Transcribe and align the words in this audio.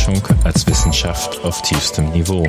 Höhlenforschung 0.00 0.22
als 0.44 0.66
Wissenschaft 0.66 1.44
auf 1.44 1.62
tiefstem 1.62 2.10
Niveau. 2.10 2.46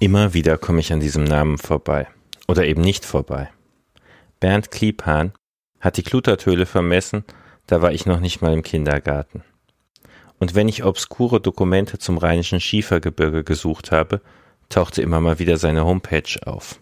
Immer 0.00 0.34
wieder 0.34 0.58
komme 0.58 0.80
ich 0.80 0.92
an 0.92 1.00
diesem 1.00 1.24
Namen 1.24 1.58
vorbei. 1.58 2.06
Oder 2.46 2.66
eben 2.66 2.82
nicht 2.82 3.04
vorbei. 3.04 3.50
Bernd 4.40 4.70
Kliebhahn 4.70 5.32
hat 5.80 5.96
die 5.96 6.02
Klutertöle 6.02 6.66
vermessen, 6.66 7.24
da 7.66 7.80
war 7.80 7.92
ich 7.92 8.04
noch 8.06 8.20
nicht 8.20 8.42
mal 8.42 8.52
im 8.52 8.62
Kindergarten. 8.62 9.42
Und 10.38 10.54
wenn 10.54 10.68
ich 10.68 10.84
obskure 10.84 11.40
Dokumente 11.40 11.98
zum 11.98 12.18
rheinischen 12.18 12.60
Schiefergebirge 12.60 13.44
gesucht 13.44 13.92
habe, 13.92 14.20
tauchte 14.68 15.00
immer 15.00 15.20
mal 15.20 15.38
wieder 15.38 15.56
seine 15.56 15.84
Homepage 15.84 16.38
auf. 16.44 16.80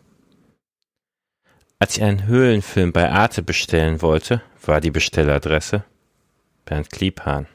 Als 1.82 1.96
ich 1.96 2.04
einen 2.04 2.28
Höhlenfilm 2.28 2.92
bei 2.92 3.10
Arte 3.10 3.42
bestellen 3.42 4.02
wollte, 4.02 4.40
war 4.64 4.80
die 4.80 4.92
Bestelladresse 4.92 5.82
Bernd 6.64 6.90
Kliebhahn. 6.92 7.48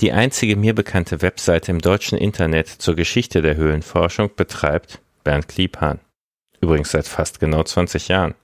Die 0.00 0.12
einzige 0.12 0.56
mir 0.56 0.74
bekannte 0.74 1.20
Webseite 1.20 1.70
im 1.70 1.82
deutschen 1.82 2.16
Internet 2.16 2.68
zur 2.68 2.96
Geschichte 2.96 3.42
der 3.42 3.56
Höhlenforschung 3.56 4.30
betreibt 4.34 5.02
Bernd 5.24 5.46
Kliebhahn. 5.48 6.00
Übrigens 6.62 6.92
seit 6.92 7.06
fast 7.06 7.38
genau 7.38 7.62
20 7.62 8.08
Jahren. 8.08 8.34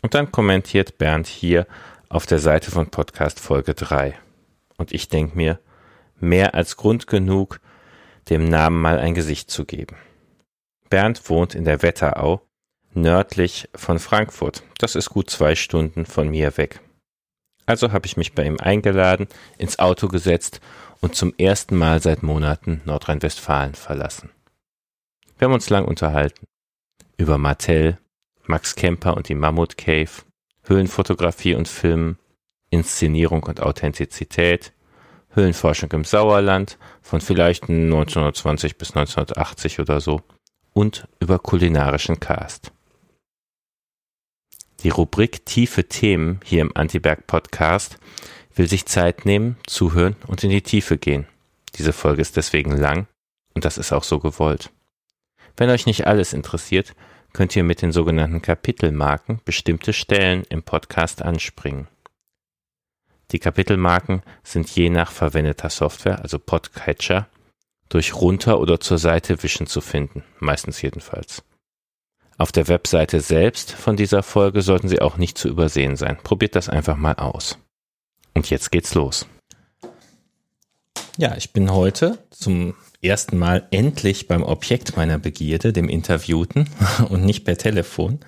Und 0.00 0.14
dann 0.14 0.32
kommentiert 0.32 0.96
Bernd 0.96 1.26
hier 1.26 1.66
auf 2.08 2.24
der 2.24 2.38
Seite 2.38 2.70
von 2.70 2.90
Podcast 2.90 3.38
Folge 3.38 3.74
3. 3.74 4.18
Und 4.78 4.92
ich 4.92 5.08
denke 5.08 5.36
mir, 5.36 5.60
mehr 6.18 6.54
als 6.54 6.78
Grund 6.78 7.06
genug, 7.06 7.60
dem 8.30 8.48
Namen 8.48 8.80
mal 8.80 8.98
ein 8.98 9.12
Gesicht 9.12 9.50
zu 9.50 9.66
geben. 9.66 9.96
Bernd 10.88 11.28
wohnt 11.28 11.54
in 11.54 11.66
der 11.66 11.82
Wetterau, 11.82 12.47
nördlich 12.94 13.68
von 13.74 13.98
Frankfurt. 13.98 14.62
Das 14.78 14.94
ist 14.94 15.10
gut 15.10 15.30
zwei 15.30 15.54
Stunden 15.54 16.06
von 16.06 16.28
mir 16.28 16.56
weg. 16.56 16.80
Also 17.66 17.92
habe 17.92 18.06
ich 18.06 18.16
mich 18.16 18.34
bei 18.34 18.44
ihm 18.44 18.58
eingeladen, 18.58 19.28
ins 19.58 19.78
Auto 19.78 20.08
gesetzt 20.08 20.60
und 21.00 21.14
zum 21.14 21.34
ersten 21.36 21.76
Mal 21.76 22.00
seit 22.00 22.22
Monaten 22.22 22.80
Nordrhein-Westfalen 22.84 23.74
verlassen. 23.74 24.30
Wir 25.38 25.46
haben 25.46 25.54
uns 25.54 25.70
lang 25.70 25.84
unterhalten. 25.84 26.46
Über 27.16 27.38
Martell, 27.38 27.98
Max 28.46 28.74
Kemper 28.74 29.16
und 29.16 29.28
die 29.28 29.34
Mammut 29.34 29.76
Cave, 29.76 30.10
Höhlenfotografie 30.64 31.54
und 31.54 31.68
Film, 31.68 32.16
Inszenierung 32.70 33.42
und 33.42 33.60
Authentizität, 33.60 34.72
Höhlenforschung 35.30 35.92
im 35.92 36.04
Sauerland 36.04 36.78
von 37.02 37.20
vielleicht 37.20 37.64
1920 37.64 38.78
bis 38.78 38.90
1980 38.90 39.80
oder 39.80 40.00
so 40.00 40.22
und 40.72 41.06
über 41.20 41.38
kulinarischen 41.38 42.18
Cast. 42.18 42.72
Die 44.84 44.90
Rubrik 44.90 45.44
Tiefe 45.44 45.88
Themen 45.88 46.38
hier 46.44 46.60
im 46.60 46.76
Antiberg 46.76 47.26
Podcast 47.26 47.98
will 48.54 48.68
sich 48.68 48.86
Zeit 48.86 49.24
nehmen, 49.24 49.56
zuhören 49.66 50.14
und 50.28 50.44
in 50.44 50.50
die 50.50 50.62
Tiefe 50.62 50.98
gehen. 50.98 51.26
Diese 51.74 51.92
Folge 51.92 52.22
ist 52.22 52.36
deswegen 52.36 52.76
lang 52.76 53.08
und 53.54 53.64
das 53.64 53.76
ist 53.76 53.92
auch 53.92 54.04
so 54.04 54.20
gewollt. 54.20 54.70
Wenn 55.56 55.70
euch 55.70 55.86
nicht 55.86 56.06
alles 56.06 56.32
interessiert, 56.32 56.94
könnt 57.32 57.56
ihr 57.56 57.64
mit 57.64 57.82
den 57.82 57.90
sogenannten 57.90 58.40
Kapitelmarken 58.40 59.40
bestimmte 59.44 59.92
Stellen 59.92 60.44
im 60.48 60.62
Podcast 60.62 61.22
anspringen. 61.22 61.88
Die 63.32 63.40
Kapitelmarken 63.40 64.22
sind 64.44 64.70
je 64.70 64.90
nach 64.90 65.10
verwendeter 65.10 65.70
Software, 65.70 66.22
also 66.22 66.38
Podcatcher, 66.38 67.26
durch 67.88 68.14
runter 68.14 68.60
oder 68.60 68.78
zur 68.78 68.98
Seite 68.98 69.42
wischen 69.42 69.66
zu 69.66 69.80
finden, 69.80 70.22
meistens 70.38 70.80
jedenfalls. 70.82 71.42
Auf 72.38 72.52
der 72.52 72.68
Webseite 72.68 73.20
selbst 73.20 73.72
von 73.72 73.96
dieser 73.96 74.22
Folge 74.22 74.62
sollten 74.62 74.88
sie 74.88 75.00
auch 75.00 75.16
nicht 75.16 75.36
zu 75.36 75.48
übersehen 75.48 75.96
sein. 75.96 76.16
Probiert 76.22 76.54
das 76.54 76.68
einfach 76.68 76.96
mal 76.96 77.14
aus. 77.14 77.58
Und 78.32 78.48
jetzt 78.48 78.70
geht's 78.70 78.94
los. 78.94 79.26
Ja, 81.16 81.36
ich 81.36 81.52
bin 81.52 81.72
heute 81.72 82.18
zum 82.30 82.74
ersten 83.02 83.38
Mal 83.38 83.66
endlich 83.72 84.28
beim 84.28 84.44
Objekt 84.44 84.96
meiner 84.96 85.18
Begierde, 85.18 85.72
dem 85.72 85.88
Interviewten 85.88 86.68
und 87.08 87.24
nicht 87.24 87.44
per 87.44 87.58
Telefon, 87.58 88.20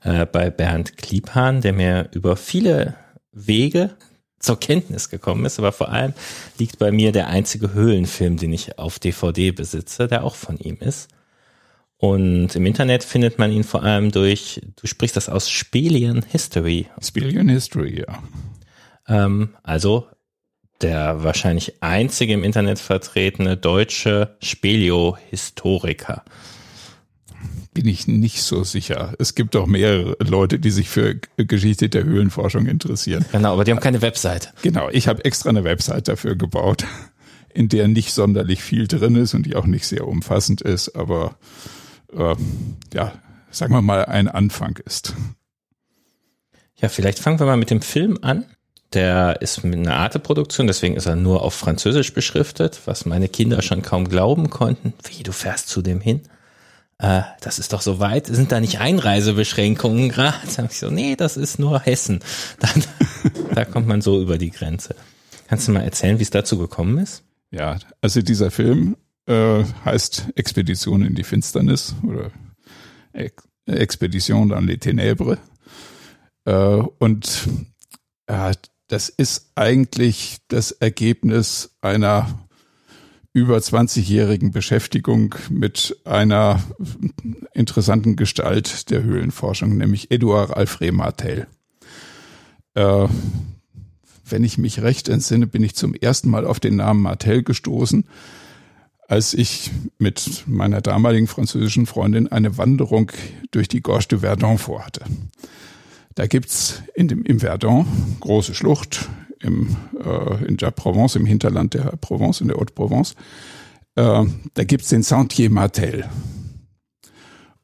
äh, 0.00 0.24
bei 0.24 0.48
Bernd 0.48 0.96
Kliebhahn, 0.96 1.60
der 1.60 1.74
mir 1.74 2.08
über 2.12 2.38
viele 2.38 2.94
Wege 3.32 3.90
zur 4.38 4.58
Kenntnis 4.58 5.10
gekommen 5.10 5.44
ist, 5.44 5.58
aber 5.58 5.72
vor 5.72 5.90
allem 5.90 6.14
liegt 6.58 6.78
bei 6.78 6.90
mir 6.90 7.12
der 7.12 7.28
einzige 7.28 7.74
Höhlenfilm, 7.74 8.38
den 8.38 8.54
ich 8.54 8.78
auf 8.78 8.98
DVD 8.98 9.50
besitze, 9.50 10.08
der 10.08 10.24
auch 10.24 10.36
von 10.36 10.56
ihm 10.56 10.78
ist. 10.80 11.10
Und 12.02 12.56
im 12.56 12.66
Internet 12.66 13.04
findet 13.04 13.38
man 13.38 13.52
ihn 13.52 13.62
vor 13.62 13.84
allem 13.84 14.10
durch, 14.10 14.60
du 14.74 14.88
sprichst 14.88 15.16
das 15.16 15.28
aus 15.28 15.48
Spelian 15.48 16.24
History. 16.28 16.88
Spelian 17.00 17.48
History, 17.48 18.00
ja. 18.00 18.18
Ähm, 19.06 19.50
also 19.62 20.08
der 20.80 21.22
wahrscheinlich 21.22 21.80
einzige 21.80 22.32
im 22.32 22.42
Internet 22.42 22.80
vertretene 22.80 23.56
deutsche 23.56 24.36
Spelio-Historiker 24.42 26.24
bin 27.72 27.86
ich 27.86 28.08
nicht 28.08 28.42
so 28.42 28.64
sicher. 28.64 29.14
Es 29.20 29.36
gibt 29.36 29.54
auch 29.54 29.68
mehrere 29.68 30.16
Leute, 30.18 30.58
die 30.58 30.72
sich 30.72 30.88
für 30.88 31.20
Geschichte 31.36 31.88
der 31.88 32.02
Höhlenforschung 32.02 32.66
interessieren. 32.66 33.24
Genau, 33.30 33.52
aber 33.52 33.62
die 33.62 33.70
haben 33.70 33.78
keine 33.78 34.02
Website. 34.02 34.52
Genau, 34.62 34.90
ich 34.90 35.06
habe 35.06 35.24
extra 35.24 35.50
eine 35.50 35.62
Website 35.62 36.08
dafür 36.08 36.34
gebaut, 36.34 36.84
in 37.54 37.68
der 37.68 37.86
nicht 37.86 38.12
sonderlich 38.12 38.60
viel 38.60 38.88
drin 38.88 39.14
ist 39.14 39.34
und 39.34 39.46
die 39.46 39.54
auch 39.54 39.66
nicht 39.66 39.86
sehr 39.86 40.08
umfassend 40.08 40.62
ist, 40.62 40.96
aber 40.96 41.36
äh, 42.16 42.36
ja, 42.94 43.12
sagen 43.50 43.74
wir 43.74 43.82
mal, 43.82 44.04
ein 44.04 44.28
Anfang 44.28 44.78
ist. 44.84 45.14
Ja, 46.76 46.88
vielleicht 46.88 47.18
fangen 47.18 47.38
wir 47.38 47.46
mal 47.46 47.56
mit 47.56 47.70
dem 47.70 47.82
Film 47.82 48.18
an. 48.22 48.46
Der 48.92 49.40
ist 49.40 49.64
mit 49.64 49.78
einer 49.78 49.96
Arte-Produktion, 49.96 50.66
deswegen 50.66 50.96
ist 50.96 51.06
er 51.06 51.16
nur 51.16 51.42
auf 51.42 51.54
Französisch 51.54 52.12
beschriftet, 52.12 52.82
was 52.84 53.06
meine 53.06 53.28
Kinder 53.28 53.62
schon 53.62 53.80
kaum 53.80 54.06
glauben 54.08 54.50
konnten. 54.50 54.92
Wie, 55.08 55.22
du 55.22 55.32
fährst 55.32 55.68
zu 55.68 55.80
dem 55.80 56.00
hin? 56.02 56.20
äh, 57.02 57.22
das 57.40 57.58
ist 57.58 57.72
doch 57.72 57.82
so 57.82 57.98
weit, 57.98 58.26
sind 58.28 58.52
da 58.52 58.60
nicht 58.60 58.80
Einreisebeschränkungen 58.80 60.08
gerade? 60.08 60.46
Sag 60.46 60.70
ich 60.70 60.78
so, 60.78 60.90
nee, 60.90 61.16
das 61.16 61.36
ist 61.36 61.58
nur 61.58 61.80
Hessen. 61.80 62.20
Dann, 62.60 62.84
da 63.54 63.64
kommt 63.64 63.88
man 63.88 64.00
so 64.00 64.22
über 64.22 64.38
die 64.38 64.50
Grenze. 64.50 64.94
Kannst 65.48 65.68
du 65.68 65.72
mal 65.72 65.82
erzählen, 65.82 66.18
wie 66.18 66.22
es 66.22 66.30
dazu 66.30 66.56
gekommen 66.56 66.98
ist? 66.98 67.24
Ja, 67.50 67.76
also 68.00 68.22
dieser 68.22 68.50
Film 68.50 68.96
äh, 69.26 69.64
heißt 69.84 70.28
Expedition 70.34 71.04
in 71.04 71.14
die 71.14 71.24
Finsternis 71.24 71.94
oder 72.02 72.30
Ex 73.12 73.44
Expedition 73.66 74.48
dans 74.48 74.64
les 74.64 74.78
Ténèbres. 74.78 75.38
Äh, 76.44 76.82
und 76.98 77.48
äh, 78.26 78.54
das 78.88 79.08
ist 79.08 79.52
eigentlich 79.54 80.38
das 80.48 80.72
Ergebnis 80.72 81.76
einer 81.80 82.28
über 83.32 83.56
20-jährigen 83.56 84.50
Beschäftigung 84.50 85.34
mit 85.48 85.96
einer 86.04 86.62
interessanten 87.54 88.16
Gestalt 88.16 88.90
der 88.90 89.02
Höhlenforschung, 89.02 89.76
nämlich 89.78 90.10
Eduard 90.10 90.54
Alfred 90.54 90.92
Martel. 90.92 91.46
Äh, 92.74 93.08
wenn 94.24 94.44
ich 94.44 94.58
mich 94.58 94.82
recht 94.82 95.08
entsinne, 95.08 95.46
bin 95.46 95.62
ich 95.62 95.74
zum 95.74 95.94
ersten 95.94 96.28
Mal 96.28 96.44
auf 96.46 96.60
den 96.60 96.76
Namen 96.76 97.00
Martel 97.00 97.42
gestoßen, 97.42 98.04
als 99.08 99.34
ich 99.34 99.70
mit 99.98 100.44
meiner 100.46 100.80
damaligen 100.80 101.26
französischen 101.26 101.86
Freundin 101.86 102.28
eine 102.28 102.56
Wanderung 102.56 103.10
durch 103.50 103.68
die 103.68 103.82
Gorge 103.82 104.06
de 104.08 104.18
Verdun 104.20 104.58
vorhatte. 104.58 105.04
Da 106.14 106.26
gibt's 106.26 106.82
in 106.94 107.08
dem, 107.08 107.24
im 107.24 107.40
Verdun 107.40 107.86
große 108.20 108.54
Schlucht, 108.54 109.08
im, 109.40 109.76
äh, 110.02 110.44
in 110.44 110.56
der 110.56 110.70
Provence, 110.70 111.16
im 111.16 111.26
Hinterland 111.26 111.74
der 111.74 111.96
Provence, 112.00 112.40
in 112.40 112.48
der 112.48 112.56
Haute-Provence. 112.58 113.14
Äh, 113.96 114.24
da 114.54 114.64
gibt's 114.64 114.88
den 114.88 115.02
Sentier 115.02 115.50
Martel. 115.50 116.08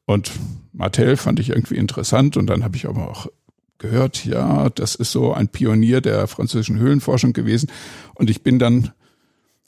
Und 0.05 0.31
Martel 0.73 1.17
fand 1.17 1.39
ich 1.39 1.49
irgendwie 1.49 1.77
interessant 1.77 2.37
und 2.37 2.47
dann 2.47 2.63
habe 2.63 2.75
ich 2.75 2.87
aber 2.87 3.09
auch 3.09 3.27
gehört, 3.77 4.25
ja, 4.25 4.69
das 4.69 4.95
ist 4.95 5.11
so 5.11 5.33
ein 5.33 5.47
Pionier 5.47 6.01
der 6.01 6.27
französischen 6.27 6.79
Höhlenforschung 6.79 7.33
gewesen. 7.33 7.71
Und 8.15 8.29
ich 8.29 8.43
bin 8.43 8.59
dann 8.59 8.91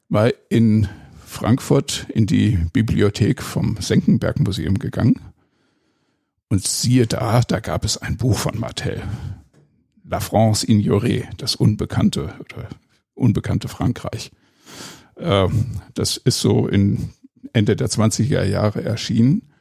mal 0.09 0.33
in 0.49 0.87
Frankfurt 1.31 2.07
in 2.09 2.27
die 2.27 2.59
Bibliothek 2.73 3.41
vom 3.41 3.77
Senckenberg 3.79 4.39
Museum 4.39 4.77
gegangen. 4.77 5.19
Und 6.49 6.67
siehe 6.67 7.07
da, 7.07 7.39
da 7.41 7.61
gab 7.61 7.85
es 7.85 7.97
ein 7.97 8.17
Buch 8.17 8.37
von 8.37 8.59
Martel. 8.59 9.01
La 10.03 10.19
France 10.19 10.67
ignorée, 10.67 11.23
das 11.37 11.55
unbekannte 11.55 12.35
oder 12.41 12.67
unbekannte 13.13 13.69
Frankreich. 13.69 14.31
Ähm, 15.17 15.81
das 15.93 16.17
ist 16.17 16.41
so 16.41 16.67
in 16.67 17.13
Ende 17.53 17.77
der 17.77 17.87
20er 17.87 18.43
Jahre 18.43 18.83
erschienen. 18.83 19.53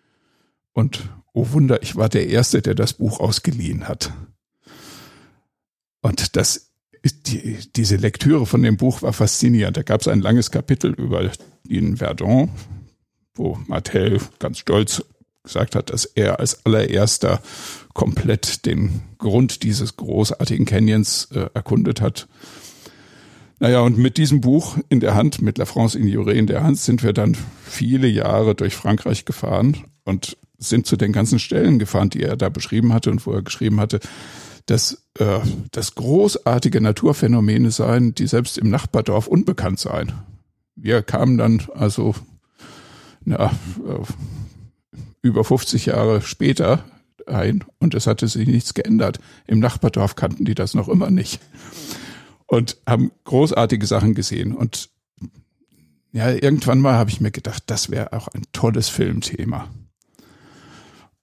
Und 0.72 1.08
oh 1.32 1.52
Wunder, 1.52 1.82
ich 1.82 1.94
war 1.94 2.08
der 2.08 2.28
Erste, 2.28 2.62
der 2.62 2.74
das 2.74 2.94
Buch 2.94 3.20
ausgeliehen 3.20 3.86
hat. 3.86 4.12
Und 6.02 6.34
das 6.34 6.70
die, 7.04 7.58
diese 7.76 7.96
Lektüre 7.96 8.44
von 8.44 8.62
dem 8.62 8.76
Buch 8.76 9.02
war 9.02 9.12
faszinierend. 9.12 9.76
Da 9.76 9.82
gab 9.82 10.00
es 10.00 10.08
ein 10.08 10.20
langes 10.20 10.50
Kapitel 10.50 10.92
über 10.92 11.30
den 11.64 11.96
Verdun, 11.96 12.50
wo 13.34 13.58
Martell 13.66 14.20
ganz 14.38 14.58
stolz 14.58 15.02
gesagt 15.42 15.74
hat, 15.74 15.90
dass 15.90 16.04
er 16.04 16.38
als 16.38 16.64
allererster 16.66 17.40
komplett 17.94 18.66
den 18.66 19.02
Grund 19.18 19.62
dieses 19.62 19.96
großartigen 19.96 20.66
Canyons 20.66 21.28
äh, 21.32 21.48
erkundet 21.54 22.00
hat. 22.00 22.28
Naja, 23.58 23.80
und 23.80 23.98
mit 23.98 24.16
diesem 24.16 24.40
Buch 24.40 24.78
in 24.88 25.00
der 25.00 25.14
Hand, 25.14 25.42
mit 25.42 25.58
La 25.58 25.66
France 25.66 25.98
Ignorée 25.98 26.32
in 26.32 26.46
der 26.46 26.62
Hand, 26.62 26.78
sind 26.78 27.02
wir 27.02 27.12
dann 27.12 27.36
viele 27.62 28.08
Jahre 28.08 28.54
durch 28.54 28.74
Frankreich 28.74 29.26
gefahren 29.26 29.76
und 30.04 30.38
sind 30.58 30.86
zu 30.86 30.96
den 30.96 31.12
ganzen 31.12 31.38
Stellen 31.38 31.78
gefahren, 31.78 32.10
die 32.10 32.22
er 32.22 32.36
da 32.36 32.48
beschrieben 32.48 32.92
hatte 32.92 33.10
und 33.10 33.26
wo 33.26 33.32
er 33.32 33.42
geschrieben 33.42 33.80
hatte, 33.80 34.00
dass 34.66 35.02
äh, 35.18 35.40
das 35.72 35.94
großartige 35.94 36.80
Naturphänomene 36.80 37.70
seien, 37.70 38.14
die 38.14 38.26
selbst 38.26 38.56
im 38.56 38.70
Nachbardorf 38.70 39.26
unbekannt 39.26 39.78
seien. 39.78 40.12
Wir 40.82 41.02
kamen 41.02 41.36
dann 41.36 41.62
also 41.74 42.14
na, 43.24 43.52
über 45.22 45.44
50 45.44 45.86
Jahre 45.86 46.22
später 46.22 46.84
ein 47.26 47.64
und 47.78 47.94
es 47.94 48.06
hatte 48.06 48.26
sich 48.28 48.48
nichts 48.48 48.72
geändert. 48.72 49.20
Im 49.46 49.58
Nachbardorf 49.58 50.16
kannten 50.16 50.44
die 50.44 50.54
das 50.54 50.74
noch 50.74 50.88
immer 50.88 51.10
nicht 51.10 51.40
und 52.46 52.78
haben 52.86 53.12
großartige 53.24 53.86
Sachen 53.86 54.14
gesehen. 54.14 54.54
Und 54.54 54.88
ja, 56.12 56.30
irgendwann 56.30 56.80
mal 56.80 56.94
habe 56.94 57.10
ich 57.10 57.20
mir 57.20 57.30
gedacht, 57.30 57.64
das 57.66 57.90
wäre 57.90 58.12
auch 58.14 58.28
ein 58.28 58.42
tolles 58.52 58.88
Filmthema. 58.88 59.68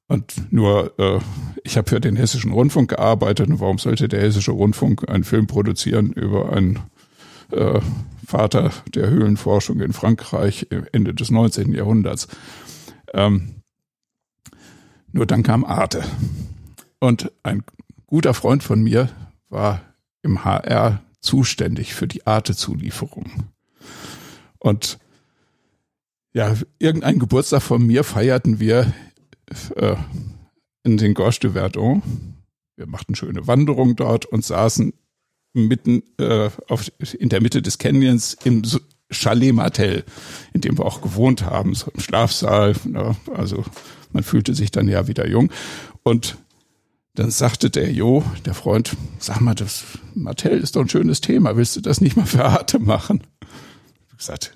Und 0.08 0.54
nur, 0.54 0.98
äh, 1.00 1.20
ich 1.64 1.78
habe 1.78 1.90
für 1.90 2.00
den 2.00 2.16
Hessischen 2.16 2.54
Rundfunk 2.54 2.92
gearbeitet 2.92 3.50
und 3.50 3.60
warum 3.60 3.78
sollte 3.78 4.08
der 4.08 4.22
Hessische 4.22 4.52
Rundfunk 4.52 5.10
einen 5.10 5.26
Film 5.26 5.48
produzieren 5.48 6.14
über 6.14 6.54
einen 6.54 6.80
äh, 7.52 7.82
Vater 8.28 8.74
der 8.94 9.10
Höhlenforschung 9.10 9.80
in 9.80 9.94
Frankreich 9.94 10.68
Ende 10.92 11.14
des 11.14 11.32
19. 11.32 11.72
Jahrhunderts? 11.72 12.28
Ähm, 13.14 13.64
nur 15.14 15.26
dann 15.26 15.44
kam 15.44 15.64
Arte. 15.64 16.04
Und 17.00 17.32
ein 17.44 17.64
guter 18.06 18.34
Freund 18.34 18.64
von 18.64 18.84
mir 18.84 19.10
war 19.48 19.82
im 20.24 20.44
HR 20.44 21.02
zuständig 21.22 21.96
für 21.96 22.06
die 22.06 22.28
Arte-Zulieferung. 22.28 23.46
Und 24.60 25.00
ja, 26.34 26.54
irgendeinen 26.80 27.20
Geburtstag 27.20 27.62
von 27.62 27.88
mir 27.88 28.04
feierten 28.04 28.60
wir 28.60 28.92
äh, 29.76 29.96
in 30.84 30.98
den 30.98 31.14
Gorge 31.14 31.40
de 31.44 31.52
Verdun. 31.52 32.04
Wir 32.76 32.88
machten 32.88 33.16
schöne 33.16 33.48
Wanderung 33.48 33.96
dort 33.96 34.26
und 34.26 34.44
saßen 34.44 34.92
mitten 35.58 36.04
äh, 36.20 36.50
auf, 36.68 36.92
in 37.18 37.30
der 37.30 37.42
Mitte 37.42 37.62
des 37.62 37.78
Canyons 37.78 38.38
im 38.44 38.64
Chalet 39.10 39.54
Martel, 39.54 40.04
in 40.54 40.62
dem 40.62 40.78
wir 40.78 40.86
auch 40.86 41.02
gewohnt 41.02 41.44
haben, 41.44 41.74
so 41.74 41.90
im 41.94 42.00
Schlafsaal. 42.00 42.76
Ne? 42.86 43.16
Also 43.34 43.64
man 44.12 44.24
fühlte 44.24 44.54
sich 44.54 44.72
dann 44.72 44.88
ja 44.88 45.08
wieder 45.08 45.28
jung. 45.28 45.52
Und 46.04 46.38
dann 47.16 47.32
sagte 47.32 47.70
der 47.70 47.92
Jo, 47.92 48.24
der 48.46 48.54
Freund, 48.54 48.96
sag 49.18 49.42
mal, 49.42 49.56
das 49.56 49.84
Martell 50.14 50.60
ist 50.60 50.76
doch 50.76 50.82
ein 50.82 50.90
schönes 50.90 51.22
Thema. 51.22 51.58
Willst 51.58 51.76
du 51.76 51.82
das 51.82 52.00
nicht 52.00 52.16
mal 52.16 52.26
für 52.26 52.46
Arte 52.46 52.80
machen? 52.80 53.24
Ich 54.12 54.18
gesagt, 54.18 54.54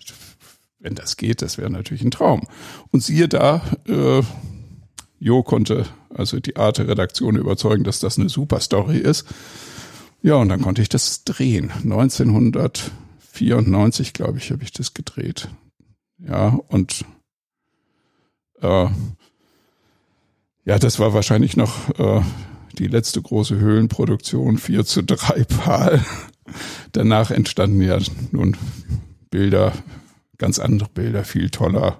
wenn 0.79 0.95
das 0.95 1.17
geht, 1.17 1.41
das 1.41 1.57
wäre 1.57 1.69
natürlich 1.69 2.03
ein 2.03 2.11
Traum. 2.11 2.47
Und 2.91 3.03
siehe 3.03 3.27
da, 3.27 3.61
äh, 3.87 4.21
Jo 5.19 5.43
konnte 5.43 5.85
also 6.13 6.39
die 6.39 6.55
Arte-Redaktion 6.55 7.35
überzeugen, 7.35 7.83
dass 7.83 7.99
das 7.99 8.17
eine 8.17 8.29
super 8.29 8.59
Story 8.59 8.97
ist. 8.97 9.25
Ja, 10.21 10.35
und 10.35 10.49
dann 10.49 10.61
konnte 10.61 10.81
ich 10.81 10.89
das 10.89 11.23
drehen. 11.23 11.71
1994, 11.71 14.11
glaube 14.13 14.37
ich, 14.37 14.51
habe 14.51 14.63
ich 14.63 14.71
das 14.71 14.93
gedreht. 14.93 15.47
Ja, 16.19 16.59
und 16.67 17.05
äh, 18.61 18.87
ja, 20.63 20.77
das 20.77 20.99
war 20.99 21.13
wahrscheinlich 21.13 21.57
noch 21.57 21.89
äh, 21.97 22.21
die 22.77 22.85
letzte 22.87 23.19
große 23.21 23.57
Höhlenproduktion, 23.57 24.59
4 24.59 24.85
zu 24.85 25.03
3 25.03 25.43
Pal. 25.45 26.05
Danach 26.91 27.31
entstanden 27.31 27.81
ja 27.81 27.97
nun 28.31 28.55
Bilder, 29.31 29.73
ganz 30.37 30.59
andere 30.59 30.89
Bilder, 30.89 31.23
viel 31.23 31.49
toller. 31.49 31.99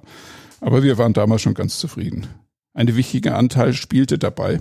Aber 0.59 0.83
wir 0.83 0.99
waren 0.99 1.13
damals 1.13 1.41
schon 1.41 1.55
ganz 1.55 1.79
zufrieden. 1.79 2.27
Ein 2.73 2.95
wichtiger 2.95 3.35
Anteil 3.35 3.73
spielte 3.73 4.19
dabei 4.19 4.59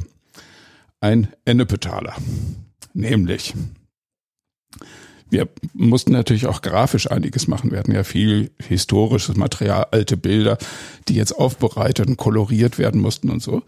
ein 1.00 1.28
Ennepetaler. 1.44 2.14
Nämlich, 2.92 3.54
wir 5.30 5.48
mussten 5.74 6.12
natürlich 6.12 6.46
auch 6.46 6.60
grafisch 6.60 7.10
einiges 7.10 7.46
machen. 7.46 7.70
Wir 7.70 7.78
hatten 7.78 7.94
ja 7.94 8.02
viel 8.02 8.50
historisches 8.58 9.36
Material, 9.36 9.86
alte 9.92 10.16
Bilder, 10.16 10.58
die 11.08 11.14
jetzt 11.14 11.32
aufbereitet 11.32 12.08
und 12.08 12.16
koloriert 12.16 12.78
werden 12.78 13.00
mussten 13.00 13.30
und 13.30 13.42
so. 13.42 13.62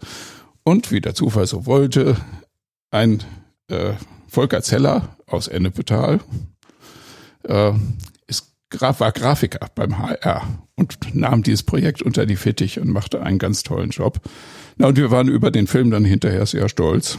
Und 0.63 0.91
wie 0.91 1.01
der 1.01 1.15
Zufall 1.15 1.47
so 1.47 1.65
wollte, 1.65 2.17
ein 2.91 3.23
äh, 3.69 3.93
Volker 4.27 4.61
Zeller 4.61 5.15
aus 5.25 5.47
Ennepetal 5.47 6.19
äh, 7.43 7.71
ist, 8.27 8.53
war 8.79 9.11
Grafiker 9.11 9.69
beim 9.73 9.99
HR 9.99 10.59
und 10.75 11.15
nahm 11.15 11.43
dieses 11.43 11.63
Projekt 11.63 12.01
unter 12.01 12.25
die 12.25 12.35
Fittich 12.35 12.79
und 12.79 12.89
machte 12.89 13.21
einen 13.21 13.39
ganz 13.39 13.63
tollen 13.63 13.91
Job. 13.91 14.19
Na, 14.77 14.87
und 14.87 14.97
wir 14.97 15.11
waren 15.11 15.27
über 15.27 15.51
den 15.51 15.67
Film 15.67 15.91
dann 15.91 16.03
hinterher 16.03 16.45
sehr 16.45 16.67
stolz 16.67 17.17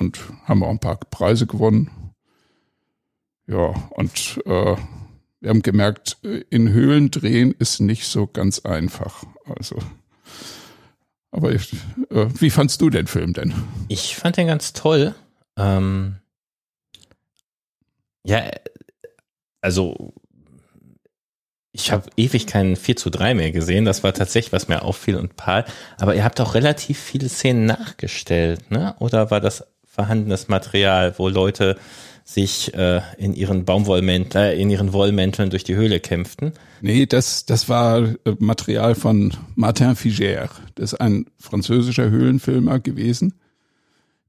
und 0.00 0.18
haben 0.44 0.64
auch 0.64 0.70
ein 0.70 0.80
paar 0.80 0.96
Preise 0.96 1.46
gewonnen. 1.46 2.12
Ja, 3.46 3.74
und 3.90 4.40
äh, 4.46 4.76
wir 5.40 5.48
haben 5.50 5.62
gemerkt, 5.62 6.18
in 6.50 6.70
Höhlen 6.70 7.10
drehen 7.10 7.54
ist 7.58 7.80
nicht 7.80 8.06
so 8.06 8.26
ganz 8.26 8.60
einfach. 8.60 9.24
Also 9.44 9.76
aber 11.32 11.52
ich, 11.52 11.72
äh, 12.10 12.26
wie 12.38 12.50
fandst 12.50 12.80
du 12.80 12.90
den 12.90 13.06
Film 13.06 13.32
denn? 13.32 13.54
Ich 13.88 14.16
fand 14.16 14.36
den 14.36 14.48
ganz 14.48 14.72
toll. 14.72 15.14
Ähm, 15.56 16.16
ja, 18.24 18.50
also 19.60 20.12
ich 21.72 21.92
habe 21.92 22.10
ewig 22.16 22.48
keinen 22.48 22.74
4 22.74 22.96
zu 22.96 23.10
3 23.10 23.34
mehr 23.34 23.52
gesehen. 23.52 23.84
Das 23.84 24.02
war 24.02 24.12
tatsächlich, 24.12 24.52
was 24.52 24.66
mir 24.66 24.82
auffiel 24.82 25.16
und 25.16 25.36
Paul. 25.36 25.64
Aber 25.98 26.16
ihr 26.16 26.24
habt 26.24 26.40
auch 26.40 26.54
relativ 26.54 26.98
viele 26.98 27.28
Szenen 27.28 27.64
nachgestellt, 27.64 28.70
ne? 28.72 28.96
Oder 28.98 29.30
war 29.30 29.40
das 29.40 29.64
vorhandenes 29.90 30.48
Material, 30.48 31.14
wo 31.18 31.28
Leute 31.28 31.76
sich 32.24 32.72
äh, 32.74 33.00
in 33.18 33.34
ihren 33.34 33.64
Baumwollmänteln, 33.64 34.44
äh, 34.44 34.54
in 34.54 34.70
ihren 34.70 34.92
Wollmänteln 34.92 35.50
durch 35.50 35.64
die 35.64 35.74
Höhle 35.74 35.98
kämpften. 35.98 36.52
Nee, 36.80 37.06
das, 37.06 37.44
das 37.44 37.68
war 37.68 38.02
äh, 38.02 38.16
Material 38.38 38.94
von 38.94 39.34
Martin 39.56 39.96
Figère. 39.96 40.48
Das 40.76 40.92
ist 40.92 41.00
ein 41.00 41.26
französischer 41.38 42.08
Höhlenfilmer 42.08 42.78
gewesen, 42.78 43.34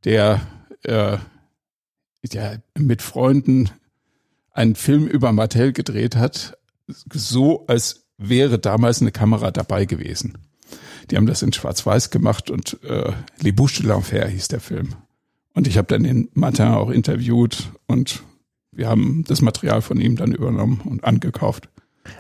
der, 0.04 0.42
äh, 0.84 1.18
der 2.24 2.64
mit 2.76 3.04
Freunden 3.04 3.70
einen 4.52 4.76
Film 4.76 5.06
über 5.06 5.32
Martel 5.32 5.72
gedreht 5.72 6.16
hat, 6.16 6.58
so 7.14 7.66
als 7.68 8.08
wäre 8.18 8.58
damals 8.58 9.02
eine 9.02 9.12
Kamera 9.12 9.52
dabei 9.52 9.86
gewesen. 9.86 10.40
Die 11.10 11.18
haben 11.18 11.28
das 11.28 11.44
in 11.44 11.54
Schwarz-Weiß 11.54 12.10
gemacht 12.10 12.50
und 12.50 12.82
äh, 12.84 13.12
Les 13.40 13.56
Bouches 13.56 13.84
de 13.84 13.92
l'Enfer 13.92 14.26
hieß 14.26 14.48
der 14.48 14.60
Film. 14.60 14.96
Und 15.54 15.68
ich 15.68 15.78
habe 15.78 15.88
dann 15.88 16.04
den 16.04 16.30
Martin 16.34 16.68
auch 16.68 16.90
interviewt 16.90 17.70
und 17.88 18.24
wir 18.72 18.88
haben 18.88 19.24
das 19.28 19.42
Material 19.42 19.82
von 19.82 20.00
ihm 20.00 20.16
dann 20.16 20.32
übernommen 20.32 20.82
und 20.86 21.04
angekauft. 21.04 21.68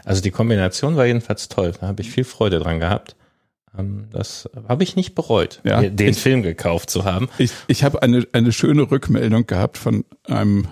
Also 0.03 0.21
die 0.21 0.31
Kombination 0.31 0.95
war 0.95 1.05
jedenfalls 1.05 1.47
toll. 1.49 1.73
Da 1.79 1.87
habe 1.87 2.01
ich 2.01 2.11
viel 2.11 2.23
Freude 2.23 2.59
dran 2.59 2.79
gehabt. 2.79 3.15
Ähm, 3.77 4.07
das 4.11 4.49
habe 4.67 4.83
ich 4.83 4.95
nicht 4.95 5.15
bereut, 5.15 5.61
ja, 5.63 5.81
den 5.81 6.09
ich, 6.09 6.17
Film 6.17 6.41
gekauft 6.41 6.89
zu 6.89 7.05
haben. 7.05 7.29
Ich, 7.37 7.51
ich 7.67 7.83
habe 7.83 8.01
eine, 8.01 8.27
eine 8.33 8.51
schöne 8.51 8.91
Rückmeldung 8.91 9.47
gehabt 9.47 9.77
von 9.77 10.03
einem 10.25 10.67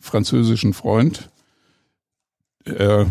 französischen 0.00 0.74
Freund, 0.74 1.30
äh, 2.64 3.06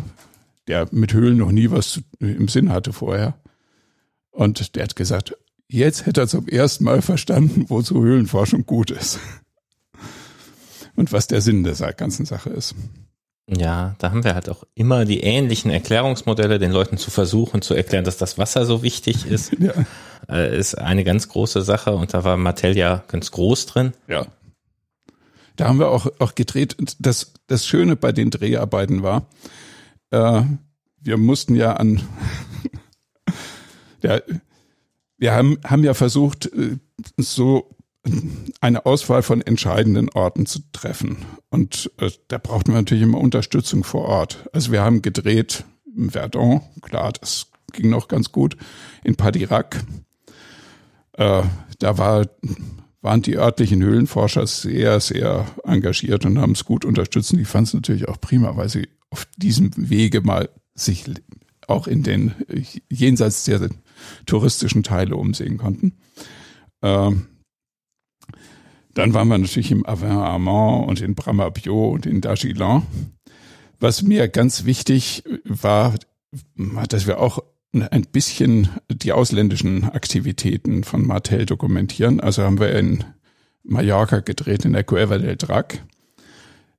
der 0.67 0.87
mit 0.91 1.13
Höhlen 1.13 1.37
noch 1.37 1.51
nie 1.51 1.71
was 1.71 2.01
im 2.19 2.47
Sinn 2.47 2.71
hatte 2.71 2.93
vorher. 2.93 3.35
Und 4.29 4.75
der 4.75 4.83
hat 4.83 4.95
gesagt, 4.95 5.35
Jetzt 5.73 6.05
hätte 6.05 6.19
er 6.19 6.27
zum 6.27 6.49
ersten 6.49 6.83
Mal 6.83 7.01
verstanden, 7.01 7.69
wozu 7.69 8.03
Höhlenforschung 8.03 8.65
gut 8.65 8.91
ist. 8.91 9.19
Und 10.97 11.13
was 11.13 11.27
der 11.27 11.39
Sinn 11.39 11.63
der 11.63 11.75
ganzen 11.93 12.25
Sache 12.25 12.49
ist. 12.49 12.75
Ja, 13.47 13.95
da 13.97 14.11
haben 14.11 14.25
wir 14.25 14.35
halt 14.35 14.49
auch 14.49 14.65
immer 14.75 15.05
die 15.05 15.21
ähnlichen 15.21 15.71
Erklärungsmodelle, 15.71 16.59
den 16.59 16.73
Leuten 16.73 16.97
zu 16.97 17.09
versuchen 17.09 17.61
zu 17.61 17.73
erklären, 17.73 18.03
dass 18.03 18.17
das 18.17 18.37
Wasser 18.37 18.65
so 18.65 18.83
wichtig 18.83 19.25
ist. 19.25 19.53
ja. 19.59 19.71
Äh, 20.27 20.57
ist 20.59 20.75
eine 20.75 21.05
ganz 21.05 21.29
große 21.29 21.61
Sache 21.61 21.95
und 21.95 22.13
da 22.13 22.25
war 22.25 22.35
Mattel 22.35 22.75
ja 22.77 23.05
ganz 23.07 23.31
groß 23.31 23.65
drin. 23.67 23.93
Ja. 24.09 24.27
Da 25.55 25.69
haben 25.69 25.79
wir 25.79 25.87
auch, 25.87 26.07
auch 26.19 26.35
gedreht. 26.35 26.75
Das, 26.99 27.31
das 27.47 27.65
Schöne 27.65 27.95
bei 27.95 28.11
den 28.11 28.29
Dreharbeiten 28.29 29.03
war, 29.03 29.25
äh, 30.09 30.41
wir 30.99 31.15
mussten 31.15 31.55
ja 31.55 31.73
an, 31.77 32.01
der, 34.03 34.21
wir 35.21 35.33
haben, 35.33 35.59
haben 35.63 35.83
ja 35.83 35.93
versucht, 35.93 36.47
äh, 36.47 36.77
so 37.15 37.75
eine 38.59 38.87
Auswahl 38.87 39.21
von 39.21 39.41
entscheidenden 39.41 40.09
Orten 40.09 40.47
zu 40.47 40.61
treffen. 40.71 41.17
Und 41.51 41.91
äh, 41.99 42.09
da 42.27 42.39
brauchten 42.39 42.71
wir 42.71 42.79
natürlich 42.79 43.03
immer 43.03 43.19
Unterstützung 43.19 43.83
vor 43.83 44.05
Ort. 44.05 44.49
Also 44.51 44.71
wir 44.71 44.81
haben 44.81 45.03
gedreht 45.03 45.63
im 45.95 46.09
Verdun, 46.09 46.61
klar, 46.81 47.13
das 47.13 47.51
ging 47.71 47.91
noch 47.91 48.07
ganz 48.07 48.31
gut. 48.31 48.57
In 49.03 49.15
Padirac, 49.15 49.85
äh, 51.13 51.43
da 51.77 51.97
war, 51.99 52.25
waren 53.01 53.21
die 53.21 53.37
örtlichen 53.37 53.83
Höhlenforscher 53.83 54.47
sehr, 54.47 54.99
sehr 54.99 55.45
engagiert 55.63 56.25
und 56.25 56.39
haben 56.39 56.53
es 56.53 56.65
gut 56.65 56.83
unterstützt. 56.83 57.31
Und 57.31 57.37
die 57.37 57.45
fanden 57.45 57.67
es 57.67 57.73
natürlich 57.75 58.07
auch 58.07 58.19
prima, 58.19 58.57
weil 58.57 58.69
sie 58.69 58.87
auf 59.11 59.27
diesem 59.37 59.69
Wege 59.75 60.21
mal 60.21 60.49
sich 60.73 61.05
auch 61.67 61.85
in 61.85 62.01
den 62.01 62.33
jenseits 62.89 63.43
der 63.43 63.69
touristischen 64.25 64.83
Teile 64.83 65.15
umsehen 65.15 65.57
konnten. 65.57 65.97
Ähm, 66.81 67.27
dann 68.93 69.13
waren 69.13 69.29
wir 69.29 69.37
natürlich 69.37 69.71
im 69.71 69.85
Avin 69.85 70.11
Armand 70.11 70.89
und 70.89 71.01
in 71.01 71.15
Bramabio 71.15 71.89
und 71.89 72.05
in 72.05 72.21
Dagilan. 72.21 72.85
Was 73.79 74.01
mir 74.01 74.27
ganz 74.27 74.65
wichtig 74.65 75.23
war, 75.45 75.95
dass 76.89 77.07
wir 77.07 77.19
auch 77.19 77.43
ein 77.71 78.05
bisschen 78.11 78.69
die 78.89 79.13
ausländischen 79.13 79.85
Aktivitäten 79.85 80.83
von 80.83 81.05
Martel 81.05 81.45
dokumentieren. 81.45 82.19
Also 82.19 82.43
haben 82.43 82.59
wir 82.59 82.75
in 82.77 83.03
Mallorca 83.63 84.19
gedreht, 84.19 84.65
in 84.65 84.73
der 84.73 84.83
Cueva 84.83 85.17
del 85.17 85.37
Drac. 85.37 85.81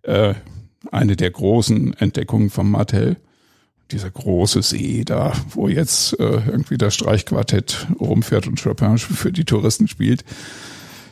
Äh, 0.03 0.35
eine 0.91 1.17
der 1.17 1.31
großen 1.31 1.95
Entdeckungen 1.95 2.51
von 2.51 2.71
Martel. 2.71 3.17
Dieser 3.93 4.11
große 4.11 4.63
See 4.63 5.05
da, 5.05 5.33
wo 5.51 5.69
jetzt 5.69 6.19
äh, 6.19 6.41
irgendwie 6.47 6.79
das 6.79 6.95
Streichquartett 6.95 7.87
rumfährt 8.01 8.47
und 8.47 8.63
Chopin 8.63 8.99
für 8.99 9.33
die 9.33 9.45
Touristen 9.45 9.87
spielt. 9.87 10.25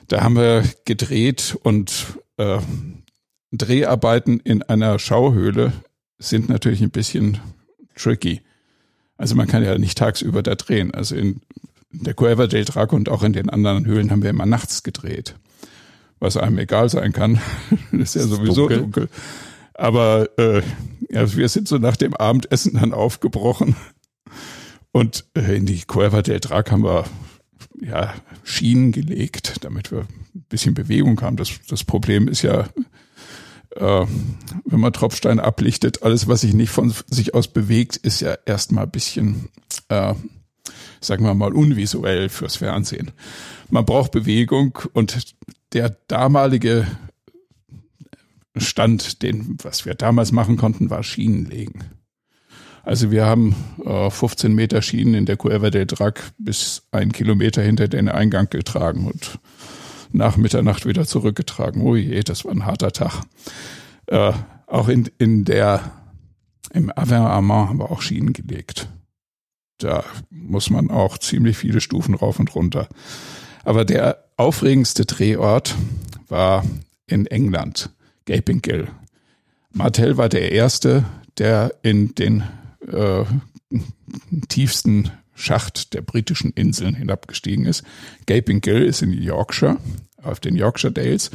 Da 0.08 0.22
haben 0.22 0.34
wir 0.34 0.64
gedreht 0.86 1.58
und 1.62 1.92
äh, 2.38 2.58
Dreharbeiten 3.52 4.40
in 4.40 4.62
einer 4.62 4.98
Schauhöhle 4.98 5.72
sind 6.18 6.48
natürlich 6.48 6.80
ein 6.80 6.90
bisschen 6.90 7.38
tricky. 7.96 8.40
Also 9.16 9.34
man 9.34 9.46
kann 9.46 9.62
ja 9.62 9.76
nicht 9.76 9.98
tagsüber 9.98 10.42
da 10.42 10.54
drehen. 10.54 10.94
Also 10.94 11.14
in 11.16 11.42
der 11.92 12.14
Cueva 12.14 12.46
del 12.46 12.64
Draco 12.64 12.96
und 12.96 13.08
auch 13.08 13.22
in 13.22 13.32
den 13.32 13.50
anderen 13.50 13.84
Höhlen 13.84 14.10
haben 14.10 14.22
wir 14.22 14.30
immer 14.30 14.46
nachts 14.46 14.82
gedreht. 14.82 15.34
Was 16.18 16.36
einem 16.36 16.58
egal 16.58 16.88
sein 16.88 17.12
kann. 17.12 17.40
das 17.92 18.16
ist 18.16 18.22
ja 18.22 18.22
sowieso 18.22 18.68
dunkel. 18.68 18.78
dunkel. 18.78 19.08
Aber 19.80 20.28
äh, 20.38 20.60
ja, 21.08 21.34
wir 21.34 21.48
sind 21.48 21.66
so 21.66 21.78
nach 21.78 21.96
dem 21.96 22.12
Abendessen 22.12 22.74
dann 22.74 22.92
aufgebrochen. 22.92 23.76
Und 24.92 25.24
äh, 25.34 25.56
in 25.56 25.64
die 25.64 25.80
Cueva 25.86 26.20
del 26.20 26.38
Drac 26.38 26.70
haben 26.70 26.84
wir 26.84 27.06
ja, 27.80 28.12
Schienen 28.44 28.92
gelegt, 28.92 29.64
damit 29.64 29.90
wir 29.90 30.00
ein 30.00 30.44
bisschen 30.50 30.74
Bewegung 30.74 31.18
haben. 31.22 31.38
Das, 31.38 31.48
das 31.66 31.84
Problem 31.84 32.28
ist 32.28 32.42
ja, 32.42 32.68
äh, 33.74 34.06
wenn 34.66 34.80
man 34.80 34.92
Tropfstein 34.92 35.40
ablichtet, 35.40 36.02
alles, 36.02 36.28
was 36.28 36.42
sich 36.42 36.52
nicht 36.52 36.70
von 36.70 36.92
sich 37.06 37.32
aus 37.32 37.48
bewegt, 37.48 37.96
ist 37.96 38.20
ja 38.20 38.36
erstmal 38.44 38.84
ein 38.84 38.90
bisschen, 38.90 39.48
äh, 39.88 40.12
sagen 41.00 41.24
wir 41.24 41.32
mal, 41.32 41.54
unvisuell 41.54 42.28
fürs 42.28 42.56
Fernsehen. 42.56 43.12
Man 43.70 43.86
braucht 43.86 44.12
Bewegung 44.12 44.78
und 44.92 45.34
der 45.72 45.96
damalige 46.06 46.86
Stand, 48.60 49.22
den, 49.22 49.56
was 49.62 49.86
wir 49.86 49.94
damals 49.94 50.32
machen 50.32 50.56
konnten, 50.56 50.90
war 50.90 51.02
Schienen 51.02 51.46
legen. 51.46 51.84
Also 52.82 53.10
wir 53.10 53.26
haben 53.26 53.54
äh, 53.84 54.10
15 54.10 54.54
Meter 54.54 54.82
Schienen 54.82 55.14
in 55.14 55.26
der 55.26 55.36
Cueva 55.36 55.70
del 55.70 55.86
Drac 55.86 56.32
bis 56.38 56.82
einen 56.92 57.12
Kilometer 57.12 57.62
hinter 57.62 57.88
den 57.88 58.08
Eingang 58.08 58.48
getragen 58.48 59.06
und 59.06 59.38
nach 60.12 60.36
Mitternacht 60.36 60.86
wieder 60.86 61.06
zurückgetragen. 61.06 61.82
Oh 61.82 61.94
je, 61.94 62.20
das 62.22 62.44
war 62.44 62.52
ein 62.52 62.66
harter 62.66 62.92
Tag. 62.92 63.22
Äh, 64.06 64.32
auch 64.66 64.88
in, 64.88 65.10
in 65.18 65.44
der, 65.44 65.92
im 66.72 66.90
Avin 66.96 67.18
Armand 67.18 67.68
haben 67.68 67.78
wir 67.78 67.90
auch 67.90 68.02
Schienen 68.02 68.32
gelegt. 68.32 68.88
Da 69.78 70.04
muss 70.30 70.70
man 70.70 70.90
auch 70.90 71.18
ziemlich 71.18 71.56
viele 71.56 71.80
Stufen 71.80 72.14
rauf 72.14 72.38
und 72.38 72.54
runter. 72.54 72.88
Aber 73.64 73.84
der 73.84 74.24
aufregendste 74.36 75.06
Drehort 75.06 75.74
war 76.28 76.64
in 77.06 77.26
England, 77.26 77.90
Gaping 78.26 78.62
Gill. 78.62 78.88
Martell 79.72 80.16
war 80.16 80.28
der 80.28 80.52
erste, 80.52 81.04
der 81.38 81.74
in 81.82 82.14
den 82.14 82.42
äh, 82.86 83.24
tiefsten 84.48 85.10
Schacht 85.34 85.94
der 85.94 86.02
britischen 86.02 86.52
Inseln 86.52 86.94
hinabgestiegen 86.94 87.64
ist. 87.64 87.82
Gaping 88.26 88.60
Gill 88.60 88.84
ist 88.84 89.02
in 89.02 89.12
Yorkshire, 89.12 89.78
auf 90.22 90.40
den 90.40 90.56
Yorkshire 90.56 90.92
Dales. 90.92 91.30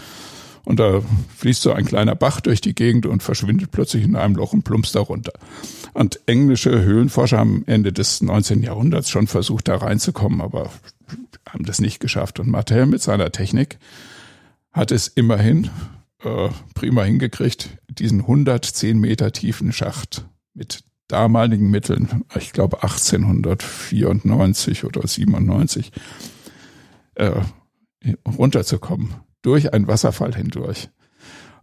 Und 0.63 0.79
da 0.79 1.01
fließt 1.37 1.61
so 1.61 1.71
ein 1.71 1.85
kleiner 1.85 2.15
Bach 2.15 2.41
durch 2.41 2.59
die 2.59 2.73
Gegend 2.73 3.05
und 3.05 3.21
verschwindet 3.21 3.71
plötzlich 3.71 4.03
in 4.03 4.15
einem 4.15 4.35
Loch 4.35 4.53
und 4.53 4.63
plumpst 4.63 4.95
da 4.95 4.99
runter. 4.99 5.33
Und 5.93 6.19
englische 6.25 6.81
Höhlenforscher 6.81 7.37
haben 7.37 7.63
Ende 7.67 7.93
des 7.93 8.21
19. 8.21 8.63
Jahrhunderts 8.63 9.09
schon 9.09 9.27
versucht, 9.27 9.67
da 9.67 9.77
reinzukommen, 9.77 10.41
aber 10.41 10.71
haben 11.47 11.65
das 11.65 11.79
nicht 11.79 11.99
geschafft. 11.99 12.39
Und 12.39 12.49
Martel 12.49 12.87
mit 12.87 13.01
seiner 13.01 13.31
Technik 13.31 13.77
hat 14.73 14.91
es 14.91 15.07
immerhin 15.07 15.69
äh, 16.25 16.49
prima 16.73 17.03
hingekriegt, 17.03 17.77
diesen 17.87 18.21
110 18.21 18.97
Meter 18.97 19.31
tiefen 19.31 19.71
Schacht 19.71 20.25
mit 20.53 20.83
damaligen 21.07 21.69
Mitteln, 21.69 22.25
ich 22.35 22.51
glaube 22.51 22.83
1894 22.83 24.85
oder 24.85 25.07
97, 25.07 25.91
äh, 27.15 27.41
runterzukommen, 28.27 29.15
durch 29.41 29.73
einen 29.73 29.87
Wasserfall 29.87 30.35
hindurch. 30.35 30.89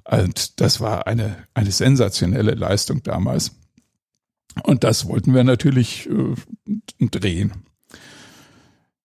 Und 0.05 0.61
das 0.61 0.81
war 0.81 1.07
eine, 1.07 1.37
eine 1.55 1.71
sensationelle 1.71 2.55
Leistung 2.55 3.03
damals. 3.03 3.53
Und 4.63 4.85
das 4.85 5.07
wollten 5.07 5.35
wir 5.35 5.45
natürlich 5.45 6.09
äh, 6.09 7.07
drehen. 7.07 7.53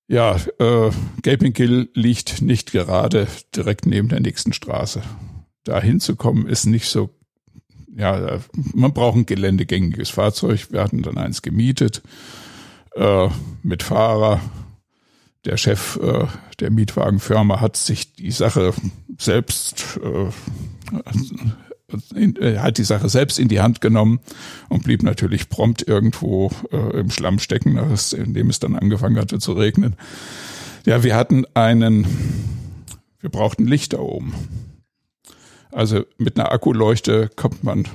Ja, 0.08 0.38
äh, 0.60 0.92
Gaping 1.22 1.54
Kill 1.54 1.90
liegt 1.94 2.42
nicht 2.42 2.72
gerade 2.72 3.28
direkt 3.56 3.86
neben 3.86 4.08
der 4.08 4.22
nächsten 4.22 4.54
Straße. 4.54 5.04
Da 5.68 5.82
hinzukommen 5.82 6.48
ist 6.48 6.66
nicht 6.66 6.88
so 6.88 7.10
ja, 7.98 8.40
man 8.76 8.94
braucht 8.94 9.18
ein 9.18 9.26
geländegängiges 9.26 10.12
Fahrzeug. 10.12 10.72
Wir 10.72 10.84
hatten 10.84 11.02
dann 11.02 11.18
eins 11.18 11.42
gemietet 11.42 12.04
äh, 12.96 13.28
mit 13.64 13.82
Fahrer. 13.82 14.40
Der 15.46 15.58
Chef 15.58 15.98
äh, 16.02 16.28
der 16.60 16.70
Mietwagenfirma 16.70 17.60
hat 17.60 17.76
sich 17.76 18.14
die 18.14 18.32
Sache 18.32 18.74
selbst 19.18 20.00
äh, 20.04 20.30
in, 22.16 22.38
hat 22.62 22.78
die 22.78 22.84
Sache 22.84 23.10
selbst 23.10 23.40
in 23.40 23.48
die 23.48 23.62
Hand 23.62 23.82
genommen 23.82 24.20
und 24.70 24.84
blieb 24.84 25.02
natürlich 25.02 25.50
prompt 25.50 25.88
irgendwo 25.88 26.52
äh, 26.72 27.00
im 27.00 27.10
Schlamm 27.10 27.40
stecken, 27.40 27.80
indem 28.16 28.50
es 28.50 28.60
dann 28.60 28.76
angefangen 28.76 29.18
hatte 29.18 29.40
zu 29.40 29.54
regnen. 29.54 29.96
Ja, 30.86 31.04
wir 31.04 31.16
hatten 31.16 31.46
einen, 31.56 32.06
wir 33.22 33.32
brauchten 33.32 33.66
Licht 33.66 33.94
da 33.94 34.00
oben. 34.00 34.34
Also 35.72 36.04
mit 36.18 36.40
einer 36.40 36.52
Akkuleuchte 36.52 37.30
kommt 37.36 37.64
man 37.64 37.88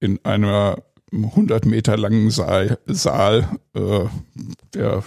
in 0.00 0.18
einer 0.24 0.82
100 1.12 1.66
Meter 1.66 1.96
langen 1.96 2.30
Saal, 2.30 2.78
Saal 2.86 3.48
äh, 3.74 4.04
der 4.74 5.02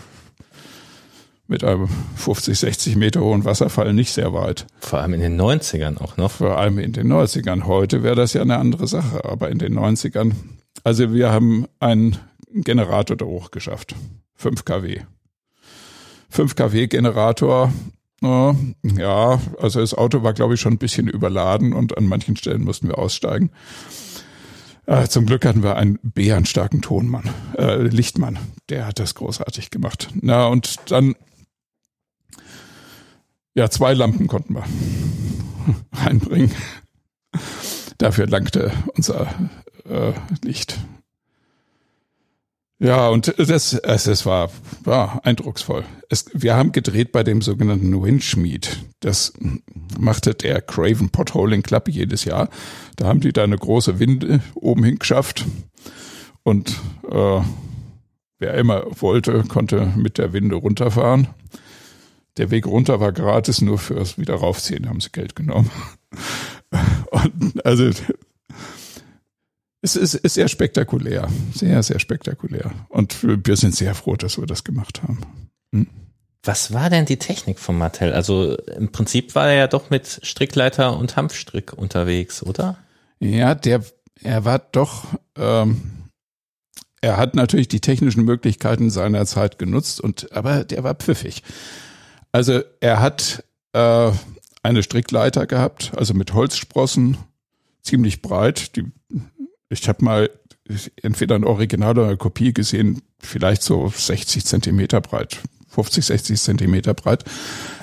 mit 1.47 1.63
einem 1.63 1.87
50, 2.15 2.57
60 2.57 2.95
Meter 2.95 3.21
hohen 3.21 3.45
Wasserfall 3.45 3.93
nicht 3.93 4.11
sehr 4.11 4.33
weit. 4.33 4.65
Vor 4.79 4.99
allem 4.99 5.13
in 5.13 5.21
den 5.21 5.39
90ern 5.39 5.97
auch 6.01 6.17
noch. 6.17 6.31
Vor 6.31 6.57
allem 6.57 6.79
in 6.79 6.91
den 6.91 7.11
90ern. 7.11 7.65
Heute 7.65 8.01
wäre 8.01 8.15
das 8.15 8.33
ja 8.33 8.41
eine 8.41 8.57
andere 8.57 8.87
Sache, 8.87 9.23
aber 9.25 9.49
in 9.49 9.59
den 9.59 9.77
90ern. 9.77 10.33
Also 10.83 11.13
wir 11.13 11.31
haben 11.31 11.67
einen 11.79 12.17
Generator 12.51 13.15
da 13.15 13.25
hoch 13.25 13.51
geschafft. 13.51 13.95
5 14.35 14.65
kW. 14.65 15.01
5 16.29 16.55
kW 16.55 16.87
Generator 16.87 17.71
ja, 18.21 19.39
also 19.59 19.81
das 19.81 19.93
Auto 19.93 20.23
war, 20.23 20.33
glaube 20.33 20.55
ich, 20.55 20.61
schon 20.61 20.73
ein 20.73 20.79
bisschen 20.79 21.07
überladen 21.07 21.73
und 21.73 21.97
an 21.97 22.05
manchen 22.05 22.35
Stellen 22.35 22.63
mussten 22.63 22.87
wir 22.87 22.97
aussteigen. 22.97 23.51
Äh, 24.87 25.07
zum 25.07 25.25
Glück 25.25 25.45
hatten 25.45 25.63
wir 25.63 25.75
einen 25.77 25.99
bärenstarken 26.03 26.81
Tonmann, 26.81 27.29
äh, 27.57 27.81
Lichtmann, 27.81 28.37
der 28.69 28.85
hat 28.87 28.99
das 28.99 29.15
großartig 29.15 29.71
gemacht. 29.71 30.09
Na, 30.21 30.47
und 30.47 30.91
dann, 30.91 31.15
ja, 33.55 33.69
zwei 33.69 33.93
Lampen 33.93 34.27
konnten 34.27 34.55
wir 34.55 34.63
reinbringen. 35.93 36.51
Dafür 37.97 38.27
langte 38.27 38.71
unser 38.95 39.27
äh, 39.85 40.13
Licht. 40.43 40.77
Ja, 42.79 43.07
und 43.07 43.33
das, 43.37 43.73
es 43.73 44.25
war, 44.25 44.51
war 44.83 45.25
eindrucksvoll. 45.25 45.85
Es, 46.09 46.25
wir 46.33 46.55
haben 46.55 46.73
gedreht 46.73 47.13
bei 47.13 47.23
dem 47.23 47.41
sogenannten 47.41 48.03
Windschmied. 48.03 48.83
Das 48.99 49.31
machte 49.97 50.33
der 50.33 50.61
Craven 50.61 51.09
Potholing 51.09 51.63
Club 51.63 51.87
jedes 51.87 52.25
Jahr. 52.25 52.49
Da 52.97 53.07
haben 53.07 53.21
die 53.21 53.31
da 53.31 53.43
eine 53.43 53.57
große 53.57 53.99
Winde 53.99 54.41
oben 54.55 54.83
hingeschafft. 54.83 55.45
Und 56.43 56.81
äh, 57.09 57.41
wer 58.39 58.53
immer 58.55 58.83
wollte, 58.99 59.43
konnte 59.43 59.93
mit 59.95 60.17
der 60.17 60.33
Winde 60.33 60.55
runterfahren. 60.55 61.27
Der 62.37 62.51
Weg 62.51 62.67
runter 62.67 62.99
war 62.99 63.13
gratis, 63.13 63.61
nur 63.61 63.77
fürs 63.77 64.17
wieder 64.17 64.35
raufziehen 64.35 64.89
haben 64.89 64.99
sie 64.99 65.11
Geld 65.11 65.37
genommen. 65.37 65.71
Und 67.11 67.65
also 67.65 67.89
es 69.85 69.95
ist, 69.95 70.15
ist 70.15 70.33
sehr 70.33 70.47
spektakulär. 70.47 71.29
Sehr, 71.53 71.81
sehr 71.83 71.99
spektakulär. 71.99 72.71
Und 72.89 73.17
wir 73.23 73.55
sind 73.55 73.75
sehr 73.75 73.93
froh, 73.93 74.15
dass 74.15 74.37
wir 74.37 74.47
das 74.47 74.63
gemacht 74.63 75.03
haben. 75.03 75.21
Hm? 75.71 75.87
Was 76.43 76.73
war 76.73 76.89
denn 76.89 77.05
die 77.05 77.17
Technik 77.17 77.59
von 77.59 77.77
Mattel? 77.77 78.13
Also 78.13 78.55
im 78.55 78.91
Prinzip 78.91 79.35
war 79.35 79.47
er 79.47 79.55
ja 79.55 79.67
doch 79.67 79.89
mit 79.89 80.19
Strickleiter 80.23 80.97
und 80.97 81.15
Hanfstrick 81.15 81.73
unterwegs, 81.73 82.43
oder? 82.43 82.77
Ja, 83.19 83.55
der, 83.55 83.83
er 84.21 84.45
war 84.45 84.59
doch, 84.59 85.05
ähm, 85.37 86.09
er 87.01 87.17
hat 87.17 87.35
natürlich 87.35 87.67
die 87.67 87.79
technischen 87.79 88.25
Möglichkeiten 88.25 88.89
seiner 88.89 89.25
Zeit 89.25 89.59
genutzt 89.59 90.01
und, 90.01 90.31
aber 90.31 90.63
der 90.63 90.83
war 90.83 90.95
pfiffig. 90.95 91.43
Also 92.31 92.61
er 92.79 93.01
hat 93.01 93.43
äh, 93.73 94.11
eine 94.61 94.83
Strickleiter 94.83 95.47
gehabt, 95.47 95.93
also 95.95 96.13
mit 96.13 96.33
Holzsprossen, 96.33 97.17
ziemlich 97.81 98.21
breit. 98.21 98.75
Die, 98.75 98.91
ich 99.69 99.87
habe 99.87 100.03
mal 100.03 100.29
entweder 101.01 101.35
ein 101.35 101.43
Original 101.43 101.91
oder 101.91 102.07
eine 102.07 102.17
Kopie 102.17 102.53
gesehen, 102.53 103.01
vielleicht 103.19 103.61
so 103.61 103.91
60 103.95 104.45
Zentimeter 104.45 105.01
breit, 105.01 105.41
50, 105.69 106.05
60 106.05 106.41
Zentimeter 106.41 106.93
breit. 106.93 107.23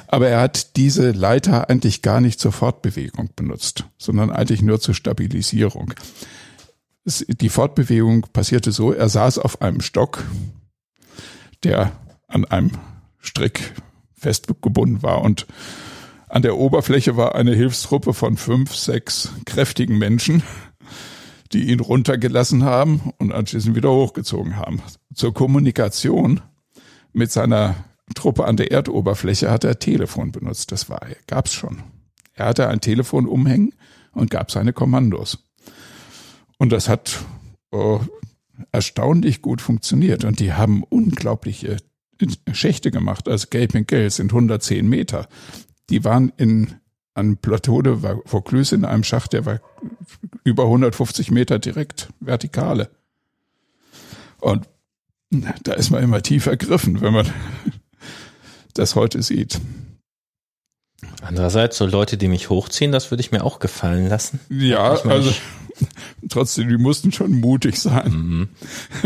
Aber 0.08 0.28
er 0.28 0.40
hat 0.40 0.76
diese 0.76 1.12
Leiter 1.12 1.70
eigentlich 1.70 2.02
gar 2.02 2.20
nicht 2.20 2.38
zur 2.38 2.52
Fortbewegung 2.52 3.30
benutzt, 3.34 3.86
sondern 3.98 4.30
eigentlich 4.30 4.62
nur 4.62 4.80
zur 4.80 4.94
Stabilisierung. 4.94 5.94
Die 7.04 7.48
Fortbewegung 7.48 8.26
passierte 8.32 8.72
so, 8.72 8.92
er 8.92 9.08
saß 9.08 9.38
auf 9.38 9.62
einem 9.62 9.80
Stock, 9.80 10.24
der 11.64 11.92
an 12.28 12.44
einem 12.44 12.72
Strick 13.18 13.74
festgebunden 14.12 15.02
war 15.02 15.22
und 15.22 15.46
an 16.28 16.42
der 16.42 16.56
Oberfläche 16.56 17.16
war 17.16 17.34
eine 17.34 17.54
Hilfstruppe 17.54 18.14
von 18.14 18.36
fünf, 18.36 18.74
sechs 18.74 19.30
kräftigen 19.44 19.98
Menschen, 19.98 20.42
die 21.52 21.70
ihn 21.70 21.80
runtergelassen 21.80 22.64
haben 22.64 23.12
und 23.18 23.32
anschließend 23.32 23.76
wieder 23.76 23.90
hochgezogen 23.90 24.56
haben. 24.56 24.82
Zur 25.14 25.34
Kommunikation 25.34 26.40
mit 27.12 27.30
seiner 27.30 27.76
Truppe 28.14 28.44
an 28.44 28.56
der 28.56 28.72
Erdoberfläche 28.72 29.50
hat 29.50 29.64
er 29.64 29.78
Telefon 29.78 30.32
benutzt. 30.32 30.72
Das 30.72 30.88
war, 30.88 31.00
gab's 31.26 31.52
schon. 31.52 31.82
Er 32.34 32.46
hatte 32.46 32.68
ein 32.68 32.80
Telefon 32.80 33.26
umhängen 33.26 33.74
und 34.12 34.30
gab 34.30 34.50
seine 34.50 34.72
Kommandos. 34.72 35.46
Und 36.58 36.72
das 36.72 36.88
hat 36.88 37.24
oh, 37.70 38.00
erstaunlich 38.70 39.42
gut 39.42 39.60
funktioniert. 39.60 40.24
Und 40.24 40.40
die 40.40 40.52
haben 40.52 40.82
unglaubliche 40.84 41.78
Schächte 42.52 42.90
gemacht. 42.90 43.28
Also 43.28 43.48
Gaping 43.50 43.86
Gale 43.86 44.10
sind 44.10 44.32
110 44.32 44.88
Meter. 44.88 45.28
Die 45.90 46.04
waren 46.04 46.32
in 46.36 46.74
einem 47.14 47.36
Plateau 47.36 47.82
de 47.82 47.96
Vaucluse 48.24 48.74
in 48.74 48.84
einem 48.84 49.04
Schacht, 49.04 49.32
der 49.32 49.44
war 49.44 49.60
über 50.44 50.64
150 50.64 51.30
Meter 51.30 51.58
direkt 51.58 52.08
vertikale. 52.20 52.90
Und 54.40 54.68
da 55.62 55.74
ist 55.74 55.90
man 55.90 56.02
immer 56.02 56.22
tief 56.22 56.46
ergriffen, 56.46 57.00
wenn 57.00 57.12
man 57.12 57.26
das 58.74 58.94
heute 58.94 59.22
sieht. 59.22 59.60
Andererseits, 61.20 61.78
so 61.78 61.86
Leute, 61.86 62.16
die 62.16 62.28
mich 62.28 62.50
hochziehen, 62.50 62.92
das 62.92 63.10
würde 63.10 63.20
ich 63.20 63.32
mir 63.32 63.44
auch 63.44 63.58
gefallen 63.58 64.08
lassen. 64.08 64.40
Ja, 64.48 64.98
meine, 65.04 65.14
also 65.14 65.32
trotzdem, 66.28 66.68
die 66.68 66.76
mussten 66.76 67.12
schon 67.12 67.32
mutig 67.32 67.80
sein. 67.80 68.12
Mhm. 68.12 68.48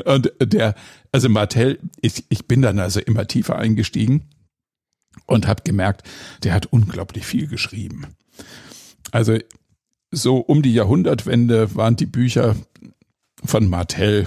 Und 0.04 0.32
der, 0.40 0.74
also 1.12 1.28
Martell, 1.28 1.78
ich, 2.00 2.24
ich 2.28 2.46
bin 2.46 2.62
dann 2.62 2.78
also 2.78 3.00
immer 3.00 3.26
tiefer 3.26 3.56
eingestiegen 3.56 4.28
und 5.26 5.46
habe 5.46 5.62
gemerkt, 5.64 6.06
der 6.42 6.54
hat 6.54 6.66
unglaublich 6.66 7.26
viel 7.26 7.46
geschrieben. 7.46 8.06
Also 9.10 9.38
so 10.10 10.38
um 10.38 10.62
die 10.62 10.72
Jahrhundertwende 10.72 11.74
waren 11.74 11.96
die 11.96 12.06
Bücher 12.06 12.56
von 13.44 13.68
Martell 13.68 14.26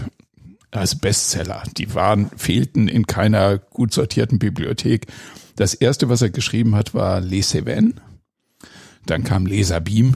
als 0.72 0.96
Bestseller. 0.96 1.64
Die 1.78 1.94
waren, 1.96 2.30
fehlten 2.36 2.88
in 2.88 3.08
keiner 3.08 3.58
gut 3.58 3.94
sortierten 3.94 4.40
Bibliothek. 4.40 5.08
Das 5.56 5.74
erste, 5.74 6.10
was 6.10 6.22
er 6.22 6.30
geschrieben 6.30 6.76
hat, 6.76 6.94
war 6.94 7.22
Les 7.22 7.54
Cévennes. 7.54 7.96
Dann 9.06 9.24
kam 9.24 9.46
Leser 9.46 9.82
Beam, 9.82 10.16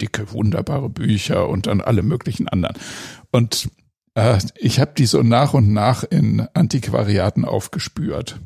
dicke, 0.00 0.32
wunderbare 0.32 0.88
Bücher 0.88 1.48
und 1.48 1.66
dann 1.66 1.80
alle 1.80 2.02
möglichen 2.02 2.48
anderen. 2.48 2.76
Und 3.30 3.70
äh, 4.14 4.38
ich 4.56 4.78
habe 4.78 4.92
die 4.96 5.06
so 5.06 5.22
nach 5.22 5.54
und 5.54 5.72
nach 5.72 6.04
in 6.04 6.46
Antiquariaten 6.54 7.44
aufgespürt. 7.44 8.40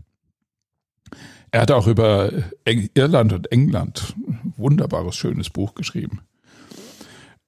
Er 1.56 1.62
hat 1.62 1.70
auch 1.70 1.86
über 1.86 2.30
Irland 2.66 3.32
und 3.32 3.50
England 3.50 4.14
ein 4.28 4.52
wunderbares, 4.58 5.16
schönes 5.16 5.48
Buch 5.48 5.72
geschrieben. 5.72 6.20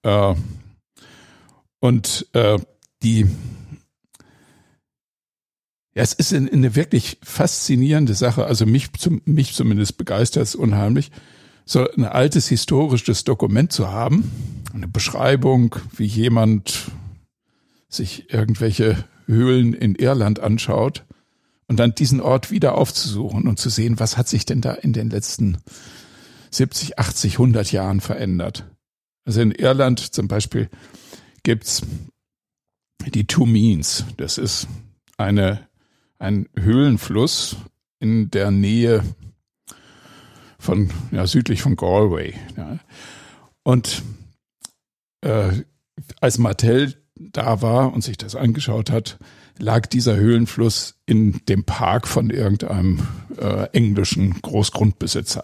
Äh, 0.03 0.35
und 1.81 2.27
äh, 2.33 2.59
die 3.03 3.27
ja, 5.95 6.03
es 6.03 6.15
ist 6.15 6.33
eine 6.33 6.75
wirklich 6.75 7.19
faszinierende 7.23 8.15
Sache. 8.15 8.47
Also 8.47 8.65
mich, 8.65 8.91
zum, 8.95 9.21
mich 9.27 9.53
zumindest 9.53 9.99
begeistert 9.99 10.45
es 10.45 10.55
unheimlich, 10.55 11.11
so 11.67 11.87
ein 11.91 12.05
altes 12.05 12.49
historisches 12.49 13.25
Dokument 13.25 13.75
zu 13.75 13.89
haben, 13.89 14.33
eine 14.73 14.89
Beschreibung, 14.89 15.77
wie 15.95 16.07
jemand 16.07 16.93
sich 17.91 18.33
irgendwelche 18.33 19.05
Höhlen 19.27 19.75
in 19.75 19.97
Irland 19.97 20.41
anschaut 20.41 21.05
und 21.69 21.79
dann 21.79 21.95
diesen 21.95 22.21
Ort 22.21 22.51
wieder 22.51 22.77
aufzusuchen 22.77 23.47
und 23.47 23.59
zu 23.59 23.69
sehen, 23.69 24.01
was 24.01 24.17
hat 24.17 24.29
sich 24.29 24.45
denn 24.45 24.61
da 24.61 24.73
in 24.73 24.93
den 24.93 25.11
letzten 25.11 25.59
70, 26.51 26.99
80, 26.99 27.35
100 27.35 27.73
Jahren 27.73 28.01
verändert. 28.01 28.65
Also 29.25 29.41
in 29.41 29.53
Irland 29.53 30.01
zum 30.01 30.29
Beispiel 30.29 30.69
gibt's 31.43 31.83
die 33.07 33.27
Two 33.27 33.47
Means. 33.47 34.05
Das 34.17 34.39
ist 34.39 34.67
eine 35.17 35.69
ein 36.19 36.49
Höhlenfluss 36.57 37.57
in 38.01 38.31
der 38.31 38.51
Nähe 38.51 39.03
von, 40.59 40.91
ja, 41.13 41.27
südlich 41.27 41.63
von 41.63 41.77
Galway. 41.77 42.35
Ja. 42.57 42.79
Und 43.63 44.03
äh, 45.21 45.63
als 46.21 46.39
Martell 46.39 46.95
da 47.15 47.63
war 47.63 47.93
und 47.93 48.03
sich 48.03 48.17
das 48.17 48.35
angeschaut 48.35 48.91
hat, 48.91 49.19
lag 49.59 49.87
dieser 49.87 50.17
Höhlenfluss 50.17 50.95
in 51.07 51.41
dem 51.49 51.65
Park 51.65 52.07
von 52.07 52.31
irgendeinem 52.31 53.01
äh, 53.39 53.69
englischen 53.73 54.41
Großgrundbesitzer. 54.41 55.43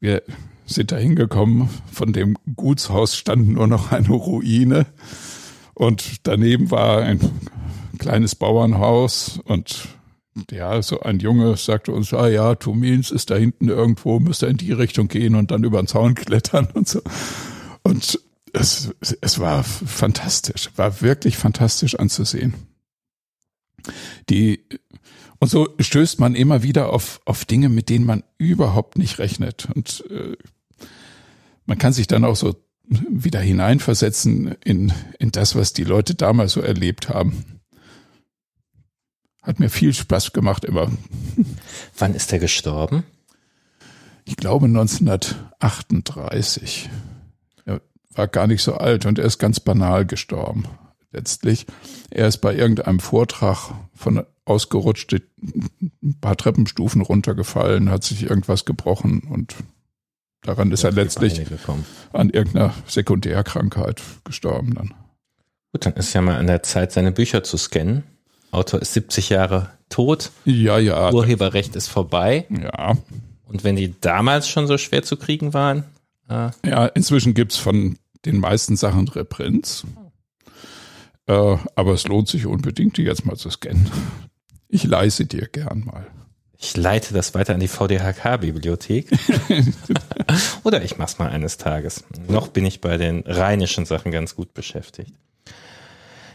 Wir 0.00 0.22
sind 0.66 0.92
da 0.92 0.96
hingekommen, 0.96 1.68
von 1.90 2.12
dem 2.12 2.36
Gutshaus 2.54 3.16
stand 3.16 3.48
nur 3.48 3.66
noch 3.66 3.92
eine 3.92 4.08
Ruine 4.08 4.86
und 5.74 6.26
daneben 6.26 6.70
war 6.70 7.02
ein 7.02 7.20
kleines 7.98 8.34
Bauernhaus 8.34 9.40
und 9.44 9.88
ja, 10.50 10.82
so 10.82 11.00
ein 11.00 11.18
Junge 11.18 11.56
sagte 11.56 11.92
uns, 11.92 12.12
ah 12.12 12.28
ja, 12.28 12.54
Tumins 12.56 13.10
ist 13.10 13.30
da 13.30 13.36
hinten 13.36 13.68
irgendwo, 13.68 14.20
müsst 14.20 14.42
ihr 14.42 14.48
in 14.48 14.58
die 14.58 14.72
Richtung 14.72 15.08
gehen 15.08 15.34
und 15.34 15.50
dann 15.50 15.64
über 15.64 15.80
den 15.80 15.86
Zaun 15.86 16.14
klettern 16.14 16.68
und 16.74 16.86
so. 16.86 17.00
Und 17.82 18.20
es, 18.56 18.94
es 19.20 19.38
war 19.38 19.62
fantastisch, 19.64 20.70
war 20.76 21.02
wirklich 21.02 21.36
fantastisch 21.36 21.96
anzusehen. 21.96 22.54
Die, 24.30 24.64
und 25.38 25.48
so 25.48 25.68
stößt 25.78 26.18
man 26.20 26.34
immer 26.34 26.62
wieder 26.62 26.90
auf, 26.92 27.20
auf 27.26 27.44
Dinge, 27.44 27.68
mit 27.68 27.90
denen 27.90 28.06
man 28.06 28.24
überhaupt 28.38 28.98
nicht 28.98 29.18
rechnet. 29.18 29.68
Und 29.74 30.04
äh, 30.10 30.36
man 31.66 31.78
kann 31.78 31.92
sich 31.92 32.06
dann 32.06 32.24
auch 32.24 32.36
so 32.36 32.54
wieder 32.88 33.40
hineinversetzen 33.40 34.54
in, 34.64 34.92
in 35.18 35.32
das, 35.32 35.54
was 35.54 35.72
die 35.72 35.84
Leute 35.84 36.14
damals 36.14 36.52
so 36.52 36.60
erlebt 36.60 37.08
haben. 37.08 37.60
Hat 39.42 39.60
mir 39.60 39.70
viel 39.70 39.92
Spaß 39.92 40.32
gemacht 40.32 40.64
immer. 40.64 40.90
Wann 41.98 42.14
ist 42.14 42.32
er 42.32 42.38
gestorben? 42.38 43.02
Ich 44.24 44.36
glaube 44.36 44.66
1938. 44.66 46.88
War 48.16 48.28
gar 48.28 48.46
nicht 48.46 48.62
so 48.62 48.74
alt 48.74 49.06
und 49.06 49.18
er 49.18 49.26
ist 49.26 49.38
ganz 49.38 49.60
banal 49.60 50.06
gestorben. 50.06 50.64
Letztlich. 51.12 51.66
Er 52.10 52.26
ist 52.26 52.38
bei 52.38 52.54
irgendeinem 52.54 53.00
Vortrag 53.00 53.72
von 53.94 54.24
ausgerutscht, 54.44 55.12
ein 55.12 56.20
paar 56.20 56.36
Treppenstufen 56.36 57.02
runtergefallen, 57.02 57.90
hat 57.90 58.04
sich 58.04 58.24
irgendwas 58.24 58.64
gebrochen 58.64 59.20
und 59.30 59.54
daran 60.42 60.72
ist 60.72 60.84
er 60.84 60.92
letztlich 60.92 61.42
an 62.12 62.30
irgendeiner 62.30 62.74
Sekundärkrankheit 62.86 64.02
gestorben 64.24 64.74
dann. 64.74 64.94
Gut, 65.72 65.84
dann 65.84 65.94
ist 65.94 66.12
ja 66.14 66.22
mal 66.22 66.36
an 66.36 66.46
der 66.46 66.62
Zeit, 66.62 66.92
seine 66.92 67.12
Bücher 67.12 67.42
zu 67.42 67.56
scannen. 67.56 68.04
Autor 68.50 68.80
ist 68.80 68.94
70 68.94 69.28
Jahre 69.30 69.70
tot. 69.88 70.30
Ja, 70.44 70.78
ja. 70.78 71.12
Urheberrecht 71.12 71.76
ist 71.76 71.88
vorbei. 71.88 72.46
Ja. 72.48 72.96
Und 73.44 73.64
wenn 73.64 73.76
die 73.76 73.94
damals 74.00 74.48
schon 74.48 74.66
so 74.66 74.78
schwer 74.78 75.02
zu 75.02 75.16
kriegen 75.16 75.52
waren. 75.54 75.84
Äh 76.28 76.50
ja, 76.64 76.86
inzwischen 76.86 77.34
gibt 77.34 77.52
es 77.52 77.58
von 77.58 77.98
den 78.26 78.40
meisten 78.40 78.76
Sachen 78.76 79.08
Reprints. 79.08 79.84
Äh, 81.26 81.56
aber 81.74 81.92
es 81.92 82.06
lohnt 82.06 82.28
sich 82.28 82.46
unbedingt, 82.46 82.96
die 82.96 83.02
jetzt 83.02 83.24
mal 83.24 83.36
zu 83.36 83.50
scannen. 83.50 83.90
Ich 84.68 84.84
leise 84.84 85.26
dir 85.26 85.46
gern 85.46 85.84
mal. 85.84 86.06
Ich 86.58 86.76
leite 86.76 87.12
das 87.12 87.34
weiter 87.34 87.54
an 87.54 87.60
die 87.60 87.68
VDHK-Bibliothek. 87.68 89.10
Oder 90.64 90.82
ich 90.82 90.96
mach's 90.96 91.18
mal 91.18 91.28
eines 91.28 91.58
Tages. 91.58 92.04
Noch 92.28 92.48
bin 92.48 92.64
ich 92.64 92.80
bei 92.80 92.96
den 92.96 93.22
rheinischen 93.26 93.84
Sachen 93.84 94.10
ganz 94.10 94.34
gut 94.34 94.54
beschäftigt. 94.54 95.12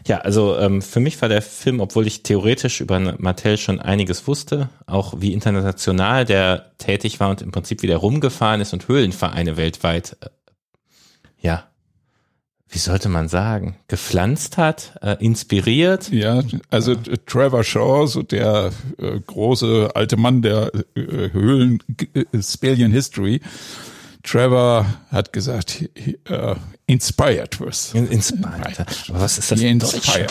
Ja, 0.06 0.18
also 0.18 0.56
ähm, 0.58 0.82
für 0.82 1.00
mich 1.00 1.20
war 1.22 1.28
der 1.28 1.42
Film, 1.42 1.80
obwohl 1.80 2.06
ich 2.06 2.22
theoretisch 2.22 2.80
über 2.80 2.98
Mattel 3.18 3.56
schon 3.56 3.80
einiges 3.80 4.26
wusste, 4.26 4.68
auch 4.86 5.14
wie 5.18 5.32
international 5.32 6.24
der 6.24 6.72
tätig 6.78 7.20
war 7.20 7.30
und 7.30 7.42
im 7.42 7.52
Prinzip 7.52 7.82
wieder 7.82 7.96
rumgefahren 7.96 8.60
ist 8.60 8.72
und 8.72 8.88
Höhlenvereine 8.88 9.56
weltweit, 9.56 10.16
äh, 10.20 10.28
ja, 11.40 11.68
wie 12.72 12.78
sollte 12.78 13.10
man 13.10 13.28
sagen, 13.28 13.76
gepflanzt 13.86 14.56
hat, 14.56 14.94
äh, 15.02 15.16
inspiriert. 15.20 16.10
Ja, 16.10 16.42
also. 16.70 16.96
Trevor 17.26 17.62
Shaw, 17.62 18.06
so 18.06 18.22
der 18.22 18.72
äh, 18.98 19.20
große 19.20 19.90
alte 19.94 20.16
Mann 20.16 20.40
der 20.40 20.72
äh, 20.96 21.30
Höhlen 21.32 21.82
äh, 22.14 22.24
Spallion 22.42 22.90
History, 22.90 23.42
Trevor 24.22 24.86
hat 25.10 25.32
gesagt, 25.32 25.84
uh, 26.30 26.54
inspired 26.86 27.60
was. 27.60 27.92
Inspired. 27.92 28.80
Aber 29.08 29.20
was 29.20 29.36
ist 29.36 29.50
das 29.50 29.60
Deutsche? 29.60 30.26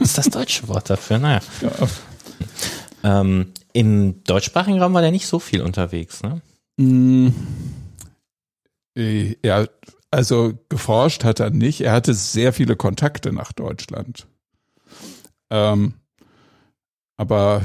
Ist 0.00 0.16
das 0.16 0.30
deutsche 0.30 0.68
Wort 0.68 0.88
dafür? 0.88 1.18
Naja. 1.18 1.40
Ja. 1.60 3.20
Ähm, 3.20 3.52
Im 3.72 4.22
deutschsprachigen 4.24 4.80
Raum 4.80 4.94
war 4.94 5.02
der 5.02 5.10
nicht 5.10 5.26
so 5.26 5.40
viel 5.40 5.60
unterwegs, 5.60 6.22
ne? 6.22 6.40
Mm, 6.76 7.28
äh, 8.96 9.36
ja, 9.44 9.66
also 10.12 10.52
geforscht 10.68 11.24
hat 11.24 11.40
er 11.40 11.50
nicht. 11.50 11.80
Er 11.80 11.92
hatte 11.92 12.14
sehr 12.14 12.52
viele 12.52 12.76
Kontakte 12.76 13.32
nach 13.32 13.52
Deutschland. 13.52 14.28
Ähm, 15.50 15.94
aber 17.16 17.62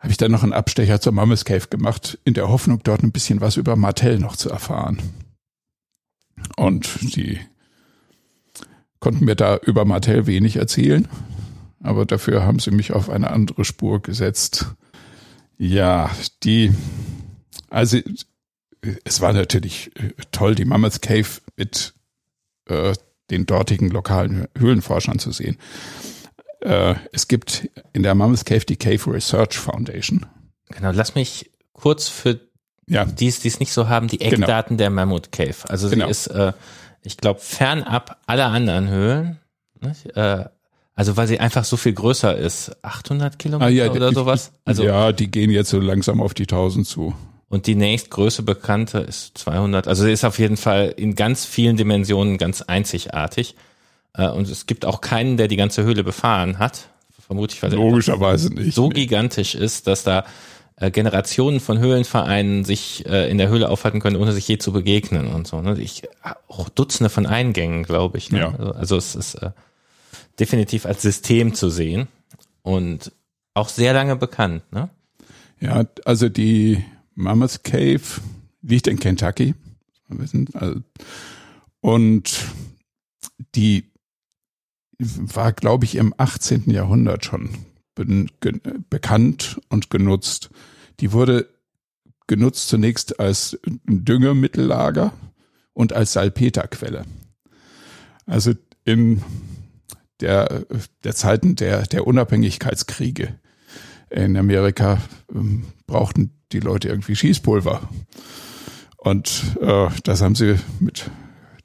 habe 0.00 0.10
ich 0.10 0.16
dann 0.16 0.32
noch 0.32 0.42
einen 0.42 0.54
Abstecher 0.54 1.00
zur 1.00 1.12
Mammoth 1.12 1.44
Cave 1.44 1.68
gemacht, 1.68 2.18
in 2.24 2.34
der 2.34 2.48
Hoffnung, 2.48 2.82
dort 2.82 3.02
ein 3.02 3.12
bisschen 3.12 3.40
was 3.40 3.56
über 3.56 3.76
Martell 3.76 4.18
noch 4.18 4.34
zu 4.34 4.48
erfahren. 4.50 4.98
Und 6.56 7.14
die 7.14 7.38
konnten 8.98 9.26
mir 9.26 9.36
da 9.36 9.56
über 9.58 9.84
Martell 9.84 10.26
wenig 10.26 10.56
erzählen, 10.56 11.06
aber 11.82 12.06
dafür 12.06 12.44
haben 12.44 12.58
sie 12.58 12.70
mich 12.70 12.92
auf 12.92 13.10
eine 13.10 13.30
andere 13.30 13.64
Spur 13.64 14.00
gesetzt. 14.00 14.74
Ja, 15.58 16.10
die, 16.42 16.72
also 17.68 17.98
es 19.04 19.20
war 19.20 19.34
natürlich 19.34 19.90
toll, 20.32 20.54
die 20.54 20.64
Mammoth 20.64 21.02
Cave 21.02 21.28
mit 21.56 21.92
äh, 22.66 22.94
den 23.30 23.44
dortigen 23.44 23.90
lokalen 23.90 24.48
Höhlenforschern 24.56 25.18
zu 25.18 25.30
sehen. 25.30 25.58
Äh, 26.60 26.94
es 27.12 27.28
gibt 27.28 27.68
in 27.92 28.02
der 28.02 28.14
Mammoth 28.14 28.44
Cave 28.44 28.64
die 28.64 28.76
Cave 28.76 29.12
Research 29.12 29.58
Foundation. 29.58 30.26
Genau, 30.68 30.90
lass 30.92 31.14
mich 31.14 31.50
kurz 31.72 32.08
für 32.08 32.40
ja. 32.86 33.04
die 33.04 33.28
es 33.28 33.60
nicht 33.60 33.72
so 33.72 33.88
haben, 33.88 34.08
die 34.08 34.18
genau. 34.18 34.42
Eckdaten 34.42 34.76
genau. 34.76 34.78
der 34.78 34.90
Mammoth 34.90 35.32
Cave. 35.32 35.56
Also 35.68 35.88
sie 35.88 35.94
genau. 35.94 36.08
ist, 36.08 36.26
äh, 36.26 36.52
ich 37.02 37.16
glaube, 37.16 37.40
fernab 37.40 38.20
aller 38.26 38.46
anderen 38.46 38.88
Höhlen. 38.88 39.38
Äh, 40.14 40.44
also 40.94 41.16
weil 41.16 41.26
sie 41.28 41.40
einfach 41.40 41.64
so 41.64 41.76
viel 41.76 41.94
größer 41.94 42.36
ist. 42.36 42.76
800 42.82 43.38
Kilometer 43.38 43.66
ah, 43.66 43.70
ja, 43.70 43.90
oder 43.90 44.12
sowas? 44.12 44.52
Also, 44.64 44.84
ja, 44.84 45.12
die 45.12 45.30
gehen 45.30 45.50
jetzt 45.50 45.70
so 45.70 45.80
langsam 45.80 46.20
auf 46.20 46.34
die 46.34 46.42
1000 46.42 46.86
zu. 46.86 47.14
Und 47.48 47.66
die 47.66 47.74
nächstgrößte 47.74 48.42
bekannte 48.42 48.98
ist 48.98 49.38
200. 49.38 49.88
Also 49.88 50.04
sie 50.04 50.12
ist 50.12 50.24
auf 50.24 50.38
jeden 50.38 50.56
Fall 50.56 50.94
in 50.96 51.14
ganz 51.14 51.44
vielen 51.44 51.76
Dimensionen 51.76 52.38
ganz 52.38 52.62
einzigartig. 52.62 53.56
Äh, 54.14 54.28
und 54.28 54.48
es 54.48 54.66
gibt 54.66 54.84
auch 54.84 55.00
keinen, 55.00 55.36
der 55.36 55.48
die 55.48 55.56
ganze 55.56 55.82
Höhle 55.82 56.04
befahren 56.04 56.58
hat. 56.58 56.88
Vermutlich, 57.26 57.62
weil 57.62 57.72
Logischerweise 57.72 58.52
nicht. 58.52 58.74
So 58.74 58.88
gigantisch 58.88 59.54
ist, 59.54 59.86
dass 59.86 60.02
da 60.02 60.24
äh, 60.76 60.90
Generationen 60.90 61.60
von 61.60 61.78
Höhlenvereinen 61.78 62.64
sich 62.64 63.06
äh, 63.06 63.30
in 63.30 63.38
der 63.38 63.48
Höhle 63.48 63.68
aufhalten 63.68 64.00
können, 64.00 64.16
ohne 64.16 64.32
sich 64.32 64.48
je 64.48 64.58
zu 64.58 64.72
begegnen 64.72 65.28
und 65.28 65.46
so. 65.46 65.60
Ne? 65.60 65.78
Ich, 65.80 66.02
auch 66.48 66.68
Dutzende 66.68 67.10
von 67.10 67.26
Eingängen, 67.26 67.84
glaube 67.84 68.18
ich. 68.18 68.32
Ne? 68.32 68.40
Ja. 68.40 68.50
Also, 68.52 68.72
also 68.72 68.96
es 68.96 69.14
ist 69.14 69.34
äh, 69.34 69.50
definitiv 70.40 70.86
als 70.86 71.02
System 71.02 71.54
zu 71.54 71.68
sehen 71.68 72.08
und 72.62 73.12
auch 73.54 73.68
sehr 73.68 73.92
lange 73.92 74.16
bekannt. 74.16 74.62
Ne? 74.72 74.88
Ja, 75.60 75.84
also 76.04 76.28
die 76.28 76.82
Mammoth 77.14 77.62
Cave 77.62 78.00
liegt 78.62 78.86
in 78.86 78.98
Kentucky. 78.98 79.54
Also, 80.08 80.80
und 81.80 82.38
die 83.54 83.89
war, 85.00 85.52
glaube 85.52 85.84
ich, 85.84 85.96
im 85.96 86.14
18. 86.16 86.70
Jahrhundert 86.70 87.24
schon 87.24 87.50
be 87.94 88.28
bekannt 88.88 89.60
und 89.68 89.90
genutzt. 89.90 90.50
Die 91.00 91.12
wurde 91.12 91.48
genutzt 92.26 92.68
zunächst 92.68 93.18
als 93.18 93.58
Düngemittellager 93.86 95.12
und 95.72 95.92
als 95.92 96.12
Salpeterquelle. 96.12 97.04
Also 98.26 98.52
in 98.84 99.22
der, 100.20 100.66
der 101.02 101.14
Zeiten 101.14 101.56
der, 101.56 101.82
der 101.82 102.06
Unabhängigkeitskriege 102.06 103.38
in 104.10 104.36
Amerika 104.36 104.98
ähm, 105.34 105.64
brauchten 105.86 106.32
die 106.52 106.60
Leute 106.60 106.88
irgendwie 106.88 107.16
Schießpulver. 107.16 107.88
Und 108.96 109.56
äh, 109.60 109.88
das 110.04 110.20
haben 110.20 110.34
sie 110.34 110.56
mit 110.78 111.10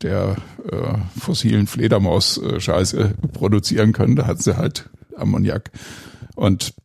der 0.06 0.36
äh, 0.72 1.20
fossilen 1.20 1.66
Fledermaus-Scheiße 1.66 3.00
äh, 3.00 3.28
produzieren 3.30 3.92
können. 3.92 4.16
Da 4.16 4.28
hat 4.28 4.42
sie 4.42 4.56
halt 4.56 4.88
Ammoniak. 5.18 5.72
Und 6.36 6.76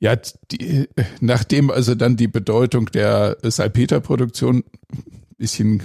ja, 0.00 0.16
die, 0.50 0.88
nachdem 1.20 1.70
also 1.70 1.94
dann 1.94 2.16
die 2.16 2.26
Bedeutung 2.26 2.86
der 2.86 3.36
Salpeterproduktion 3.42 4.64
ein 4.92 5.36
bisschen 5.38 5.82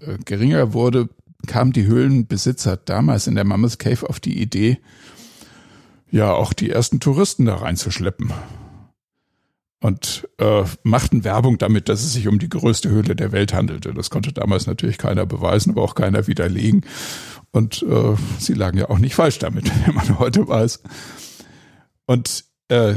äh, 0.00 0.18
geringer 0.24 0.72
wurde, 0.72 1.08
kamen 1.48 1.72
die 1.72 1.86
Höhlenbesitzer 1.86 2.76
damals 2.76 3.26
in 3.26 3.34
der 3.34 3.44
Mammoth 3.44 3.80
Cave 3.80 4.08
auf 4.08 4.20
die 4.20 4.40
Idee, 4.40 4.78
ja, 6.12 6.32
auch 6.32 6.52
die 6.52 6.70
ersten 6.70 7.00
Touristen 7.00 7.46
da 7.46 7.56
reinzuschleppen. 7.56 8.32
Und 9.80 10.28
äh, 10.38 10.64
machten 10.82 11.24
Werbung 11.24 11.58
damit, 11.58 11.88
dass 11.88 12.04
es 12.04 12.12
sich 12.12 12.28
um 12.28 12.38
die 12.38 12.50
größte 12.50 12.90
Höhle 12.90 13.16
der 13.16 13.32
Welt 13.32 13.54
handelte. 13.54 13.94
Das 13.94 14.10
konnte 14.10 14.32
damals 14.32 14.66
natürlich 14.66 14.98
keiner 14.98 15.24
beweisen, 15.26 15.70
aber 15.70 15.82
auch 15.82 15.94
keiner 15.94 16.26
widerlegen. 16.26 16.84
Und 17.50 17.82
äh, 17.82 18.14
sie 18.38 18.54
lagen 18.54 18.78
ja 18.78 18.90
auch 18.90 18.98
nicht 18.98 19.14
falsch 19.14 19.38
damit, 19.38 19.70
wenn 19.86 19.94
man 19.94 20.18
heute 20.18 20.46
weiß. 20.46 20.82
Und 22.06 22.44
äh, 22.68 22.94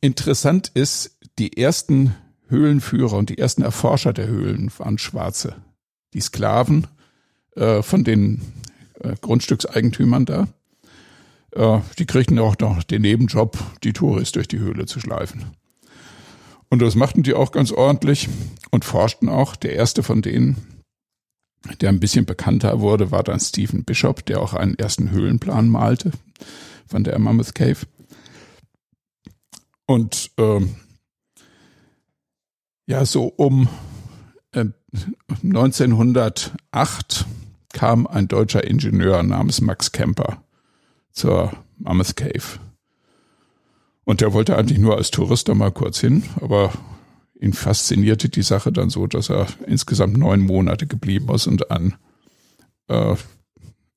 interessant 0.00 0.70
ist, 0.74 1.18
die 1.38 1.56
ersten 1.56 2.14
Höhlenführer 2.48 3.16
und 3.16 3.30
die 3.30 3.38
ersten 3.38 3.62
Erforscher 3.62 4.12
der 4.12 4.28
Höhlen 4.28 4.70
waren 4.78 4.98
Schwarze. 4.98 5.56
Die 6.14 6.20
Sklaven 6.20 6.86
äh, 7.56 7.82
von 7.82 8.04
den 8.04 8.40
äh, 9.00 9.14
Grundstückseigentümern 9.20 10.26
da. 10.26 10.48
Die 11.56 12.06
kriegten 12.06 12.38
auch 12.38 12.58
noch 12.58 12.82
den 12.82 13.00
Nebenjob, 13.00 13.56
die 13.82 13.94
Touris 13.94 14.32
durch 14.32 14.46
die 14.46 14.58
Höhle 14.58 14.84
zu 14.84 15.00
schleifen. 15.00 15.46
Und 16.68 16.82
das 16.82 16.94
machten 16.94 17.22
die 17.22 17.32
auch 17.32 17.50
ganz 17.50 17.72
ordentlich 17.72 18.28
und 18.70 18.84
forschten 18.84 19.30
auch. 19.30 19.56
Der 19.56 19.72
erste 19.74 20.02
von 20.02 20.20
denen, 20.20 20.84
der 21.80 21.88
ein 21.88 22.00
bisschen 22.00 22.26
bekannter 22.26 22.80
wurde, 22.80 23.10
war 23.10 23.22
dann 23.22 23.40
Stephen 23.40 23.84
Bishop, 23.84 24.26
der 24.26 24.42
auch 24.42 24.52
einen 24.52 24.74
ersten 24.74 25.10
Höhlenplan 25.10 25.70
malte 25.70 26.10
von 26.86 27.04
der 27.04 27.18
Mammoth 27.18 27.54
Cave. 27.54 27.86
Und 29.86 30.32
ähm, 30.36 30.76
ja, 32.86 33.06
so 33.06 33.24
um 33.24 33.68
äh, 34.52 34.66
1908 35.42 37.24
kam 37.72 38.06
ein 38.06 38.28
deutscher 38.28 38.64
Ingenieur 38.64 39.22
namens 39.22 39.62
Max 39.62 39.92
Kemper 39.92 40.42
zur 41.16 41.52
Mammoth 41.78 42.16
Cave. 42.16 42.60
Und 44.04 44.20
der 44.20 44.32
wollte 44.32 44.56
eigentlich 44.56 44.78
nur 44.78 44.96
als 44.96 45.10
Tourist 45.10 45.48
da 45.48 45.54
mal 45.54 45.72
kurz 45.72 45.98
hin, 45.98 46.22
aber 46.40 46.72
ihn 47.40 47.52
faszinierte 47.52 48.28
die 48.28 48.42
Sache 48.42 48.70
dann 48.70 48.90
so, 48.90 49.08
dass 49.08 49.30
er 49.30 49.48
insgesamt 49.66 50.16
neun 50.16 50.38
Monate 50.40 50.86
geblieben 50.86 51.34
ist 51.34 51.48
und 51.48 51.68
einen 51.70 51.96
äh, 52.86 53.16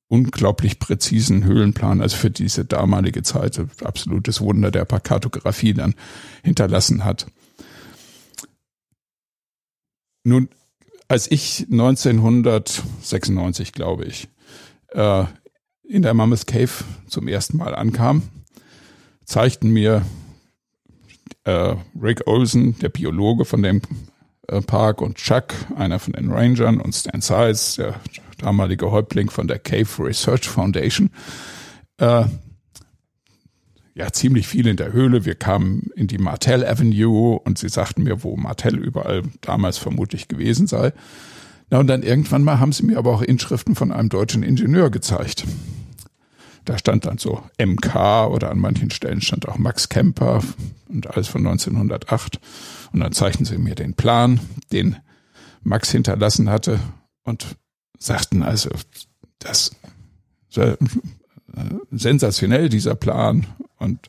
unglaublich 0.08 0.80
präzisen 0.80 1.44
Höhlenplan, 1.44 2.02
also 2.02 2.16
für 2.16 2.30
diese 2.30 2.64
damalige 2.64 3.22
Zeit, 3.22 3.60
absolutes 3.84 4.40
Wunder 4.40 4.72
der 4.72 4.84
Kartografie 4.84 5.74
dann 5.74 5.94
hinterlassen 6.42 7.04
hat. 7.04 7.28
Nun, 10.24 10.48
als 11.06 11.30
ich 11.30 11.66
1996, 11.70 13.72
glaube 13.72 14.06
ich, 14.06 14.26
äh, 14.88 15.24
in 15.90 16.02
der 16.02 16.14
Mammoth 16.14 16.46
Cave 16.46 16.70
zum 17.08 17.26
ersten 17.26 17.56
Mal 17.56 17.74
ankam, 17.74 18.22
zeigten 19.24 19.70
mir 19.70 20.02
äh, 21.44 21.74
Rick 22.00 22.26
Olsen, 22.26 22.78
der 22.78 22.90
Biologe 22.90 23.44
von 23.44 23.62
dem 23.62 23.82
äh, 24.46 24.60
Park, 24.60 25.02
und 25.02 25.16
Chuck, 25.16 25.52
einer 25.76 25.98
von 25.98 26.12
den 26.12 26.30
Rangern, 26.30 26.80
und 26.80 26.94
Stan 26.94 27.20
Sides, 27.20 27.76
der 27.76 28.00
damalige 28.38 28.90
Häuptling 28.90 29.30
von 29.30 29.48
der 29.48 29.58
Cave 29.58 29.88
Research 29.98 30.48
Foundation, 30.48 31.10
äh, 31.98 32.24
ja, 33.94 34.12
ziemlich 34.12 34.46
viel 34.46 34.68
in 34.68 34.76
der 34.76 34.92
Höhle. 34.92 35.24
Wir 35.24 35.34
kamen 35.34 35.90
in 35.96 36.06
die 36.06 36.18
Martell 36.18 36.64
Avenue 36.64 37.38
und 37.40 37.58
sie 37.58 37.68
sagten 37.68 38.04
mir, 38.04 38.22
wo 38.22 38.36
Martell 38.36 38.78
überall 38.78 39.22
damals 39.40 39.76
vermutlich 39.76 40.28
gewesen 40.28 40.68
sei. 40.68 40.92
Na, 41.70 41.78
und 41.78 41.86
dann 41.86 42.02
irgendwann 42.02 42.42
mal 42.42 42.58
haben 42.58 42.72
sie 42.72 42.84
mir 42.84 42.98
aber 42.98 43.12
auch 43.12 43.22
Inschriften 43.22 43.74
von 43.74 43.92
einem 43.92 44.08
deutschen 44.08 44.42
Ingenieur 44.42 44.90
gezeigt. 44.90 45.44
Da 46.64 46.76
stand 46.76 47.06
dann 47.06 47.18
so 47.18 47.42
MK 47.58 48.26
oder 48.26 48.50
an 48.50 48.58
manchen 48.58 48.90
Stellen 48.90 49.20
stand 49.20 49.48
auch 49.48 49.56
Max 49.56 49.88
Kemper 49.88 50.42
und 50.88 51.06
alles 51.06 51.28
von 51.28 51.46
1908. 51.46 52.40
Und 52.92 53.00
dann 53.00 53.12
zeigten 53.12 53.44
sie 53.44 53.56
mir 53.56 53.74
den 53.74 53.94
Plan, 53.94 54.40
den 54.72 54.96
Max 55.62 55.90
hinterlassen 55.90 56.50
hatte 56.50 56.80
und 57.24 57.56
sagten 57.98 58.42
also, 58.42 58.70
das 59.38 59.70
äh, 60.56 60.76
sensationell, 61.90 62.68
dieser 62.68 62.94
Plan. 62.94 63.46
Und 63.78 64.08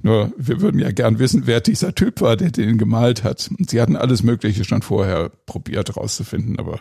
nur, 0.00 0.32
wir 0.36 0.60
würden 0.60 0.80
ja 0.80 0.92
gern 0.92 1.18
wissen, 1.18 1.46
wer 1.46 1.60
dieser 1.60 1.94
Typ 1.94 2.20
war, 2.20 2.36
der 2.36 2.50
den 2.50 2.78
gemalt 2.78 3.24
hat. 3.24 3.50
Und 3.58 3.70
sie 3.70 3.80
hatten 3.80 3.96
alles 3.96 4.22
Mögliche 4.22 4.64
schon 4.64 4.82
vorher 4.82 5.30
probiert 5.46 5.96
rauszufinden, 5.96 6.58
aber 6.58 6.80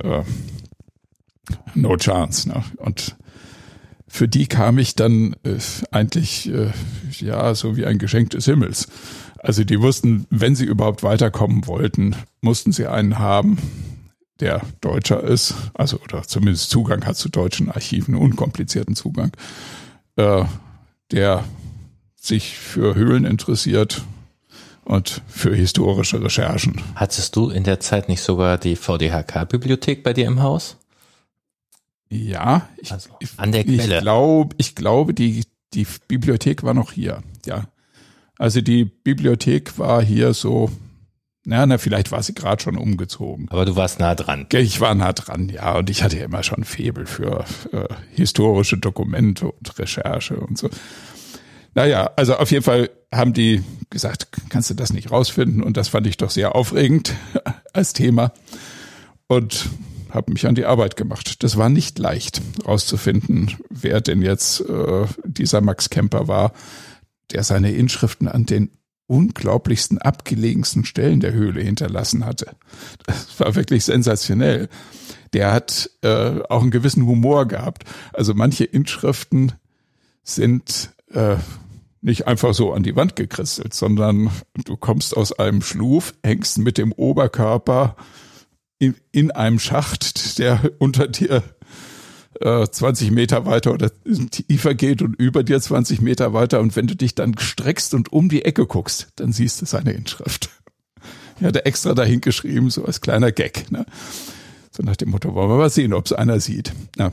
äh, 0.00 0.22
no 1.74 1.96
chance. 1.96 2.48
Ne? 2.48 2.62
Und 2.76 3.16
für 4.06 4.28
die 4.28 4.46
kam 4.46 4.76
ich 4.76 4.94
dann 4.94 5.34
äh, 5.42 5.56
eigentlich 5.90 6.52
äh, 6.52 6.70
ja 7.18 7.54
so 7.54 7.76
wie 7.76 7.86
ein 7.86 7.98
Geschenk 7.98 8.30
des 8.30 8.44
Himmels. 8.44 8.88
Also 9.38 9.64
die 9.64 9.80
wussten, 9.80 10.26
wenn 10.28 10.54
sie 10.54 10.66
überhaupt 10.66 11.02
weiterkommen 11.02 11.66
wollten, 11.66 12.14
mussten 12.42 12.72
sie 12.72 12.86
einen 12.86 13.18
haben, 13.18 13.58
der 14.38 14.60
Deutscher 14.80 15.22
ist, 15.22 15.54
also 15.72 15.98
oder 16.00 16.22
zumindest 16.22 16.68
Zugang 16.68 17.06
hat 17.06 17.16
zu 17.16 17.30
deutschen 17.30 17.70
Archiven, 17.70 18.14
unkomplizierten 18.14 18.96
Zugang, 18.96 19.32
äh, 20.16 20.44
der 21.10 21.44
sich 22.22 22.56
für 22.56 22.94
Höhlen 22.94 23.24
interessiert 23.24 24.02
und 24.84 25.22
für 25.26 25.54
historische 25.54 26.22
Recherchen. 26.22 26.80
Hattest 26.94 27.34
du 27.34 27.50
in 27.50 27.64
der 27.64 27.80
Zeit 27.80 28.08
nicht 28.08 28.22
sogar 28.22 28.58
die 28.58 28.76
VDHK-Bibliothek 28.76 30.04
bei 30.04 30.12
dir 30.12 30.26
im 30.26 30.40
Haus? 30.40 30.76
Ja, 32.08 32.68
ich, 32.76 32.92
also 32.92 33.10
an 33.38 33.52
der 33.52 33.64
Quelle. 33.64 33.96
Ich 33.96 34.02
glaube, 34.02 34.54
ich 34.58 34.74
glaube, 34.76 35.14
die, 35.14 35.44
die 35.74 35.86
Bibliothek 36.06 36.62
war 36.62 36.74
noch 36.74 36.92
hier, 36.92 37.22
ja. 37.44 37.64
Also 38.38 38.60
die 38.60 38.84
Bibliothek 38.84 39.78
war 39.78 40.02
hier 40.02 40.32
so, 40.32 40.70
na, 41.44 41.66
na, 41.66 41.78
vielleicht 41.78 42.12
war 42.12 42.22
sie 42.22 42.34
gerade 42.34 42.62
schon 42.62 42.76
umgezogen. 42.76 43.48
Aber 43.50 43.64
du 43.64 43.74
warst 43.74 43.98
nah 43.98 44.14
dran. 44.14 44.46
Ich 44.52 44.80
war 44.80 44.94
nah 44.94 45.12
dran, 45.12 45.48
ja. 45.48 45.76
Und 45.76 45.90
ich 45.90 46.04
hatte 46.04 46.18
ja 46.18 46.26
immer 46.26 46.42
schon 46.42 46.62
Febel 46.64 47.06
für 47.06 47.44
äh, 47.72 47.88
historische 48.12 48.78
Dokumente 48.78 49.50
und 49.50 49.78
Recherche 49.78 50.36
und 50.36 50.58
so. 50.58 50.70
Naja, 51.74 52.10
also 52.16 52.36
auf 52.36 52.50
jeden 52.50 52.64
Fall 52.64 52.90
haben 53.12 53.32
die 53.32 53.62
gesagt, 53.90 54.28
kannst 54.48 54.70
du 54.70 54.74
das 54.74 54.92
nicht 54.92 55.10
rausfinden? 55.10 55.62
Und 55.62 55.76
das 55.76 55.88
fand 55.88 56.06
ich 56.06 56.16
doch 56.16 56.30
sehr 56.30 56.54
aufregend 56.54 57.14
als 57.72 57.92
Thema. 57.92 58.32
Und 59.26 59.70
habe 60.10 60.32
mich 60.32 60.46
an 60.46 60.54
die 60.54 60.66
Arbeit 60.66 60.96
gemacht. 60.96 61.42
Das 61.42 61.56
war 61.56 61.68
nicht 61.68 61.98
leicht 61.98 62.42
rauszufinden, 62.66 63.56
wer 63.70 64.00
denn 64.00 64.20
jetzt 64.20 64.60
äh, 64.60 65.06
dieser 65.24 65.60
Max 65.62 65.88
Kemper 65.88 66.28
war, 66.28 66.52
der 67.32 67.42
seine 67.44 67.72
Inschriften 67.72 68.28
an 68.28 68.44
den 68.44 68.70
unglaublichsten, 69.06 69.98
abgelegensten 69.98 70.84
Stellen 70.84 71.20
der 71.20 71.32
Höhle 71.32 71.62
hinterlassen 71.62 72.24
hatte. 72.24 72.54
Das 73.06 73.40
war 73.40 73.54
wirklich 73.54 73.84
sensationell. 73.84 74.68
Der 75.32 75.52
hat 75.52 75.90
äh, 76.02 76.40
auch 76.48 76.62
einen 76.62 76.70
gewissen 76.70 77.06
Humor 77.06 77.46
gehabt. 77.46 77.84
Also 78.12 78.34
manche 78.34 78.64
Inschriften 78.64 79.52
sind 80.22 80.92
äh, 81.14 81.36
nicht 82.00 82.26
einfach 82.26 82.52
so 82.52 82.72
an 82.72 82.82
die 82.82 82.96
Wand 82.96 83.16
gekristelt, 83.16 83.74
sondern 83.74 84.30
du 84.64 84.76
kommst 84.76 85.16
aus 85.16 85.32
einem 85.32 85.62
Schluf, 85.62 86.14
hängst 86.22 86.58
mit 86.58 86.76
dem 86.76 86.92
Oberkörper 86.92 87.96
in, 88.78 88.96
in 89.12 89.30
einem 89.30 89.60
Schacht, 89.60 90.38
der 90.38 90.72
unter 90.78 91.06
dir 91.06 91.42
äh, 92.40 92.66
20 92.66 93.12
Meter 93.12 93.46
weiter 93.46 93.72
oder 93.72 93.90
tiefer 94.30 94.74
geht 94.74 95.02
und 95.02 95.14
über 95.14 95.44
dir 95.44 95.60
20 95.60 96.00
Meter 96.00 96.32
weiter. 96.32 96.60
Und 96.60 96.74
wenn 96.74 96.88
du 96.88 96.96
dich 96.96 97.14
dann 97.14 97.38
streckst 97.38 97.94
und 97.94 98.12
um 98.12 98.28
die 98.28 98.44
Ecke 98.44 98.66
guckst, 98.66 99.08
dann 99.16 99.32
siehst 99.32 99.62
du 99.62 99.66
seine 99.66 99.92
Inschrift. 99.92 100.50
Er 101.40 101.48
hat 101.48 101.66
extra 101.66 101.94
dahin 101.94 102.20
geschrieben, 102.20 102.70
so 102.70 102.84
als 102.84 103.00
kleiner 103.00 103.32
Gag. 103.32 103.70
Ne? 103.70 103.86
So 104.70 104.82
nach 104.82 104.96
dem 104.96 105.10
Motto, 105.10 105.34
wollen 105.34 105.50
wir 105.50 105.56
mal 105.56 105.70
sehen, 105.70 105.92
ob 105.92 106.06
es 106.06 106.12
einer 106.12 106.40
sieht. 106.40 106.72
Ja. 106.96 107.12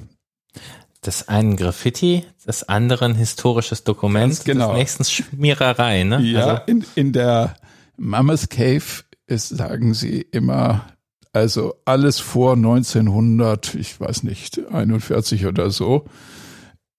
Das 1.02 1.30
einen 1.30 1.56
Graffiti, 1.56 2.26
das 2.46 2.68
anderen 2.68 3.16
historisches 3.16 3.84
Dokument, 3.86 4.34
Ganz 4.34 4.44
genau. 4.44 4.70
das 4.70 4.78
nächstens 4.78 5.12
Schmiererei. 5.12 6.04
Ne? 6.04 6.20
Ja, 6.22 6.46
also. 6.46 6.62
in, 6.66 6.86
in 6.96 7.14
der 7.14 7.56
Mammoth 7.96 8.50
Cave 8.50 8.84
ist, 9.28 9.50
sagen 9.50 9.94
sie 9.94 10.22
immer, 10.22 10.86
also 11.32 11.76
alles 11.86 12.20
vor 12.20 12.54
1900, 12.54 13.76
ich 13.76 14.00
weiß 14.00 14.24
nicht, 14.24 14.60
41 14.72 15.46
oder 15.46 15.70
so, 15.70 16.06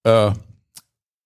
äh, 0.05 0.31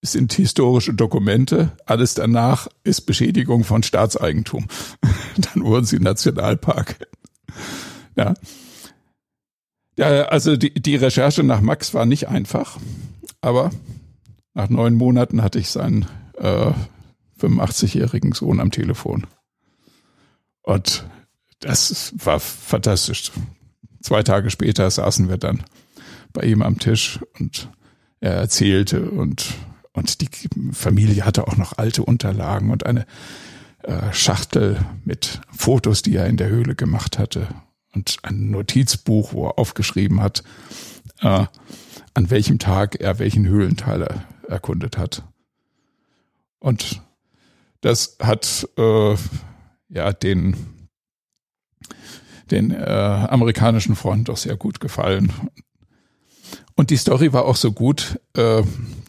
sind 0.03 0.33
historische 0.33 0.95
Dokumente. 0.95 1.73
Alles 1.87 2.15
danach 2.15 2.69
ist 2.83 3.03
Beschädigung 3.03 3.65
von 3.65 3.83
Staatseigentum. 3.83 4.67
Dann 5.37 5.65
wurden 5.65 5.87
sie 5.87 5.99
Nationalpark. 5.99 7.07
Ja. 8.17 8.35
Ja, 9.96 10.07
also 10.24 10.57
die, 10.57 10.74
die 10.74 10.96
Recherche 10.96 11.42
nach 11.42 11.61
Max 11.61 11.94
war 11.94 12.07
nicht 12.07 12.28
einfach, 12.28 12.78
aber 13.40 13.70
nach 14.54 14.68
neun 14.68 14.94
Monaten 14.94 15.42
hatte 15.42 15.59
ich 15.59 15.70
seinen 15.70 16.07
äh, 16.37 16.72
85-jährigen 17.40 18.33
Sohn 18.33 18.61
am 18.61 18.70
Telefon. 18.70 19.26
Und 20.62 21.07
das 21.61 22.12
war 22.16 22.40
fantastisch. 22.40 23.30
Zwei 24.02 24.22
Tage 24.22 24.50
später 24.50 24.90
saßen 24.90 25.28
wir 25.28 25.38
dann 25.38 25.62
bei 26.33 26.42
ihm 26.42 26.62
am 26.62 26.78
Tisch 26.78 27.20
und 27.38 27.68
er 28.20 28.33
erzählte 28.33 29.11
und 29.11 29.54
und 29.96 30.20
die 30.20 30.28
Familie 30.72 31.24
hatte 31.24 31.46
auch 31.46 31.57
noch 31.57 31.78
alte 31.78 32.02
Unterlagen 32.02 32.72
und 32.72 32.85
eine 32.85 33.07
äh, 33.85 34.12
Schachtel 34.12 34.85
mit 35.04 35.40
Fotos, 35.57 36.02
die 36.02 36.16
er 36.16 36.26
in 36.26 36.37
der 36.37 36.48
Höhle 36.48 36.74
gemacht 36.74 37.16
hatte 37.16 37.46
und 37.94 38.18
ein 38.22 38.50
Notizbuch, 38.50 39.33
wo 39.33 39.46
er 39.46 39.59
aufgeschrieben 39.59 40.20
hat, 40.20 40.42
äh, 41.20 41.46
an 42.14 42.30
welchem 42.30 42.59
Tag 42.59 43.00
er 43.00 43.18
welchen 43.18 43.46
Höhlenteil 43.46 44.26
erkundet 44.48 44.98
hat. 44.98 45.22
Und 46.59 47.02
das 47.80 48.16
hat 48.20 48.68
äh, 48.78 49.16
ja 49.88 50.12
den 50.12 50.57
den 52.50 52.70
äh, 52.70 52.85
amerikanischen 52.85 53.96
Freunden 53.96 54.26
doch 54.26 54.37
sehr 54.37 54.57
gut 54.57 54.80
gefallen. 54.80 55.33
Und 56.74 56.90
die 56.90 56.96
Story 56.96 57.33
war 57.33 57.46
auch 57.46 57.57
so 57.57 57.72
gut, 57.72 58.20
äh, 58.37 58.62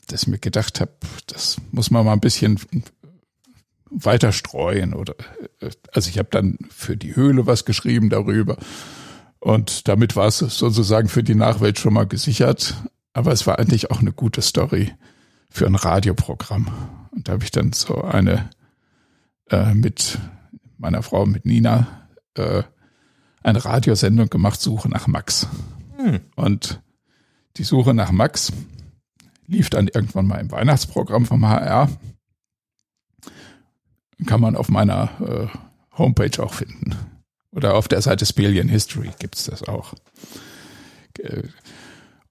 dass 0.07 0.23
ich 0.23 0.27
mir 0.27 0.37
gedacht 0.37 0.79
habe, 0.79 0.91
das 1.27 1.57
muss 1.71 1.91
man 1.91 2.05
mal 2.05 2.13
ein 2.13 2.19
bisschen 2.19 2.59
weiter 4.03 4.31
streuen 4.31 4.93
oder 4.93 5.15
äh, 5.59 5.69
also 5.93 6.09
ich 6.09 6.17
habe 6.17 6.29
dann 6.31 6.57
für 6.69 6.97
die 6.97 7.15
Höhle 7.15 7.45
was 7.47 7.65
geschrieben 7.65 8.09
darüber 8.09 8.57
und 9.45 9.87
damit 9.87 10.15
war 10.15 10.25
es 10.25 10.39
sozusagen 10.39 11.07
für 11.07 11.21
die 11.21 11.35
Nachwelt 11.35 11.77
schon 11.77 11.93
mal 11.93 12.07
gesichert, 12.07 12.73
aber 13.13 13.31
es 13.31 13.45
war 13.45 13.59
eigentlich 13.59 13.91
auch 13.91 13.99
eine 13.99 14.11
gute 14.11 14.41
Story 14.41 14.91
für 15.51 15.67
ein 15.67 15.75
Radioprogramm. 15.75 16.67
Und 17.11 17.27
da 17.27 17.33
habe 17.33 17.43
ich 17.43 17.51
dann 17.51 17.71
so 17.71 18.01
eine 18.01 18.49
äh, 19.51 19.75
mit 19.75 20.17
meiner 20.79 21.03
Frau 21.03 21.27
mit 21.27 21.45
Nina 21.45 22.07
äh, 22.33 22.63
eine 23.43 23.63
Radiosendung 23.63 24.31
gemacht 24.31 24.59
Suche 24.59 24.89
nach 24.89 25.05
Max. 25.05 25.47
Hm. 25.97 26.21
und 26.35 26.81
die 27.57 27.63
Suche 27.63 27.93
nach 27.93 28.11
Max 28.11 28.51
lief 29.45 29.69
dann 29.69 29.87
irgendwann 29.87 30.25
mal 30.25 30.39
im 30.39 30.51
Weihnachtsprogramm 30.51 31.27
vom 31.27 31.47
HR 31.47 31.87
kann 34.25 34.41
man 34.41 34.55
auf 34.55 34.69
meiner 34.69 35.09
äh, 35.51 35.97
Homepage 35.97 36.41
auch 36.41 36.53
finden. 36.53 36.95
Oder 37.51 37.75
auf 37.75 37.87
der 37.87 38.01
Seite 38.01 38.25
Spelian 38.25 38.69
History 38.69 39.11
gibt's 39.19 39.45
das 39.45 39.63
auch. 39.63 39.93
Äh, 41.19 41.43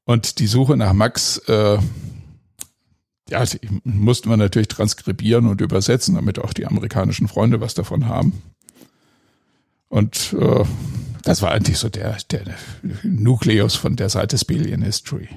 und 0.05 0.39
die 0.39 0.47
Suche 0.47 0.77
nach 0.77 0.93
Max, 0.93 1.39
äh, 1.49 1.79
ja, 3.31 3.45
die 3.45 3.61
mussten 3.85 4.29
wir 4.29 4.37
natürlich 4.37 4.69
transkribieren 4.69 5.47
und 5.47 5.61
übersetzen, 5.61 6.15
damit 6.15 6.39
auch 6.39 6.53
die 6.53 6.67
amerikanischen 6.67 7.27
Freunde 7.27 7.61
was 7.61 7.75
davon 7.75 8.07
haben. 8.07 8.43
Und 9.89 10.35
äh, 10.39 10.65
das 11.23 11.41
war 11.41 11.53
eigentlich 11.53 11.79
so 11.79 11.89
der, 11.89 12.19
der 12.31 12.43
Nukleus 13.03 13.77
von 13.77 13.97
der 13.97 14.11
Seite 14.11 14.37
Spelian 14.37 14.83
History. 14.83 15.29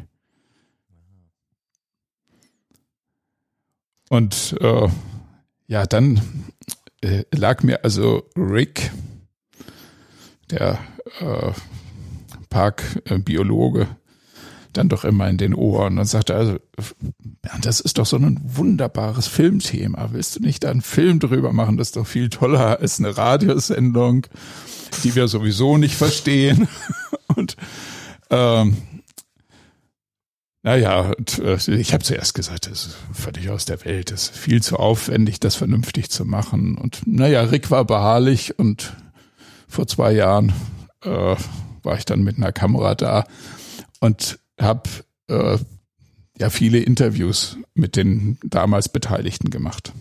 Und 4.09 4.55
äh, 4.59 4.89
ja, 5.67 5.85
dann 5.85 6.21
äh, 7.01 7.23
lag 7.33 7.63
mir 7.63 7.83
also 7.83 8.23
Rick, 8.35 8.91
der 10.49 10.79
äh, 11.19 11.51
Parkbiologe, 12.49 13.87
dann 14.73 14.89
doch 14.89 15.03
immer 15.03 15.27
in 15.29 15.37
den 15.37 15.53
Ohren 15.53 15.97
und 15.97 16.05
sagte, 16.05 16.35
also, 16.35 16.57
das 17.61 17.79
ist 17.79 17.97
doch 17.97 18.05
so 18.05 18.17
ein 18.17 18.39
wunderbares 18.43 19.27
Filmthema. 19.27 20.09
Willst 20.11 20.35
du 20.35 20.41
nicht 20.41 20.63
da 20.63 20.69
einen 20.69 20.81
Film 20.81 21.19
drüber 21.19 21.51
machen? 21.51 21.77
Das 21.77 21.89
ist 21.89 21.95
doch 21.97 22.07
viel 22.07 22.29
toller 22.29 22.79
als 22.79 22.99
eine 22.99 23.17
Radiosendung, 23.17 24.27
die 25.03 25.15
wir 25.15 25.27
sowieso 25.27 25.77
nicht 25.77 25.95
verstehen. 25.95 26.67
Und 27.35 27.57
ähm, 28.29 28.77
naja, 30.67 31.13
äh, 31.39 31.71
ich 31.79 31.93
habe 31.93 32.03
zuerst 32.03 32.33
gesagt, 32.33 32.69
das 32.69 32.87
ist 32.87 32.97
völlig 33.13 33.49
aus 33.49 33.63
der 33.63 33.85
Welt, 33.85 34.11
das 34.11 34.23
ist 34.23 34.37
viel 34.37 34.61
zu 34.61 34.75
aufwendig, 34.75 35.39
das 35.39 35.55
vernünftig 35.55 36.09
zu 36.09 36.25
machen. 36.25 36.77
Und 36.77 37.07
naja, 37.07 37.41
Rick 37.43 37.71
war 37.71 37.85
beharrlich 37.85 38.59
und 38.59 38.93
vor 39.69 39.87
zwei 39.87 40.11
Jahren 40.11 40.51
äh, 41.05 41.37
war 41.83 41.97
ich 41.97 42.03
dann 42.03 42.21
mit 42.21 42.35
einer 42.35 42.51
Kamera 42.51 42.95
da 42.95 43.23
und 44.01 44.39
habe 44.59 44.89
äh, 45.29 45.57
ja 46.37 46.49
viele 46.49 46.79
Interviews 46.79 47.55
mit 47.73 47.95
den 47.95 48.37
damals 48.43 48.89
Beteiligten 48.89 49.49
gemacht. 49.49 49.93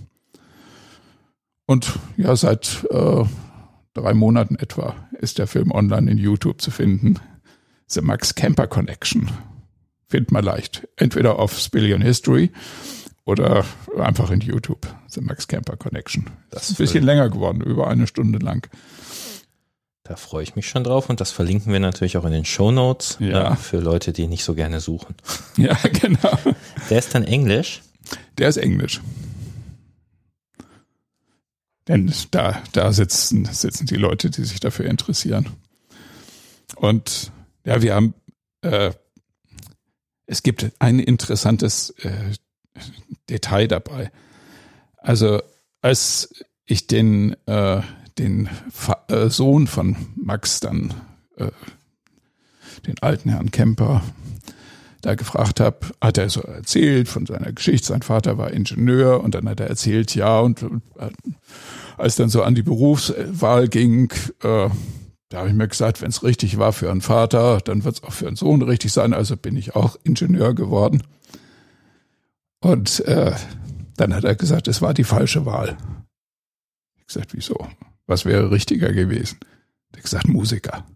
Und 1.67 1.97
ja, 2.17 2.35
seit 2.35 2.85
äh, 2.91 3.25
drei 3.95 4.15
Monaten 4.15 4.57
etwa 4.57 4.97
ist 5.21 5.39
der 5.39 5.47
Film 5.47 5.71
online 5.71 6.11
in 6.11 6.19
YouTube 6.19 6.61
zu 6.61 6.73
finden. 6.73 7.21
The 7.87 8.01
Max 8.01 8.35
Camper 8.35 8.67
Connection 8.67 9.31
findet 10.09 10.33
man 10.33 10.45
leicht. 10.45 10.87
Entweder 10.97 11.39
auf 11.39 11.59
Spillion 11.59 12.03
History 12.03 12.53
oder 13.25 13.65
einfach 13.99 14.31
in 14.31 14.41
YouTube, 14.41 14.87
The 15.09 15.21
Max 15.21 15.49
Camper 15.49 15.77
Connection. 15.77 16.31
Das 16.51 16.71
ist 16.71 16.73
ein 16.73 16.85
bisschen 16.85 17.05
länger 17.05 17.29
geworden, 17.29 17.61
über 17.61 17.89
eine 17.89 18.07
Stunde 18.07 18.39
lang. 18.39 18.69
Da 20.05 20.15
freue 20.15 20.45
ich 20.45 20.55
mich 20.55 20.69
schon 20.69 20.85
drauf 20.85 21.11
und 21.11 21.21
das 21.21 21.33
verlinken 21.33 21.73
wir 21.73 21.81
natürlich 21.81 22.17
auch 22.17 22.25
in 22.25 22.31
den 22.31 22.45
Show 22.45 22.71
Notes 22.71 23.17
ja. 23.19 23.53
äh, 23.53 23.57
für 23.57 23.81
Leute, 23.81 24.13
die 24.13 24.29
nicht 24.29 24.45
so 24.45 24.55
gerne 24.55 24.81
suchen. 24.81 25.17
Ja, 25.57 25.77
genau. 25.91 26.39
Der 26.91 26.99
ist 26.99 27.15
dann 27.15 27.25
Englisch? 27.25 27.83
Der 28.39 28.49
ist 28.49 28.59
Englisch. 28.59 29.01
Denn 31.89 32.13
da, 32.31 32.63
da 32.73 32.93
sitzen, 32.93 33.47
sitzen 33.47 33.87
die 33.87 33.97
Leute, 33.97 34.31
die 34.31 34.45
sich 34.45 34.61
dafür 34.61 34.85
interessieren. 34.85 35.49
Und 36.77 37.33
ja, 37.65 37.81
wir 37.81 37.95
haben 37.95 38.15
äh, 38.63 38.93
es 40.27 40.43
gibt 40.43 40.73
ein 40.79 40.99
interessantes 40.99 41.91
äh, 42.03 42.33
Detail 43.29 43.69
dabei. 43.69 44.11
Also 44.99 45.41
als 45.83 46.45
ich 46.65 46.87
den, 46.87 47.37
äh, 47.47 47.81
den 48.19 48.49
äh, 49.09 49.29
Sohn 49.29 49.67
von 49.67 49.97
Max 50.17 50.61
dann, 50.61 50.95
äh, 51.37 51.51
den 52.87 52.97
alten 53.01 53.31
Herrn 53.31 53.51
Kemper, 53.51 54.03
da 55.03 55.15
gefragt 55.15 55.61
habe, 55.61 55.79
hat 56.01 56.19
er 56.19 56.29
so 56.29 56.41
erzählt 56.41 57.09
von 57.09 57.27
seiner 57.27 57.53
Geschichte. 57.53 57.87
Sein 57.87 58.03
Vater 58.03 58.39
war 58.39 58.53
Ingenieur 58.53 59.23
und 59.23 59.35
dann 59.35 59.49
hat 59.49 59.61
er 59.61 59.69
erzählt, 59.69 60.15
ja, 60.17 60.41
und 60.41 60.63
äh, 60.63 61.11
als 61.97 62.17
dann 62.17 62.29
so 62.29 62.43
an 62.43 62.57
die 62.57 62.63
Berufswahl 62.63 63.69
ging, 63.69 64.13
äh, 64.43 64.69
da 65.29 65.39
habe 65.39 65.49
ich 65.49 65.55
mir 65.55 65.69
gesagt, 65.69 66.03
wenn 66.03 66.11
es 66.11 66.23
richtig 66.23 66.59
war 66.59 66.73
für 66.73 66.91
einen 66.91 67.01
Vater, 67.01 67.59
dann 67.59 67.85
wird 67.85 67.97
es 67.97 68.03
auch 68.03 68.13
für 68.13 68.29
einen 68.29 68.37
Sohn 68.37 68.63
richtig 68.63 68.93
sein. 68.93 69.13
Also 69.13 69.37
bin 69.37 69.57
ich 69.57 69.75
auch 69.75 69.97
Ingenieur 70.05 70.55
geworden. 70.55 71.03
Und 72.61 73.01
äh, 73.07 73.33
dann 73.97 74.15
hat 74.15 74.25
er 74.25 74.37
gesagt, 74.37 74.69
es 74.69 74.83
war 74.83 74.95
die 74.95 75.05
falsche 75.05 75.45
Wahl. 75.45 75.77
Ich 76.97 77.07
gesagt, 77.07 77.35
wieso? 77.35 77.67
Was 78.07 78.25
wäre 78.25 78.51
richtiger 78.51 78.93
gewesen? 78.93 79.39
Er 79.95 80.03
gesagt, 80.03 80.29
Musiker. 80.29 80.87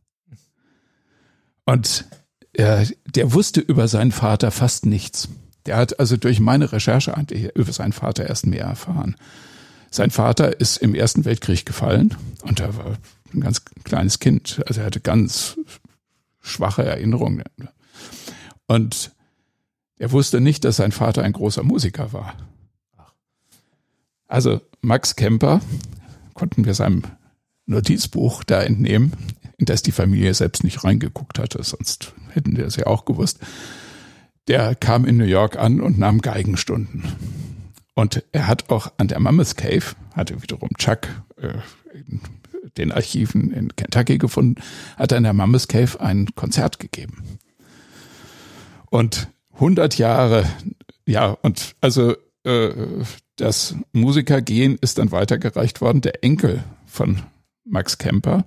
Und 1.64 2.05
äh, 2.53 2.87
der 3.07 3.33
wusste 3.33 3.61
über 3.61 3.88
seinen 3.88 4.12
Vater 4.12 4.51
fast 4.51 4.87
nichts. 4.87 5.29
Der 5.66 5.77
hat 5.77 5.99
also 5.99 6.16
durch 6.16 6.40
meine 6.40 6.73
Recherche 6.73 7.14
über 7.55 7.73
seinen 7.73 7.93
Vater 7.93 8.29
erst 8.29 8.47
mehr 8.47 8.64
erfahren. 8.64 9.16
Sein 9.90 10.11
Vater 10.11 10.61
ist 10.61 10.77
im 10.79 10.95
Ersten 10.95 11.25
Weltkrieg 11.25 11.66
gefallen 11.66 12.16
und 12.43 12.61
er 12.61 12.77
war 12.77 12.97
ein 13.35 13.40
ganz 13.40 13.64
kleines 13.85 14.19
Kind. 14.19 14.62
Also 14.66 14.81
er 14.81 14.87
hatte 14.87 15.01
ganz 15.01 15.59
schwache 16.40 16.85
Erinnerungen. 16.85 17.45
Und 18.66 19.12
er 19.99 20.12
wusste 20.12 20.40
nicht, 20.40 20.64
dass 20.64 20.77
sein 20.77 20.93
Vater 20.93 21.23
ein 21.23 21.33
großer 21.33 21.62
Musiker 21.62 22.12
war. 22.12 22.35
Also 24.27 24.61
Max 24.81 25.16
Kemper 25.16 25.61
konnten 26.35 26.64
wir 26.64 26.75
seinem 26.75 27.03
Notizbuch 27.66 28.45
da 28.45 28.62
entnehmen, 28.62 29.12
in 29.59 29.66
das 29.66 29.83
die 29.83 29.93
Familie 29.93 30.33
selbst 30.35 30.64
nicht 30.64 30.85
reingeguckt 30.85 31.38
hatte, 31.38 31.62
sonst 31.62 32.14
hätten 32.31 32.57
wir 32.57 32.64
es 32.64 32.77
ja 32.77 32.87
auch 32.87 33.05
gewusst. 33.05 33.40
Der 34.49 34.75
kam 34.75 35.05
in 35.05 35.16
New 35.16 35.25
York 35.25 35.57
an 35.57 35.81
und 35.81 35.98
nahm 35.98 36.23
Geigenstunden. 36.23 37.04
Und 37.94 38.25
er 38.33 38.46
hat 38.46 38.71
auch 38.71 38.92
an 38.96 39.09
der 39.09 39.21
Mammoth 39.21 39.57
Cave, 39.57 39.94
hatte 40.15 40.42
wiederum 40.42 40.71
Chuck 40.79 41.09
äh, 41.37 41.59
den 42.77 42.92
Archiven 42.92 43.52
in 43.52 43.75
Kentucky 43.77 44.18
gefunden, 44.18 44.60
hat 44.96 45.12
er 45.12 45.18
in 45.18 45.25
der 45.25 45.33
Mammoth 45.33 45.68
Cave 45.68 46.00
ein 46.00 46.29
Konzert 46.35 46.79
gegeben. 46.79 47.38
Und 48.90 49.29
100 49.54 49.98
Jahre, 49.98 50.48
ja, 51.06 51.31
und 51.42 51.77
also 51.81 52.14
äh, 52.44 52.71
das 53.37 53.75
Musikergehen 53.92 54.79
ist 54.81 54.98
dann 54.98 55.12
weitergereicht 55.12 55.81
worden. 55.81 56.00
Der 56.00 56.25
Enkel 56.25 56.64
von 56.87 57.23
Max 57.64 57.98
Kemper, 57.98 58.44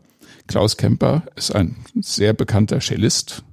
Klaus 0.47 0.78
Kemper, 0.78 1.24
ist 1.36 1.55
ein 1.55 1.78
sehr 2.01 2.34
bekannter 2.34 2.80
Cellist. 2.80 3.43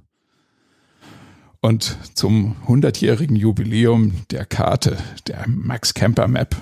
Und 1.61 1.97
zum 2.15 2.55
100-jährigen 2.67 3.35
Jubiläum 3.35 4.25
der 4.31 4.45
Karte, 4.45 4.97
der 5.27 5.45
Max 5.47 5.93
Kemper 5.93 6.27
Map, 6.27 6.55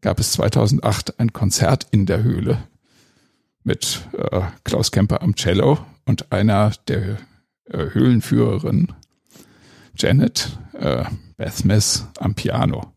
gab 0.00 0.20
es 0.20 0.32
2008 0.32 1.18
ein 1.18 1.32
Konzert 1.32 1.86
in 1.90 2.06
der 2.06 2.22
Höhle 2.22 2.62
mit 3.64 4.08
äh, 4.12 4.42
Klaus 4.64 4.92
Kemper 4.92 5.22
am 5.22 5.34
Cello 5.34 5.78
und 6.04 6.32
einer 6.32 6.72
der 6.88 7.18
äh, 7.66 7.90
Höhlenführerin 7.92 8.92
Janet 9.96 10.58
äh, 10.74 11.04
Beth 11.36 11.54
Smith 11.54 12.06
am 12.18 12.34
Piano. 12.34 12.92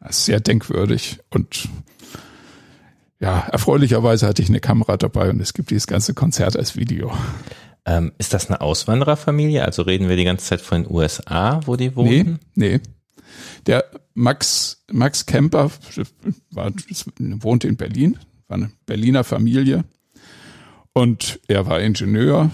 Das 0.00 0.18
ist 0.18 0.24
sehr 0.24 0.40
denkwürdig 0.40 1.20
und 1.30 1.68
ja, 3.20 3.38
erfreulicherweise 3.52 4.26
hatte 4.26 4.42
ich 4.42 4.48
eine 4.48 4.58
Kamera 4.58 4.96
dabei 4.96 5.30
und 5.30 5.40
es 5.40 5.54
gibt 5.54 5.70
dieses 5.70 5.86
ganze 5.86 6.12
Konzert 6.12 6.56
als 6.56 6.76
Video. 6.76 7.12
Ähm, 7.84 8.12
ist 8.18 8.34
das 8.34 8.48
eine 8.48 8.60
Auswandererfamilie? 8.60 9.64
Also 9.64 9.82
reden 9.82 10.08
wir 10.08 10.16
die 10.16 10.24
ganze 10.24 10.46
Zeit 10.46 10.60
von 10.60 10.82
den 10.82 10.92
USA, 10.92 11.60
wo 11.64 11.76
die 11.76 11.94
wohnen? 11.94 12.40
Nee, 12.54 12.78
nee. 12.78 12.80
Der 13.66 13.84
Max, 14.14 14.84
Max 14.90 15.26
Kemper 15.26 15.70
war, 16.50 16.72
wohnte 17.18 17.68
in 17.68 17.76
Berlin, 17.76 18.18
war 18.52 18.58
eine 18.58 18.70
Berliner 18.84 19.24
Familie 19.24 19.84
und 20.92 21.40
er 21.48 21.66
war 21.66 21.80
Ingenieur 21.80 22.50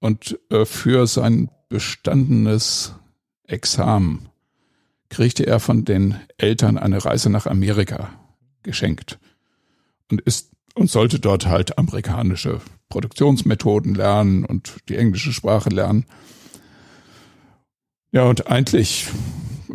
und 0.00 0.36
äh, 0.50 0.64
für 0.64 1.06
sein 1.06 1.50
bestandenes 1.68 2.94
Examen 3.44 4.28
kriegte 5.08 5.46
er 5.46 5.60
von 5.60 5.84
den 5.84 6.16
Eltern 6.36 6.78
eine 6.78 7.04
Reise 7.04 7.30
nach 7.30 7.46
Amerika 7.46 8.10
geschenkt 8.64 9.20
und 10.10 10.20
ist 10.22 10.50
und 10.74 10.90
sollte 10.90 11.20
dort 11.20 11.46
halt 11.46 11.78
amerikanische 11.78 12.60
Produktionsmethoden 12.88 13.94
lernen 13.94 14.44
und 14.44 14.74
die 14.88 14.96
englische 14.96 15.32
Sprache 15.32 15.70
lernen. 15.70 16.06
Ja, 18.10 18.24
und 18.24 18.48
eigentlich 18.48 19.06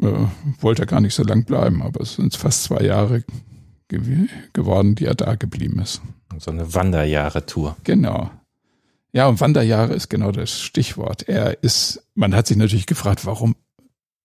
äh, 0.02 0.28
wollte 0.60 0.84
er 0.84 0.86
gar 0.88 1.00
nicht 1.00 1.16
so 1.16 1.24
lang 1.24 1.46
bleiben, 1.46 1.82
aber 1.82 2.02
es 2.02 2.16
sind 2.16 2.36
fast 2.36 2.66
zwei 2.66 2.84
Jahre 2.84 3.24
gew 3.92 4.28
geworden, 4.54 4.96
die 4.96 5.06
er 5.06 5.16
da 5.16 5.36
geblieben 5.36 5.80
ist. 5.80 6.02
So 6.40 6.52
eine 6.52 6.74
Wanderjahre-Tour. 6.74 7.76
Genau. 7.84 8.32
Ja, 9.14 9.28
und 9.28 9.42
Wanderjahre 9.42 9.94
ist 9.94 10.10
genau 10.10 10.32
das 10.32 10.62
Stichwort. 10.62 11.28
Er 11.28 11.62
ist, 11.64 12.02
man 12.16 12.34
hat 12.34 12.48
sich 12.48 12.58
natürlich 12.58 12.86
gefragt, 12.86 13.26
warum 13.26 13.56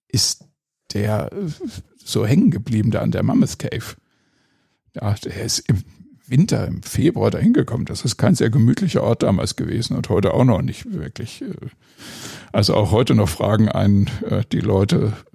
ist 0.08 0.44
der 0.92 1.30
so 1.96 2.24
hängen 2.24 2.52
geblieben 2.52 2.92
da 2.92 3.00
an 3.00 3.10
der 3.10 3.24
Mammoth 3.24 3.58
Cave? 3.58 3.96
Ja, 4.94 5.14
er 5.24 5.44
ist 5.44 5.58
im 5.68 5.82
Winter, 6.28 6.66
im 6.66 6.82
Februar 6.82 7.30
dahin 7.30 7.52
gekommen. 7.52 7.84
Das 7.84 8.04
ist 8.04 8.16
kein 8.16 8.34
sehr 8.34 8.50
gemütlicher 8.50 9.02
Ort 9.02 9.22
damals 9.22 9.56
gewesen 9.56 9.96
und 9.96 10.08
heute 10.08 10.34
auch 10.34 10.44
noch 10.44 10.62
nicht 10.62 10.92
wirklich. 10.92 11.42
Äh, 11.42 11.54
also 12.52 12.74
auch 12.74 12.90
heute 12.90 13.14
noch 13.14 13.28
fragen 13.28 13.68
einen 13.68 14.08
äh, 14.28 14.42
die 14.50 14.60
Leute, 14.60 15.12
äh, 15.24 15.25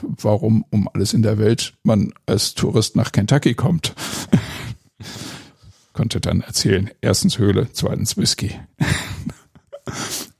warum 0.00 0.64
um 0.70 0.88
alles 0.92 1.14
in 1.14 1.22
der 1.22 1.38
Welt 1.38 1.74
man 1.82 2.12
als 2.26 2.54
Tourist 2.54 2.96
nach 2.96 3.12
Kentucky 3.12 3.54
kommt. 3.54 3.94
Konnte 5.92 6.20
dann 6.20 6.42
erzählen, 6.42 6.90
erstens 7.00 7.38
Höhle, 7.38 7.68
zweitens 7.72 8.16
Whisky. 8.16 8.58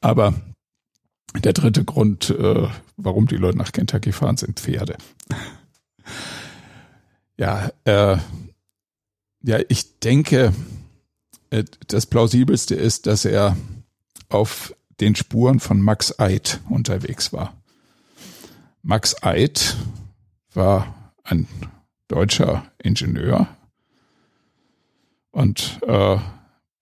Aber 0.00 0.34
der 1.42 1.52
dritte 1.52 1.84
Grund, 1.84 2.34
warum 2.96 3.26
die 3.26 3.36
Leute 3.36 3.58
nach 3.58 3.72
Kentucky 3.72 4.12
fahren, 4.12 4.36
sind 4.36 4.60
Pferde. 4.60 4.96
Ja, 7.36 7.70
äh, 7.84 8.18
ja, 9.42 9.60
ich 9.68 10.00
denke, 10.00 10.52
äh, 11.50 11.64
das 11.86 12.06
plausibelste 12.06 12.74
ist, 12.74 13.06
dass 13.06 13.24
er 13.24 13.56
auf 14.28 14.74
den 15.00 15.14
Spuren 15.14 15.60
von 15.60 15.80
Max 15.80 16.18
Eid 16.18 16.60
unterwegs 16.68 17.32
war. 17.32 17.57
Max 18.82 19.22
Eid 19.22 19.76
war 20.54 21.12
ein 21.24 21.46
deutscher 22.08 22.70
Ingenieur 22.82 23.48
und 25.30 25.80
äh, 25.86 26.18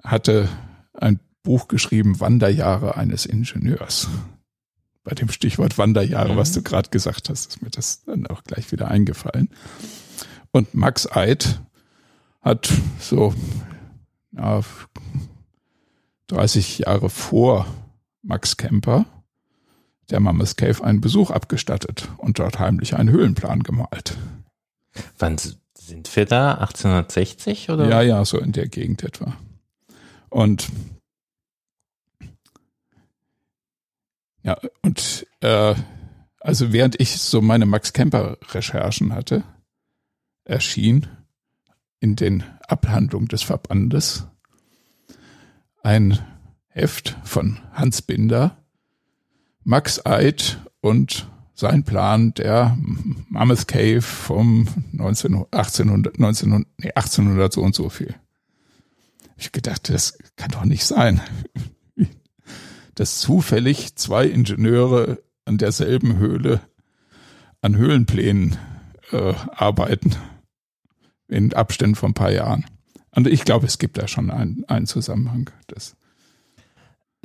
hatte 0.02 0.48
ein 0.94 1.20
Buch 1.42 1.68
geschrieben, 1.68 2.20
Wanderjahre 2.20 2.96
eines 2.96 3.26
Ingenieurs. 3.26 4.08
Bei 5.04 5.14
dem 5.14 5.28
Stichwort 5.30 5.78
Wanderjahre, 5.78 6.32
mhm. 6.32 6.36
was 6.36 6.52
du 6.52 6.62
gerade 6.62 6.90
gesagt 6.90 7.28
hast, 7.28 7.48
ist 7.48 7.62
mir 7.62 7.70
das 7.70 8.04
dann 8.04 8.26
auch 8.26 8.44
gleich 8.44 8.72
wieder 8.72 8.88
eingefallen. 8.88 9.48
Und 10.50 10.74
Max 10.74 11.10
Eid 11.10 11.60
hat 12.40 12.72
so 12.98 13.34
ja, 14.32 14.60
30 16.28 16.78
Jahre 16.80 17.10
vor 17.10 17.66
Max 18.22 18.56
Kemper 18.56 19.06
der 20.10 20.20
Mammoth 20.20 20.56
Cave 20.56 20.84
einen 20.84 21.00
Besuch 21.00 21.30
abgestattet 21.30 22.08
und 22.18 22.38
dort 22.38 22.58
heimlich 22.58 22.94
einen 22.94 23.10
Höhlenplan 23.10 23.62
gemalt. 23.62 24.16
Wann 25.18 25.36
sind 25.38 26.14
wir 26.16 26.26
da? 26.26 26.54
1860 26.54 27.70
oder? 27.70 27.88
Ja, 27.88 28.02
ja, 28.02 28.24
so 28.24 28.38
in 28.38 28.52
der 28.52 28.68
Gegend 28.68 29.02
etwa. 29.02 29.36
Und 30.28 30.68
ja, 34.42 34.58
und 34.82 35.26
äh, 35.40 35.74
also 36.40 36.72
während 36.72 37.00
ich 37.00 37.18
so 37.18 37.40
meine 37.40 37.66
Max 37.66 37.92
Kemper 37.92 38.38
Recherchen 38.52 39.14
hatte, 39.14 39.44
erschien 40.44 41.08
in 42.00 42.14
den 42.14 42.44
Abhandlungen 42.68 43.28
des 43.28 43.42
Verbandes 43.42 44.26
ein 45.82 46.18
Heft 46.68 47.16
von 47.24 47.58
Hans 47.72 48.02
Binder, 48.02 48.56
Max 49.68 50.06
Eid 50.06 50.60
und 50.80 51.28
sein 51.54 51.82
Plan 51.82 52.32
der 52.34 52.78
Mammoth 53.28 53.66
Cave 53.66 54.00
vom 54.00 54.68
19, 54.92 55.44
1800, 55.50 56.14
1900, 56.14 56.68
nee, 56.78 56.92
1800 56.94 57.52
so 57.52 57.62
und 57.62 57.74
so 57.74 57.88
viel. 57.88 58.14
Ich 59.36 59.50
gedacht, 59.50 59.88
das 59.88 60.18
kann 60.36 60.52
doch 60.52 60.64
nicht 60.64 60.84
sein, 60.84 61.20
dass 62.94 63.18
zufällig 63.18 63.96
zwei 63.96 64.26
Ingenieure 64.26 65.20
an 65.44 65.58
derselben 65.58 66.16
Höhle 66.18 66.60
an 67.60 67.76
Höhlenplänen 67.76 68.56
äh, 69.10 69.34
arbeiten 69.50 70.14
in 71.26 71.52
Abständen 71.54 71.96
von 71.96 72.12
ein 72.12 72.14
paar 72.14 72.30
Jahren. 72.30 72.66
Und 73.10 73.26
ich 73.26 73.44
glaube, 73.44 73.66
es 73.66 73.78
gibt 73.78 73.98
da 73.98 74.06
schon 74.06 74.30
einen, 74.30 74.64
einen 74.68 74.86
Zusammenhang. 74.86 75.50
Das 75.66 75.96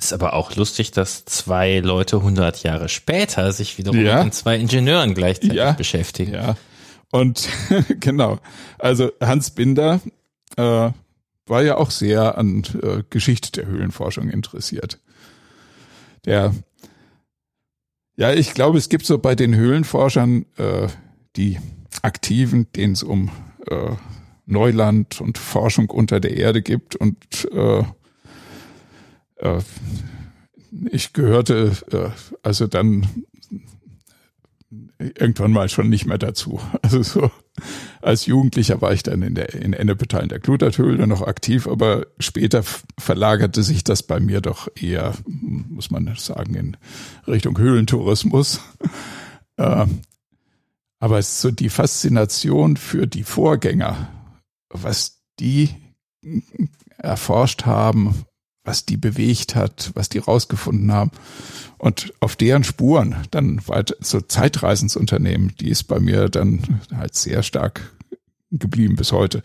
ist 0.02 0.14
aber 0.14 0.34
auch 0.34 0.56
lustig, 0.56 0.91
dass 0.91 1.26
zwei 1.26 1.80
Leute 1.80 2.18
100 2.18 2.64
Jahre 2.64 2.89
später 2.89 3.52
sich 3.52 3.78
wiederum 3.78 4.04
ja. 4.04 4.24
mit 4.24 4.34
zwei 4.34 4.58
Ingenieuren 4.58 5.14
gleichzeitig 5.14 5.58
ja. 5.58 5.72
beschäftigen. 5.74 6.34
Ja, 6.34 6.56
und 7.12 7.47
genau. 7.99 8.39
Also 8.80 9.12
Hans 9.22 9.52
Binder 9.52 10.02
äh, 10.58 10.89
war 11.45 11.64
ja 11.64 11.78
auch 11.78 11.91
sehr 11.91 12.38
an 12.38 12.64
äh, 12.82 13.04
Geschichte 13.10 13.52
der 13.52 13.68
Höhlenforschung 13.68 14.30
interessiert. 14.30 14.99
Der, 16.26 16.54
ja, 18.16 18.34
ich 18.34 18.54
glaube, 18.54 18.78
es 18.78 18.89
gibt 18.89 19.06
so 19.06 19.18
bei 19.18 19.36
den 19.36 19.56
Höhlenforschern 19.56 20.45
äh, 20.58 20.88
die 21.36 21.60
Aktiven, 22.02 22.72
denen 22.74 22.93
es 22.93 23.04
um 23.04 23.30
äh, 23.68 23.91
Neuland 24.45 25.22
und 25.22 25.38
Forschung 25.38 25.89
unter 25.89 26.20
der 26.20 26.38
Erde 26.38 26.62
gibt 26.62 26.95
und 26.95 27.47
äh, 27.52 27.80
äh, 27.80 27.84
ich 30.91 31.13
gehörte 31.13 31.71
äh, 31.91 32.09
also 32.43 32.67
dann 32.67 33.07
irgendwann 34.99 35.51
mal 35.51 35.69
schon 35.69 35.89
nicht 35.89 36.05
mehr 36.05 36.17
dazu. 36.17 36.59
Also 36.81 37.03
so 37.03 37.31
als 38.01 38.25
Jugendlicher 38.25 38.81
war 38.81 38.93
ich 38.93 39.03
dann 39.03 39.21
in 39.21 39.35
der 39.35 39.53
in 39.53 39.73
Ennepetal 39.73 40.23
in 40.23 40.29
der 40.29 40.39
Kluterthöhle 40.39 41.05
noch 41.05 41.21
aktiv, 41.21 41.67
aber 41.67 42.07
später 42.19 42.63
verlagerte 42.97 43.61
sich 43.63 43.83
das 43.83 44.03
bei 44.03 44.19
mir 44.19 44.41
doch 44.41 44.67
eher, 44.75 45.13
muss 45.25 45.91
man 45.91 46.11
sagen, 46.17 46.55
in 46.55 46.77
Richtung 47.27 47.57
Höhlentourismus. 47.57 48.61
Äh, 49.57 49.85
aber 50.99 51.19
es 51.19 51.29
ist 51.29 51.41
so 51.41 51.51
die 51.51 51.69
Faszination 51.69 52.77
für 52.77 53.07
die 53.07 53.23
Vorgänger, 53.23 54.07
was 54.69 55.21
die 55.39 55.69
erforscht 56.97 57.65
haben, 57.65 58.25
was 58.64 58.86
die 58.86 58.97
bewegt 58.97 59.55
hat, 59.55 59.91
was 59.95 60.09
die 60.09 60.20
rausgefunden 60.20 60.91
haben 60.91 61.12
und 61.78 62.14
auf 62.20 62.36
deren 62.36 62.64
Spuren 62.64 63.16
dann 63.32 63.68
weiter 63.68 63.95
so 63.99 64.22
Zeitreisen 64.22 64.89
zu 64.89 64.99
unternehmen, 64.99 65.53
die 65.59 65.70
ist 65.70 65.86
bei 65.86 65.99
mir 65.99 66.30
dann 66.30 66.82
halt 66.95 67.16
sehr 67.16 67.43
stark 67.43 67.91
geblieben 68.51 68.95
bis 68.95 69.12
heute. 69.12 69.41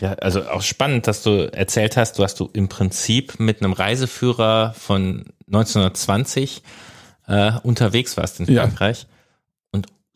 Ja, 0.00 0.12
also 0.14 0.46
auch 0.48 0.62
spannend, 0.62 1.06
dass 1.06 1.22
du 1.22 1.50
erzählt 1.52 1.96
hast, 1.96 2.18
du 2.18 2.24
hast 2.24 2.38
du 2.40 2.50
im 2.52 2.68
Prinzip 2.68 3.38
mit 3.40 3.62
einem 3.62 3.72
Reiseführer 3.72 4.74
von 4.76 5.24
1920 5.46 6.62
äh, 7.26 7.52
unterwegs 7.62 8.16
warst 8.16 8.40
in 8.40 8.46
Frankreich. 8.46 9.02
Ja 9.02 9.08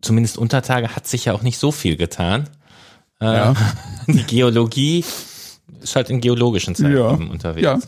zumindest 0.01 0.39
Untertage 0.39 0.95
hat 0.95 1.07
sich 1.07 1.27
ja 1.27 1.33
auch 1.33 1.43
nicht 1.43 1.59
so 1.59 1.73
viel 1.73 1.97
getan. 1.97 2.49
Äh, 3.21 3.27
ja. 3.27 3.55
Die 4.07 4.25
Geologie 4.25 5.05
ist 5.81 5.97
halt 5.97 6.11
in 6.11 6.21
geologischen 6.21 6.75
Zeiten 6.75 6.97
ja. 6.97 7.09
unterwegs. 7.09 7.65
Ja. 7.65 7.79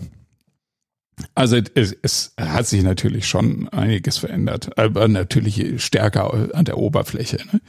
Also 1.34 1.56
es, 1.74 1.96
es, 2.02 2.34
hat 2.38 2.66
sich 2.66 2.82
natürlich 2.82 3.28
schon 3.28 3.68
einiges 3.68 4.18
verändert, 4.18 4.78
aber 4.78 5.08
natürlich 5.08 5.82
stärker 5.82 6.54
an 6.54 6.64
der 6.64 6.78
Oberfläche. 6.78 7.38
Ne? 7.52 7.60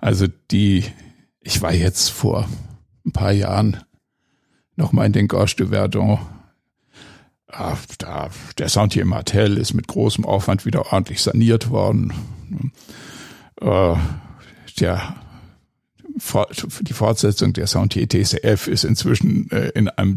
Also 0.00 0.26
die, 0.50 0.84
ich 1.40 1.62
war 1.62 1.72
jetzt 1.72 2.10
vor 2.10 2.48
ein 3.04 3.12
paar 3.12 3.32
Jahren 3.32 3.78
nochmal 4.76 5.06
in 5.06 5.12
den 5.12 5.28
Gorge 5.28 5.54
de 5.58 5.68
Verdon. 5.68 6.18
Ah, 7.48 7.76
da, 7.98 8.30
der 8.58 8.68
Sentier 8.68 9.04
Martel 9.04 9.56
ist 9.56 9.74
mit 9.74 9.88
großem 9.88 10.24
Aufwand 10.24 10.64
wieder 10.66 10.92
ordentlich 10.92 11.20
saniert 11.20 11.70
worden. 11.70 12.12
äh, 13.60 13.96
der 14.78 15.16
die 16.82 16.92
Fortsetzung 16.92 17.52
der 17.52 17.66
Sentier 17.66 18.08
TCF 18.08 18.66
ist 18.66 18.84
inzwischen 18.84 19.50
äh, 19.50 19.68
in 19.70 19.88
einem 19.88 20.16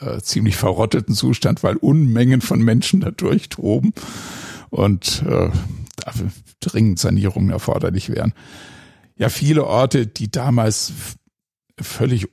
äh, 0.00 0.20
ziemlich 0.20 0.56
verrotteten 0.56 1.14
Zustand, 1.14 1.62
weil 1.62 1.76
Unmengen 1.76 2.40
von 2.40 2.60
Menschen 2.62 3.00
da 3.00 3.10
durchtoben 3.10 3.92
und 4.70 5.22
äh, 5.26 5.50
dafür 5.96 6.30
dringend 6.60 6.98
Sanierungen 6.98 7.50
erforderlich 7.50 8.08
wären. 8.08 8.32
Ja, 9.16 9.28
viele 9.28 9.66
Orte, 9.66 10.06
die 10.06 10.30
damals 10.30 10.92
völlig 11.78 12.28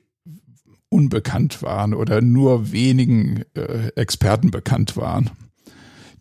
unbekannt 0.88 1.62
waren 1.62 1.94
oder 1.94 2.20
nur 2.20 2.72
wenigen 2.72 3.44
äh, 3.54 3.88
Experten 3.94 4.50
bekannt 4.50 4.96
waren, 4.96 5.30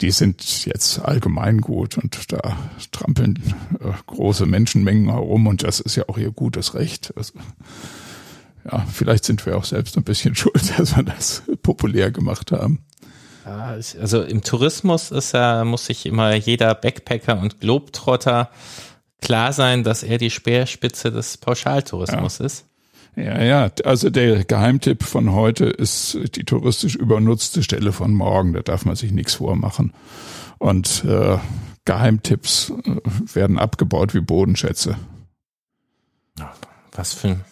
die 0.02 0.12
sind 0.12 0.66
jetzt 0.66 1.00
allgemein 1.00 1.62
gut 1.62 1.98
und 1.98 2.32
da 2.32 2.58
trampeln 2.91 3.41
äh, 3.80 3.91
große 4.06 4.45
Menschenmengen 4.45 5.10
herum 5.10 5.48
und 5.48 5.64
das 5.64 5.80
ist 5.80 5.95
ja 5.95 6.04
auch 6.08 6.18
ihr 6.18 6.32
gutes 6.32 6.76
Recht. 6.76 7.14
Also, 7.16 7.34
ja, 8.72 8.86
vielleicht 8.91 9.26
sind 9.26 9.45
wir 9.45 9.57
auch 9.57 9.65
selbst 9.65 9.97
ein 9.97 10.03
bisschen 10.03 10.36
schuld, 10.36 10.78
dass 10.78 10.95
wir 10.95 11.03
das 11.03 11.43
populär 11.61 12.11
gemacht 12.11 12.51
haben. 12.51 12.84
Also 13.45 14.24
im 14.24 14.41
Tourismus 14.41 15.09
ist 15.11 15.34
ja, 15.34 15.63
muss 15.63 15.86
sich 15.86 16.05
immer 16.05 16.36
jeder 16.36 16.76
Backpacker 16.76 17.39
und 17.39 17.61
Globetrotter 17.61 18.49
klar 19.22 19.53
sein, 19.53 19.86
dass 19.86 20.03
er 20.03 20.18
die 20.18 20.30
Speerspitze 20.30 21.11
des 21.11 21.38
Pauschaltourismus 21.38 22.39
ja. 22.39 22.45
ist. 22.45 22.65
Ja, 23.15 23.41
ja, 23.41 23.72
also 23.84 24.09
der 24.09 24.43
Geheimtipp 24.43 25.03
von 25.03 25.32
heute 25.32 25.65
ist 25.65 26.20
die 26.36 26.43
touristisch 26.43 26.95
übernutzte 26.95 27.63
Stelle 27.63 27.91
von 27.91 28.13
morgen. 28.13 28.53
Da 28.53 28.61
darf 28.61 28.86
man 28.86 28.95
sich 28.95 29.11
nichts 29.11 29.36
vormachen. 29.36 29.93
Und 30.59 31.03
äh, 31.05 31.38
Geheimtipps 31.86 32.74
äh, 32.86 32.97
werden 33.34 33.57
abgebaut 33.57 34.13
wie 34.13 34.20
Bodenschätze. 34.20 34.97
Was 36.91 37.13
für 37.13 37.30
ein 37.30 37.45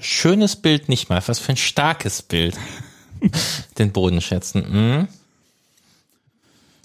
schönes 0.00 0.56
Bild 0.56 0.88
nicht 0.88 1.08
mal, 1.08 1.22
was 1.26 1.38
für 1.38 1.52
ein 1.52 1.56
starkes 1.56 2.22
Bild. 2.22 2.56
den 3.78 3.92
Bodenschätzen. 3.92 4.64
Mhm. 4.70 5.08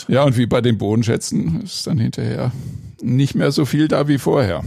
Ja, 0.08 0.24
und 0.24 0.38
wie 0.38 0.46
bei 0.46 0.62
den 0.62 0.78
Bodenschätzen 0.78 1.62
ist 1.62 1.88
dann 1.88 1.98
hinterher 1.98 2.52
nicht 3.02 3.36
mehr 3.36 3.52
so 3.52 3.66
viel 3.66 3.88
da 3.88 4.08
wie 4.08 4.18
vorher. 4.18 4.64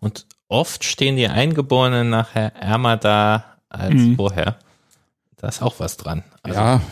Und 0.00 0.26
oft 0.48 0.84
stehen 0.84 1.16
die 1.16 1.28
Eingeborenen 1.28 2.10
nachher 2.10 2.54
ärmer 2.56 2.96
da 2.96 3.58
als 3.68 3.94
mhm. 3.94 4.16
vorher. 4.16 4.58
Da 5.36 5.48
ist 5.48 5.62
auch 5.62 5.78
was 5.78 5.96
dran. 5.96 6.24
Also 6.42 6.58
ja. 6.58 6.82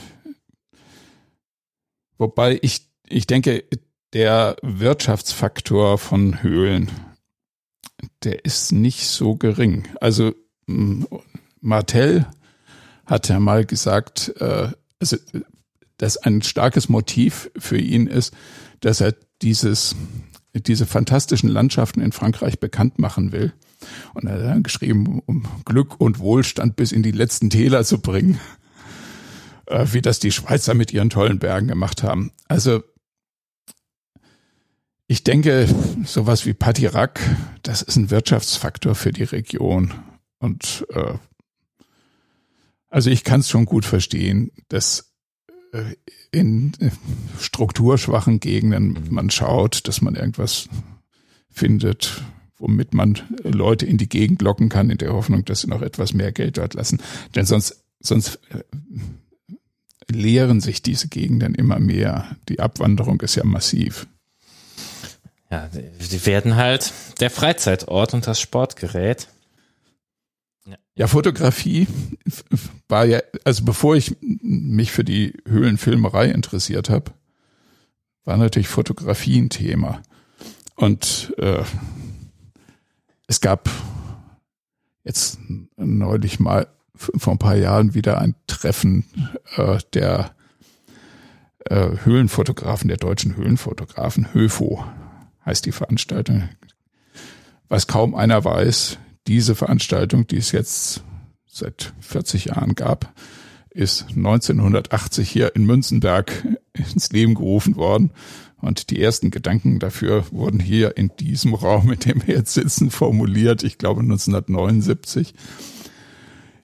Wobei 2.18 2.59
ich, 2.62 2.86
ich 3.09 3.26
denke, 3.26 3.64
der 4.12 4.57
Wirtschaftsfaktor 4.62 5.98
von 5.98 6.42
Höhlen, 6.42 6.90
der 8.24 8.44
ist 8.44 8.72
nicht 8.72 9.07
so 9.07 9.36
gering. 9.36 9.88
Also 10.00 10.34
Martell 11.60 12.26
hat 13.06 13.30
er 13.30 13.40
mal 13.40 13.64
gesagt, 13.64 14.32
äh, 14.38 14.70
also, 15.00 15.16
dass 15.98 16.16
ein 16.16 16.42
starkes 16.42 16.88
Motiv 16.88 17.50
für 17.56 17.78
ihn 17.78 18.06
ist, 18.06 18.34
dass 18.80 19.00
er 19.00 19.14
dieses 19.42 19.94
diese 20.60 20.86
fantastischen 20.86 21.48
Landschaften 21.48 22.00
in 22.00 22.12
Frankreich 22.12 22.58
bekannt 22.58 22.98
machen 22.98 23.32
will. 23.32 23.52
Und 24.14 24.26
er 24.26 24.34
hat 24.34 24.42
dann 24.42 24.62
geschrieben, 24.62 25.22
um 25.26 25.46
Glück 25.64 26.00
und 26.00 26.18
Wohlstand 26.18 26.76
bis 26.76 26.92
in 26.92 27.02
die 27.02 27.12
letzten 27.12 27.50
Täler 27.50 27.84
zu 27.84 28.00
bringen, 28.00 28.40
äh, 29.66 29.86
wie 29.92 30.02
das 30.02 30.18
die 30.18 30.32
Schweizer 30.32 30.74
mit 30.74 30.92
ihren 30.92 31.10
tollen 31.10 31.38
Bergen 31.38 31.68
gemacht 31.68 32.02
haben. 32.02 32.32
Also 32.48 32.82
ich 35.06 35.22
denke, 35.22 35.68
sowas 36.04 36.46
wie 36.46 36.54
Patirac, 36.54 37.20
das 37.62 37.82
ist 37.82 37.96
ein 37.96 38.10
Wirtschaftsfaktor 38.10 38.94
für 38.94 39.12
die 39.12 39.22
Region. 39.22 39.94
Und 40.39 40.87
äh, 40.91 41.14
also 42.89 43.11
ich 43.11 43.24
kann 43.24 43.41
es 43.41 43.49
schon 43.49 43.64
gut 43.64 43.84
verstehen, 43.84 44.53
dass 44.68 45.12
äh, 45.72 45.95
in 46.30 46.72
äh, 46.80 46.91
strukturschwachen 47.41 48.41
Gegenden 48.41 48.89
mhm. 48.89 49.07
man 49.11 49.30
schaut, 49.30 49.87
dass 49.89 50.01
man 50.01 50.14
irgendwas 50.14 50.68
findet, 51.51 52.22
womit 52.59 52.95
man 52.95 53.18
Leute 53.43 53.87
in 53.87 53.99
die 53.99 54.09
Gegend 54.09 54.43
locken 54.43 54.68
kann, 54.68 54.91
in 54.91 54.99
der 54.99 55.12
Hoffnung, 55.12 55.45
dass 55.45 55.62
sie 55.62 55.68
noch 55.68 55.82
etwas 55.82 56.12
mehr 56.12 56.32
Geld 56.32 56.59
dort 56.59 56.74
lassen. 56.74 57.01
Denn 57.34 57.47
sonst, 57.47 57.84
sonst 58.01 58.39
äh, 58.51 58.62
leeren 60.11 60.61
sich 60.61 60.82
diese 60.82 61.09
Gegenden 61.09 61.55
immer 61.55 61.78
mehr. 61.78 62.37
Die 62.49 62.61
Abwanderung 62.61 63.20
ist 63.20 63.34
ja 63.34 63.45
massiv. 63.45 64.07
Ja, 65.51 65.68
sie 65.99 66.26
werden 66.26 66.57
halt 66.57 66.93
der 67.20 67.30
Freizeitort 67.30 68.14
und 68.14 68.26
das 68.26 68.41
Sportgerät. 68.41 69.28
Ja, 70.97 71.07
Fotografie 71.09 71.86
war 72.88 73.05
ja, 73.05 73.20
also 73.44 73.64
bevor 73.64 73.97
ich 73.97 74.16
mich 74.20 74.92
für 74.92 75.05
die 75.05 75.34
Höhlenfilmerei 75.47 76.30
interessiert 76.30 76.88
habe, 76.88 77.12
war 78.24 78.38
natürlich 78.38 78.68
Fotografie 78.68 79.38
ein 79.38 79.51
Thema. 79.51 80.01
Und 80.74 81.34
äh, 81.36 81.62
es 83.26 83.42
gab 83.42 83.68
jetzt 85.05 85.38
neulich 85.76 86.40
mal 86.40 86.66
vor 86.94 87.34
ein 87.34 87.38
paar 87.38 87.57
Jahren 87.57 87.92
wieder 87.92 88.18
ein 88.18 88.34
Treffen 88.47 89.05
äh, 89.57 89.78
der 89.92 90.34
äh, 91.66 91.90
Höhlenfotografen, 92.05 92.88
der 92.88 92.97
deutschen 92.97 93.36
Höhlenfotografen, 93.36 94.32
HÖFO 94.32 94.82
heißt 95.44 95.66
die 95.66 95.72
Veranstaltung. 95.72 96.49
Was 97.68 97.86
kaum 97.86 98.14
einer 98.14 98.44
weiß, 98.44 98.99
diese 99.27 99.55
Veranstaltung, 99.55 100.27
die 100.27 100.37
es 100.37 100.53
jetzt 100.53 101.03
seit 101.47 101.93
40 102.01 102.47
Jahren 102.47 102.74
gab, 102.74 103.12
ist 103.70 104.07
1980 104.09 105.29
hier 105.29 105.55
in 105.55 105.66
Münzenberg 105.66 106.33
ins 106.72 107.12
Leben 107.12 107.35
gerufen 107.35 107.77
worden. 107.77 108.11
Und 108.59 108.91
die 108.91 109.01
ersten 109.01 109.31
Gedanken 109.31 109.79
dafür 109.79 110.24
wurden 110.31 110.61
hier 110.61 110.97
in 110.97 111.12
diesem 111.20 111.55
Raum, 111.55 111.93
in 111.93 112.01
dem 112.01 112.27
wir 112.27 112.37
jetzt 112.37 112.55
sitzen, 112.55 112.91
formuliert. 112.91 113.62
Ich 113.62 113.79
glaube 113.79 114.01
1979. 114.01 115.35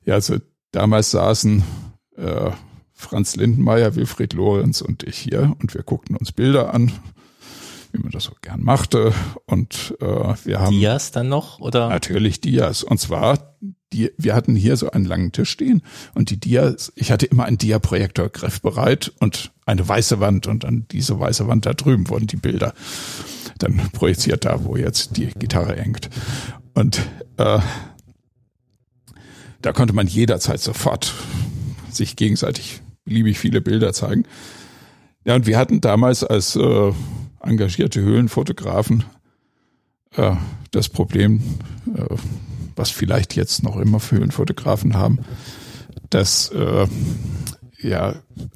Ja, 0.05 0.15
also 0.15 0.39
damals 0.73 1.11
saßen 1.11 1.63
äh, 2.17 2.51
Franz 2.93 3.37
Lindenmeier, 3.37 3.95
Wilfried 3.95 4.33
Lorenz 4.33 4.81
und 4.81 5.03
ich 5.03 5.19
hier 5.19 5.55
und 5.61 5.75
wir 5.75 5.83
guckten 5.83 6.17
uns 6.17 6.33
Bilder 6.33 6.73
an 6.73 6.93
wie 7.93 7.99
man 7.99 8.11
das 8.11 8.25
so 8.25 8.33
gern 8.41 8.63
machte. 8.63 9.13
Und 9.47 9.95
äh, 10.01 10.35
wir 10.45 10.61
haben 10.61 10.79
Dias 10.79 11.11
dann 11.11 11.29
noch 11.29 11.61
oder 11.61 11.89
natürlich 11.89 12.41
Dias. 12.41 12.83
Und 12.83 12.99
zwar 12.99 13.57
die, 13.93 14.11
wir 14.17 14.35
hatten 14.35 14.57
hier 14.57 14.77
so 14.77 14.91
einen 14.91 15.05
langen 15.05 15.33
Tisch 15.33 15.51
stehen 15.51 15.83
und 16.15 16.31
die 16.31 16.41
Dias, 16.41 16.93
ich 16.97 17.13
hatte 17.13 17.27
immer 17.27 17.45
einen 17.45 17.59
Dia-Projektor 17.59 18.31
griffbereit 18.31 19.13
und 19.21 19.53
eine 19.67 19.87
weiße 19.87 20.19
Wand 20.19 20.47
und 20.47 20.65
an 20.65 20.87
diese 20.91 21.21
weiße 21.21 21.47
Wand 21.47 21.67
da 21.67 21.75
drüben 21.75 22.09
wurden 22.09 22.27
die 22.27 22.37
Bilder 22.37 22.73
dann 23.59 23.77
projiziert 23.93 24.45
da, 24.45 24.65
wo 24.65 24.77
jetzt 24.77 25.17
die 25.17 25.27
Gitarre 25.39 25.77
hängt. 25.77 26.11
Und 26.75 26.99
äh, 27.37 27.61
da 29.61 29.73
konnte 29.73 29.93
man 29.93 30.07
jederzeit 30.07 30.61
sofort 30.61 31.15
sich 31.91 32.17
gegenseitig 32.17 32.81
beliebig 33.05 33.39
viele 33.39 33.61
Bilder 33.61 33.93
zeigen. 33.93 34.25
Ja, 35.25 35.35
und 35.37 35.47
wir 35.47 35.59
hatten 35.59 35.81
damals 35.81 36.25
als 36.25 36.57
äh, 36.57 36.93
engagierte 37.43 38.01
Höhlenfotografen 38.01 39.05
äh, 40.17 40.37
das 40.71 40.89
Problem, 40.89 41.41
äh, 41.95 42.17
was 42.77 42.91
vielleicht 42.91 43.37
jetzt 43.37 43.63
noch 43.63 43.77
immer 43.77 44.01
für 44.01 44.17
Höhlenfotografen 44.17 44.97
haben, 44.97 45.21
dass 46.11 46.51
äh, 46.51 46.87
ja 47.81 48.15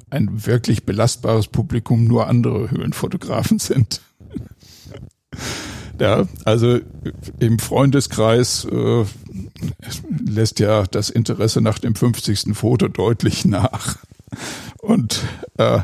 ein 0.09 0.45
wirklich 0.45 0.85
belastbares 0.85 1.47
Publikum 1.47 2.05
nur 2.05 2.27
andere 2.27 2.71
Höhlenfotografen 2.71 3.59
sind. 3.59 4.01
ja, 5.99 6.25
also 6.45 6.79
im 7.39 7.59
Freundeskreis 7.59 8.65
äh, 8.65 9.05
lässt 10.25 10.59
ja 10.59 10.83
das 10.83 11.09
Interesse 11.09 11.61
nach 11.61 11.79
dem 11.79 11.95
50. 11.95 12.55
Foto 12.55 12.87
deutlich 12.87 13.45
nach. 13.45 13.97
Und 14.81 15.21
äh, 15.57 15.79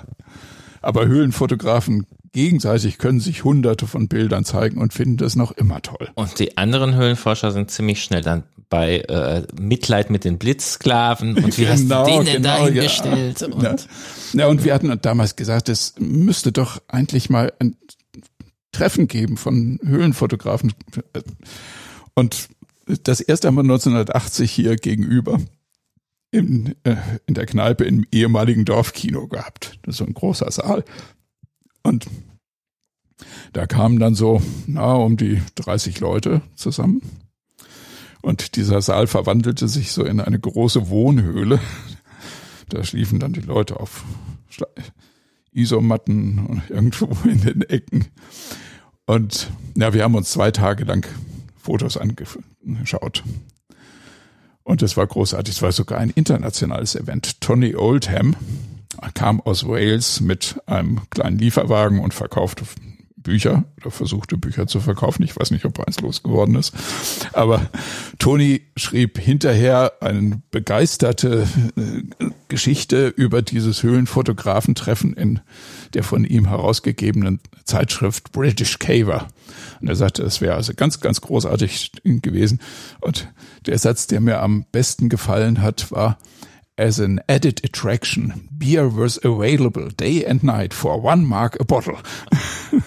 aber 0.81 1.07
Höhlenfotografen 1.07 2.05
gegenseitig 2.33 2.97
können 2.97 3.19
sich 3.19 3.43
hunderte 3.43 3.87
von 3.87 4.07
Bildern 4.07 4.43
zeigen 4.43 4.79
und 4.79 4.93
finden 4.93 5.17
das 5.17 5.35
noch 5.35 5.51
immer 5.51 5.81
toll. 5.81 6.09
Und 6.15 6.39
die 6.39 6.57
anderen 6.57 6.95
Höhlenforscher 6.95 7.51
sind 7.51 7.71
ziemlich 7.71 8.03
schnell 8.03 8.21
dann 8.21 8.43
bei 8.69 9.01
äh, 9.01 9.43
Mitleid 9.59 10.09
mit 10.09 10.25
den 10.25 10.39
Blitzsklaven 10.39 11.37
und 11.43 11.57
wie 11.57 11.65
genau, 11.65 11.71
hast 11.71 11.89
du 11.89 12.11
den 12.11 12.25
denn 12.25 12.41
genau, 12.41 12.57
dahingestellt? 12.57 13.41
Ja. 13.41 13.47
Und 13.47 13.63
ja. 13.63 13.75
ja, 14.33 14.47
und 14.47 14.65
wir 14.65 14.73
hatten 14.73 14.99
damals 15.01 15.35
gesagt, 15.35 15.69
es 15.69 15.93
müsste 15.99 16.51
doch 16.51 16.81
eigentlich 16.87 17.29
mal 17.29 17.53
ein 17.59 17.77
Treffen 18.71 19.07
geben 19.07 19.37
von 19.37 19.79
Höhlenfotografen. 19.83 20.73
Und 22.15 22.49
das 23.03 23.21
erste 23.21 23.47
haben 23.47 23.55
wir 23.55 23.61
1980 23.61 24.51
hier 24.51 24.75
gegenüber 24.75 25.39
in, 26.31 26.75
äh, 26.83 26.95
in 27.27 27.35
der 27.35 27.45
Kneipe 27.45 27.83
im 27.83 28.07
ehemaligen 28.11 28.65
Dorfkino 28.65 29.27
gehabt. 29.27 29.77
Das 29.83 29.93
ist 29.93 29.97
so 29.99 30.05
ein 30.05 30.15
großer 30.15 30.51
Saal. 30.51 30.83
Und 31.83 32.07
Da 33.53 33.67
kamen 33.67 33.99
dann 33.99 34.15
so, 34.15 34.41
na, 34.65 34.93
um 34.93 35.17
die 35.17 35.41
30 35.55 35.99
Leute 35.99 36.41
zusammen. 36.55 37.01
Und 38.21 38.55
dieser 38.55 38.81
Saal 38.81 39.07
verwandelte 39.07 39.67
sich 39.67 39.91
so 39.91 40.03
in 40.03 40.19
eine 40.19 40.39
große 40.39 40.89
Wohnhöhle. 40.89 41.59
Da 42.69 42.83
schliefen 42.83 43.19
dann 43.19 43.33
die 43.33 43.41
Leute 43.41 43.79
auf 43.79 44.03
Isomatten 45.51 46.45
und 46.47 46.63
irgendwo 46.69 47.15
in 47.27 47.41
den 47.41 47.61
Ecken. 47.63 48.07
Und 49.05 49.51
ja, 49.75 49.93
wir 49.93 50.03
haben 50.03 50.15
uns 50.15 50.31
zwei 50.31 50.51
Tage 50.51 50.85
lang 50.85 51.05
Fotos 51.57 51.97
angeschaut. 51.97 53.23
Und 54.63 54.81
es 54.81 54.95
war 54.95 55.05
großartig. 55.05 55.55
Es 55.55 55.61
war 55.61 55.73
sogar 55.73 55.99
ein 55.99 56.09
internationales 56.09 56.95
Event. 56.95 57.41
Tony 57.41 57.75
Oldham 57.75 58.35
kam 59.13 59.41
aus 59.41 59.67
Wales 59.67 60.21
mit 60.21 60.61
einem 60.65 61.01
kleinen 61.09 61.37
Lieferwagen 61.37 61.99
und 61.99 62.13
verkaufte 62.13 62.65
Bücher 63.23 63.63
oder 63.77 63.89
versuchte 63.89 64.37
Bücher 64.37 64.67
zu 64.67 64.79
verkaufen. 64.79 65.23
Ich 65.23 65.35
weiß 65.35 65.51
nicht, 65.51 65.65
ob 65.65 65.79
eins 65.79 65.99
losgeworden 66.01 66.55
ist. 66.55 66.73
Aber 67.31 67.69
Toni 68.19 68.61
schrieb 68.75 69.17
hinterher 69.17 69.93
eine 70.01 70.41
begeisterte 70.51 71.47
äh, 71.75 72.29
Geschichte 72.49 73.07
über 73.07 73.41
dieses 73.41 73.81
Höhlenfotografentreffen 73.81 75.13
in 75.13 75.39
der 75.93 76.03
von 76.03 76.25
ihm 76.25 76.47
herausgegebenen 76.47 77.39
Zeitschrift 77.63 78.31
British 78.31 78.77
Caver. 78.77 79.29
Und 79.81 79.87
er 79.87 79.95
sagte, 79.95 80.23
es 80.23 80.41
wäre 80.41 80.55
also 80.55 80.73
ganz, 80.75 80.99
ganz 80.99 81.21
großartig 81.21 81.91
gewesen. 82.03 82.59
Und 83.01 83.29
der 83.65 83.77
Satz, 83.79 84.07
der 84.07 84.19
mir 84.19 84.41
am 84.41 84.65
besten 84.71 85.09
gefallen 85.09 85.61
hat, 85.61 85.91
war, 85.91 86.17
As 86.75 86.99
an 86.99 87.21
added 87.29 87.63
attraction, 87.63 88.49
beer 88.57 88.87
was 88.87 89.19
available 89.23 89.89
day 89.89 90.25
and 90.25 90.43
night 90.43 90.73
for 90.73 90.99
one 90.99 91.25
mark 91.25 91.59
a 91.59 91.63
bottle. 91.63 91.97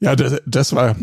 Ja, 0.00 0.14
das, 0.14 0.40
das 0.46 0.74
war, 0.74 0.96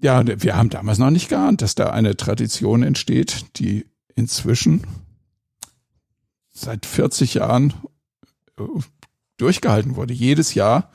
ja, 0.00 0.22
wir 0.24 0.56
haben 0.56 0.70
damals 0.70 0.98
noch 0.98 1.10
nicht 1.10 1.28
geahnt, 1.28 1.62
dass 1.62 1.74
da 1.74 1.90
eine 1.90 2.16
Tradition 2.16 2.82
entsteht, 2.82 3.58
die 3.58 3.86
inzwischen 4.14 4.86
seit 6.52 6.86
40 6.86 7.34
Jahren 7.34 7.74
äh, 8.58 8.62
durchgehalten 9.36 9.96
wurde. 9.96 10.14
Jedes 10.14 10.54
Jahr 10.54 10.92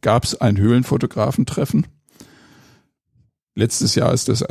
gab 0.00 0.24
es 0.24 0.40
ein 0.40 0.58
Höhlenfotografentreffen. 0.58 1.86
Letztes 3.54 3.94
Jahr 3.94 4.12
ist 4.12 4.28
das 4.28 4.44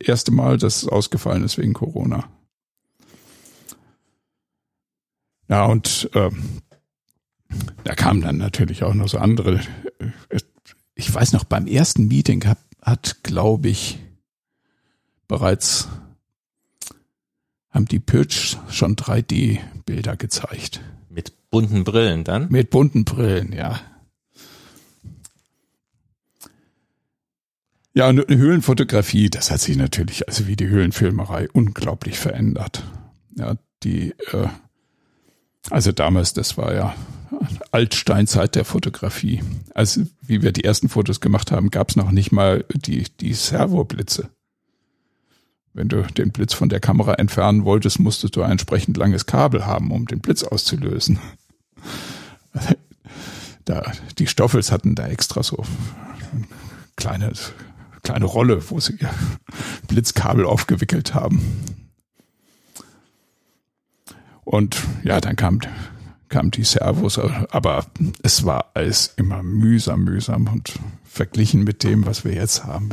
erste 0.00 0.32
Mal, 0.32 0.58
dass 0.58 0.82
es 0.82 0.88
ausgefallen 0.88 1.44
ist 1.44 1.58
wegen 1.58 1.74
Corona. 1.74 2.28
Ja, 5.48 5.64
und 5.64 6.10
äh, 6.14 6.30
da 7.84 7.94
kamen 7.94 8.20
dann 8.20 8.36
natürlich 8.36 8.82
auch 8.82 8.94
noch 8.94 9.08
so 9.08 9.18
andere 9.18 9.60
äh, 9.98 10.38
ich 10.98 11.14
weiß 11.14 11.32
noch, 11.32 11.44
beim 11.44 11.66
ersten 11.66 12.08
Meeting 12.08 12.44
hat, 12.44 12.58
hat 12.82 13.22
glaube 13.22 13.68
ich, 13.68 13.98
bereits 15.28 15.88
haben 17.70 17.86
die 17.86 18.00
Pitch 18.00 18.56
schon 18.68 18.96
3D-Bilder 18.96 20.16
gezeigt. 20.16 20.80
Mit 21.08 21.50
bunten 21.50 21.84
Brillen 21.84 22.24
dann? 22.24 22.48
Mit 22.50 22.70
bunten 22.70 23.04
Brillen, 23.04 23.52
ja. 23.52 23.80
Ja, 27.94 28.08
und 28.08 28.28
Höhlenfotografie, 28.28 29.30
das 29.30 29.52
hat 29.52 29.60
sich 29.60 29.76
natürlich, 29.76 30.26
also 30.26 30.48
wie 30.48 30.56
die 30.56 30.68
Höhlenfilmerei, 30.68 31.48
unglaublich 31.52 32.18
verändert. 32.18 32.82
Ja, 33.36 33.54
die, 33.84 34.10
äh, 34.32 34.48
also 35.70 35.92
damals, 35.92 36.32
das 36.32 36.56
war 36.56 36.74
ja 36.74 36.94
Altsteinzeit 37.70 38.54
der 38.54 38.64
Fotografie. 38.64 39.42
Also 39.74 40.02
wie 40.22 40.42
wir 40.42 40.52
die 40.52 40.64
ersten 40.64 40.88
Fotos 40.88 41.20
gemacht 41.20 41.52
haben, 41.52 41.70
gab 41.70 41.90
es 41.90 41.96
noch 41.96 42.10
nicht 42.10 42.32
mal 42.32 42.64
die, 42.72 43.04
die 43.20 43.34
Servoblitze. 43.34 44.30
Wenn 45.74 45.88
du 45.88 46.02
den 46.02 46.32
Blitz 46.32 46.54
von 46.54 46.68
der 46.68 46.80
Kamera 46.80 47.14
entfernen 47.14 47.64
wolltest, 47.64 48.00
musstest 48.00 48.34
du 48.36 48.42
ein 48.42 48.52
entsprechend 48.52 48.96
langes 48.96 49.26
Kabel 49.26 49.66
haben, 49.66 49.92
um 49.92 50.06
den 50.06 50.20
Blitz 50.20 50.42
auszulösen. 50.42 51.18
Da, 53.64 53.92
die 54.18 54.26
Stoffels 54.26 54.72
hatten 54.72 54.94
da 54.94 55.06
extra 55.08 55.42
so 55.42 55.62
kleine, 56.96 57.34
kleine 58.02 58.24
Rolle, 58.24 58.70
wo 58.70 58.80
sie 58.80 58.94
ihr 58.94 59.10
Blitzkabel 59.88 60.46
aufgewickelt 60.46 61.14
haben. 61.14 61.42
Und 64.48 64.78
ja, 65.04 65.20
dann 65.20 65.36
kam 65.36 65.60
kamen 66.30 66.50
die 66.50 66.64
Servos, 66.64 67.18
aber 67.18 67.86
es 68.22 68.44
war 68.44 68.70
alles 68.74 69.14
immer 69.16 69.42
mühsam, 69.42 70.04
mühsam 70.04 70.46
und 70.46 70.74
verglichen 71.04 71.64
mit 71.64 71.84
dem, 71.84 72.06
was 72.06 72.24
wir 72.24 72.34
jetzt 72.34 72.64
haben. 72.64 72.90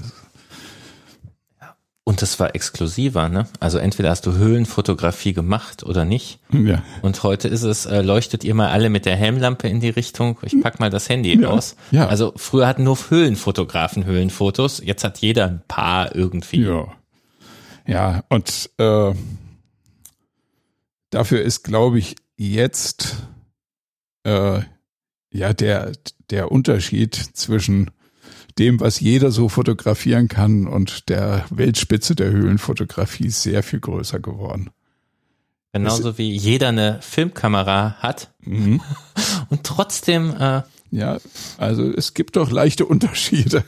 Und 2.06 2.22
das 2.22 2.39
war 2.39 2.56
exklusiver, 2.56 3.30
ne? 3.30 3.47
Also 3.60 3.78
entweder 3.78 4.10
hast 4.10 4.26
du 4.26 4.34
Höhlenfotografie 4.34 5.34
gemacht 5.34 5.84
oder 5.84 6.06
nicht. 6.06 6.39
Ja. 6.51 6.84
Und 7.01 7.24
heute 7.24 7.47
ist 7.47 7.64
es, 7.64 7.86
äh, 7.86 8.01
leuchtet 8.01 8.43
ihr 8.43 8.53
mal 8.53 8.70
alle 8.70 8.89
mit 8.89 9.06
der 9.06 9.16
Helmlampe 9.16 9.68
in 9.68 9.80
die 9.80 9.89
Richtung, 9.89 10.38
ich 10.43 10.62
pack 10.62 10.80
mal 10.80 10.89
das 10.89 11.10
Handy 11.10 11.38
ja. 11.41 11.49
aus. 11.49 11.76
Ja. 11.91 12.08
Also 12.08 12.34
früher 12.36 12.68
hatten 12.68 12.84
nur 12.84 12.97
Höhlenfotografen 13.10 14.06
Höhlenfotos, 14.06 14.82
jetzt 14.84 15.03
hat 15.03 15.18
jeder 15.20 15.47
ein 15.47 15.62
paar 15.68 16.16
irgendwie. 16.16 16.64
Ja. 16.64 16.88
Ja, 17.88 18.24
und 18.30 18.70
äh, 18.78 19.14
dafür 21.10 21.41
ist, 21.41 21.64
glaube 21.64 21.99
ich, 21.99 22.16
jetzt 22.36 23.18
äh, 24.24 24.62
ja 25.32 25.53
der, 25.53 25.91
der 26.30 26.51
Unterschied 26.51 27.16
zwischen 27.16 27.91
dem, 28.58 28.80
was 28.80 28.99
jeder 28.99 29.32
so 29.32 29.49
fotografieren 29.49 30.28
kann 30.28 30.68
und 30.68 31.10
der 31.10 31.45
Weltspitze 31.49 32.16
der 32.16 32.32
Höhlenfotografie 32.32 33.30
sehr 33.30 33.64
viel 33.64 33.80
größer 33.80 34.20
geworden. 34.20 34.70
Genauso 35.74 36.12
es, 36.12 36.18
wie 36.18 36.32
jeder 36.32 36.70
eine 36.70 36.99
Filmkamera 37.01 37.95
hat 37.99 38.34
mhm. 38.39 38.82
und 39.49 39.64
trotzdem. 39.64 40.34
Äh 40.39 40.62
ja, 40.91 41.18
also 41.58 41.91
es 41.91 42.14
gibt 42.14 42.38
doch 42.38 42.49
leichte 42.49 42.86
Unterschiede. 42.86 43.66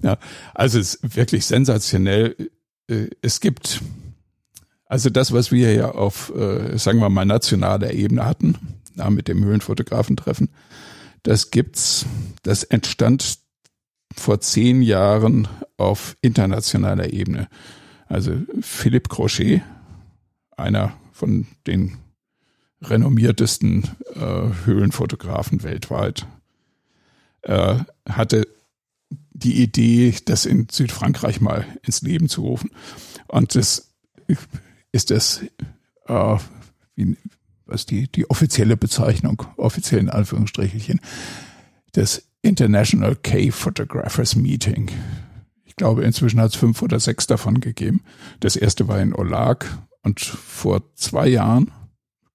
Ja, 0.00 0.18
also 0.54 0.78
es 0.78 0.94
ist 0.94 1.16
wirklich 1.16 1.44
sensationell. 1.46 2.36
Äh, 2.88 3.08
es 3.20 3.40
gibt 3.40 3.80
also 4.86 5.10
das, 5.10 5.32
was 5.32 5.50
wir 5.50 5.72
ja 5.72 5.90
auf, 5.90 6.32
äh, 6.34 6.76
sagen 6.78 7.00
wir 7.00 7.08
mal, 7.08 7.24
nationaler 7.24 7.92
Ebene 7.92 8.24
hatten, 8.24 8.56
na, 8.94 9.10
mit 9.10 9.28
dem 9.28 9.44
Höhlenfotografentreffen, 9.44 10.50
das 11.22 11.50
gibt's, 11.50 12.06
das 12.42 12.64
entstand 12.64 13.38
vor 14.14 14.40
zehn 14.40 14.82
Jahren 14.82 15.48
auf 15.76 16.16
internationaler 16.20 17.12
Ebene. 17.12 17.48
Also 18.06 18.32
Philippe 18.60 19.08
Crochet, 19.08 19.62
einer 20.56 20.92
von 21.12 21.46
den 21.66 21.96
renommiertesten 22.82 23.84
äh, 24.14 24.66
Höhlenfotografen 24.66 25.62
weltweit, 25.62 26.26
äh, 27.42 27.78
hatte 28.08 28.46
die 29.32 29.62
Idee, 29.62 30.14
das 30.26 30.46
in 30.46 30.68
Südfrankreich 30.70 31.40
mal 31.40 31.66
ins 31.82 32.02
Leben 32.02 32.28
zu 32.28 32.42
rufen. 32.42 32.70
Und 33.26 33.54
das 33.54 33.90
ist 34.94 35.10
das, 35.10 35.42
äh, 36.06 36.36
wie, 36.94 37.16
was 37.66 37.84
die, 37.84 38.06
die 38.06 38.30
offizielle 38.30 38.76
Bezeichnung, 38.76 39.42
offiziellen 39.56 40.08
Anführungsstrichelchen, 40.08 41.00
das 41.92 42.22
International 42.42 43.16
Cave 43.16 43.50
Photographers 43.50 44.36
Meeting. 44.36 44.90
Ich 45.64 45.74
glaube, 45.74 46.04
inzwischen 46.04 46.40
hat 46.40 46.52
es 46.52 46.56
fünf 46.56 46.80
oder 46.80 47.00
sechs 47.00 47.26
davon 47.26 47.60
gegeben. 47.60 48.04
Das 48.38 48.54
erste 48.54 48.86
war 48.86 49.00
in 49.00 49.12
Olag 49.14 49.66
und 50.02 50.20
vor 50.20 50.94
zwei 50.94 51.26
Jahren, 51.26 51.72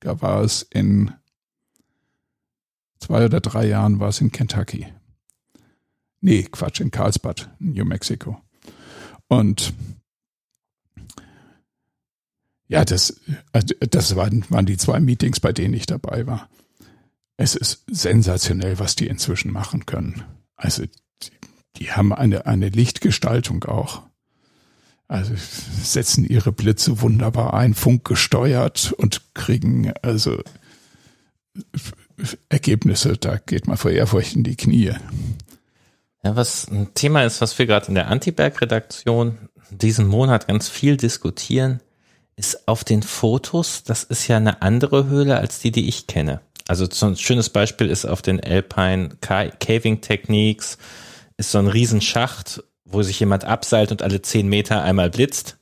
da 0.01 0.22
war 0.22 0.41
es 0.41 0.62
in 0.64 1.12
zwei 2.99 3.24
oder 3.24 3.39
drei 3.39 3.68
Jahren 3.68 4.01
war 4.01 4.10
es 4.10 4.20
in 4.20 4.34
Kentucky. 4.34 4.88
Nee, 6.20 6.43
Quatsch, 6.43 6.82
in 6.82 6.91
Carlsbad, 6.91 7.49
New 7.60 7.86
Mexico. 7.86 8.41
Und 9.30 9.74
ja, 12.70 12.86
das, 12.86 13.20
also, 13.51 13.74
das 13.80 14.15
waren, 14.15 14.45
waren 14.49 14.67
die 14.67 14.78
zwei 14.78 14.99
Meetings, 14.99 15.39
bei 15.39 15.51
denen 15.51 15.74
ich 15.74 15.88
dabei 15.88 16.28
war. 16.28 16.49
Es 17.36 17.55
ist 17.55 17.84
sensationell, 17.89 18.80
was 18.80 18.95
die 18.95 19.07
inzwischen 19.07 19.51
machen 19.51 19.88
können. 19.88 20.24
Also 20.55 20.84
die, 20.84 21.32
die 21.78 21.91
haben 21.91 22.13
eine, 22.13 22.45
eine 22.45 22.70
Lichtgestaltung 22.70 23.63
auch. 23.63 24.03
Also 25.07 25.34
setzen 25.36 26.24
ihre 26.24 26.51
Blitze 26.51 27.01
wunderbar 27.01 27.55
ein, 27.55 27.74
funkgesteuert 27.74 28.93
und 28.93 29.34
kriegen 29.34 29.91
also 30.03 30.39
Ergebnisse, 32.49 33.17
da 33.17 33.38
geht 33.38 33.67
man 33.67 33.78
vor 33.78 33.89
Ehrfurcht 33.89 34.36
in 34.36 34.43
die 34.43 34.55
Knie. 34.55 34.93
Ja, 36.24 36.36
was 36.36 36.67
ein 36.67 36.93
Thema 36.93 37.24
ist, 37.24 37.41
was 37.41 37.57
wir 37.57 37.65
gerade 37.65 37.88
in 37.88 37.95
der 37.95 38.09
Antiberg-Redaktion 38.09 39.39
diesen 39.72 40.07
Monat 40.07 40.47
ganz 40.47 40.70
viel 40.70 40.97
diskutieren, 40.97 41.80
ist 42.40 42.68
auf 42.70 42.86
den 42.86 43.04
Fotos, 43.04 43.84
das 43.84 44.04
ist 44.04 44.28
ja 44.30 44.38
eine 44.38 44.62
andere 44.62 45.08
Höhle 45.08 45.38
als 45.38 45.60
die, 45.60 45.72
die 45.72 45.90
ich 45.90 46.08
kenne. 46.08 46.40
Also 46.70 46.88
so 46.90 47.06
ein 47.06 47.18
schönes 47.18 47.50
Beispiel 47.50 47.90
ist 47.90 48.06
auf 48.06 48.22
den 48.22 48.42
Alpine 48.42 49.10
Caving 49.20 50.02
Techniques 50.02 50.78
ist 51.36 51.52
so 51.52 51.58
ein 51.58 51.68
Riesenschacht, 51.68 52.64
wo 52.86 53.02
sich 53.04 53.20
jemand 53.20 53.44
abseilt 53.44 53.92
und 53.92 54.02
alle 54.02 54.22
zehn 54.22 54.48
Meter 54.48 54.82
einmal 54.82 55.10
blitzt. 55.10 55.58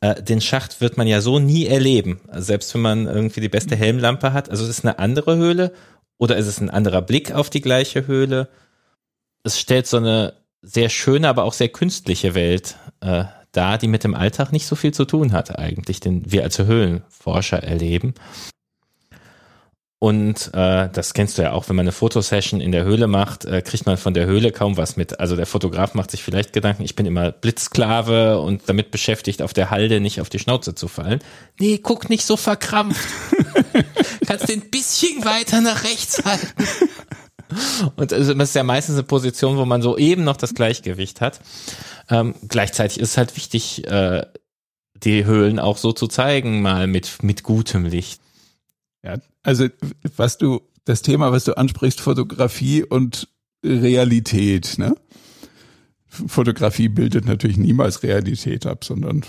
Äh, 0.00 0.22
den 0.22 0.40
Schacht 0.40 0.80
wird 0.80 0.96
man 0.96 1.06
ja 1.06 1.20
so 1.20 1.38
nie 1.38 1.66
erleben. 1.66 2.20
Selbst 2.32 2.74
wenn 2.74 2.82
man 2.82 3.06
irgendwie 3.06 3.40
die 3.40 3.48
beste 3.48 3.74
Helmlampe 3.76 4.32
hat. 4.32 4.50
Also 4.50 4.64
es 4.64 4.70
ist 4.70 4.84
eine 4.84 4.98
andere 4.98 5.36
Höhle 5.36 5.72
oder 6.18 6.36
ist 6.36 6.46
es 6.46 6.60
ein 6.60 6.70
anderer 6.70 7.02
Blick 7.02 7.32
auf 7.32 7.48
die 7.48 7.62
gleiche 7.62 8.06
Höhle? 8.06 8.48
Es 9.44 9.58
stellt 9.58 9.86
so 9.86 9.96
eine 9.96 10.34
sehr 10.60 10.90
schöne, 10.90 11.28
aber 11.28 11.44
auch 11.44 11.54
sehr 11.54 11.68
künstliche 11.68 12.34
Welt 12.34 12.76
äh, 13.00 13.24
dar, 13.52 13.78
die 13.78 13.88
mit 13.88 14.04
dem 14.04 14.14
Alltag 14.14 14.52
nicht 14.52 14.66
so 14.66 14.76
viel 14.76 14.92
zu 14.92 15.04
tun 15.04 15.32
hat 15.32 15.58
eigentlich, 15.58 16.00
den 16.00 16.30
wir 16.30 16.42
als 16.42 16.58
Höhlenforscher 16.58 17.62
erleben. 17.62 18.14
Und 20.02 20.50
äh, 20.52 20.88
das 20.92 21.14
kennst 21.14 21.38
du 21.38 21.42
ja 21.42 21.52
auch, 21.52 21.68
wenn 21.68 21.76
man 21.76 21.84
eine 21.84 21.92
Fotosession 21.92 22.60
in 22.60 22.72
der 22.72 22.82
Höhle 22.82 23.06
macht, 23.06 23.44
äh, 23.44 23.62
kriegt 23.62 23.86
man 23.86 23.96
von 23.96 24.14
der 24.14 24.26
Höhle 24.26 24.50
kaum 24.50 24.76
was 24.76 24.96
mit. 24.96 25.20
Also 25.20 25.36
der 25.36 25.46
Fotograf 25.46 25.94
macht 25.94 26.10
sich 26.10 26.24
vielleicht 26.24 26.52
Gedanken, 26.52 26.82
ich 26.82 26.96
bin 26.96 27.06
immer 27.06 27.30
Blitzsklave 27.30 28.40
und 28.40 28.62
damit 28.66 28.90
beschäftigt, 28.90 29.42
auf 29.42 29.52
der 29.52 29.70
Halde 29.70 30.00
nicht 30.00 30.20
auf 30.20 30.28
die 30.28 30.40
Schnauze 30.40 30.74
zu 30.74 30.88
fallen. 30.88 31.20
Nee, 31.60 31.78
guck 31.78 32.10
nicht 32.10 32.26
so 32.26 32.36
verkrampft. 32.36 33.06
Kannst 34.26 34.48
den 34.48 34.70
bisschen 34.70 35.24
weiter 35.24 35.60
nach 35.60 35.84
rechts 35.84 36.24
halten. 36.24 36.64
Und 37.96 38.12
das 38.12 38.28
ist 38.28 38.54
ja 38.54 38.62
meistens 38.62 38.96
eine 38.96 39.04
Position, 39.04 39.56
wo 39.56 39.64
man 39.64 39.82
so 39.82 39.96
eben 39.98 40.24
noch 40.24 40.36
das 40.36 40.54
Gleichgewicht 40.54 41.20
hat. 41.20 41.40
Ähm, 42.08 42.34
gleichzeitig 42.48 43.00
ist 43.00 43.10
es 43.10 43.16
halt 43.16 43.36
wichtig, 43.36 43.86
äh, 43.86 44.26
die 44.94 45.24
Höhlen 45.24 45.58
auch 45.58 45.78
so 45.78 45.92
zu 45.92 46.06
zeigen, 46.06 46.62
mal 46.62 46.86
mit, 46.86 47.22
mit 47.22 47.42
gutem 47.42 47.84
Licht. 47.84 48.20
Ja, 49.02 49.18
also 49.42 49.66
was 50.16 50.38
du, 50.38 50.60
das 50.84 51.02
Thema, 51.02 51.32
was 51.32 51.44
du 51.44 51.56
ansprichst, 51.56 52.00
Fotografie 52.00 52.84
und 52.84 53.28
Realität, 53.64 54.78
ne? 54.78 54.94
Fotografie 56.08 56.88
bildet 56.88 57.24
natürlich 57.24 57.56
niemals 57.56 58.02
Realität 58.02 58.66
ab, 58.66 58.84
sondern 58.84 59.24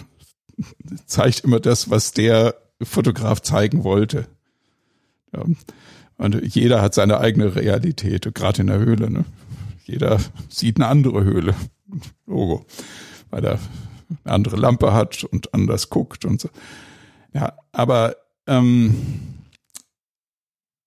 zeigt 1.06 1.42
immer 1.42 1.60
das, 1.60 1.90
was 1.90 2.12
der 2.12 2.56
Fotograf 2.82 3.42
zeigen 3.42 3.84
wollte. 3.84 4.28
Ja. 5.34 5.46
Und 6.24 6.56
jeder 6.56 6.82
hat 6.82 6.94
seine 6.94 7.20
eigene 7.20 7.54
Realität, 7.54 8.34
gerade 8.34 8.62
in 8.62 8.68
der 8.68 8.80
Höhle. 8.80 9.12
Ne? 9.12 9.26
Jeder 9.84 10.22
sieht 10.48 10.78
eine 10.78 10.88
andere 10.88 11.26
Höhle. 11.26 11.54
Logo. 12.26 12.66
Weil 13.30 13.44
er 13.44 13.60
eine 14.24 14.34
andere 14.34 14.56
Lampe 14.56 14.94
hat 14.94 15.26
und 15.26 15.54
anders 15.54 15.90
guckt 15.90 16.24
und 16.24 16.40
so. 16.40 16.50
Ja, 17.34 17.58
aber 17.74 18.16
ähm, 18.48 18.96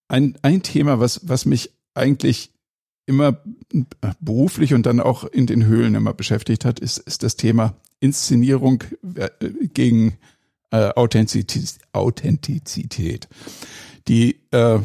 ein, 0.08 0.38
ein 0.40 0.62
Thema, 0.62 1.00
was, 1.00 1.28
was 1.28 1.44
mich 1.44 1.70
eigentlich 1.92 2.50
immer 3.04 3.42
beruflich 4.18 4.72
und 4.72 4.86
dann 4.86 5.00
auch 5.00 5.24
in 5.24 5.46
den 5.46 5.66
Höhlen 5.66 5.94
immer 5.96 6.14
beschäftigt 6.14 6.64
hat, 6.64 6.80
ist, 6.80 6.96
ist 6.96 7.22
das 7.22 7.36
Thema 7.36 7.74
Inszenierung 8.00 8.84
äh, 9.16 9.28
gegen 9.74 10.16
äh, 10.70 10.88
Authentizität. 10.94 11.78
Authentizität. 11.92 13.28
Die, 14.08 14.40
äh, 14.50 14.78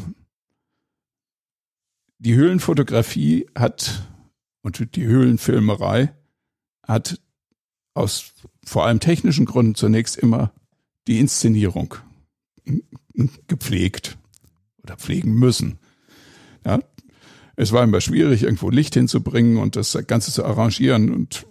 die 2.22 2.36
Höhlenfotografie 2.36 3.48
hat 3.56 4.08
und 4.62 4.96
die 4.96 5.06
Höhlenfilmerei 5.06 6.14
hat 6.88 7.20
aus 7.96 8.34
vor 8.64 8.86
allem 8.86 9.00
technischen 9.00 9.46
Gründen 9.46 9.74
zunächst 9.74 10.18
immer 10.18 10.54
die 11.08 11.20
Inszenierung 11.20 11.96
gepflegt 13.48 14.18
oder 14.84 14.98
pflegen 14.98 15.34
müssen. 15.34 15.80
Ja, 16.64 16.80
es 17.56 17.72
war 17.72 17.84
immer 17.84 18.02
schwierig, 18.02 18.44
irgendwo 18.44 18.70
Licht 18.70 18.94
hinzubringen 18.94 19.58
und 19.58 19.76
das 19.76 19.98
Ganze 20.06 20.32
zu 20.32 20.46
arrangieren. 20.46 21.12
Und 21.12 21.48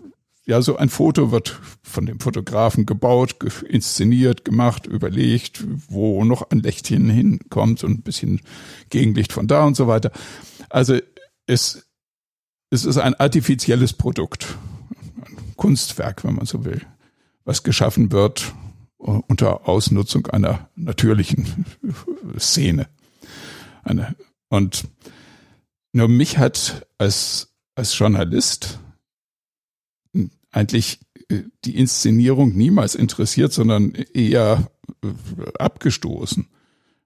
ja, 0.46 0.62
so 0.62 0.76
ein 0.76 0.88
Foto 0.88 1.32
wird 1.32 1.60
von 1.82 2.06
dem 2.06 2.20
Fotografen 2.20 2.86
gebaut, 2.86 3.36
inszeniert, 3.64 4.44
gemacht, 4.44 4.86
überlegt, 4.86 5.64
wo 5.88 6.24
noch 6.24 6.48
ein 6.50 6.60
Lichtchen 6.60 7.10
hinkommt 7.10 7.82
und 7.82 7.98
ein 7.98 8.02
bisschen 8.02 8.40
Gegenlicht 8.88 9.32
von 9.32 9.48
da 9.48 9.64
und 9.64 9.76
so 9.76 9.88
weiter. 9.88 10.12
Also 10.70 10.98
es, 11.46 11.86
es 12.70 12.84
ist 12.84 12.96
ein 12.96 13.14
artifizielles 13.14 13.92
Produkt, 13.92 14.56
ein 15.26 15.56
Kunstwerk, 15.56 16.24
wenn 16.24 16.36
man 16.36 16.46
so 16.46 16.64
will, 16.64 16.80
was 17.44 17.62
geschaffen 17.62 18.12
wird 18.12 18.54
unter 18.98 19.68
Ausnutzung 19.68 20.26
einer 20.28 20.70
natürlichen 20.76 21.66
Szene. 22.38 22.88
Eine, 23.82 24.14
und 24.48 24.84
nur 25.92 26.08
mich 26.08 26.38
hat 26.38 26.86
als, 26.98 27.52
als 27.74 27.98
Journalist 27.98 28.78
eigentlich 30.52 31.00
äh, 31.28 31.42
die 31.64 31.76
Inszenierung 31.76 32.56
niemals 32.56 32.94
interessiert, 32.94 33.52
sondern 33.52 33.92
eher 33.94 34.70
äh, 35.02 35.08
abgestoßen. 35.58 36.48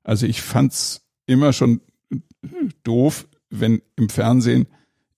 Also 0.02 0.26
ich 0.26 0.42
fand's 0.42 1.06
immer 1.26 1.52
schon 1.52 1.80
doof, 2.82 3.26
wenn 3.60 3.82
im 3.96 4.08
Fernsehen 4.08 4.66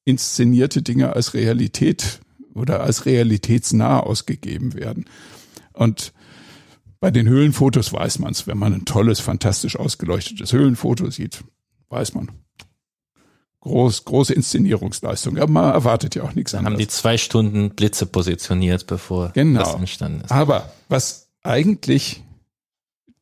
inszenierte 0.04 0.82
Dinge 0.82 1.14
als 1.14 1.34
Realität 1.34 2.20
oder 2.54 2.80
als 2.80 3.06
realitätsnah 3.06 4.00
ausgegeben 4.00 4.74
werden. 4.74 5.06
Und 5.72 6.12
bei 7.00 7.10
den 7.10 7.28
Höhlenfotos 7.28 7.92
weiß 7.92 8.20
man 8.20 8.32
es, 8.32 8.46
wenn 8.46 8.58
man 8.58 8.72
ein 8.72 8.84
tolles, 8.84 9.20
fantastisch 9.20 9.76
ausgeleuchtetes 9.76 10.52
Höhlenfoto 10.52 11.10
sieht, 11.10 11.44
weiß 11.90 12.14
man. 12.14 12.30
Groß, 13.60 14.04
große 14.04 14.32
Inszenierungsleistung. 14.32 15.38
Aber 15.38 15.50
man 15.50 15.72
erwartet 15.72 16.14
ja 16.14 16.22
auch 16.22 16.34
nichts 16.34 16.52
Dann 16.52 16.60
anderes. 16.60 16.74
haben 16.74 16.78
die 16.78 16.88
zwei 16.88 17.18
Stunden 17.18 17.70
Blitze 17.70 18.06
positioniert, 18.06 18.86
bevor 18.86 19.30
genau. 19.30 19.60
das 19.60 19.74
entstanden 19.74 20.22
ist. 20.22 20.30
Aber 20.30 20.72
was 20.88 21.28
eigentlich 21.42 22.22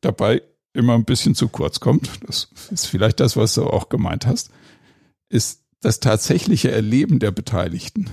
dabei 0.01 0.43
immer 0.73 0.93
ein 0.93 1.05
bisschen 1.05 1.35
zu 1.35 1.47
kurz 1.47 1.79
kommt, 1.79 2.09
das 2.27 2.49
ist 2.69 2.85
vielleicht 2.85 3.19
das, 3.19 3.35
was 3.35 3.55
du 3.55 3.65
auch 3.65 3.89
gemeint 3.89 4.27
hast, 4.27 4.51
ist 5.29 5.63
das 5.81 5.99
tatsächliche 5.99 6.71
Erleben 6.71 7.19
der 7.19 7.31
Beteiligten. 7.31 8.09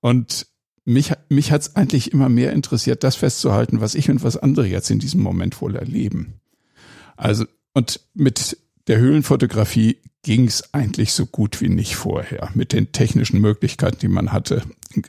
Und 0.00 0.46
mich, 0.84 1.12
mich 1.28 1.52
hat 1.52 1.62
es 1.62 1.76
eigentlich 1.76 2.12
immer 2.12 2.28
mehr 2.28 2.52
interessiert, 2.52 3.04
das 3.04 3.16
festzuhalten, 3.16 3.80
was 3.80 3.94
ich 3.94 4.10
und 4.10 4.22
was 4.22 4.36
andere 4.36 4.66
jetzt 4.66 4.90
in 4.90 4.98
diesem 4.98 5.20
Moment 5.20 5.60
wohl 5.60 5.76
erleben. 5.76 6.40
Also, 7.16 7.44
und 7.74 8.00
mit 8.14 8.56
der 8.86 8.98
Höhlenfotografie 8.98 9.98
ging 10.22 10.46
es 10.46 10.72
eigentlich 10.72 11.12
so 11.12 11.26
gut 11.26 11.60
wie 11.60 11.68
nicht 11.68 11.96
vorher, 11.96 12.50
mit 12.54 12.72
den 12.72 12.92
technischen 12.92 13.40
Möglichkeiten, 13.40 13.98
die 14.00 14.08
man 14.08 14.32
hatte. 14.32 14.62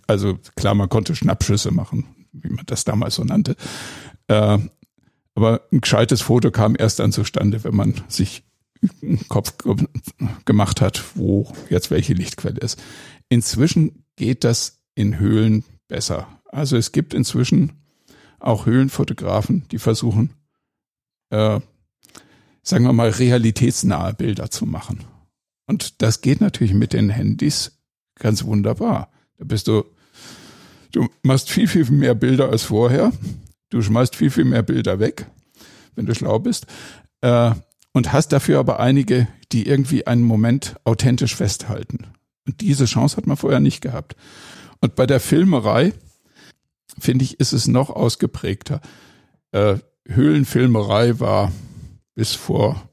Also 0.08 0.38
klar, 0.56 0.76
man 0.76 0.90
konnte 0.90 1.16
Schnappschüsse 1.16 1.72
machen, 1.72 2.06
wie 2.32 2.50
man 2.50 2.66
das 2.66 2.84
damals 2.84 3.16
so 3.16 3.24
nannte. 3.24 3.56
Äh, 4.28 4.60
aber 5.36 5.62
ein 5.72 5.82
gescheites 5.82 6.22
Foto 6.22 6.52
kam 6.52 6.76
erst 6.78 7.00
dann 7.00 7.14
zustande, 7.14 7.64
wenn 7.64 7.76
man 7.76 7.96
sich 8.08 8.44
Kopf 9.28 9.54
gemacht 10.46 10.82
hat, 10.82 11.04
wo 11.16 11.52
jetzt 11.70 11.92
welche 11.92 12.14
Lichtquelle 12.14 12.60
ist. 12.60 12.82
Inzwischen 13.28 14.06
geht 14.16 14.44
das 14.44 14.82
in 14.96 15.20
Höhlen 15.20 15.64
besser. 15.88 16.28
Also 16.46 16.78
es 16.78 16.92
gibt 16.92 17.14
inzwischen 17.14 17.74
auch 18.40 18.66
Höhlenfotografen, 18.66 19.68
die 19.72 19.80
versuchen, 19.80 20.32
äh, 21.30 21.60
sagen 22.64 22.86
wir 22.86 22.94
mal, 22.94 23.10
realitätsnahe 23.10 24.14
Bilder 24.14 24.50
zu 24.50 24.66
machen. 24.66 25.04
Und 25.68 26.02
das 26.02 26.22
geht 26.22 26.42
natürlich 26.42 26.74
mit 26.74 26.94
den 26.94 27.10
Handys 27.10 27.80
ganz 28.16 28.44
wunderbar. 28.44 29.12
Da 29.38 29.46
bist 29.46 29.68
du, 29.68 29.86
du 30.92 31.08
machst 31.22 31.50
viel, 31.50 31.68
viel 31.68 31.90
mehr 31.92 32.16
Bilder 32.16 32.50
als 32.50 32.64
vorher. 32.64 33.12
Du 33.70 33.82
schmeißt 33.82 34.16
viel, 34.16 34.32
viel 34.32 34.46
mehr 34.46 34.64
Bilder 34.64 35.00
weg, 35.00 35.28
wenn 35.96 36.06
du 36.06 36.16
schlau 36.16 36.40
bist. 36.40 36.66
Äh, 37.22 37.52
und 37.94 38.14
hast 38.14 38.30
dafür 38.30 38.60
aber 38.60 38.80
einige, 38.80 39.28
die 39.52 39.68
irgendwie 39.68 40.08
einen 40.08 40.24
Moment 40.24 40.76
authentisch 40.84 41.36
festhalten. 41.36 42.08
Und 42.46 42.62
diese 42.62 42.86
Chance 42.86 43.18
hat 43.18 43.28
man 43.28 43.38
vorher 43.38 43.60
nicht 43.60 43.82
gehabt. 43.82 44.16
Und 44.80 44.96
bei 44.96 45.06
der 45.06 45.20
Filmerei, 45.20 45.94
finde 46.98 47.26
ich, 47.26 47.40
ist 47.40 47.54
es 47.54 47.68
noch 47.68 47.90
ausgeprägter. 47.90 48.82
Äh, 49.52 49.78
Höhlenfilmerei 50.08 51.20
war 51.20 51.52
bis 52.16 52.34
vor 52.34 52.90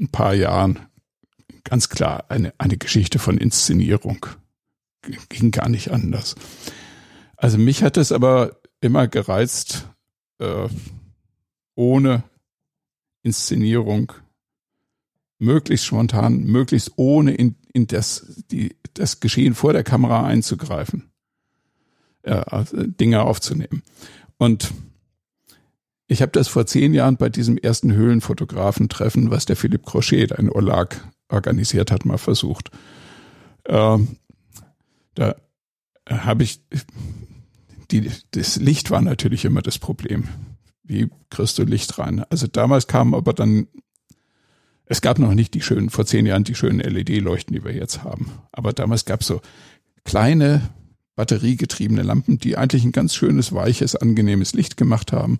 ein 0.00 0.08
paar 0.08 0.34
Jahren 0.34 0.78
ganz 1.64 1.88
klar 1.88 2.24
eine, 2.28 2.52
eine 2.58 2.76
Geschichte 2.76 3.18
von 3.18 3.38
Inszenierung. 3.38 4.26
Ging 5.28 5.50
gar 5.50 5.68
nicht 5.68 5.90
anders. 5.90 6.34
Also 7.36 7.58
mich 7.58 7.82
hat 7.82 7.96
es 7.96 8.12
aber 8.12 8.60
immer 8.80 9.08
gereizt, 9.08 9.88
äh, 10.38 10.68
ohne 11.74 12.24
Inszenierung, 13.22 14.12
möglichst 15.38 15.86
spontan, 15.86 16.44
möglichst 16.44 16.92
ohne 16.96 17.34
in, 17.34 17.56
in 17.72 17.86
das, 17.86 18.44
die, 18.50 18.76
das 18.94 19.20
Geschehen 19.20 19.54
vor 19.54 19.72
der 19.72 19.84
Kamera 19.84 20.24
einzugreifen, 20.24 21.10
äh, 22.22 22.64
Dinge 22.72 23.22
aufzunehmen. 23.22 23.82
Und 24.38 24.72
ich 26.06 26.20
habe 26.22 26.32
das 26.32 26.48
vor 26.48 26.66
zehn 26.66 26.94
Jahren 26.94 27.16
bei 27.16 27.28
diesem 27.28 27.56
ersten 27.56 27.92
Höhlenfotografentreffen, 27.92 29.30
was 29.30 29.46
der 29.46 29.56
Philipp 29.56 29.84
Crochet, 29.86 30.32
ein 30.32 30.50
Olag, 30.50 30.96
organisiert 31.28 31.90
hat, 31.90 32.04
mal 32.04 32.18
versucht. 32.18 32.70
Ähm, 33.66 34.16
da 35.14 35.36
habe 36.08 36.42
ich, 36.42 36.60
die, 37.90 38.10
das 38.32 38.56
Licht 38.56 38.90
war 38.90 39.00
natürlich 39.00 39.44
immer 39.44 39.62
das 39.62 39.78
Problem. 39.78 40.28
Wie 40.82 41.10
kriegst 41.30 41.58
du 41.58 41.64
Licht 41.64 41.98
rein? 41.98 42.24
Also 42.30 42.46
damals 42.46 42.86
kam 42.86 43.14
aber 43.14 43.32
dann, 43.32 43.68
es 44.86 45.00
gab 45.00 45.18
noch 45.18 45.34
nicht 45.34 45.54
die 45.54 45.62
schönen, 45.62 45.90
vor 45.90 46.06
zehn 46.06 46.26
Jahren 46.26 46.44
die 46.44 46.54
schönen 46.54 46.80
LED-Leuchten, 46.80 47.54
die 47.54 47.64
wir 47.64 47.74
jetzt 47.74 48.02
haben. 48.02 48.32
Aber 48.50 48.72
damals 48.72 49.04
gab 49.04 49.20
es 49.20 49.28
so 49.28 49.40
kleine 50.04 50.70
batteriegetriebene 51.14 52.02
Lampen, 52.02 52.38
die 52.38 52.56
eigentlich 52.56 52.84
ein 52.84 52.92
ganz 52.92 53.14
schönes, 53.14 53.52
weiches, 53.52 53.96
angenehmes 53.96 54.54
Licht 54.54 54.76
gemacht 54.76 55.12
haben 55.12 55.38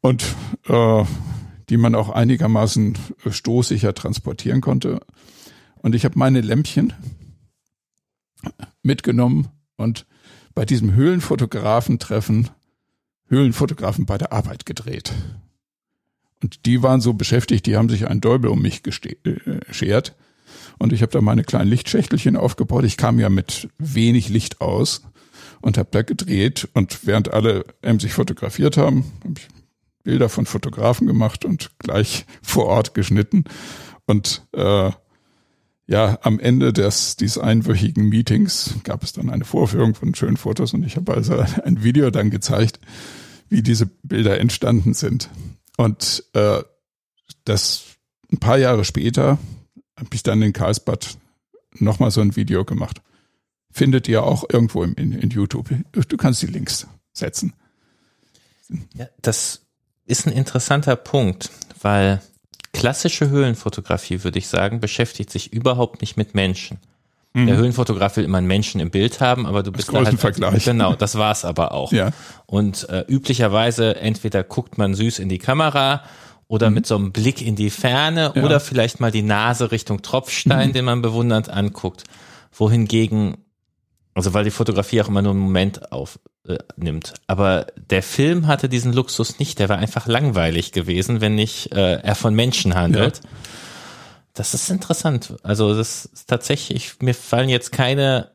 und 0.00 0.24
äh, 0.66 1.04
die 1.68 1.76
man 1.76 1.94
auch 1.94 2.08
einigermaßen 2.08 2.98
stoßsicher 3.28 3.94
transportieren 3.94 4.60
konnte. 4.60 5.00
Und 5.82 5.94
ich 5.94 6.04
habe 6.04 6.18
meine 6.18 6.40
Lämpchen 6.40 6.92
mitgenommen 8.82 9.48
und 9.76 10.06
bei 10.54 10.64
diesem 10.64 10.94
Höhlenfotografentreffen 10.94 12.50
Höhlenfotografen 13.28 14.06
bei 14.06 14.18
der 14.18 14.32
Arbeit 14.32 14.66
gedreht. 14.66 15.12
Und 16.42 16.66
die 16.66 16.82
waren 16.82 17.00
so 17.00 17.14
beschäftigt, 17.14 17.66
die 17.66 17.76
haben 17.76 17.88
sich 17.88 18.06
einen 18.06 18.20
Däubel 18.20 18.50
um 18.50 18.62
mich 18.62 18.82
geschert. 18.82 20.14
Und 20.78 20.92
ich 20.92 21.02
habe 21.02 21.12
da 21.12 21.20
meine 21.20 21.44
kleinen 21.44 21.68
Lichtschächtelchen 21.68 22.36
aufgebaut. 22.36 22.84
Ich 22.84 22.96
kam 22.96 23.18
ja 23.18 23.28
mit 23.28 23.68
wenig 23.78 24.28
Licht 24.28 24.60
aus 24.60 25.02
und 25.60 25.76
habe 25.78 25.88
da 25.90 26.02
gedreht. 26.02 26.68
Und 26.74 27.06
während 27.06 27.32
alle 27.32 27.64
sich 27.98 28.12
fotografiert 28.12 28.76
haben, 28.76 29.12
habe 29.24 29.34
ich 29.38 29.48
Bilder 30.04 30.28
von 30.28 30.46
Fotografen 30.46 31.06
gemacht 31.06 31.44
und 31.44 31.72
gleich 31.78 32.24
vor 32.42 32.66
Ort 32.66 32.94
geschnitten. 32.94 33.44
Und 34.06 34.46
äh, 34.52 34.90
ja, 35.88 36.18
am 36.20 36.38
Ende 36.38 36.74
des 36.74 37.16
dieses 37.16 37.38
einwöchigen 37.38 38.10
Meetings 38.10 38.74
gab 38.84 39.02
es 39.02 39.14
dann 39.14 39.30
eine 39.30 39.46
Vorführung 39.46 39.94
von 39.94 40.14
schönen 40.14 40.36
Fotos 40.36 40.74
und 40.74 40.84
ich 40.84 40.96
habe 40.96 41.14
also 41.14 41.38
ein 41.64 41.82
Video 41.82 42.10
dann 42.10 42.30
gezeigt, 42.30 42.78
wie 43.48 43.62
diese 43.62 43.86
Bilder 43.86 44.38
entstanden 44.38 44.92
sind. 44.92 45.30
Und 45.78 46.24
äh, 46.34 46.62
das 47.44 47.84
ein 48.30 48.38
paar 48.38 48.58
Jahre 48.58 48.84
später 48.84 49.38
habe 49.96 50.10
ich 50.12 50.22
dann 50.22 50.42
in 50.42 50.52
Karlsbad 50.52 51.16
nochmal 51.72 52.10
so 52.10 52.20
ein 52.20 52.36
Video 52.36 52.66
gemacht. 52.66 53.00
Findet 53.70 54.08
ihr 54.08 54.24
auch 54.24 54.44
irgendwo 54.50 54.82
in, 54.82 54.92
in, 54.94 55.12
in 55.12 55.30
YouTube. 55.30 55.70
Du 55.92 56.16
kannst 56.18 56.42
die 56.42 56.46
Links 56.46 56.86
setzen. 57.14 57.54
Ja, 58.92 59.08
das 59.22 59.62
ist 60.04 60.26
ein 60.26 60.34
interessanter 60.34 60.96
Punkt, 60.96 61.50
weil 61.80 62.20
klassische 62.78 63.30
Höhlenfotografie, 63.30 64.24
würde 64.24 64.38
ich 64.38 64.48
sagen, 64.48 64.80
beschäftigt 64.80 65.30
sich 65.30 65.52
überhaupt 65.52 66.00
nicht 66.00 66.16
mit 66.16 66.34
Menschen. 66.34 66.78
Mhm. 67.34 67.46
Der 67.46 67.56
Höhlenfotograf 67.56 68.16
will 68.16 68.24
immer 68.24 68.38
einen 68.38 68.46
Menschen 68.46 68.80
im 68.80 68.90
Bild 68.90 69.20
haben, 69.20 69.46
aber 69.46 69.62
du 69.62 69.72
bist 69.72 69.92
da 69.92 70.04
halt 70.04 70.18
Vergleich. 70.18 70.64
genau, 70.64 70.94
das 70.94 71.16
war's 71.16 71.44
aber 71.44 71.72
auch. 71.72 71.92
Ja. 71.92 72.10
Und 72.46 72.88
äh, 72.88 73.04
üblicherweise 73.08 73.96
entweder 73.96 74.42
guckt 74.42 74.78
man 74.78 74.94
süß 74.94 75.18
in 75.18 75.28
die 75.28 75.38
Kamera 75.38 76.02
oder 76.48 76.70
mhm. 76.70 76.74
mit 76.74 76.86
so 76.86 76.96
einem 76.96 77.12
Blick 77.12 77.42
in 77.42 77.54
die 77.54 77.70
Ferne 77.70 78.32
ja. 78.34 78.42
oder 78.42 78.60
vielleicht 78.60 79.00
mal 79.00 79.10
die 79.10 79.22
Nase 79.22 79.70
Richtung 79.70 80.02
Tropfstein, 80.02 80.68
mhm. 80.68 80.72
den 80.72 80.84
man 80.84 81.02
bewundernd 81.02 81.50
anguckt. 81.50 82.04
Wohingegen, 82.52 83.36
also 84.18 84.34
weil 84.34 84.44
die 84.44 84.50
Fotografie 84.50 85.00
auch 85.00 85.08
immer 85.08 85.22
nur 85.22 85.32
einen 85.32 85.40
Moment 85.40 85.92
aufnimmt. 85.92 87.10
Äh, 87.10 87.20
Aber 87.26 87.66
der 87.76 88.02
Film 88.02 88.46
hatte 88.46 88.68
diesen 88.68 88.92
Luxus 88.92 89.38
nicht. 89.38 89.58
Der 89.58 89.68
war 89.68 89.78
einfach 89.78 90.06
langweilig 90.06 90.72
gewesen, 90.72 91.20
wenn 91.20 91.34
nicht 91.34 91.72
äh, 91.72 92.00
er 92.00 92.14
von 92.14 92.34
Menschen 92.34 92.74
handelt. 92.74 93.20
Ja. 93.22 93.30
Das 94.34 94.54
ist 94.54 94.70
interessant. 94.70 95.34
Also 95.42 95.74
das 95.74 96.06
ist 96.06 96.28
tatsächlich, 96.28 97.00
mir 97.00 97.14
fallen 97.14 97.48
jetzt 97.48 97.72
keine 97.72 98.32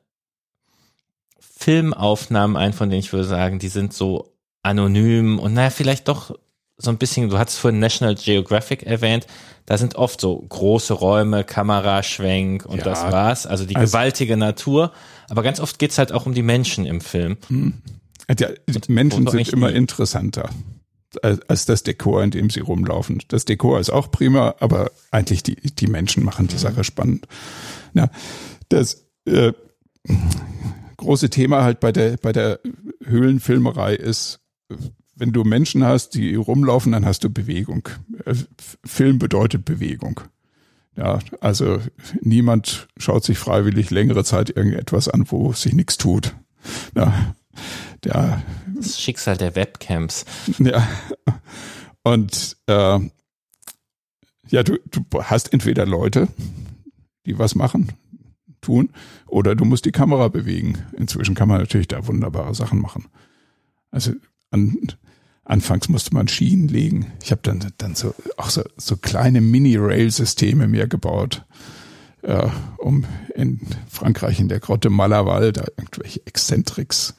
Filmaufnahmen 1.39 2.57
ein, 2.57 2.73
von 2.73 2.89
denen 2.89 2.99
ich 2.99 3.13
würde 3.13 3.27
sagen, 3.27 3.59
die 3.59 3.69
sind 3.69 3.93
so 3.93 4.33
anonym 4.63 5.39
und 5.39 5.53
naja, 5.53 5.69
vielleicht 5.69 6.07
doch 6.07 6.35
so 6.77 6.89
ein 6.89 6.97
bisschen, 6.97 7.29
du 7.29 7.37
hattest 7.37 7.59
vorhin 7.59 7.79
National 7.79 8.15
Geographic 8.15 8.83
erwähnt, 8.83 9.27
da 9.65 9.77
sind 9.77 9.95
oft 9.95 10.19
so 10.19 10.37
große 10.37 10.93
Räume, 10.93 11.43
Kameraschwenk 11.43 12.65
und 12.65 12.79
ja, 12.79 12.83
das 12.83 13.03
war's, 13.03 13.45
also 13.45 13.65
die 13.65 13.75
also, 13.75 13.91
gewaltige 13.91 14.35
Natur, 14.35 14.91
aber 15.33 15.41
ganz 15.41 15.59
oft 15.59 15.79
geht's 15.79 15.97
halt 15.97 16.11
auch 16.11 16.27
um 16.27 16.35
die 16.35 16.43
Menschen 16.43 16.85
im 16.85 17.01
Film. 17.01 17.37
Hm. 17.47 17.73
Ja, 18.39 18.49
die 18.69 18.91
Menschen 18.91 19.25
sind 19.25 19.49
immer 19.49 19.71
nie. 19.71 19.77
interessanter 19.77 20.51
als 21.21 21.65
das 21.65 21.81
Dekor, 21.81 22.23
in 22.23 22.29
dem 22.29 22.51
sie 22.51 22.59
rumlaufen. 22.59 23.21
Das 23.29 23.45
Dekor 23.45 23.79
ist 23.79 23.89
auch 23.89 24.11
prima, 24.11 24.55
aber 24.59 24.91
eigentlich 25.09 25.41
die, 25.41 25.55
die 25.55 25.87
Menschen 25.87 26.23
machen 26.23 26.47
die 26.47 26.55
mhm. 26.55 26.59
Sache 26.59 26.83
spannend. 26.83 27.27
Ja, 27.95 28.09
das 28.69 29.05
äh, 29.25 29.53
große 30.97 31.31
Thema 31.31 31.63
halt 31.63 31.79
bei 31.79 31.91
der, 31.91 32.17
bei 32.17 32.31
der 32.31 32.59
Höhlenfilmerei 33.03 33.95
ist, 33.95 34.39
wenn 35.15 35.31
du 35.31 35.43
Menschen 35.43 35.83
hast, 35.83 36.11
die 36.15 36.35
rumlaufen, 36.35 36.91
dann 36.91 37.05
hast 37.05 37.23
du 37.23 37.29
Bewegung. 37.31 37.89
Äh, 38.25 38.35
Film 38.85 39.17
bedeutet 39.17 39.65
Bewegung. 39.65 40.21
Ja, 40.95 41.19
also 41.41 41.79
niemand 42.21 42.87
schaut 42.97 43.23
sich 43.23 43.39
freiwillig 43.39 43.89
längere 43.89 44.23
Zeit 44.23 44.55
irgendetwas 44.55 45.07
an, 45.07 45.25
wo 45.29 45.51
sich 45.53 45.73
nichts 45.73 45.97
tut. 45.97 46.35
Ja, 46.95 47.35
der, 48.03 48.43
das 48.75 49.01
Schicksal 49.01 49.37
der 49.37 49.55
Webcams. 49.55 50.25
Ja. 50.59 50.87
Und 52.03 52.57
äh, 52.67 52.99
ja, 54.49 54.63
du, 54.63 54.77
du 54.91 55.23
hast 55.23 55.51
entweder 55.53 55.85
Leute, 55.85 56.27
die 57.25 57.39
was 57.39 57.55
machen, 57.55 57.93
tun, 58.61 58.89
oder 59.27 59.55
du 59.55 59.65
musst 59.65 59.85
die 59.85 59.91
Kamera 59.91 60.27
bewegen. 60.27 60.77
Inzwischen 60.93 61.35
kann 61.35 61.47
man 61.47 61.59
natürlich 61.59 61.87
da 61.87 62.07
wunderbare 62.07 62.53
Sachen 62.53 62.79
machen. 62.79 63.05
Also 63.89 64.13
an, 64.51 64.77
Anfangs 65.45 65.89
musste 65.89 66.13
man 66.13 66.27
Schienen 66.27 66.67
legen. 66.67 67.11
Ich 67.21 67.31
habe 67.31 67.41
dann 67.43 67.73
dann 67.77 67.95
so 67.95 68.15
auch 68.37 68.49
so, 68.49 68.63
so 68.77 68.95
kleine 68.95 69.41
Mini-Rail-Systeme 69.41 70.67
mir 70.67 70.87
gebaut, 70.87 71.45
äh, 72.21 72.47
um 72.77 73.05
in 73.35 73.59
Frankreich 73.89 74.39
in 74.39 74.47
der 74.47 74.61
Grotte 74.61 74.89
Malaval 74.89 75.51
da 75.51 75.65
irgendwelche 75.77 76.25
Exzentriks 76.25 77.15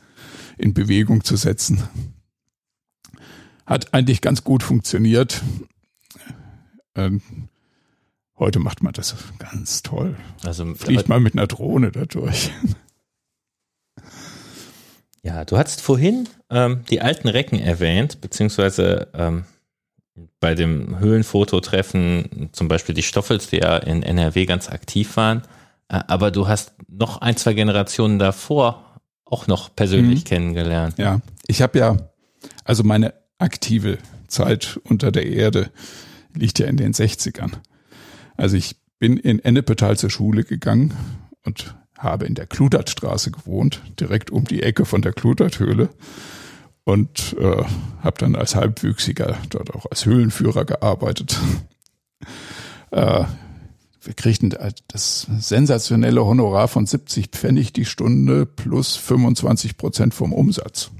in 0.57 0.73
Bewegung 0.73 1.23
zu 1.23 1.37
setzen. 1.37 1.83
Hat 3.67 3.93
eigentlich 3.93 4.21
ganz 4.21 4.43
gut 4.43 4.63
funktioniert. 4.63 5.43
Ähm, 6.95 7.21
heute 8.39 8.59
macht 8.59 8.83
man 8.83 8.93
das 8.95 9.15
ganz 9.39 9.83
toll. 9.83 10.17
Also 10.45 10.75
fliegt 10.75 11.09
man 11.09 11.23
mit 11.23 11.35
einer 11.35 11.47
Drohne 11.47 11.91
dadurch. 11.91 12.53
Ja, 15.25 15.47
du 15.47 15.57
hast 15.57 15.81
vorhin 15.81 16.29
ähm, 16.51 16.85
die 16.91 17.01
alten 17.01 17.29
Recken 17.29 17.59
erwähnt, 17.59 18.21
beziehungsweise 18.21 19.09
ähm, 19.15 19.45
bei 20.39 20.55
dem 20.55 20.99
Höhlenfototreffen 20.99 22.51
zum 22.53 22.69
Beispiel 22.69 22.95
die 22.95 23.03
Stoffels, 23.03 23.49
die 23.49 23.57
ja 23.57 23.79
in 23.79 24.03
NRW 24.03 24.45
ganz 24.45 24.69
aktiv 24.69 25.17
waren. 25.17 25.41
Äh, 25.89 26.01
aber 26.09 26.31
du 26.31 26.47
hast 26.47 26.75
noch 26.89 27.23
ein, 27.23 27.39
zwei 27.39 27.55
Generationen 27.55 28.19
davor 28.19 29.01
auch 29.25 29.47
noch 29.47 29.75
persönlich 29.75 30.21
mhm. 30.21 30.29
kennengelernt. 30.29 30.99
Ja, 30.99 31.23
ich 31.47 31.63
habe 31.63 31.79
ja, 31.79 31.97
also 32.65 32.85
meine 32.85 33.15
aktive 33.39 33.97
Zeit 34.29 34.79
unter 34.85 35.11
der 35.11 35.27
Erde 35.27 35.71
liegt 36.35 36.59
ja 36.59 36.67
in 36.67 36.77
den 36.77 36.93
60ern. 36.93 37.53
Also 38.37 38.59
ich 38.59 38.77
bin 38.99 39.17
in 39.17 39.39
Ennepetal 39.39 39.97
zur 39.97 40.11
Schule 40.11 40.45
gegangen 40.45 40.93
und 41.47 41.75
habe 42.05 42.27
in 42.27 42.35
der 42.35 42.47
Kludertstraße 42.47 43.31
gewohnt, 43.31 43.83
direkt 43.99 44.31
um 44.31 44.45
die 44.45 44.63
Ecke 44.63 44.85
von 44.85 45.03
der 45.03 45.13
Kluderthöhle 45.13 45.89
und 46.85 47.35
äh, 47.39 47.65
habe 48.03 48.19
dann 48.19 48.37
als 48.37 48.55
Halbwüchsiger 48.55 49.39
dort 49.49 49.75
auch 49.75 49.87
als 49.91 50.07
Höhlenführer 50.07 50.65
gearbeitet. 50.65 51.39
äh, 52.91 53.25
wir 54.03 54.15
kriegten 54.15 54.55
das 54.89 55.27
sensationelle 55.39 56.25
Honorar 56.25 56.69
von 56.69 56.85
70 56.85 57.29
Pfennig 57.29 57.73
die 57.73 57.87
Stunde 57.87 58.45
plus 58.45 58.97
25 58.97 59.79
Prozent 59.79 60.13
vom 60.15 60.33
Umsatz. 60.33 60.91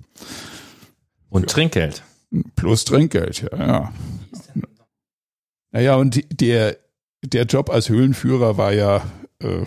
Und. 1.29 1.51
Trinkgeld. 1.51 2.03
Plus 2.57 2.85
Trinkgeld, 2.85 3.47
ja, 3.53 3.67
ja. 3.67 3.93
Naja, 5.71 5.97
und 5.97 6.25
der, 6.41 6.79
der 7.23 7.45
Job 7.45 7.69
als 7.69 7.89
Höhlenführer 7.89 8.57
war 8.57 8.73
ja 8.73 9.03
äh, 9.41 9.65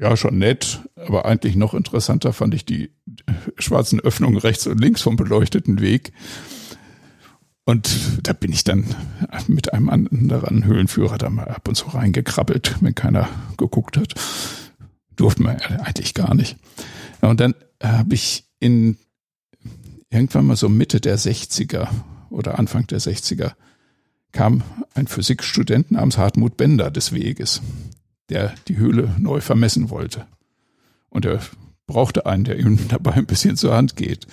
ja, 0.00 0.16
schon 0.16 0.38
nett, 0.38 0.80
aber 0.96 1.26
eigentlich 1.26 1.56
noch 1.56 1.74
interessanter 1.74 2.32
fand 2.32 2.54
ich 2.54 2.64
die 2.64 2.90
schwarzen 3.58 4.00
Öffnungen 4.00 4.38
rechts 4.38 4.66
und 4.66 4.80
links 4.80 5.02
vom 5.02 5.16
beleuchteten 5.16 5.80
Weg. 5.80 6.12
Und 7.64 7.90
da 8.22 8.32
bin 8.32 8.50
ich 8.50 8.64
dann 8.64 8.86
mit 9.46 9.74
einem 9.74 9.90
anderen 9.90 10.64
Höhlenführer 10.64 11.18
da 11.18 11.28
mal 11.28 11.48
ab 11.48 11.68
und 11.68 11.74
zu 11.74 11.88
reingekrabbelt, 11.88 12.76
wenn 12.80 12.94
keiner 12.94 13.28
geguckt 13.58 13.98
hat. 13.98 14.14
Durfte 15.16 15.42
man 15.42 15.56
eigentlich 15.56 16.14
gar 16.14 16.34
nicht. 16.34 16.56
Und 17.20 17.38
dann 17.38 17.54
habe 17.82 18.14
ich 18.14 18.44
in 18.58 18.96
irgendwann 20.08 20.46
mal 20.46 20.56
so 20.56 20.70
Mitte 20.70 21.00
der 21.00 21.18
60er 21.18 21.88
oder 22.30 22.58
Anfang 22.58 22.86
der 22.86 23.00
60er 23.00 23.52
kam 24.32 24.62
ein 24.94 25.06
Physikstudent 25.06 25.90
namens 25.90 26.16
Hartmut 26.16 26.56
Bender 26.56 26.90
des 26.90 27.12
Weges, 27.12 27.60
der 28.30 28.54
die 28.68 28.76
Höhle 28.76 29.14
neu 29.18 29.40
vermessen 29.40 29.90
wollte. 29.90 30.26
Und 31.08 31.26
er 31.26 31.40
brauchte 31.86 32.26
einen, 32.26 32.44
der 32.44 32.58
ihm 32.58 32.78
dabei 32.88 33.12
ein 33.12 33.26
bisschen 33.26 33.56
zur 33.56 33.74
Hand 33.74 33.96
geht. 33.96 34.26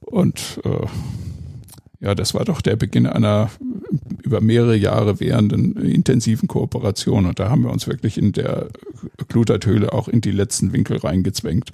Und 0.00 0.60
äh, 0.64 0.86
ja, 2.00 2.14
das 2.14 2.34
war 2.34 2.44
doch 2.44 2.60
der 2.60 2.76
Beginn 2.76 3.06
einer 3.06 3.50
über 4.22 4.40
mehrere 4.40 4.76
Jahre 4.76 5.20
währenden 5.20 5.76
intensiven 5.76 6.48
Kooperation. 6.48 7.26
Und 7.26 7.38
da 7.38 7.48
haben 7.48 7.62
wir 7.62 7.70
uns 7.70 7.86
wirklich 7.86 8.18
in 8.18 8.32
der 8.32 8.68
Kluterthöhle 9.28 9.92
auch 9.92 10.08
in 10.08 10.20
die 10.20 10.32
letzten 10.32 10.72
Winkel 10.72 10.96
reingezwängt. 10.96 11.70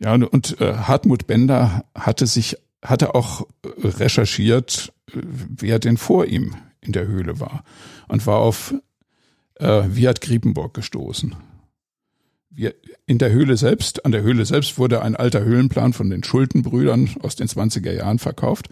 Ja, 0.00 0.14
und 0.14 0.60
äh, 0.60 0.74
Hartmut 0.74 1.26
Bender 1.26 1.84
hatte 1.94 2.26
sich, 2.26 2.56
hatte 2.82 3.14
auch 3.14 3.46
recherchiert, 3.78 4.92
wer 5.12 5.78
denn 5.78 5.96
vor 5.96 6.26
ihm 6.26 6.56
in 6.80 6.92
der 6.92 7.06
Höhle 7.06 7.38
war 7.38 7.64
und 8.08 8.26
war 8.26 8.38
auf 8.38 8.74
äh, 9.56 9.82
Viat 9.88 10.20
Griepenburg 10.20 10.74
gestoßen. 10.74 11.34
Wir, 12.50 12.74
in 13.06 13.18
der 13.18 13.32
Höhle 13.32 13.56
selbst, 13.56 14.04
an 14.04 14.12
der 14.12 14.22
Höhle 14.22 14.44
selbst 14.44 14.78
wurde 14.78 15.02
ein 15.02 15.16
alter 15.16 15.42
Höhlenplan 15.42 15.92
von 15.92 16.10
den 16.10 16.22
Schultenbrüdern 16.22 17.10
aus 17.22 17.36
den 17.36 17.48
20er 17.48 17.92
Jahren 17.92 18.18
verkauft. 18.18 18.68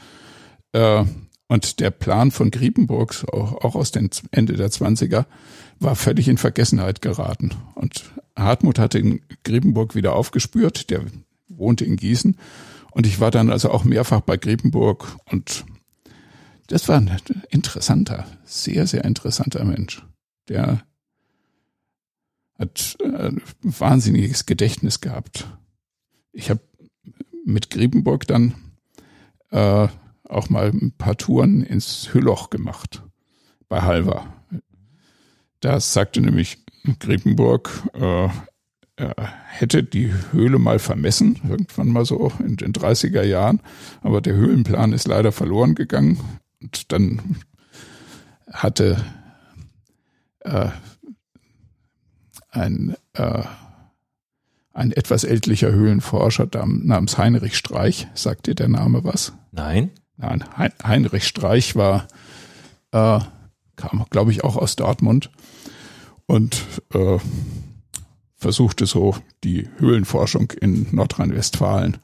Äh, 0.73 1.05
und 1.49 1.81
der 1.81 1.91
Plan 1.91 2.31
von 2.31 2.53
Griepenburg, 2.53 3.25
auch, 3.33 3.65
auch 3.65 3.75
aus 3.75 3.91
den 3.91 4.09
Ende 4.31 4.53
der 4.53 4.71
20er, 4.71 5.25
war 5.81 5.97
völlig 5.97 6.29
in 6.29 6.37
Vergessenheit 6.37 7.03
geraten. 7.03 7.51
Und 7.75 8.05
Hartmut 8.37 8.79
hatte 8.79 8.99
in 8.99 9.21
Griepenburg 9.43 9.95
wieder 9.95 10.15
aufgespürt, 10.15 10.91
der 10.91 11.03
wohnte 11.49 11.85
in 11.85 11.97
Gießen. 11.97 12.37
Und 12.93 13.07
ich 13.07 13.19
war 13.19 13.31
dann 13.31 13.51
also 13.51 13.71
auch 13.71 13.85
mehrfach 13.85 14.21
bei 14.21 14.37
Griepenburg 14.37 15.17
und 15.31 15.65
das 16.69 16.89
war 16.89 16.99
ein 16.99 17.11
interessanter, 17.51 18.27
sehr, 18.45 18.87
sehr 18.87 19.05
interessanter 19.05 19.65
Mensch. 19.65 20.05
Der 20.51 20.83
hat 22.59 22.97
ein 23.03 23.41
wahnsinniges 23.63 24.47
Gedächtnis 24.47 25.01
gehabt. 25.01 25.47
Ich 26.33 26.51
habe 26.51 26.61
mit 27.45 27.71
Griepenburg 27.71 28.27
dann 28.27 28.55
äh, 29.51 29.89
auch 30.25 30.51
mal 30.51 30.71
ein 30.71 30.93
paar 30.99 31.17
Touren 31.17 31.63
ins 31.63 32.13
Hülloch 32.13 32.51
gemacht, 32.51 33.03
bei 33.69 33.81
Halver. 33.83 34.27
Da 35.61 35.79
sagte 35.79 36.21
nämlich 36.21 36.59
Griepenburg, 36.99 37.71
äh, 37.95 38.29
er 38.97 39.15
hätte 39.47 39.85
die 39.85 40.13
Höhle 40.33 40.59
mal 40.59 40.81
vermessen, 40.81 41.41
irgendwann 41.49 41.89
mal 41.89 42.05
so 42.05 42.33
in 42.41 42.57
den 42.57 42.73
30er 42.73 43.23
Jahren, 43.23 43.61
aber 44.03 44.21
der 44.21 44.35
Höhlenplan 44.35 44.93
ist 44.93 45.07
leider 45.07 45.33
verloren 45.33 45.75
gegangen. 45.75 46.19
Und 46.61 46.93
dann 46.93 47.37
hatte 48.51 49.03
äh, 50.41 50.69
ein, 52.51 52.97
äh, 53.15 53.43
ein 54.73 54.93
etwas 54.93 55.25
ältlicher 55.25 55.73
Höhlenforscher 55.73 56.49
namens 56.65 57.19
Heinrich 57.19 57.57
Streich, 57.57 58.09
sagt 58.15 58.47
dir 58.47 58.55
der 58.55 58.69
Name 58.69 59.05
was? 59.05 59.33
Nein. 59.53 59.91
Nein, 60.17 60.45
Heinrich 60.85 61.27
Streich 61.27 61.77
war, 61.77 62.07
äh, 62.93 63.21
kam, 63.77 64.05
glaube 64.11 64.33
ich, 64.33 64.45
auch 64.45 64.57
aus 64.57 64.77
Dortmund 64.77 65.31
und 66.27 66.63
äh, 66.93 67.19
versuchte 68.37 68.87
so 68.87 69.17
die 69.45 69.69
Höhlenforschung 69.79 70.51
in 70.61 70.89
Nordrhein-Westfalen 70.93 71.97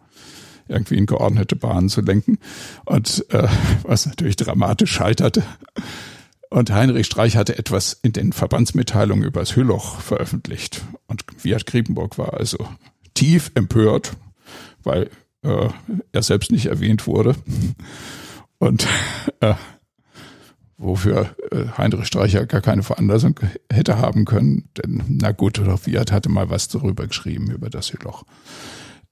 irgendwie 0.69 0.97
in 0.97 1.07
geordnete 1.07 1.57
Bahnen 1.57 1.89
zu 1.89 2.01
lenken. 2.01 2.39
Und 2.85 3.25
äh, 3.31 3.49
was 3.83 4.07
natürlich 4.07 4.37
dramatisch 4.37 4.93
scheiterte. 4.93 5.43
Und 6.57 6.73
Heinrich 6.73 7.05
Streich 7.05 7.37
hatte 7.37 7.59
etwas 7.59 7.93
in 8.01 8.15
den 8.15 8.33
Verbandsmitteilungen 8.33 9.27
über 9.27 9.41
das 9.41 9.57
Hülloch 9.57 10.01
veröffentlicht. 10.01 10.87
Und 11.07 11.23
Wiat 11.45 11.67
Kriepenburg 11.67 12.17
war 12.17 12.33
also 12.33 12.67
tief 13.13 13.51
empört, 13.55 14.17
weil 14.83 15.11
äh, 15.43 15.69
er 16.13 16.23
selbst 16.23 16.51
nicht 16.51 16.65
erwähnt 16.65 17.07
wurde. 17.07 17.35
Und 18.57 18.87
äh, 19.41 19.53
wofür 20.79 21.37
äh, 21.51 21.67
Heinrich 21.77 22.07
Streicher 22.07 22.47
gar 22.47 22.63
keine 22.63 22.83
Veranlassung 22.83 23.39
hätte 23.71 23.99
haben 23.99 24.25
können, 24.25 24.71
denn 24.79 25.05
na 25.09 25.33
gut, 25.33 25.61
Fiat 25.79 26.11
hatte 26.11 26.31
mal 26.31 26.49
was 26.49 26.69
darüber 26.69 27.07
geschrieben, 27.07 27.51
über 27.51 27.69
das 27.69 27.93
Hülloch. 27.93 28.25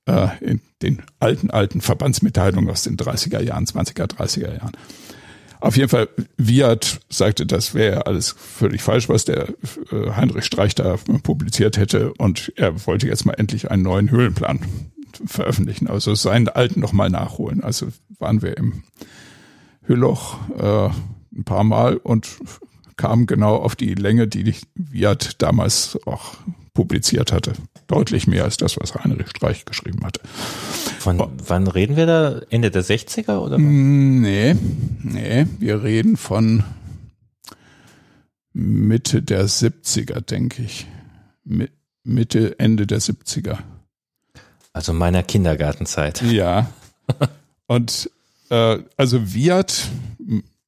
Äh, 0.07 0.29
in 0.41 0.63
den 0.81 1.03
alten, 1.21 1.51
alten 1.51 1.83
Verbandsmitteilungen 1.83 2.71
aus 2.71 2.85
den 2.85 2.97
30er 2.97 3.43
Jahren, 3.43 3.67
20er, 3.67 4.07
30er 4.07 4.57
Jahren. 4.57 4.73
Auf 5.65 5.79
jeden 5.79 5.89
Fall, 5.89 6.11
Viat 6.37 7.01
sagte, 7.09 7.47
das 7.47 7.73
wäre 7.73 8.07
alles 8.07 8.35
völlig 8.39 8.83
falsch, 8.83 9.09
was 9.09 9.25
der 9.25 9.49
äh, 9.91 10.11
Heinrich 10.15 10.45
Streich 10.45 10.75
da 10.75 10.99
publiziert 11.23 11.79
hätte 11.79 12.13
und 12.19 12.53
er 12.57 12.87
wollte 12.87 13.07
jetzt 13.07 13.25
mal 13.25 13.33
endlich 13.33 13.71
einen 13.71 13.83
neuen 13.83 14.11
Höhlenplan 14.11 14.61
veröffentlichen, 15.25 15.89
also 15.89 16.15
seinen 16.15 16.49
alten 16.49 16.81
nochmal 16.81 17.09
nachholen. 17.09 17.65
Also 17.65 17.87
waren 18.19 18.43
wir 18.43 18.59
im 18.59 18.83
Hülloch 19.87 20.37
äh, 20.59 20.91
ein 21.35 21.45
paar 21.47 21.65
Mal 21.65 21.97
und 21.97 22.29
kamen 22.99 23.25
genau 23.25 23.57
auf 23.57 23.75
die 23.75 23.95
Länge, 23.95 24.29
die 24.29 24.55
Viat 24.75 25.41
damals 25.41 25.99
auch 26.05 26.35
publiziert 26.75 27.33
hatte. 27.33 27.53
Deutlich 27.87 28.27
mehr 28.27 28.45
als 28.45 28.57
das, 28.57 28.77
was 28.79 28.95
Heinrich 28.95 29.29
Streich 29.29 29.65
geschrieben 29.65 30.05
hatte. 30.05 30.21
Von 30.99 31.21
oh. 31.21 31.31
wann 31.47 31.69
reden 31.69 31.97
wir 31.97 32.07
da? 32.07 32.41
Ende 32.51 32.71
der 32.71 32.85
60er 32.85 33.39
oder? 33.39 33.59
Mm, 33.59 34.21
nee, 34.21 34.57
nee, 35.03 35.47
wir 35.61 35.83
reden 35.83 36.17
von 36.17 36.65
Mitte 38.53 39.23
der 39.23 39.47
70er, 39.49 40.21
denke 40.21 40.63
ich. 40.63 40.87
Mitte, 42.03 42.59
Ende 42.59 42.87
der 42.87 43.01
70er. 43.01 43.59
Also 44.73 44.93
meiner 44.93 45.23
Kindergartenzeit. 45.23 46.23
Ja. 46.23 46.71
Und 47.67 48.11
äh, 48.51 48.79
also 48.97 49.33
Viat 49.35 49.89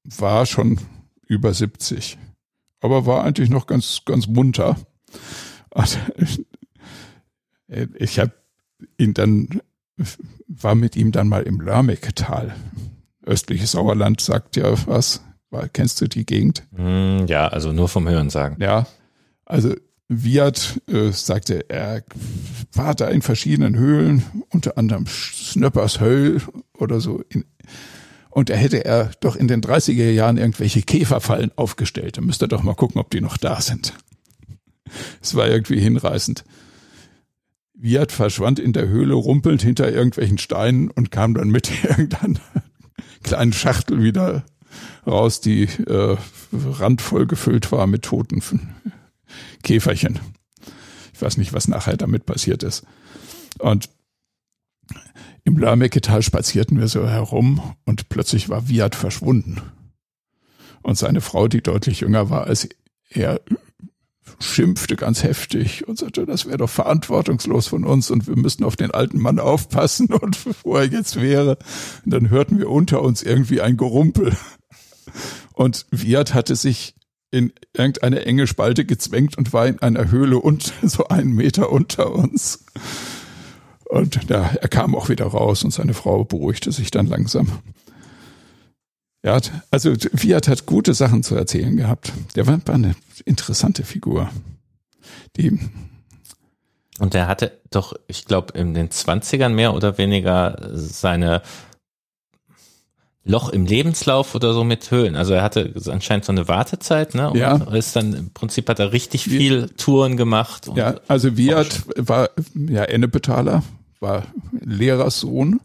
war 0.05 0.47
schon 0.47 0.79
über 1.27 1.53
70, 1.53 2.19
aber 2.81 3.07
war 3.07 3.25
eigentlich 3.25 3.51
noch 3.51 3.67
ganz, 3.67 4.03
ganz 4.05 4.27
munter. 4.27 4.77
Und 5.77 5.99
ich 7.99 8.19
habe 8.19 8.33
ihn 8.99 9.15
dann, 9.15 9.61
war 10.47 10.75
mit 10.75 10.97
ihm 10.97 11.13
dann 11.13 11.29
mal 11.29 11.43
im 11.43 11.61
Lörmecketal. 11.61 12.55
Östliches 13.25 13.73
Sauerland 13.73 14.21
sagt 14.21 14.57
ja 14.57 14.75
was. 14.87 15.23
Kennst 15.73 16.01
du 16.01 16.07
die 16.07 16.27
Gegend? 16.27 16.65
Hm, 16.75 17.27
ja, 17.29 17.49
also 17.49 17.73
nur 17.73 17.89
vom 17.89 18.09
Hören 18.09 18.29
sagen. 18.29 18.57
Ja, 18.61 18.87
also 19.47 19.75
Wirt 20.09 20.81
äh, 20.87 21.11
sagte, 21.11 21.69
er 21.69 22.05
war 22.73 22.95
da 22.95 23.09
in 23.09 23.23
verschiedenen 23.23 23.77
Höhlen, 23.77 24.23
unter 24.51 24.79
anderem 24.79 25.07
Snöppers 25.07 26.01
Höll 26.01 26.43
oder 26.79 27.01
so. 27.01 27.23
In, 27.29 27.45
und 28.31 28.51
da 28.51 28.55
hätte 28.55 28.85
er 28.85 29.11
doch 29.21 29.35
in 29.35 29.49
den 29.49 29.63
30er 29.63 30.11
Jahren 30.11 30.37
irgendwelche 30.37 30.83
Käferfallen 30.83 31.51
aufgestellt. 31.57 32.19
Da 32.19 32.21
müsste 32.21 32.45
er 32.45 32.49
doch 32.49 32.63
mal 32.63 32.75
gucken, 32.75 33.01
ob 33.01 33.11
die 33.11 33.23
noch 33.23 33.39
da 33.39 33.61
sind. 33.61 33.95
Es 35.21 35.35
war 35.35 35.49
irgendwie 35.49 35.81
hinreißend. 35.81 36.45
Wirt 37.75 38.13
verschwand 38.13 38.59
in 38.59 38.73
der 38.73 38.89
Höhle, 38.89 39.15
rumpelnd 39.15 39.63
hinter 39.63 39.93
irgendwelchen 39.93 40.39
Steinen 40.39 40.91
und 40.91 41.11
kam 41.11 41.35
dann 41.35 41.51
mit 41.51 41.71
irgendeiner 41.85 42.41
kleinen 43.23 43.53
Schachtel 43.53 44.03
wieder 44.03 44.45
raus, 45.07 45.41
die 45.41 45.65
äh, 45.65 46.17
randvoll 46.53 47.27
gefüllt 47.27 47.71
war 47.73 47.87
mit 47.87 48.03
toten 48.03 48.43
Käferchen. 49.63 50.21
Ich 51.13 51.23
weiß 51.23 51.37
nicht, 51.39 51.53
was 51.53 51.69
nachher 51.69 51.97
damit 51.97 52.27
passiert 52.27 52.63
ist. 52.63 52.85
Und 53.59 53.89
im 55.45 55.57
Lörmecketal 55.59 56.23
spazierten 56.23 56.79
wir 56.79 56.89
so 56.89 57.09
herum 57.09 57.75
und 57.85 58.09
plötzlich 58.09 58.49
war 58.49 58.69
Viat 58.69 58.95
verschwunden. 58.95 59.63
Und 60.83 60.99
seine 60.99 61.21
Frau, 61.21 61.49
die 61.49 61.63
deutlich 61.63 62.01
jünger 62.01 62.31
war 62.31 62.45
als 62.45 62.69
er, 63.09 63.41
schimpfte 64.41 64.97
ganz 64.97 65.23
heftig 65.23 65.87
und 65.89 65.99
sagte, 65.99 66.27
das 66.27 66.47
wäre 66.47 66.59
doch 66.59 66.71
verantwortungslos 66.71 67.67
von 67.67 67.85
uns 67.85 68.11
und 68.11 68.27
wir 68.27 68.37
müssten 68.37 68.65
auf 68.65 68.77
den 68.77 68.91
alten 68.91 69.19
Mann 69.19 69.39
aufpassen 69.39 70.09
und 70.13 70.39
wo 70.65 70.77
er 70.77 70.85
jetzt 70.85 71.21
wäre. 71.21 71.59
Und 72.05 72.13
dann 72.13 72.31
hörten 72.31 72.59
wir 72.59 72.71
unter 72.71 73.03
uns 73.03 73.23
irgendwie 73.23 73.61
ein 73.61 73.77
Gerumpel. 73.77 74.37
Und 75.53 75.87
Viat 75.91 76.35
hatte 76.35 76.57
sich 76.57 76.95
in 77.31 77.53
irgendeine 77.73 78.25
enge 78.25 78.47
Spalte 78.47 78.85
gezwängt 78.85 79.37
und 79.37 79.53
war 79.53 79.67
in 79.67 79.81
einer 79.81 80.11
Höhle 80.11 80.39
und 80.39 80.73
so 80.83 81.09
einen 81.09 81.33
Meter 81.33 81.71
unter 81.71 82.13
uns. 82.13 82.65
Und 83.85 84.29
ja, 84.29 84.51
er 84.61 84.69
kam 84.69 84.95
auch 84.95 85.09
wieder 85.09 85.27
raus 85.27 85.63
und 85.65 85.71
seine 85.71 85.95
Frau 85.95 86.25
beruhigte 86.25 86.73
sich 86.73 86.91
dann 86.91 87.07
langsam. 87.07 87.49
Ja, 89.25 89.39
also 89.71 89.95
Fiat 90.15 90.47
hat 90.49 90.67
gute 90.67 90.95
Sachen 90.95 91.23
zu 91.23 91.35
erzählen 91.35 91.77
gehabt. 91.77 92.13
Der 92.37 92.47
war 92.47 92.61
eine 92.69 92.95
interessante 93.25 93.83
Figur. 93.83 94.31
Die 95.37 95.59
und 96.99 97.13
der 97.13 97.27
hatte 97.27 97.61
doch, 97.71 97.93
ich 98.09 98.25
glaube, 98.25 98.59
in 98.59 98.73
den 98.73 98.89
20ern 98.89 99.51
mehr 99.51 99.75
oder 99.75 99.99
weniger 99.99 100.71
seine 100.73 101.43
Loch 103.23 103.49
im 103.51 103.67
Lebenslauf 103.67 104.35
oder 104.35 104.55
so 104.55 104.63
mit 104.65 104.91
Höhlen. 104.91 105.17
Also 105.17 105.35
er 105.35 105.43
hatte 105.43 105.75
anscheinend 105.91 106.25
so 106.25 106.33
eine 106.33 106.47
Wartezeit, 106.49 107.15
ne? 107.15 107.29
Und 107.31 107.37
Ja. 107.39 107.57
ist 107.75 107.97
dann 107.97 108.15
im 108.15 108.31
Prinzip 108.31 108.69
hat 108.69 108.79
er 108.79 108.93
richtig 108.93 109.25
viel 109.25 109.69
Touren 109.71 110.17
gemacht. 110.17 110.71
Ja, 110.77 110.95
also 111.09 111.37
Wirt 111.37 111.83
war 111.97 112.31
ja 112.55 112.85
Ennepetaler, 112.85 113.63
war 114.01 114.23
Lehrerssohn 114.61 115.61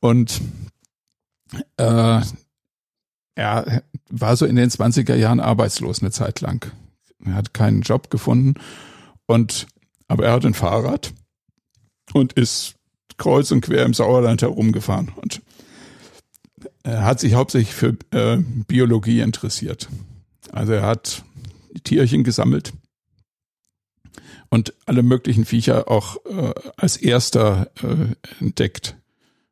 und 0.00 0.40
äh, 1.76 2.20
er 3.34 3.82
war 4.10 4.36
so 4.36 4.46
in 4.46 4.56
den 4.56 4.70
20er 4.70 5.14
Jahren 5.14 5.40
arbeitslos 5.40 6.02
eine 6.02 6.10
Zeit 6.10 6.40
lang. 6.40 6.70
Er 7.24 7.34
hat 7.34 7.54
keinen 7.54 7.82
Job 7.82 8.10
gefunden 8.10 8.54
und 9.26 9.66
aber 10.08 10.26
er 10.26 10.32
hat 10.32 10.44
ein 10.44 10.54
Fahrrad 10.54 11.12
und 12.12 12.34
ist 12.34 12.74
kreuz 13.16 13.50
und 13.50 13.62
quer 13.62 13.84
im 13.84 13.94
Sauerland 13.94 14.42
herumgefahren 14.42 15.12
und 15.16 15.40
er 16.82 17.04
hat 17.04 17.20
sich 17.20 17.34
hauptsächlich 17.34 17.74
für 17.74 17.96
äh, 18.10 18.38
Biologie 18.66 19.20
interessiert. 19.20 19.88
Also 20.50 20.72
er 20.72 20.82
hat 20.82 21.24
Tierchen 21.84 22.24
gesammelt 22.24 22.72
und 24.50 24.74
alle 24.84 25.02
möglichen 25.02 25.44
Viecher 25.44 25.90
auch 25.90 26.16
äh, 26.26 26.52
als 26.76 26.96
erster 26.96 27.70
äh, 27.82 28.14
entdeckt. 28.44 28.96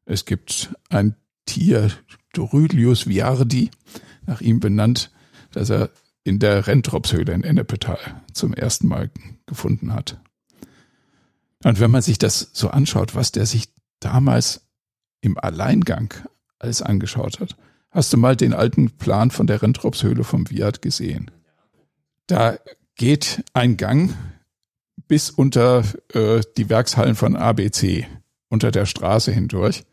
Es 0.04 0.24
gibt 0.24 0.74
ein 0.88 1.14
Tier, 1.46 1.90
Dorylius 2.32 3.06
viardi, 3.06 3.70
nach 4.26 4.40
ihm 4.40 4.60
benannt, 4.60 5.10
das 5.52 5.70
er 5.70 5.90
in 6.24 6.38
der 6.38 6.66
Rentropshöhle 6.66 7.32
in 7.32 7.44
Ennepetal 7.44 7.98
zum 8.32 8.54
ersten 8.54 8.86
Mal 8.88 9.10
gefunden 9.46 9.92
hat. 9.94 10.20
Und 11.64 11.80
wenn 11.80 11.90
man 11.90 12.02
sich 12.02 12.18
das 12.18 12.50
so 12.52 12.70
anschaut, 12.70 13.14
was 13.14 13.32
der 13.32 13.46
sich 13.46 13.68
damals 14.00 14.66
im 15.20 15.38
Alleingang 15.38 16.14
alles 16.58 16.82
angeschaut 16.82 17.40
hat, 17.40 17.56
hast 17.90 18.12
du 18.12 18.16
mal 18.16 18.36
den 18.36 18.54
alten 18.54 18.90
Plan 18.90 19.30
von 19.30 19.46
der 19.46 19.60
Rentropshöhle 19.62 20.24
vom 20.24 20.48
Viat 20.48 20.82
gesehen? 20.82 21.30
Da 22.26 22.58
geht 22.94 23.44
ein 23.52 23.76
Gang 23.76 24.14
bis 25.08 25.30
unter 25.30 25.84
äh, 26.14 26.40
die 26.56 26.68
Werkshallen 26.68 27.16
von 27.16 27.34
ABC, 27.34 28.06
unter 28.48 28.70
der 28.70 28.86
Straße 28.86 29.32
hindurch. 29.32 29.84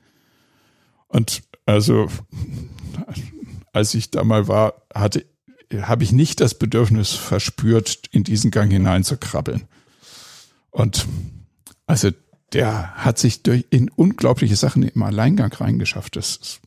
Und 1.07 1.41
also, 1.67 2.07
als 3.73 3.93
ich 3.93 4.09
da 4.09 4.23
mal 4.23 4.47
war, 4.47 4.87
hatte, 4.93 5.25
habe 5.81 6.03
ich 6.03 6.13
nicht 6.13 6.39
das 6.39 6.57
Bedürfnis 6.57 7.11
verspürt, 7.11 8.07
in 8.11 8.23
diesen 8.23 8.51
Gang 8.51 8.71
hinein 8.71 9.03
zu 9.03 9.17
krabbeln. 9.17 9.67
Und 10.71 11.05
also 11.85 12.09
der 12.53 12.95
hat 12.95 13.19
sich 13.19 13.43
durch 13.43 13.65
in 13.69 13.89
unglaubliche 13.89 14.55
Sachen 14.55 14.83
im 14.83 15.03
Alleingang 15.03 15.51
reingeschafft. 15.51 16.15
Das 16.15 16.37
ist 16.37 16.61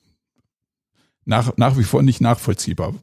nach, 1.24 1.56
nach 1.56 1.78
wie 1.78 1.84
vor 1.84 2.02
nicht 2.02 2.20
nachvollziehbar. 2.20 2.94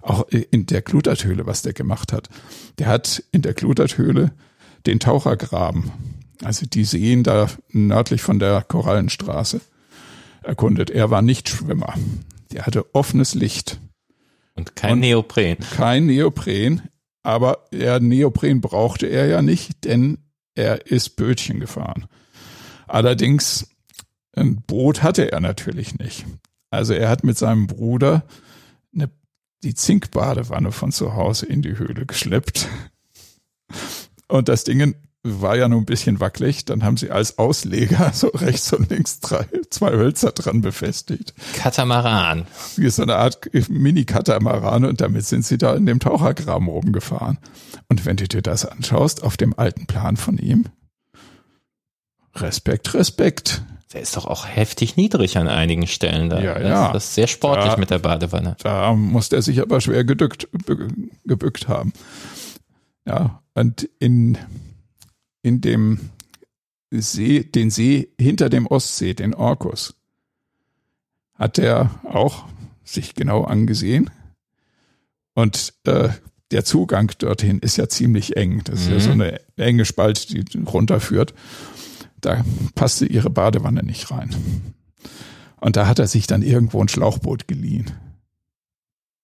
Auch 0.00 0.26
in 0.28 0.64
der 0.64 0.80
Kluterthöhle, 0.80 1.44
was 1.44 1.60
der 1.60 1.74
gemacht 1.74 2.14
hat. 2.14 2.30
Der 2.78 2.86
hat 2.86 3.22
in 3.32 3.42
der 3.42 3.52
Kluterthöhle 3.52 4.32
den 4.86 5.00
Tauchergraben, 5.00 5.90
also 6.42 6.64
die 6.64 6.84
Seen 6.84 7.24
da 7.24 7.50
nördlich 7.72 8.22
von 8.22 8.38
der 8.38 8.62
Korallenstraße, 8.62 9.60
erkundet. 10.46 10.90
Er 10.90 11.10
war 11.10 11.22
nicht 11.22 11.48
Schwimmer. 11.48 11.94
Der 12.52 12.66
hatte 12.66 12.94
offenes 12.94 13.34
Licht. 13.34 13.80
Und 14.54 14.76
kein 14.76 14.94
Und- 14.94 15.00
Neopren. 15.00 15.58
Kein 15.58 16.06
Neopren, 16.06 16.82
aber 17.22 17.66
er 17.70 18.00
Neopren 18.00 18.60
brauchte 18.60 19.06
er 19.06 19.26
ja 19.26 19.42
nicht, 19.42 19.84
denn 19.84 20.18
er 20.54 20.86
ist 20.86 21.16
Bötchen 21.16 21.60
gefahren. 21.60 22.06
Allerdings 22.86 23.68
ein 24.32 24.62
Boot 24.62 25.02
hatte 25.02 25.30
er 25.32 25.40
natürlich 25.40 25.98
nicht. 25.98 26.24
Also 26.70 26.94
er 26.94 27.08
hat 27.08 27.24
mit 27.24 27.36
seinem 27.36 27.66
Bruder 27.66 28.24
eine, 28.94 29.10
die 29.62 29.74
Zinkbadewanne 29.74 30.72
von 30.72 30.92
zu 30.92 31.14
Hause 31.14 31.46
in 31.46 31.62
die 31.62 31.78
Höhle 31.78 32.06
geschleppt. 32.06 32.68
Und 34.28 34.48
das 34.48 34.64
Ding 34.64 34.94
war 35.40 35.56
ja 35.56 35.68
nur 35.68 35.80
ein 35.80 35.84
bisschen 35.86 36.20
wackelig. 36.20 36.64
Dann 36.64 36.82
haben 36.84 36.96
sie 36.96 37.10
als 37.10 37.38
Ausleger 37.38 38.10
so 38.14 38.28
rechts 38.28 38.72
und 38.72 38.90
links 38.90 39.20
drei, 39.20 39.46
zwei 39.70 39.90
Hölzer 39.92 40.32
dran 40.32 40.60
befestigt 40.60 41.34
Katamaran. 41.54 42.46
wie 42.76 42.88
so 42.90 43.02
eine 43.02 43.16
Art 43.16 43.38
Mini-Katamaran 43.68 44.84
und 44.84 45.00
damit 45.00 45.24
sind 45.26 45.44
sie 45.44 45.58
da 45.58 45.74
in 45.74 45.86
dem 45.86 46.00
Tauchergraben 46.00 46.68
rumgefahren. 46.68 47.38
Und 47.88 48.04
wenn 48.06 48.16
du 48.16 48.26
dir 48.28 48.42
das 48.42 48.64
anschaust, 48.66 49.22
auf 49.22 49.36
dem 49.36 49.58
alten 49.58 49.86
Plan 49.86 50.16
von 50.16 50.38
ihm, 50.38 50.64
Respekt, 52.34 52.92
Respekt. 52.94 53.62
Der 53.92 54.02
ist 54.02 54.16
doch 54.16 54.26
auch 54.26 54.46
heftig 54.46 54.96
niedrig 54.96 55.38
an 55.38 55.48
einigen 55.48 55.86
Stellen 55.86 56.28
da. 56.28 56.40
Ja, 56.40 56.54
Das- 56.58 56.68
ja. 56.68 56.92
Das 56.92 57.04
ist 57.04 57.14
sehr 57.14 57.26
sportlich 57.28 57.72
Ja. 57.72 57.76
mit 57.78 57.88
der 57.90 57.98
Badewanne. 58.00 58.56
Da 58.62 58.92
muss 58.92 59.28
der 59.30 59.40
sich 59.42 59.60
aber 59.62 59.80
schwer 59.80 60.04
gedückt, 60.04 60.48
bü- 60.52 61.08
gebückt 61.24 61.68
haben. 61.68 61.92
Ja, 63.06 63.40
und 63.54 63.88
in, 64.00 64.36
in 65.46 65.60
dem 65.60 66.10
See, 66.90 67.44
den 67.44 67.70
See 67.70 68.08
hinter 68.20 68.48
dem 68.48 68.66
Ostsee, 68.66 69.14
den 69.14 69.32
Orkus, 69.32 69.94
hat 71.34 71.58
er 71.58 72.00
auch 72.04 72.46
sich 72.82 73.14
genau 73.14 73.44
angesehen. 73.44 74.10
Und 75.34 75.74
äh, 75.84 76.08
der 76.50 76.64
Zugang 76.64 77.12
dorthin 77.18 77.60
ist 77.60 77.76
ja 77.76 77.88
ziemlich 77.88 78.36
eng. 78.36 78.62
Das 78.64 78.80
ist 78.80 78.88
ja 78.88 78.94
Mhm. 78.94 79.00
so 79.00 79.10
eine 79.12 79.40
enge 79.56 79.84
Spalte, 79.84 80.34
die 80.34 80.58
runterführt. 80.58 81.32
Da 82.20 82.44
passte 82.74 83.06
ihre 83.06 83.30
Badewanne 83.30 83.82
nicht 83.84 84.10
rein. 84.10 84.34
Und 85.60 85.76
da 85.76 85.86
hat 85.86 86.00
er 86.00 86.08
sich 86.08 86.26
dann 86.26 86.42
irgendwo 86.42 86.80
ein 86.80 86.88
Schlauchboot 86.88 87.46
geliehen. 87.46 87.92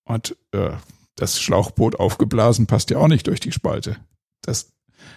Und 0.04 0.36
äh, 0.52 0.70
das 1.16 1.40
Schlauchboot 1.40 1.96
aufgeblasen 1.96 2.66
passt 2.66 2.90
ja 2.90 2.98
auch 2.98 3.08
nicht 3.08 3.26
durch 3.26 3.40
die 3.40 3.52
Spalte. 3.52 3.96
Das 4.42 4.72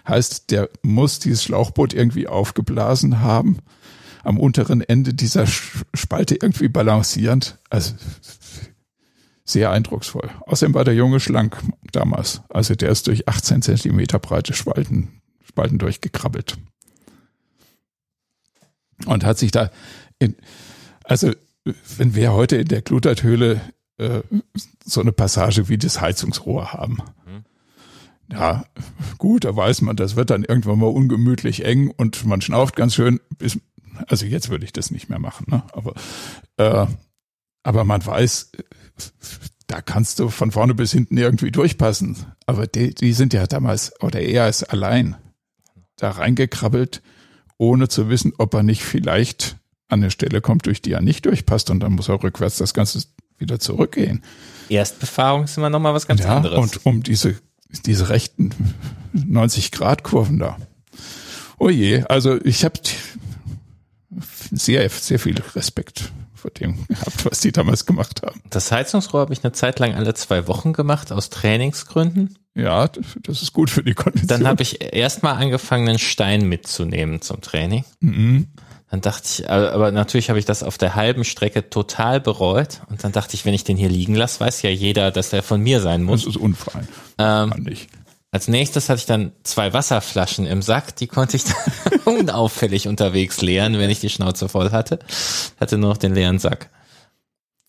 heißt, 0.07 0.51
der 0.51 0.69
muss 0.81 1.19
dieses 1.19 1.43
Schlauchboot 1.43 1.93
irgendwie 1.93 2.27
aufgeblasen 2.27 3.19
haben, 3.21 3.59
am 4.23 4.39
unteren 4.39 4.81
Ende 4.81 5.13
dieser 5.13 5.45
Spalte 5.47 6.35
irgendwie 6.35 6.67
balancierend. 6.67 7.57
Also 7.69 7.93
sehr 9.43 9.69
eindrucksvoll. 9.69 10.31
Außerdem 10.47 10.73
war 10.73 10.83
der 10.83 10.95
Junge 10.95 11.19
schlank 11.19 11.57
damals. 11.91 12.41
Also 12.49 12.73
der 12.73 12.89
ist 12.89 13.07
durch 13.07 13.27
18 13.27 13.61
Zentimeter 13.61 14.17
breite 14.17 14.53
Spalten, 14.53 15.21
Spalten 15.43 15.77
durchgekrabbelt. 15.77 16.57
Und 19.05 19.23
hat 19.23 19.37
sich 19.37 19.51
da 19.51 19.69
in, 20.17 20.35
also 21.03 21.31
wenn 21.97 22.15
wir 22.15 22.33
heute 22.33 22.55
in 22.57 22.67
der 22.67 22.81
Kluterthöhle 22.81 23.61
äh, 23.97 24.21
so 24.83 25.01
eine 25.01 25.11
Passage 25.11 25.69
wie 25.69 25.77
das 25.77 26.01
Heizungsrohr 26.01 26.73
haben. 26.73 26.97
Ja, 28.31 28.65
gut, 29.17 29.45
da 29.45 29.55
weiß 29.55 29.81
man, 29.81 29.95
das 29.95 30.15
wird 30.15 30.29
dann 30.29 30.43
irgendwann 30.43 30.79
mal 30.79 30.87
ungemütlich 30.87 31.63
eng 31.63 31.91
und 31.91 32.25
man 32.25 32.41
schnauft 32.41 32.75
ganz 32.75 32.95
schön. 32.95 33.19
Bis, 33.37 33.59
also 34.07 34.25
jetzt 34.25 34.49
würde 34.49 34.65
ich 34.65 34.73
das 34.73 34.91
nicht 34.91 35.09
mehr 35.09 35.19
machen, 35.19 35.45
ne? 35.49 35.63
aber 35.73 35.93
äh, 36.57 36.87
aber 37.65 37.83
man 37.83 38.05
weiß, 38.05 38.51
da 39.67 39.81
kannst 39.81 40.19
du 40.19 40.29
von 40.29 40.51
vorne 40.51 40.75
bis 40.75 40.91
hinten 40.91 41.17
irgendwie 41.17 41.51
durchpassen. 41.51 42.27
Aber 42.45 42.67
die, 42.67 42.93
die 42.93 43.13
sind 43.13 43.33
ja 43.33 43.47
damals, 43.47 43.91
oder 44.01 44.21
er 44.21 44.47
ist 44.47 44.63
allein 44.63 45.15
da 45.95 46.11
reingekrabbelt, 46.11 47.01
ohne 47.57 47.87
zu 47.87 48.07
wissen, 48.07 48.33
ob 48.37 48.53
er 48.53 48.61
nicht 48.61 48.83
vielleicht 48.83 49.57
an 49.87 50.01
eine 50.01 50.11
Stelle 50.11 50.41
kommt, 50.41 50.67
durch 50.67 50.81
die 50.81 50.91
er 50.91 51.01
nicht 51.01 51.25
durchpasst 51.25 51.71
und 51.71 51.79
dann 51.79 51.93
muss 51.93 52.07
er 52.07 52.21
rückwärts 52.21 52.57
das 52.57 52.75
Ganze 52.75 53.03
wieder 53.37 53.59
zurückgehen. 53.59 54.23
Erstbefahrung 54.69 55.45
ist 55.45 55.57
immer 55.57 55.69
noch 55.69 55.79
mal 55.79 55.93
was 55.93 56.07
ganz 56.07 56.21
ja, 56.21 56.37
anderes. 56.37 56.59
und 56.59 56.85
um 56.85 57.01
diese, 57.01 57.35
diese 57.85 58.09
rechten 58.09 58.51
90-Grad-Kurven 59.15 60.39
da. 60.39 60.57
Oh 61.57 61.69
je, 61.69 62.03
also 62.03 62.39
ich 62.43 62.65
habe 62.65 62.79
sehr, 64.51 64.89
sehr 64.89 65.19
viel 65.19 65.39
Respekt 65.55 66.11
vor 66.33 66.51
dem 66.51 66.85
gehabt, 66.87 67.25
was 67.25 67.39
die 67.39 67.51
damals 67.51 67.85
gemacht 67.85 68.21
haben. 68.23 68.41
das 68.49 68.71
Heizungsrohr 68.71 69.21
habe 69.21 69.33
ich 69.33 69.43
eine 69.43 69.53
Zeit 69.53 69.79
lang 69.79 69.95
alle 69.95 70.13
zwei 70.13 70.47
Wochen 70.47 70.73
gemacht, 70.73 71.11
aus 71.11 71.29
Trainingsgründen. 71.29 72.37
Ja, 72.53 72.87
das 73.23 73.41
ist 73.41 73.51
gut 73.51 73.69
für 73.69 73.83
die 73.83 73.93
Kondition. 73.93 74.27
Dann 74.27 74.47
habe 74.47 74.61
ich 74.61 74.81
erstmal 74.93 75.35
angefangen, 75.35 75.89
einen 75.89 75.99
Stein 75.99 76.47
mitzunehmen 76.47 77.21
zum 77.21 77.41
Training. 77.41 77.83
mhm. 77.99 78.47
Dann 78.95 79.01
dachte 79.01 79.27
ich, 79.27 79.49
aber 79.49 79.91
natürlich 79.91 80.29
habe 80.29 80.39
ich 80.39 80.45
das 80.45 80.63
auf 80.63 80.77
der 80.77 80.95
halben 80.95 81.25
Strecke 81.25 81.69
total 81.69 82.21
bereut. 82.21 82.81
Und 82.89 83.03
dann 83.03 83.11
dachte 83.11 83.35
ich, 83.35 83.43
wenn 83.43 83.53
ich 83.53 83.65
den 83.65 83.75
hier 83.75 83.89
liegen 83.89 84.15
lasse, 84.15 84.39
weiß 84.39 84.61
ja 84.61 84.69
jeder, 84.69 85.11
dass 85.11 85.31
der 85.31 85.43
von 85.43 85.59
mir 85.59 85.81
sein 85.81 86.01
muss. 86.01 86.21
Das 86.21 86.35
ist 86.35 86.41
unfein. 86.41 86.87
Ähm, 87.17 87.49
Fand 87.49 87.69
ich. 87.69 87.89
als 88.31 88.47
nächstes 88.47 88.87
hatte 88.87 88.99
ich 88.99 89.05
dann 89.05 89.33
zwei 89.43 89.73
Wasserflaschen 89.73 90.45
im 90.45 90.61
Sack, 90.61 90.95
die 90.95 91.07
konnte 91.07 91.35
ich 91.35 91.43
dann 91.43 91.99
unauffällig 92.05 92.87
unterwegs 92.87 93.41
leeren, 93.41 93.77
wenn 93.79 93.89
ich 93.89 93.99
die 93.99 94.09
Schnauze 94.09 94.47
voll 94.47 94.71
hatte. 94.71 94.99
Hatte 95.59 95.77
nur 95.77 95.89
noch 95.89 95.97
den 95.97 96.15
leeren 96.15 96.39
Sack. 96.39 96.69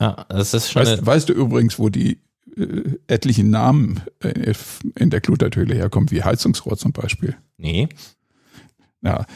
Ja, 0.01 0.27
das 0.29 0.55
ist 0.55 0.71
schon 0.71 0.83
Weißt, 0.83 1.05
weißt 1.05 1.29
du 1.29 1.33
übrigens, 1.33 1.81
wo 1.81 1.89
die 1.89 2.21
äh, 2.57 2.99
etlichen 3.09 3.51
Namen 3.51 4.01
äh, 4.21 4.55
in 4.95 5.11
der 5.11 5.21
Kluterthöhle 5.21 5.75
herkommen, 5.75 6.09
wie 6.13 6.23
Heizungsrohr 6.23 6.77
zum 6.77 6.93
Beispiel? 6.93 7.37
nee. 7.57 7.89
Ja, 9.03 9.27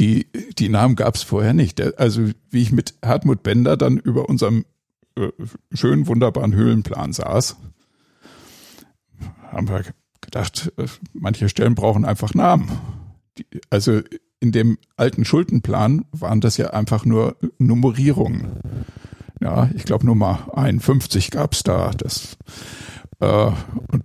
die, 0.00 0.26
die 0.58 0.70
Namen 0.70 0.96
gab 0.96 1.14
es 1.14 1.22
vorher 1.22 1.52
nicht. 1.52 1.80
Also 1.98 2.30
wie 2.50 2.62
ich 2.62 2.72
mit 2.72 2.94
Hartmut 3.04 3.42
Bender 3.42 3.76
dann 3.76 3.98
über 3.98 4.28
unserem 4.28 4.64
äh, 5.16 5.28
schönen, 5.72 6.06
wunderbaren 6.06 6.54
Höhlenplan 6.54 7.12
saß, 7.12 7.56
haben 9.52 9.68
wir 9.68 9.84
gedacht, 10.22 10.72
äh, 10.78 10.86
manche 11.12 11.48
Stellen 11.48 11.74
brauchen 11.74 12.04
einfach 12.04 12.34
Namen. 12.34 12.70
Die, 13.36 13.46
also 13.68 14.00
in 14.40 14.52
dem 14.52 14.78
alten 14.96 15.26
Schuldenplan 15.26 16.06
waren 16.12 16.40
das 16.40 16.56
ja 16.56 16.70
einfach 16.70 17.04
nur 17.04 17.36
Nummerierungen. 17.58 18.60
Ja, 19.40 19.70
ich 19.74 19.84
glaube 19.84 20.06
Nummer 20.06 20.56
51 20.56 21.30
gab's 21.30 21.62
da. 21.62 21.90
Das 21.90 22.38
äh, 23.20 23.50
und 23.88 24.04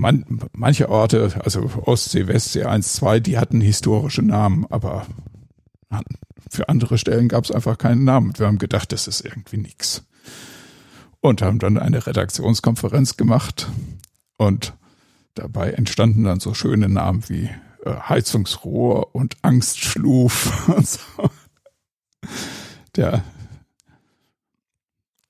man, 0.00 0.24
manche 0.52 0.88
Orte, 0.88 1.40
also 1.44 1.70
Ostsee, 1.84 2.26
Westsee 2.26 2.64
1, 2.64 2.94
2, 2.94 3.20
die 3.20 3.38
hatten 3.38 3.60
historische 3.60 4.22
Namen, 4.22 4.66
aber 4.70 5.06
für 6.50 6.68
andere 6.68 6.98
Stellen 6.98 7.28
gab 7.28 7.44
es 7.44 7.52
einfach 7.52 7.78
keinen 7.78 8.04
Namen. 8.04 8.32
Wir 8.36 8.46
haben 8.46 8.58
gedacht, 8.58 8.92
das 8.92 9.06
ist 9.06 9.24
irgendwie 9.24 9.58
nix. 9.58 10.04
Und 11.20 11.42
haben 11.42 11.58
dann 11.58 11.78
eine 11.78 12.06
Redaktionskonferenz 12.06 13.16
gemacht 13.16 13.68
und 14.36 14.74
dabei 15.34 15.72
entstanden 15.72 16.24
dann 16.24 16.40
so 16.40 16.54
schöne 16.54 16.88
Namen 16.88 17.28
wie 17.28 17.50
äh, 17.84 17.94
Heizungsrohr 18.08 19.14
und 19.14 19.36
Angstschluf 19.42 20.68
und 20.76 20.88
so. 20.88 21.30
Der 22.96 23.22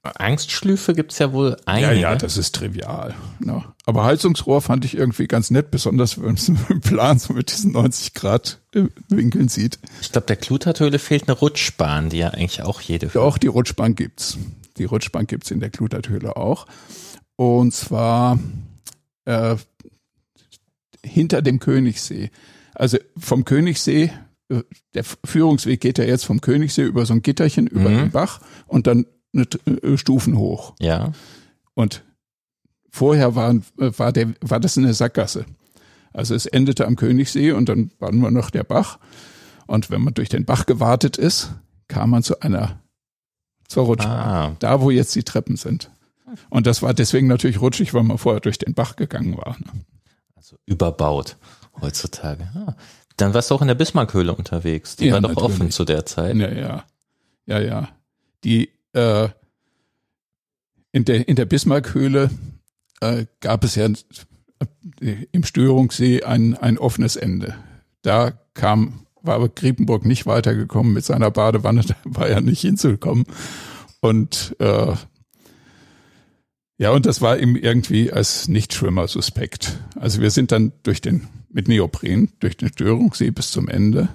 Angstschlüfe 0.03 0.95
gibt's 0.95 1.19
ja 1.19 1.33
wohl 1.33 1.57
einige. 1.67 1.93
Ja, 1.93 2.13
ja, 2.13 2.17
das 2.17 2.39
ist 2.39 2.55
trivial. 2.55 3.15
Ne? 3.39 3.63
Aber 3.85 4.05
Heizungsrohr 4.05 4.63
fand 4.63 4.85
ich 4.87 4.97
irgendwie 4.97 5.27
ganz 5.27 5.51
nett, 5.51 5.71
besonders 5.71 6.17
wenn 6.17 6.25
man 6.27 6.35
es 6.37 6.49
im 6.49 6.81
Plan 6.81 7.19
so 7.19 7.35
mit 7.35 7.53
diesen 7.53 7.73
90 7.73 8.15
Grad 8.15 8.61
äh, 8.75 8.85
Winkeln 9.09 9.49
sieht. 9.49 9.79
Ich 10.01 10.11
glaube, 10.11 10.27
der 10.27 10.37
Klutertöle 10.37 10.99
fehlt 10.99 11.29
eine 11.29 11.37
Rutschbahn, 11.39 12.09
die 12.09 12.19
ja 12.19 12.29
eigentlich 12.29 12.63
auch 12.63 12.81
jede. 12.81 13.11
Ja, 13.13 13.21
auch 13.21 13.37
die 13.37 13.49
Rutschbahn 13.49 13.95
gibt's. 13.95 14.39
Die 14.79 14.85
Rutschbahn 14.85 15.27
gibt's 15.27 15.51
in 15.51 15.61
der 15.61 15.71
Klutertöle 15.71 16.37
auch. 16.37 16.67
Und 17.37 17.75
zwar 17.75 18.39
äh, 19.27 19.57
hinter 21.05 21.43
dem 21.43 21.59
Königssee. 21.59 22.31
Also 22.75 22.97
vom 23.19 23.45
Königssee, 23.45 24.13
äh, 24.49 24.63
der 24.95 25.05
Führungsweg 25.05 25.81
geht 25.81 25.99
ja 25.99 26.05
jetzt 26.05 26.25
vom 26.25 26.41
Königssee 26.41 26.85
über 26.85 27.05
so 27.05 27.13
ein 27.13 27.23
Gitterchen 27.23 27.67
über 27.67 27.91
mhm. 27.91 27.97
den 27.97 28.11
Bach 28.13 28.41
und 28.67 28.87
dann 28.87 29.05
Stufen 29.97 30.37
hoch. 30.37 30.75
Ja. 30.81 31.13
Und 31.75 32.03
vorher 32.91 33.35
waren, 33.35 33.65
äh, 33.79 33.91
war, 33.97 34.13
der, 34.13 34.35
war 34.41 34.61
das 34.61 34.77
eine 34.77 34.95
Sackgasse. 34.95 35.47
Also 36.13 36.35
es 36.35 36.47
endete 36.47 36.87
am 36.87 36.97
Königssee 36.97 37.53
und 37.53 37.69
dann 37.69 37.93
war 37.99 38.13
nur 38.13 38.31
noch 38.31 38.51
der 38.51 38.65
Bach. 38.65 38.99
Und 39.67 39.91
wenn 39.91 40.03
man 40.03 40.15
durch 40.15 40.29
den 40.29 40.45
Bach 40.45 40.67
gewartet 40.67 41.17
ist, 41.17 41.53
kam 41.87 42.11
man 42.11 42.23
zu 42.23 42.41
einer 42.41 42.81
zur 43.69 43.85
Rutschbahn. 43.85 44.53
Ah. 44.53 44.57
Da, 44.59 44.81
wo 44.81 44.91
jetzt 44.91 45.15
die 45.15 45.23
Treppen 45.23 45.57
sind. 45.57 45.91
Und 46.49 46.67
das 46.67 46.83
war 46.83 46.93
deswegen 46.95 47.29
natürlich 47.29 47.61
rutschig, 47.61 47.95
weil 47.95 48.03
man 48.03 48.19
vorher 48.19 48.41
durch 48.41 48.59
den 48.59 48.75
Bach 48.75 48.97
gegangen 48.97 49.37
war. 49.37 49.57
Ne? 49.61 49.85
Also 50.35 50.57
überbaut 50.67 51.37
heutzutage. 51.81 52.49
Ah. 52.55 52.75
Dann 53.17 53.35
warst 53.35 53.51
du 53.51 53.55
auch 53.55 53.63
in 53.63 53.69
der 53.69 53.75
Bismarckhöhle 53.75 54.35
unterwegs. 54.35 54.97
Die 54.97 55.07
ja, 55.07 55.15
war 55.15 55.21
doch 55.21 55.31
natürlich. 55.31 55.51
offen 55.51 55.71
zu 55.71 55.85
der 55.85 56.07
Zeit. 56.07 56.37
Ja, 56.37 56.51
ja. 56.51 56.85
Ja, 57.47 57.61
ja. 57.61 57.89
Die 58.45 58.71
äh, 58.93 59.29
in 60.93 61.05
der, 61.05 61.29
in 61.29 61.37
der 61.37 61.45
Bismarckhöhle 61.45 62.31
äh, 63.01 63.27
gab 63.41 63.65
es 63.65 63.75
ja 63.75 63.89
im 65.33 65.45
Störungssee 65.45 66.23
ein, 66.23 66.57
ein 66.57 66.79
offenes 66.79 67.17
Ende. 67.17 67.55
Da 68.03 68.33
kam, 68.55 69.07
war 69.23 69.37
aber 69.37 69.49
Griepenburg 69.49 70.05
nicht 70.05 70.27
weitergekommen 70.27 70.93
mit 70.93 71.05
seiner 71.05 71.31
Badewanne, 71.31 71.83
da 71.87 71.95
war 72.05 72.29
er 72.29 72.41
nicht 72.41 72.61
hinzukommen. 72.61 73.25
Und 74.01 74.57
äh, 74.59 74.95
ja, 76.79 76.91
und 76.93 77.05
das 77.05 77.21
war 77.21 77.39
ihm 77.39 77.57
irgendwie 77.57 78.11
als 78.11 78.49
Nichtschwimmer 78.49 79.07
suspekt. 79.07 79.79
Also 79.97 80.23
wir 80.23 80.31
sind 80.31 80.51
dann 80.51 80.73
durch 80.83 81.03
den, 81.03 81.29
mit 81.51 81.69
Neopren, 81.69 82.31
durch 82.41 82.57
den 82.57 82.69
Störungssee 82.69 83.31
bis 83.31 83.51
zum 83.51 83.69
Ende. 83.69 84.09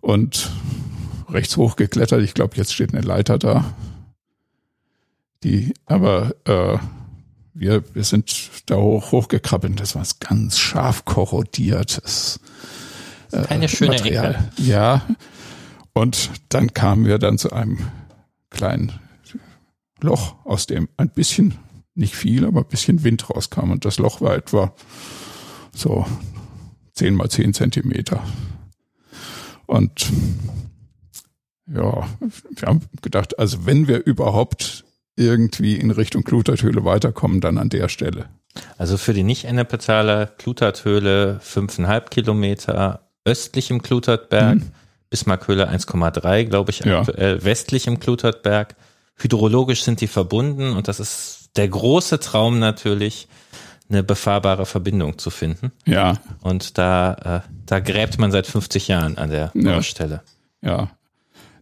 Und 0.00 0.50
rechts 1.34 1.56
hochgeklettert. 1.56 2.22
Ich 2.22 2.34
glaube, 2.34 2.56
jetzt 2.56 2.72
steht 2.72 2.94
eine 2.94 3.02
Leiter 3.02 3.38
da. 3.38 3.74
Die, 5.42 5.74
aber 5.84 6.34
äh, 6.46 6.78
wir, 7.52 7.84
wir 7.94 8.04
sind 8.04 8.50
da 8.66 8.76
hoch, 8.76 9.12
hochgekrabbelt. 9.12 9.78
Das 9.78 9.94
war 9.94 10.04
ganz 10.20 10.58
scharf 10.58 11.04
korrodiertes 11.04 12.40
äh, 13.32 13.42
Keine 13.42 13.68
schöne 13.68 13.92
Material. 13.92 14.30
Ecke. 14.30 14.62
Ja. 14.62 15.06
Und 15.92 16.30
dann 16.48 16.72
kamen 16.72 17.06
wir 17.06 17.18
dann 17.18 17.38
zu 17.38 17.52
einem 17.52 17.78
kleinen 18.50 18.92
Loch, 20.00 20.36
aus 20.44 20.66
dem 20.66 20.88
ein 20.96 21.10
bisschen, 21.10 21.54
nicht 21.94 22.16
viel, 22.16 22.44
aber 22.44 22.60
ein 22.60 22.68
bisschen 22.68 23.04
Wind 23.04 23.30
rauskam. 23.30 23.70
Und 23.70 23.84
das 23.84 23.98
Loch 23.98 24.20
war 24.20 24.34
etwa 24.34 24.74
so 25.74 26.06
zehn 26.92 27.14
mal 27.14 27.28
zehn 27.28 27.54
Zentimeter. 27.54 28.22
Und 29.66 30.06
ja, 31.66 32.08
wir 32.20 32.68
haben 32.68 32.82
gedacht, 33.02 33.38
also 33.38 33.66
wenn 33.66 33.88
wir 33.88 34.04
überhaupt 34.04 34.84
irgendwie 35.16 35.76
in 35.76 35.90
Richtung 35.90 36.24
Kluterthöhle 36.24 36.84
weiterkommen, 36.84 37.40
dann 37.40 37.58
an 37.58 37.68
der 37.68 37.88
Stelle. 37.88 38.26
Also 38.78 38.96
für 38.96 39.14
die 39.14 39.22
Nicht-Ennepezaler 39.22 40.26
Kluterthöhle 40.26 41.38
fünfeinhalb 41.40 42.10
Kilometer 42.10 43.08
östlich 43.24 43.70
im 43.70 43.82
Klutertberg, 43.82 44.56
mhm. 44.56 44.70
Bismarckhöhle 45.10 45.70
1,3, 45.70 46.44
glaube 46.44 46.70
ich, 46.70 46.80
ja. 46.80 47.00
aktuell 47.00 47.44
westlich 47.44 47.86
im 47.86 48.00
Klutertberg. 48.00 48.74
Hydrologisch 49.16 49.82
sind 49.82 50.00
die 50.00 50.08
verbunden 50.08 50.72
und 50.72 50.88
das 50.88 50.98
ist 50.98 51.50
der 51.56 51.68
große 51.68 52.18
Traum 52.18 52.58
natürlich, 52.58 53.28
eine 53.88 54.02
befahrbare 54.02 54.66
Verbindung 54.66 55.18
zu 55.18 55.30
finden. 55.30 55.70
Ja. 55.84 56.14
Und 56.40 56.78
da, 56.78 57.42
äh, 57.44 57.48
da 57.66 57.80
gräbt 57.80 58.18
man 58.18 58.32
seit 58.32 58.46
50 58.46 58.88
Jahren 58.88 59.18
an 59.18 59.30
der 59.30 59.52
ja. 59.54 59.82
Stelle. 59.82 60.22
Ja, 60.62 60.90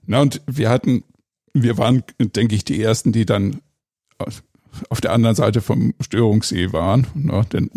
na, 0.07 0.21
und 0.21 0.41
wir 0.47 0.71
hatten, 0.71 1.05
wir 1.53 1.79
waren, 1.79 2.03
denke 2.19 2.55
ich, 2.55 2.65
die 2.65 2.81
ersten, 2.83 3.13
die 3.13 3.27
dann 3.27 3.61
auf 4.89 5.01
der 5.01 5.13
anderen 5.13 5.37
Seite 5.37 5.61
vom 5.61 5.95
Störungssee 6.01 6.73
waren. 6.73 7.07
Ne, 7.15 7.45
denn 7.53 7.71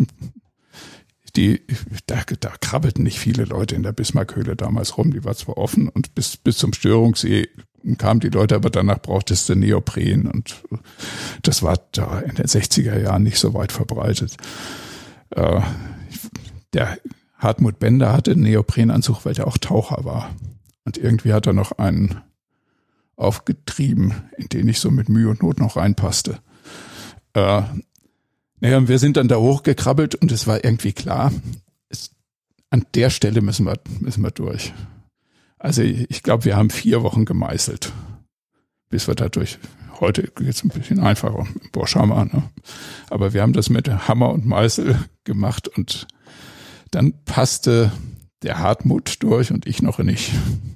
die, 1.36 1.60
da, 2.06 2.22
da 2.40 2.54
krabbelten 2.60 3.04
nicht 3.04 3.18
viele 3.18 3.44
Leute 3.44 3.74
in 3.74 3.82
der 3.82 3.92
Bismarckhöhle 3.92 4.56
damals 4.56 4.96
rum. 4.96 5.12
Die 5.12 5.24
war 5.24 5.34
zwar 5.34 5.58
offen 5.58 5.88
und 5.88 6.14
bis, 6.14 6.36
bis 6.36 6.56
zum 6.56 6.72
Störungssee 6.72 7.48
kamen 7.98 8.20
die 8.20 8.30
Leute, 8.30 8.56
aber 8.56 8.70
danach 8.70 9.00
brauchtest 9.00 9.48
du 9.48 9.54
Neopren 9.54 10.26
und 10.26 10.62
das 11.42 11.62
war 11.62 11.78
da 11.92 12.18
in 12.20 12.34
den 12.34 12.46
60er 12.46 12.98
Jahren 13.00 13.22
nicht 13.22 13.38
so 13.38 13.54
weit 13.54 13.70
verbreitet. 13.70 14.36
Äh, 15.30 15.60
der 16.72 16.98
Hartmut 17.38 17.78
Bender 17.78 18.12
hatte 18.12 18.32
einen 18.32 18.42
Neoprenanzug, 18.42 19.24
weil 19.24 19.34
der 19.34 19.46
auch 19.46 19.58
Taucher 19.58 20.04
war. 20.04 20.34
Und 20.86 20.96
irgendwie 20.96 21.32
hat 21.32 21.46
er 21.46 21.52
noch 21.52 21.72
einen 21.72 22.22
aufgetrieben, 23.16 24.14
in 24.38 24.48
den 24.48 24.68
ich 24.68 24.78
so 24.78 24.90
mit 24.90 25.08
Mühe 25.08 25.28
und 25.28 25.42
Not 25.42 25.58
noch 25.58 25.76
reinpasste. 25.76 26.38
Äh, 27.34 27.62
naja, 28.60 28.88
wir 28.88 28.98
sind 28.98 29.16
dann 29.16 29.28
da 29.28 29.36
hochgekrabbelt 29.36 30.14
und 30.14 30.30
es 30.30 30.46
war 30.46 30.64
irgendwie 30.64 30.92
klar, 30.92 31.32
es, 31.88 32.10
an 32.70 32.86
der 32.94 33.10
Stelle 33.10 33.40
müssen 33.42 33.66
wir, 33.66 33.78
müssen 34.00 34.22
wir 34.22 34.30
durch. 34.30 34.72
Also 35.58 35.82
ich 35.82 36.22
glaube, 36.22 36.44
wir 36.44 36.56
haben 36.56 36.70
vier 36.70 37.02
Wochen 37.02 37.24
gemeißelt, 37.24 37.92
bis 38.88 39.08
wir 39.08 39.16
dadurch, 39.16 39.58
heute 39.98 40.22
geht 40.22 40.48
es 40.48 40.62
ein 40.62 40.68
bisschen 40.68 41.00
einfacher, 41.00 41.46
Borschhammer, 41.72 42.26
ne? 42.26 42.44
aber 43.10 43.32
wir 43.32 43.42
haben 43.42 43.54
das 43.54 43.70
mit 43.70 43.88
Hammer 43.88 44.30
und 44.30 44.46
Meißel 44.46 44.98
gemacht 45.24 45.66
und 45.66 46.06
dann 46.92 47.12
passte 47.24 47.90
der 48.42 48.58
Hartmut 48.58 49.22
durch 49.22 49.50
und 49.50 49.66
ich 49.66 49.82
noch 49.82 49.98
nicht. 49.98 50.32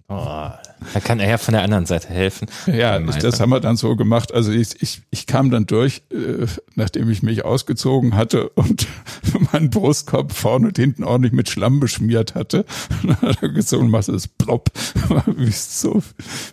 Oh, 0.08 0.14
da 0.14 1.00
kann 1.04 1.20
er 1.20 1.28
ja 1.28 1.38
von 1.38 1.52
der 1.52 1.62
anderen 1.62 1.86
Seite 1.86 2.08
helfen. 2.08 2.48
Ja, 2.66 2.98
das 2.98 3.38
haben 3.38 3.50
wir 3.50 3.60
dann 3.60 3.76
so 3.76 3.94
gemacht. 3.96 4.32
Also 4.32 4.50
ich, 4.50 4.82
ich, 4.82 5.02
ich 5.10 5.26
kam 5.26 5.50
dann 5.50 5.66
durch, 5.66 6.02
äh, 6.10 6.46
nachdem 6.74 7.10
ich 7.10 7.22
mich 7.22 7.44
ausgezogen 7.44 8.16
hatte 8.16 8.48
und 8.50 8.88
meinen 9.52 9.70
Brustkorb 9.70 10.32
vorne 10.32 10.68
und 10.68 10.78
hinten 10.78 11.04
ordentlich 11.04 11.32
mit 11.32 11.48
Schlamm 11.48 11.80
beschmiert 11.80 12.34
hatte. 12.34 12.64
dann 13.02 13.20
hat 13.20 13.42
er 13.42 13.50
gezogen, 13.50 13.90
machst 13.90 14.08
es 14.08 14.26
plopp. 14.26 14.70
wie, 15.36 15.50
so, 15.52 16.02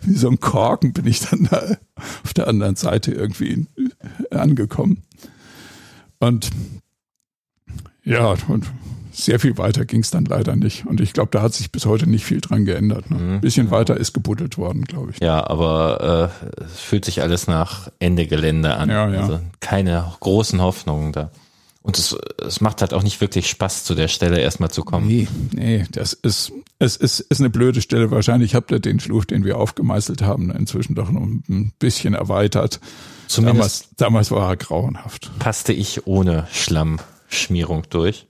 wie 0.02 0.14
so 0.14 0.28
ein 0.28 0.40
Korken 0.40 0.92
bin 0.92 1.06
ich 1.06 1.20
dann 1.20 1.48
da 1.50 1.76
auf 2.22 2.34
der 2.34 2.48
anderen 2.48 2.76
Seite 2.76 3.12
irgendwie 3.12 3.66
angekommen. 4.30 5.02
Und 6.20 6.50
ja, 8.04 8.36
und 8.48 8.66
sehr 9.18 9.40
viel 9.40 9.58
weiter 9.58 9.84
ging 9.84 10.00
es 10.00 10.10
dann 10.10 10.24
leider 10.24 10.54
nicht. 10.54 10.86
Und 10.86 11.00
ich 11.00 11.12
glaube, 11.12 11.30
da 11.32 11.42
hat 11.42 11.52
sich 11.52 11.72
bis 11.72 11.86
heute 11.86 12.08
nicht 12.08 12.24
viel 12.24 12.40
dran 12.40 12.64
geändert. 12.64 13.10
Ne? 13.10 13.18
Mhm. 13.18 13.32
Ein 13.34 13.40
bisschen 13.40 13.70
weiter 13.70 13.96
ist 13.96 14.14
gebuddelt 14.14 14.58
worden, 14.58 14.84
glaube 14.84 15.10
ich. 15.12 15.20
Ja, 15.20 15.44
aber 15.48 16.32
äh, 16.40 16.62
es 16.62 16.80
fühlt 16.80 17.04
sich 17.04 17.20
alles 17.20 17.48
nach 17.48 17.90
Ende 17.98 18.26
Gelände 18.26 18.76
an. 18.76 18.88
Ja, 18.88 19.08
ja. 19.08 19.20
Also 19.20 19.40
keine 19.60 20.12
großen 20.20 20.60
Hoffnungen 20.60 21.12
da. 21.12 21.30
Und 21.82 21.98
es, 21.98 22.16
es 22.46 22.60
macht 22.60 22.80
halt 22.80 22.92
auch 22.92 23.02
nicht 23.02 23.20
wirklich 23.20 23.48
Spaß, 23.48 23.84
zu 23.84 23.94
der 23.94 24.08
Stelle 24.08 24.38
erstmal 24.38 24.70
zu 24.70 24.84
kommen. 24.84 25.08
Nee, 25.08 25.26
nee, 25.52 25.86
das 25.90 26.12
ist, 26.12 26.52
es 26.78 26.96
ist, 26.96 27.20
ist 27.20 27.40
eine 27.40 27.50
blöde 27.50 27.80
Stelle. 27.80 28.10
Wahrscheinlich 28.10 28.54
habt 28.54 28.70
ihr 28.70 28.78
den 28.78 29.00
Schluch, 29.00 29.24
den 29.24 29.44
wir 29.44 29.56
aufgemeißelt 29.56 30.22
haben, 30.22 30.50
inzwischen 30.50 30.94
doch 30.94 31.10
noch 31.10 31.22
ein 31.22 31.72
bisschen 31.78 32.14
erweitert. 32.14 32.78
Zumindest 33.26 33.88
damals, 33.96 34.28
damals 34.28 34.30
war 34.30 34.50
er 34.50 34.56
grauenhaft. 34.56 35.30
Passte 35.38 35.72
ich 35.72 36.06
ohne 36.06 36.46
Schlammschmierung 36.52 37.84
durch. 37.90 38.27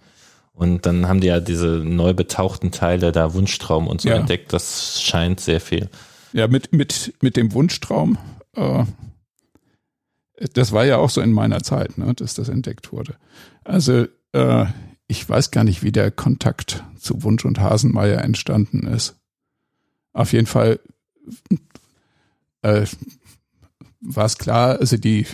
Und 0.58 0.86
dann 0.86 1.06
haben 1.06 1.20
die 1.20 1.28
ja 1.28 1.38
diese 1.38 1.68
neu 1.68 2.14
betauchten 2.14 2.72
Teile 2.72 3.12
da 3.12 3.32
Wunschtraum 3.32 3.86
und 3.86 4.00
so 4.00 4.08
ja. 4.08 4.16
entdeckt. 4.16 4.52
Das 4.52 5.00
scheint 5.00 5.38
sehr 5.38 5.60
viel. 5.60 5.88
Ja, 6.32 6.48
mit, 6.48 6.72
mit, 6.72 7.14
mit 7.20 7.36
dem 7.36 7.52
Wunschtraum, 7.52 8.18
äh, 8.56 8.84
das 10.54 10.72
war 10.72 10.84
ja 10.84 10.96
auch 10.96 11.10
so 11.10 11.20
in 11.20 11.30
meiner 11.30 11.62
Zeit, 11.62 11.96
ne, 11.96 12.12
dass 12.12 12.34
das 12.34 12.48
entdeckt 12.48 12.90
wurde. 12.90 13.14
Also 13.62 14.06
äh, 14.32 14.66
ich 15.06 15.28
weiß 15.28 15.52
gar 15.52 15.62
nicht, 15.62 15.84
wie 15.84 15.92
der 15.92 16.10
Kontakt 16.10 16.82
zu 16.98 17.22
Wunsch 17.22 17.44
und 17.44 17.60
Hasenmeier 17.60 18.20
entstanden 18.22 18.84
ist. 18.88 19.14
Auf 20.12 20.32
jeden 20.32 20.46
Fall 20.46 20.80
äh, 22.62 22.84
war 24.00 24.24
es 24.24 24.38
klar, 24.38 24.80
also 24.80 24.96
die 24.96 25.24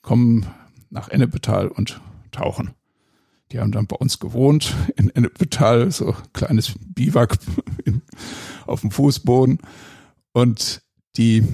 kommen 0.00 0.46
nach 0.90 1.08
Ennepetal 1.08 1.68
und 1.68 2.00
tauchen. 2.32 2.74
Die 3.52 3.60
haben 3.60 3.72
dann 3.72 3.86
bei 3.86 3.96
uns 3.96 4.18
gewohnt 4.18 4.74
in 4.96 5.10
Ennepetal, 5.10 5.90
so 5.90 6.16
kleines 6.32 6.74
Biwak 6.80 7.38
in, 7.84 8.02
auf 8.66 8.80
dem 8.80 8.90
Fußboden. 8.90 9.58
Und 10.32 10.82
die, 11.16 11.46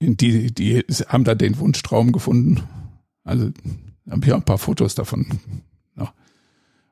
die, 0.00 0.52
die 0.52 0.78
haben 1.08 1.24
da 1.24 1.34
den 1.34 1.58
Wunschtraum 1.58 2.12
gefunden. 2.12 2.62
Also 3.22 3.50
haben 4.08 4.22
hier 4.22 4.34
ein 4.34 4.44
paar 4.44 4.58
Fotos 4.58 4.94
davon. 4.94 5.40
Ja. 5.96 6.12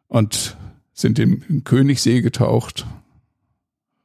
Und 0.09 0.57
sind 0.93 1.19
im 1.19 1.65
Königssee 1.65 2.21
getaucht 2.21 2.87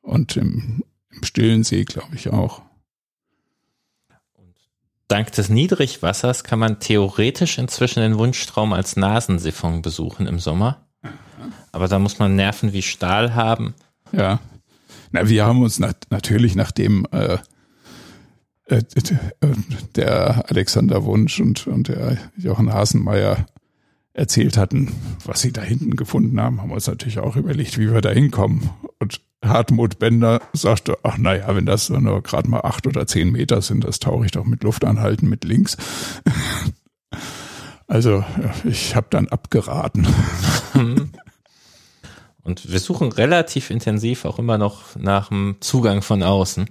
und 0.01 0.38
im, 0.38 0.84
im 1.09 1.23
Stillen 1.23 1.63
See, 1.63 1.84
glaube 1.84 2.15
ich, 2.15 2.30
auch. 2.30 2.61
Dank 5.07 5.31
des 5.34 5.49
Niedrigwassers 5.49 6.43
kann 6.43 6.59
man 6.59 6.80
theoretisch 6.80 7.57
inzwischen 7.57 7.99
den 7.99 8.17
Wunschtraum 8.17 8.73
als 8.73 8.95
Nasensiphon 8.95 9.81
besuchen 9.81 10.27
im 10.27 10.39
Sommer. 10.39 10.88
Aber 11.71 11.88
da 11.88 11.99
muss 11.99 12.19
man 12.19 12.35
Nerven 12.35 12.73
wie 12.73 12.81
Stahl 12.81 13.35
haben. 13.35 13.73
Ja. 14.11 14.39
Na, 15.11 15.27
wir 15.27 15.45
haben 15.45 15.61
uns 15.61 15.80
nat 15.80 16.07
natürlich 16.09 16.55
nachdem 16.55 17.05
äh, 17.11 17.38
äh, 18.67 18.81
der 19.95 20.49
Alexander 20.49 21.03
Wunsch 21.03 21.39
und, 21.39 21.67
und 21.67 21.89
der 21.89 22.17
Jochen 22.38 22.71
Hasenmeier 22.71 23.45
erzählt 24.13 24.57
hatten, 24.57 24.91
was 25.25 25.41
sie 25.41 25.51
da 25.51 25.61
hinten 25.61 25.95
gefunden 25.95 26.39
haben, 26.39 26.61
haben 26.61 26.69
wir 26.69 26.75
uns 26.75 26.88
natürlich 26.88 27.19
auch 27.19 27.35
überlegt, 27.35 27.77
wie 27.77 27.91
wir 27.91 28.01
da 28.01 28.11
hinkommen. 28.11 28.69
Und 28.99 29.21
Hartmut 29.43 29.99
Bender 29.99 30.41
sagte, 30.53 30.97
ach 31.03 31.17
naja, 31.17 31.55
wenn 31.55 31.65
das 31.65 31.89
nur 31.89 32.21
gerade 32.21 32.49
mal 32.49 32.61
acht 32.61 32.87
oder 32.87 33.05
zehn 33.07 33.31
Meter 33.31 33.61
sind, 33.61 33.83
das 33.83 33.99
tauche 33.99 34.25
ich 34.25 34.31
doch 34.31 34.45
mit 34.45 34.63
Luftanhalten 34.63 35.29
mit 35.29 35.43
links. 35.43 35.77
Also 37.85 38.23
ich 38.63 38.95
habe 38.95 39.07
dann 39.11 39.27
abgeraten. 39.27 40.07
Und 42.41 42.71
wir 42.71 42.79
suchen 42.79 43.11
relativ 43.11 43.69
intensiv 43.69 44.25
auch 44.25 44.39
immer 44.39 44.57
noch 44.57 44.95
nach 44.95 45.27
dem 45.27 45.57
Zugang 45.59 46.01
von 46.01 46.23
außen. 46.23 46.69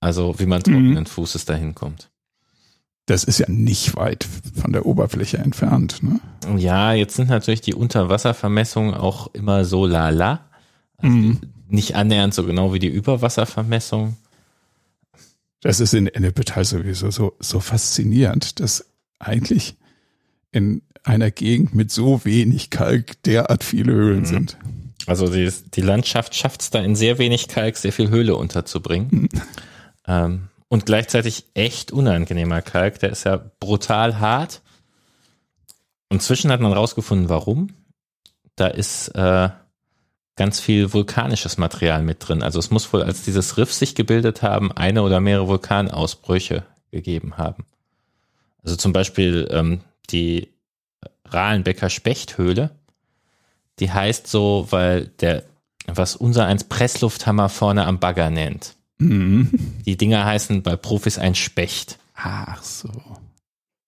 Also 0.00 0.38
wie 0.38 0.46
man 0.46 0.62
trockenen 0.62 1.04
mhm. 1.04 1.06
Fußes 1.06 1.44
dahin 1.44 1.74
kommt. 1.74 2.10
Das 3.06 3.22
ist 3.22 3.38
ja 3.38 3.46
nicht 3.48 3.96
weit 3.96 4.26
von 4.60 4.72
der 4.72 4.86
Oberfläche 4.86 5.38
entfernt. 5.38 6.02
Ne? 6.02 6.20
Ja, 6.56 6.94
jetzt 6.94 7.14
sind 7.14 7.28
natürlich 7.28 7.60
die 7.60 7.74
Unterwasservermessungen 7.74 8.94
auch 8.94 9.32
immer 9.34 9.64
so 9.64 9.86
lala. 9.86 10.40
Also 10.96 11.14
mhm 11.14 11.40
nicht 11.68 11.94
annähernd 11.94 12.34
so 12.34 12.44
genau 12.44 12.72
wie 12.72 12.78
die 12.78 12.88
Überwasservermessung. 12.88 14.16
Das 15.60 15.80
ist 15.80 15.94
in 15.94 16.06
Ennepetal 16.06 16.64
sowieso 16.64 17.10
so, 17.10 17.36
so 17.40 17.60
faszinierend, 17.60 18.60
dass 18.60 18.86
eigentlich 19.18 19.76
in 20.52 20.82
einer 21.02 21.30
Gegend 21.30 21.74
mit 21.74 21.90
so 21.90 22.24
wenig 22.24 22.70
Kalk 22.70 23.22
derart 23.24 23.64
viele 23.64 23.92
Höhlen 23.92 24.20
mhm. 24.20 24.26
sind. 24.26 24.56
Also 25.06 25.28
die, 25.28 25.50
die 25.74 25.80
Landschaft 25.80 26.34
schafft 26.34 26.60
es 26.62 26.70
da 26.70 26.80
in 26.80 26.94
sehr 26.94 27.18
wenig 27.18 27.48
Kalk 27.48 27.76
sehr 27.76 27.92
viel 27.92 28.10
Höhle 28.10 28.36
unterzubringen. 28.36 29.08
Mhm. 29.10 29.28
Ähm, 30.06 30.48
und 30.68 30.84
gleichzeitig 30.84 31.46
echt 31.54 31.92
unangenehmer 31.92 32.60
Kalk. 32.62 33.00
Der 33.00 33.10
ist 33.10 33.24
ja 33.24 33.40
brutal 33.58 34.20
hart. 34.20 34.60
Inzwischen 36.10 36.50
hat 36.52 36.60
man 36.60 36.72
rausgefunden, 36.72 37.28
warum. 37.28 37.70
Da 38.54 38.66
ist 38.66 39.08
äh, 39.08 39.48
ganz 40.38 40.60
viel 40.60 40.94
vulkanisches 40.94 41.58
Material 41.58 42.02
mit 42.02 42.26
drin. 42.26 42.42
Also 42.42 42.58
es 42.58 42.70
muss 42.70 42.90
wohl, 42.92 43.02
als 43.02 43.22
dieses 43.22 43.58
Riff 43.58 43.72
sich 43.72 43.94
gebildet 43.94 44.40
haben, 44.40 44.72
eine 44.72 45.02
oder 45.02 45.20
mehrere 45.20 45.48
Vulkanausbrüche 45.48 46.62
gegeben 46.90 47.36
haben. 47.36 47.66
Also 48.62 48.76
zum 48.76 48.94
Beispiel 48.94 49.46
ähm, 49.50 49.80
die 50.08 50.48
Rahlenbecker 51.26 51.90
Spechthöhle, 51.90 52.70
die 53.80 53.92
heißt 53.92 54.26
so, 54.26 54.66
weil 54.70 55.08
der, 55.20 55.42
was 55.86 56.16
unser 56.16 56.46
eins 56.46 56.64
Presslufthammer 56.64 57.50
vorne 57.50 57.84
am 57.84 57.98
Bagger 57.98 58.30
nennt. 58.30 58.76
Mhm. 58.98 59.50
Die 59.84 59.96
Dinger 59.96 60.24
heißen 60.24 60.62
bei 60.62 60.76
Profis 60.76 61.18
ein 61.18 61.34
Specht. 61.34 61.98
Ach 62.14 62.62
so. 62.62 62.90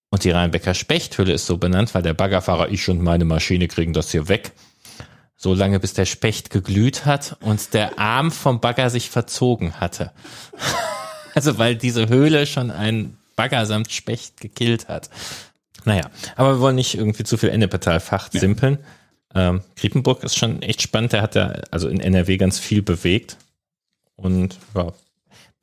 Und 0.09 0.23
die 0.23 0.31
Rahlenbecker 0.31 0.73
Spechthöhle 0.73 1.33
ist 1.33 1.45
so 1.45 1.57
benannt, 1.57 1.95
weil 1.95 2.03
der 2.03 2.13
Baggerfahrer, 2.13 2.69
ich 2.69 2.87
und 2.89 3.01
meine 3.01 3.25
Maschine 3.25 3.67
kriegen 3.67 3.93
das 3.93 4.11
hier 4.11 4.27
weg 4.27 4.51
so 5.41 5.55
lange 5.55 5.79
bis 5.79 5.93
der 5.93 6.05
Specht 6.05 6.51
geglüht 6.51 7.05
hat 7.05 7.35
und 7.39 7.73
der 7.73 7.97
Arm 7.97 8.31
vom 8.31 8.59
Bagger 8.59 8.91
sich 8.91 9.09
verzogen 9.09 9.79
hatte. 9.79 10.11
also 11.33 11.57
weil 11.57 11.75
diese 11.75 12.09
Höhle 12.09 12.45
schon 12.45 12.69
ein 12.69 13.17
Bagger 13.35 13.65
samt 13.65 13.91
Specht 13.91 14.39
gekillt 14.39 14.87
hat. 14.87 15.09
Naja, 15.83 16.11
aber 16.35 16.57
wir 16.57 16.59
wollen 16.59 16.75
nicht 16.75 16.93
irgendwie 16.93 17.23
zu 17.23 17.37
viel 17.37 17.49
Ennepetal-Fach 17.49 18.29
ja. 18.31 18.39
simpeln. 18.39 18.77
Ähm, 19.33 19.61
Griepenburg 19.77 20.23
ist 20.23 20.37
schon 20.37 20.61
echt 20.61 20.83
spannend. 20.83 21.13
Der 21.13 21.23
hat 21.23 21.33
ja 21.33 21.53
also 21.71 21.87
in 21.87 21.99
NRW 21.99 22.37
ganz 22.37 22.59
viel 22.59 22.83
bewegt. 22.83 23.37
Und 24.15 24.59
ja, 24.75 24.93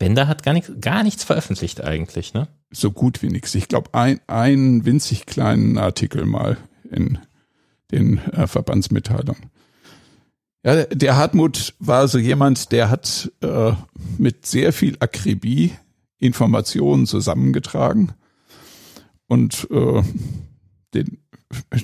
Bender 0.01 0.27
hat 0.27 0.43
gar 0.43 0.55
nichts, 0.55 0.73
gar 0.81 1.05
nichts 1.05 1.23
veröffentlicht 1.23 1.85
eigentlich, 1.85 2.35
ne? 2.35 2.49
So 2.73 2.91
gut 2.91 3.23
wie 3.23 3.29
nichts. 3.29 3.55
Ich 3.55 3.69
glaube, 3.69 3.95
ein, 3.95 4.19
einen 4.27 4.85
winzig 4.85 5.27
kleinen 5.27 5.79
Artikel 5.79 6.27
mal 6.27 6.57
in 6.91 7.19
den 7.93 8.19
äh, 8.33 8.49
Verbandsmitteilungen. 8.49 9.53
Ja, 10.69 10.85
der 10.85 11.17
Hartmut 11.17 11.73
war 11.79 12.09
so 12.09 12.19
jemand, 12.19 12.73
der 12.73 12.91
hat 12.91 13.33
äh, 13.41 13.73
mit 14.19 14.45
sehr 14.45 14.75
viel 14.75 14.99
Akribie 15.01 15.73
Informationen 16.19 17.07
zusammengetragen 17.07 18.13
und 19.29 19.67
äh, 19.71 20.03
den 20.93 21.23
äh, 21.71 21.79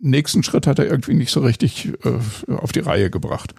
nächsten 0.00 0.42
Schritt 0.42 0.66
hat 0.66 0.80
er 0.80 0.86
irgendwie 0.86 1.14
nicht 1.14 1.30
so 1.30 1.42
richtig 1.42 1.92
äh, 2.04 2.52
auf 2.52 2.72
die 2.72 2.80
Reihe 2.80 3.08
gebracht. 3.08 3.54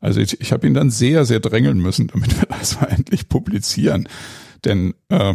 Also 0.00 0.18
ich, 0.18 0.40
ich 0.40 0.50
habe 0.50 0.66
ihn 0.66 0.74
dann 0.74 0.90
sehr, 0.90 1.24
sehr 1.24 1.38
drängeln 1.38 1.78
müssen, 1.78 2.08
damit 2.08 2.36
wir 2.36 2.48
das 2.58 2.80
mal 2.80 2.86
endlich 2.86 3.28
publizieren. 3.28 4.08
Denn 4.64 4.94
äh, 5.10 5.34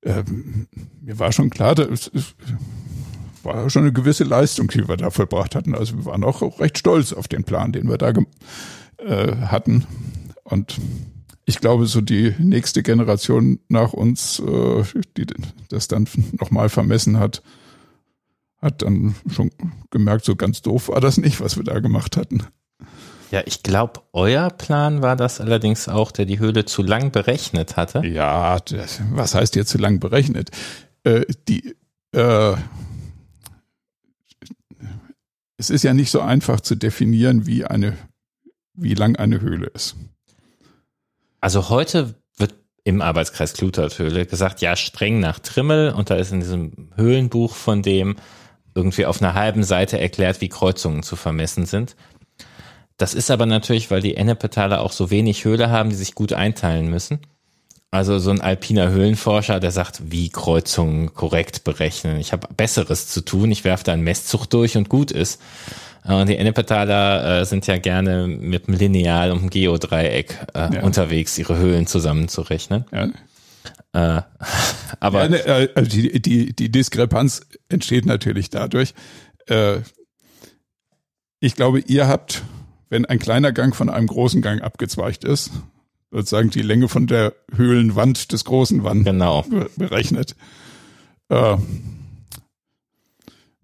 äh, 0.00 0.24
mir 1.02 1.18
war 1.18 1.32
schon 1.32 1.50
klar, 1.50 1.74
dass, 1.74 2.10
war 3.42 3.68
schon 3.70 3.82
eine 3.82 3.92
gewisse 3.92 4.24
Leistung, 4.24 4.68
die 4.68 4.88
wir 4.88 4.96
da 4.96 5.10
vollbracht 5.10 5.54
hatten. 5.54 5.74
Also 5.74 5.96
wir 5.98 6.04
waren 6.06 6.24
auch 6.24 6.60
recht 6.60 6.78
stolz 6.78 7.12
auf 7.12 7.28
den 7.28 7.44
Plan, 7.44 7.72
den 7.72 7.88
wir 7.88 7.98
da 7.98 8.12
äh, 8.98 9.36
hatten. 9.46 9.86
Und 10.44 10.78
ich 11.44 11.60
glaube, 11.60 11.86
so 11.86 12.00
die 12.00 12.34
nächste 12.38 12.82
Generation 12.82 13.60
nach 13.68 13.92
uns, 13.92 14.40
äh, 14.40 14.84
die 15.16 15.26
das 15.68 15.88
dann 15.88 16.08
nochmal 16.38 16.68
vermessen 16.68 17.18
hat, 17.18 17.42
hat 18.60 18.82
dann 18.82 19.14
schon 19.30 19.50
gemerkt, 19.90 20.24
so 20.24 20.36
ganz 20.36 20.62
doof 20.62 20.88
war 20.88 21.00
das 21.00 21.16
nicht, 21.16 21.40
was 21.40 21.56
wir 21.56 21.64
da 21.64 21.80
gemacht 21.80 22.16
hatten. 22.16 22.44
Ja, 23.30 23.42
ich 23.46 23.62
glaube, 23.62 24.00
euer 24.12 24.50
Plan 24.50 25.02
war 25.02 25.16
das 25.16 25.40
allerdings 25.40 25.88
auch, 25.88 26.10
der 26.10 26.26
die 26.26 26.40
Höhle 26.40 26.64
zu 26.64 26.82
lang 26.82 27.12
berechnet 27.12 27.76
hatte. 27.76 28.04
Ja, 28.04 28.58
das, 28.58 29.00
was 29.12 29.34
heißt 29.34 29.54
hier 29.54 29.64
zu 29.64 29.78
lang 29.78 30.00
berechnet? 30.00 30.50
Äh, 31.04 31.24
die 31.48 31.76
äh, 32.12 32.54
es 35.60 35.68
ist 35.68 35.84
ja 35.84 35.92
nicht 35.92 36.10
so 36.10 36.22
einfach 36.22 36.62
zu 36.62 36.74
definieren, 36.74 37.46
wie 37.46 37.66
eine, 37.66 37.96
wie 38.72 38.94
lang 38.94 39.16
eine 39.16 39.42
Höhle 39.42 39.66
ist. 39.66 39.94
Also 41.42 41.68
heute 41.68 42.14
wird 42.38 42.54
im 42.82 43.02
Arbeitskreis 43.02 43.52
Kluterthöhle 43.52 44.24
gesagt, 44.24 44.62
ja, 44.62 44.74
streng 44.74 45.20
nach 45.20 45.38
Trimmel 45.38 45.92
und 45.92 46.08
da 46.08 46.16
ist 46.16 46.32
in 46.32 46.40
diesem 46.40 46.90
Höhlenbuch 46.96 47.54
von 47.54 47.82
dem 47.82 48.16
irgendwie 48.74 49.04
auf 49.04 49.20
einer 49.20 49.34
halben 49.34 49.62
Seite 49.62 50.00
erklärt, 50.00 50.40
wie 50.40 50.48
Kreuzungen 50.48 51.02
zu 51.02 51.14
vermessen 51.14 51.66
sind. 51.66 51.94
Das 52.96 53.12
ist 53.12 53.30
aber 53.30 53.44
natürlich, 53.44 53.90
weil 53.90 54.00
die 54.00 54.16
Ennepetale 54.16 54.80
auch 54.80 54.92
so 54.92 55.10
wenig 55.10 55.44
Höhle 55.44 55.68
haben, 55.68 55.90
die 55.90 55.96
sich 55.96 56.14
gut 56.14 56.32
einteilen 56.32 56.88
müssen. 56.88 57.20
Also 57.92 58.20
so 58.20 58.30
ein 58.30 58.40
alpiner 58.40 58.90
Höhlenforscher, 58.90 59.58
der 59.58 59.72
sagt, 59.72 60.12
wie 60.12 60.28
Kreuzungen 60.28 61.12
korrekt 61.12 61.64
berechnen. 61.64 62.20
Ich 62.20 62.32
habe 62.32 62.46
Besseres 62.56 63.08
zu 63.08 63.20
tun. 63.20 63.50
Ich 63.50 63.64
werfe 63.64 63.82
da 63.82 63.92
einen 63.92 64.04
Messzug 64.04 64.46
durch 64.46 64.76
und 64.76 64.88
gut 64.88 65.10
ist. 65.10 65.40
Und 66.04 66.28
die 66.28 66.36
Ennepetaler 66.36 67.40
äh, 67.40 67.44
sind 67.44 67.66
ja 67.66 67.78
gerne 67.78 68.28
mit 68.28 68.68
dem 68.68 68.74
Lineal 68.74 69.32
und 69.32 69.42
dem 69.42 69.50
Geodreieck 69.50 70.38
äh, 70.54 70.74
ja. 70.76 70.82
unterwegs, 70.82 71.36
ihre 71.36 71.58
Höhlen 71.58 71.86
zusammenzurechnen. 71.86 72.84
Ja. 72.92 74.18
Äh, 74.18 74.22
aber 75.00 75.22
ja, 75.24 75.28
ne, 75.28 75.46
äh, 75.46 75.68
also 75.74 75.90
die, 75.90 76.22
die, 76.22 76.54
die 76.54 76.70
Diskrepanz 76.70 77.42
entsteht 77.68 78.06
natürlich 78.06 78.50
dadurch. 78.50 78.94
Äh, 79.46 79.78
ich 81.40 81.56
glaube, 81.56 81.80
ihr 81.80 82.06
habt, 82.06 82.42
wenn 82.88 83.04
ein 83.04 83.18
kleiner 83.18 83.50
Gang 83.50 83.74
von 83.74 83.90
einem 83.90 84.06
großen 84.06 84.42
Gang 84.42 84.62
abgezweigt 84.62 85.24
ist, 85.24 85.50
sozusagen 86.10 86.50
die 86.50 86.62
Länge 86.62 86.88
von 86.88 87.06
der 87.06 87.34
Höhlenwand 87.54 88.32
des 88.32 88.44
großen 88.44 88.84
Wand 88.84 89.04
genau. 89.04 89.44
berechnet. 89.76 90.34
Äh, 91.28 91.56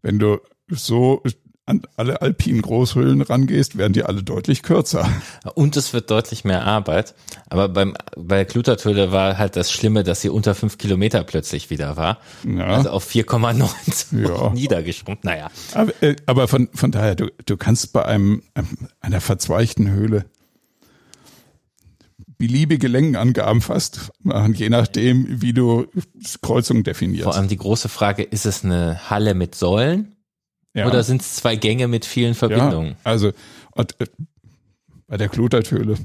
wenn 0.02 0.18
du 0.18 0.39
so 0.68 1.23
an 1.66 1.82
alle 1.97 2.23
alpinen 2.23 2.62
Großhöhlen 2.62 3.23
rangehst, 3.23 3.77
werden 3.77 3.93
die 3.93 4.05
alle 4.05 4.23
deutlich 4.23 4.62
kürzer. 4.62 5.09
Und 5.55 5.77
es 5.77 5.93
wird 5.93 6.12
deutlich 6.12 6.44
mehr 6.44 6.64
Arbeit. 6.64 7.16
Aber 7.51 7.68
beim, 7.68 7.97
bei 8.16 8.36
der 8.36 8.44
Klutertöle 8.44 9.10
war 9.10 9.36
halt 9.36 9.56
das 9.56 9.73
Schlimme, 9.73 10.05
dass 10.05 10.20
sie 10.20 10.28
unter 10.28 10.55
fünf 10.55 10.78
Kilometer 10.78 11.24
plötzlich 11.24 11.68
wieder 11.68 11.97
war. 11.97 12.20
Ja. 12.47 12.66
Also 12.66 12.90
auf 12.90 13.10
4,9 13.10 14.28
ja. 14.28 14.51
niedergeschrumpft. 14.55 15.24
Naja. 15.24 15.51
Aber, 15.74 15.93
äh, 16.02 16.14
aber 16.27 16.47
von, 16.47 16.68
von 16.73 16.93
daher, 16.93 17.16
du, 17.16 17.31
du 17.44 17.56
kannst 17.56 17.93
bei 17.93 18.05
einem, 18.05 18.43
einer 19.01 19.20
verzweigten 19.20 19.90
Höhle 19.90 20.27
beliebige 22.38 22.88
Längenangaben 22.88 23.60
fast 23.60 24.10
machen, 24.20 24.54
je 24.54 24.68
nachdem, 24.68 25.40
wie 25.40 25.52
du 25.52 25.86
Kreuzung 26.42 26.84
definierst. 26.84 27.24
Vor 27.24 27.34
allem 27.34 27.48
die 27.48 27.56
große 27.56 27.88
Frage, 27.88 28.22
ist 28.22 28.46
es 28.46 28.64
eine 28.64 29.10
Halle 29.10 29.34
mit 29.34 29.54
Säulen 29.54 30.16
ja. 30.74 30.86
oder 30.86 31.02
sind 31.02 31.22
es 31.22 31.36
zwei 31.36 31.56
Gänge 31.56 31.88
mit 31.88 32.04
vielen 32.04 32.34
Verbindungen? 32.34 32.90
Ja, 32.90 32.96
also 33.04 33.32
und, 33.72 34.00
äh, 34.00 34.06
bei 35.06 35.16
der 35.16 35.28
Klutertöle, 35.28 35.96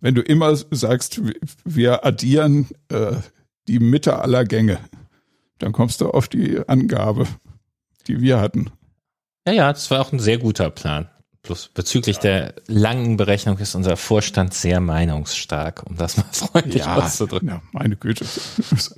wenn 0.00 0.14
du 0.14 0.22
immer 0.22 0.54
sagst, 0.56 1.20
wir 1.64 2.04
addieren 2.04 2.68
äh, 2.88 3.14
die 3.68 3.78
Mitte 3.78 4.18
aller 4.18 4.44
Gänge, 4.44 4.78
dann 5.58 5.72
kommst 5.72 6.00
du 6.00 6.10
auf 6.10 6.28
die 6.28 6.60
Angabe, 6.68 7.26
die 8.06 8.20
wir 8.20 8.40
hatten. 8.40 8.70
Ja, 9.46 9.52
ja, 9.52 9.72
das 9.72 9.90
war 9.90 10.00
auch 10.00 10.12
ein 10.12 10.18
sehr 10.18 10.38
guter 10.38 10.70
Plan. 10.70 11.08
Plus 11.42 11.70
bezüglich 11.74 12.16
ja. 12.16 12.22
der 12.22 12.54
langen 12.68 13.16
Berechnung 13.16 13.58
ist 13.58 13.74
unser 13.74 13.96
Vorstand 13.96 14.54
sehr 14.54 14.80
meinungsstark, 14.80 15.82
um 15.84 15.96
das 15.96 16.16
mal 16.16 16.26
freundlich 16.32 16.84
ja, 16.84 16.96
auszudrücken. 16.96 17.48
Ja, 17.48 17.62
meine 17.72 17.96
Güte. 17.96 18.24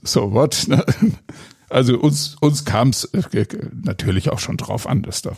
So 0.03 0.33
what? 0.33 0.67
Also 1.71 1.99
uns, 1.99 2.37
uns 2.41 2.65
kam 2.67 2.91
es 2.91 3.05
äh, 3.05 3.47
natürlich 3.73 4.31
auch 4.31 4.39
schon 4.39 4.59
drauf 4.59 4.87
an, 4.87 5.03
dass 5.03 5.23
da 5.23 5.33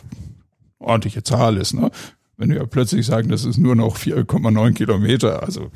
ordentliche 0.79 1.23
Zahl 1.23 1.57
ist. 1.57 1.73
Ne? 1.73 1.89
Wenn 2.35 2.49
wir 2.49 2.65
plötzlich 2.67 3.05
sagen, 3.05 3.29
das 3.29 3.45
ist 3.45 3.57
nur 3.57 3.75
noch 3.75 3.97
4,9 3.97 4.73
Kilometer, 4.73 5.41
also 5.41 5.71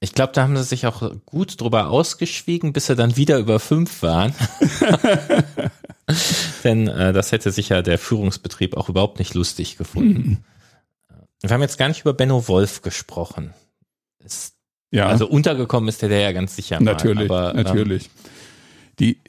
ich 0.00 0.12
glaube, 0.12 0.32
da 0.32 0.42
haben 0.42 0.56
sie 0.56 0.62
sich 0.62 0.86
auch 0.86 1.12
gut 1.26 1.60
drüber 1.60 1.88
ausgeschwiegen, 1.88 2.72
bis 2.72 2.86
sie 2.86 2.94
dann 2.94 3.16
wieder 3.16 3.38
über 3.38 3.58
fünf 3.58 4.02
waren. 4.02 4.32
Denn 6.64 6.88
äh, 6.88 7.12
das 7.12 7.32
hätte 7.32 7.50
sicher 7.50 7.82
der 7.82 7.98
Führungsbetrieb 7.98 8.76
auch 8.76 8.88
überhaupt 8.88 9.18
nicht 9.18 9.34
lustig 9.34 9.76
gefunden. 9.76 10.28
Mhm. 10.28 10.38
Wir 11.40 11.50
haben 11.50 11.62
jetzt 11.62 11.78
gar 11.78 11.88
nicht 11.88 12.00
über 12.00 12.14
Benno 12.14 12.48
Wolf 12.48 12.82
gesprochen. 12.82 13.52
Ist, 14.24 14.54
ja. 14.90 15.06
Also 15.06 15.28
untergekommen 15.28 15.88
ist 15.88 16.02
der, 16.02 16.08
der 16.08 16.20
ja 16.20 16.32
ganz 16.32 16.56
sicher 16.56 16.76
mal. 16.76 16.92
Natürlich, 16.92 17.30
aber, 17.30 17.50
ähm, 17.50 17.56
natürlich. 17.56 18.04
Ähm, 18.04 18.10
die, 19.00 19.20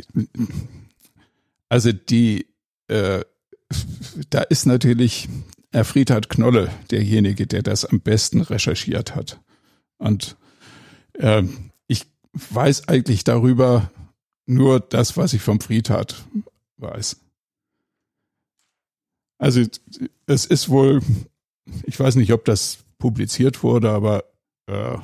also 1.68 1.92
die, 1.92 2.48
äh, 2.88 3.24
da 4.30 4.42
ist 4.42 4.66
natürlich 4.66 5.30
Herr 5.72 5.86
Friedhard 5.86 6.30
Knolle 6.30 6.70
derjenige, 6.90 7.46
der 7.46 7.62
das 7.62 7.86
am 7.86 8.02
besten 8.02 8.42
recherchiert 8.42 9.16
hat. 9.16 9.40
Und 9.98 10.38
äh, 11.20 11.44
ich 11.88 12.06
weiß 12.34 12.88
eigentlich 12.88 13.24
darüber 13.24 13.92
nur 14.46 14.80
das, 14.80 15.16
was 15.16 15.34
ich 15.34 15.42
vom 15.42 15.60
Friedhard 15.60 16.26
weiß. 16.78 17.20
Also 19.38 19.62
es 20.26 20.46
ist 20.46 20.70
wohl, 20.70 21.02
ich 21.84 22.00
weiß 22.00 22.16
nicht, 22.16 22.34
ob 22.34 22.46
das 22.46 22.80
publiziert 22.98 23.64
wurde, 23.64 23.92
aber 23.92 24.26
äh, 24.68 24.98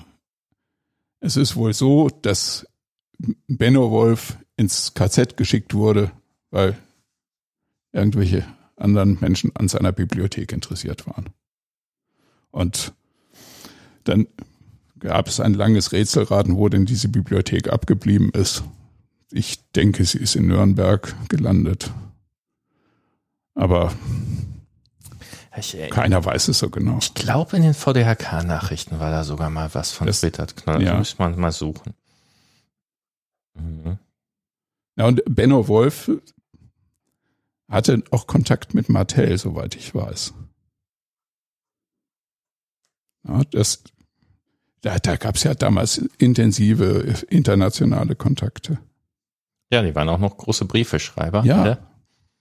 es 1.22 1.38
ist 1.38 1.56
wohl 1.56 1.74
so, 1.74 2.10
dass 2.10 2.68
Benno 3.48 3.92
Wolf 3.92 4.38
ins 4.58 4.94
KZ 4.94 5.38
geschickt 5.38 5.74
wurde, 5.74 6.12
weil 6.52 6.78
irgendwelche 7.94 8.46
anderen 8.76 9.18
Menschen 9.22 9.56
an 9.56 9.68
seiner 9.68 9.92
Bibliothek 9.92 10.52
interessiert 10.52 11.08
waren. 11.08 11.30
Und 12.52 12.94
dann 14.04 14.28
gab 15.00 15.28
es 15.28 15.40
ein 15.40 15.54
langes 15.54 15.92
Rätselraten, 15.92 16.56
wo 16.56 16.70
denn 16.70 16.86
diese 16.86 17.10
Bibliothek 17.10 17.72
abgeblieben 17.72 18.30
ist. 18.32 18.64
Ich 19.32 19.72
denke, 19.72 20.06
sie 20.06 20.20
ist 20.20 20.36
in 20.36 20.48
Nürnberg 20.48 21.16
gelandet. 21.30 21.92
Aber 23.54 23.94
äh, 25.52 25.90
keiner 25.90 26.24
weiß 26.24 26.50
es 26.50 26.60
so 26.60 26.70
genau. 26.70 26.98
Ich 27.00 27.14
glaube, 27.14 27.58
in 27.58 27.64
den 27.64 27.74
VDHK-Nachrichten 27.74 29.00
war 29.00 29.12
da 29.12 29.24
sogar 29.24 29.50
mal 29.50 29.74
was 29.74 29.92
von 29.92 30.08
das, 30.08 30.22
Knoll. 30.22 30.84
Ja. 30.84 30.98
muss 30.98 31.18
man 31.18 31.40
mal 31.40 31.52
suchen. 31.52 31.94
Mhm. 33.54 33.98
Ja, 34.98 35.08
und 35.08 35.22
Benno 35.26 35.68
Wolf 35.68 36.12
hatte 37.70 38.04
auch 38.12 38.28
Kontakt 38.28 38.74
mit 38.74 38.90
Martell, 38.90 39.38
soweit 39.38 39.76
ich 39.76 39.94
weiß. 39.96 40.34
Ja, 43.28 43.42
das, 43.52 43.84
da, 44.86 45.00
da 45.00 45.16
gab 45.16 45.36
es 45.36 45.44
ja 45.44 45.56
damals 45.56 45.98
intensive 46.20 47.16
internationale 47.30 48.16
Kontakte. 48.16 48.78
Ja, 49.72 49.82
die 49.82 49.96
waren 49.96 50.08
auch 50.10 50.20
noch 50.20 50.38
große 50.38 50.66
Briefeschreiber. 50.66 51.44
Ja. 51.44 51.62
Alle. 51.64 51.78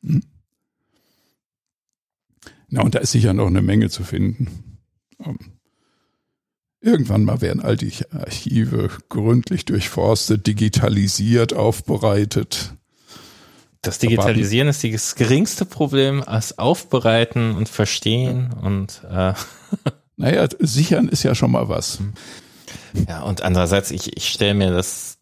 Hm. 0.02 0.22
Na, 2.68 2.82
und 2.82 2.94
da 2.94 2.98
ist 2.98 3.12
sicher 3.12 3.32
noch 3.32 3.46
eine 3.46 3.62
Menge 3.62 3.88
zu 3.88 4.04
finden. 4.04 4.78
Um, 5.16 5.38
irgendwann 6.80 7.24
mal 7.24 7.40
werden 7.40 7.62
all 7.62 7.78
die 7.78 7.94
Archive 8.10 8.90
gründlich 9.08 9.64
durchforstet, 9.64 10.46
digitalisiert, 10.46 11.54
aufbereitet. 11.54 12.74
Das 13.80 13.98
Digitalisieren 13.98 14.68
ist 14.68 14.84
das 14.84 15.14
geringste 15.14 15.64
Problem 15.64 16.22
als 16.22 16.58
Aufbereiten 16.58 17.54
und 17.54 17.70
Verstehen 17.70 18.50
ja. 18.54 18.60
und 18.60 19.02
äh. 19.10 19.32
Naja, 20.16 20.46
sichern 20.60 21.08
ist 21.08 21.22
ja 21.22 21.34
schon 21.34 21.50
mal 21.50 21.68
was. 21.68 21.98
Ja, 23.08 23.22
und 23.22 23.42
andererseits, 23.42 23.90
ich, 23.90 24.16
ich 24.16 24.28
stelle 24.28 24.54
mir 24.54 24.70
das 24.70 25.18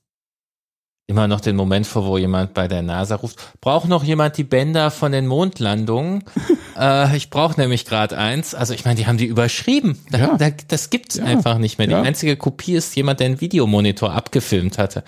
immer 1.07 1.29
noch 1.29 1.41
den 1.41 1.57
Moment 1.57 1.87
vor, 1.87 2.07
wo 2.07 2.17
jemand 2.17 2.55
bei 2.55 2.69
der 2.69 2.83
NASA 2.83 3.17
ruft, 3.17 3.61
braucht 3.61 3.89
noch 3.89 4.05
jemand 4.05 4.37
die 4.39 4.45
Bänder 4.45 4.91
von 4.91 5.13
den 5.13 5.27
Mondlandungen? 5.27 6.25
äh, 6.79 7.17
ich 7.17 7.29
brauche 7.29 7.61
nämlich 7.61 7.85
gerade 7.85 8.17
eins. 8.17 8.55
Also 8.55 8.73
ich 8.73 8.85
meine, 8.85 8.97
die 8.97 9.07
haben 9.07 9.19
die 9.19 9.27
überschrieben. 9.27 9.99
Da, 10.11 10.19
ja. 10.19 10.37
da, 10.37 10.51
das 10.69 10.91
gibt's 10.91 11.17
ja. 11.17 11.25
einfach 11.25 11.59
nicht 11.59 11.79
mehr. 11.79 11.87
Die 11.87 11.93
ja. 11.93 12.03
einzige 12.03 12.37
Kopie 12.37 12.75
ist 12.75 12.95
jemand, 12.97 13.21
der 13.21 13.27
einen 13.27 13.41
Videomonitor 13.41 14.13
abgefilmt 14.13 14.79
hatte. 14.79 15.05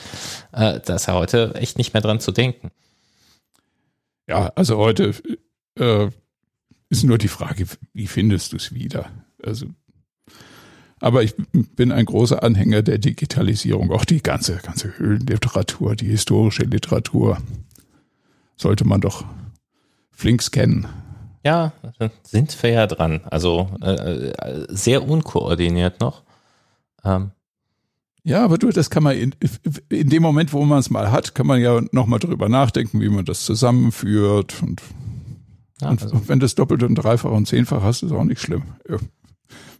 Äh, 0.52 0.80
da 0.84 0.96
ist 0.96 1.06
ja 1.06 1.14
heute 1.14 1.54
echt 1.54 1.78
nicht 1.78 1.94
mehr 1.94 2.02
dran 2.02 2.20
zu 2.20 2.32
denken. 2.32 2.70
Ja, 4.26 4.52
also 4.56 4.78
heute 4.78 5.14
äh, 5.78 6.08
ist 6.88 7.04
nur 7.04 7.18
die 7.18 7.28
Frage, 7.28 7.66
wie 7.92 8.06
findest 8.06 8.52
du 8.52 8.56
es 8.56 8.74
wieder? 8.74 9.10
Also 9.44 9.66
aber 11.04 11.22
ich 11.22 11.34
bin 11.52 11.92
ein 11.92 12.06
großer 12.06 12.42
Anhänger 12.42 12.80
der 12.80 12.96
Digitalisierung. 12.96 13.90
Auch 13.92 14.06
die 14.06 14.22
ganze, 14.22 14.56
ganze 14.56 14.98
Höhlenliteratur, 14.98 15.96
die 15.96 16.06
historische 16.06 16.62
Literatur 16.62 17.36
sollte 18.56 18.86
man 18.86 19.02
doch 19.02 19.22
flink 20.12 20.40
scannen. 20.40 20.86
Ja, 21.44 21.74
sind 22.22 22.62
wir 22.62 22.70
ja 22.70 22.86
dran. 22.86 23.20
Also 23.24 23.68
äh, 23.82 24.28
äh, 24.30 24.66
sehr 24.70 25.06
unkoordiniert 25.06 26.00
noch. 26.00 26.22
Ähm. 27.04 27.32
Ja, 28.22 28.42
aber 28.42 28.56
du, 28.56 28.70
das 28.70 28.88
kann 28.88 29.02
man 29.02 29.14
in, 29.14 29.34
in 29.90 30.08
dem 30.08 30.22
Moment, 30.22 30.54
wo 30.54 30.64
man 30.64 30.78
es 30.78 30.88
mal 30.88 31.12
hat, 31.12 31.34
kann 31.34 31.46
man 31.46 31.60
ja 31.60 31.82
nochmal 31.92 32.18
drüber 32.18 32.48
nachdenken, 32.48 33.02
wie 33.02 33.10
man 33.10 33.26
das 33.26 33.44
zusammenführt. 33.44 34.62
Und, 34.62 34.80
ja, 35.82 35.90
und 35.90 36.02
also. 36.02 36.28
wenn 36.28 36.40
das 36.40 36.54
doppelt 36.54 36.82
und 36.82 36.94
dreifach 36.94 37.30
und 37.30 37.46
zehnfach 37.46 37.82
hast, 37.82 38.02
ist 38.02 38.12
auch 38.12 38.24
nicht 38.24 38.40
schlimm. 38.40 38.62
Ja 38.88 38.96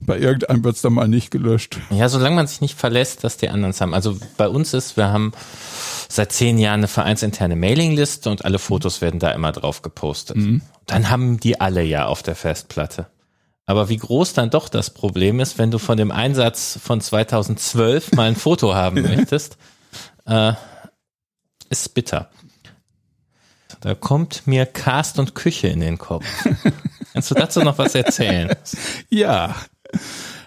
bei 0.01 0.19
irgendeinem 0.19 0.65
wird 0.65 0.77
es 0.77 0.83
dann 0.83 0.93
mal 0.93 1.09
nicht 1.09 1.31
gelöscht. 1.31 1.79
Ja, 1.91 2.09
solange 2.09 2.37
man 2.37 2.47
sich 2.47 2.61
nicht 2.61 2.79
verlässt, 2.79 3.25
dass 3.25 3.37
die 3.37 3.49
anderen 3.49 3.71
es 3.71 3.81
haben. 3.81 3.95
Also 3.95 4.19
bei 4.37 4.49
uns 4.49 4.75
ist, 4.75 4.97
wir 4.97 5.09
haben 5.09 5.33
seit 6.09 6.33
zehn 6.33 6.59
Jahren 6.59 6.81
eine 6.81 6.89
vereinsinterne 6.89 7.57
Mailingliste 7.57 8.31
und 8.31 8.45
alle 8.45 8.59
Fotos 8.59 9.01
werden 9.01 9.21
da 9.21 9.31
immer 9.31 9.53
drauf 9.53 9.83
gepostet. 9.83 10.37
Mhm. 10.37 10.63
Dann 10.87 11.11
haben 11.11 11.41
die 11.41 11.61
alle 11.61 11.83
ja 11.83 12.07
auf 12.07 12.23
der 12.23 12.35
Festplatte. 12.35 13.07
Aber 13.67 13.89
wie 13.89 13.97
groß 13.97 14.35
dann 14.35 14.51
doch 14.51 14.69
das 14.69 14.91
Problem 14.91 15.41
ist, 15.41 15.59
wenn 15.59 15.71
du 15.71 15.79
von 15.79 15.97
dem 15.97 16.11
Einsatz 16.11 16.79
von 16.83 17.01
2012 17.01 18.13
mal 18.13 18.29
ein 18.29 18.37
Foto 18.37 18.75
haben 18.75 19.03
möchtest, 19.03 19.57
äh, 20.27 20.53
ist 21.71 21.95
bitter. 21.95 22.31
Da 23.81 23.95
kommt 23.95 24.47
mir 24.47 24.67
Cast 24.67 25.19
und 25.19 25.35
Küche 25.35 25.69
in 25.69 25.81
den 25.81 25.99
Kopf. 25.99 26.25
Kannst 27.15 27.31
du 27.31 27.35
dazu 27.37 27.61
noch 27.61 27.79
was 27.79 27.95
erzählen? 27.95 28.55
Ja, 29.09 29.55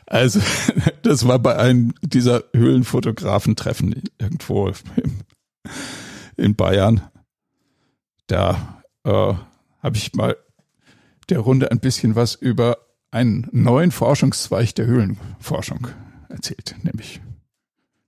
also 0.05 0.41
das 1.01 1.25
war 1.25 1.39
bei 1.39 1.55
einem 1.55 1.93
dieser 2.01 2.43
Höhlenfotografentreffen 2.53 4.03
irgendwo 4.19 4.73
in 6.35 6.55
Bayern. 6.55 7.01
Da 8.27 8.83
äh, 9.05 9.09
habe 9.81 9.95
ich 9.97 10.13
mal 10.13 10.35
der 11.29 11.39
Runde 11.39 11.71
ein 11.71 11.79
bisschen 11.79 12.15
was 12.15 12.35
über 12.35 12.77
einen 13.11 13.47
neuen 13.53 13.91
Forschungszweig 13.91 14.75
der 14.75 14.87
Höhlenforschung 14.87 15.87
erzählt, 16.27 16.75
nämlich 16.83 17.21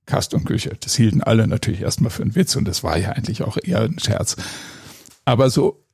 Kast 0.05 0.33
und 0.33 0.43
Küche. 0.43 0.75
Das 0.81 0.95
hielten 0.95 1.23
alle 1.23 1.47
natürlich 1.47 1.81
erstmal 1.81 2.11
für 2.11 2.23
einen 2.23 2.35
Witz 2.35 2.57
und 2.57 2.65
das 2.65 2.83
war 2.83 2.97
ja 2.97 3.11
eigentlich 3.11 3.43
auch 3.43 3.57
eher 3.61 3.81
ein 3.81 3.99
Scherz. 3.99 4.35
Aber 5.23 5.49
so, 5.49 5.85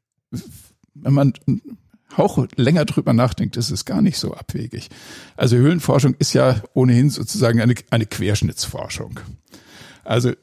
wenn 0.95 1.13
man 1.13 1.33
auch 2.17 2.47
länger 2.55 2.85
drüber 2.85 3.13
nachdenkt, 3.13 3.57
ist 3.57 3.71
es 3.71 3.85
gar 3.85 4.01
nicht 4.01 4.17
so 4.17 4.33
abwegig. 4.33 4.89
Also 5.35 5.57
Höhlenforschung 5.57 6.15
ist 6.19 6.33
ja 6.33 6.61
ohnehin 6.73 7.09
sozusagen 7.09 7.61
eine, 7.61 7.75
eine 7.89 8.05
Querschnittsforschung. 8.05 9.19
Also 10.03 10.33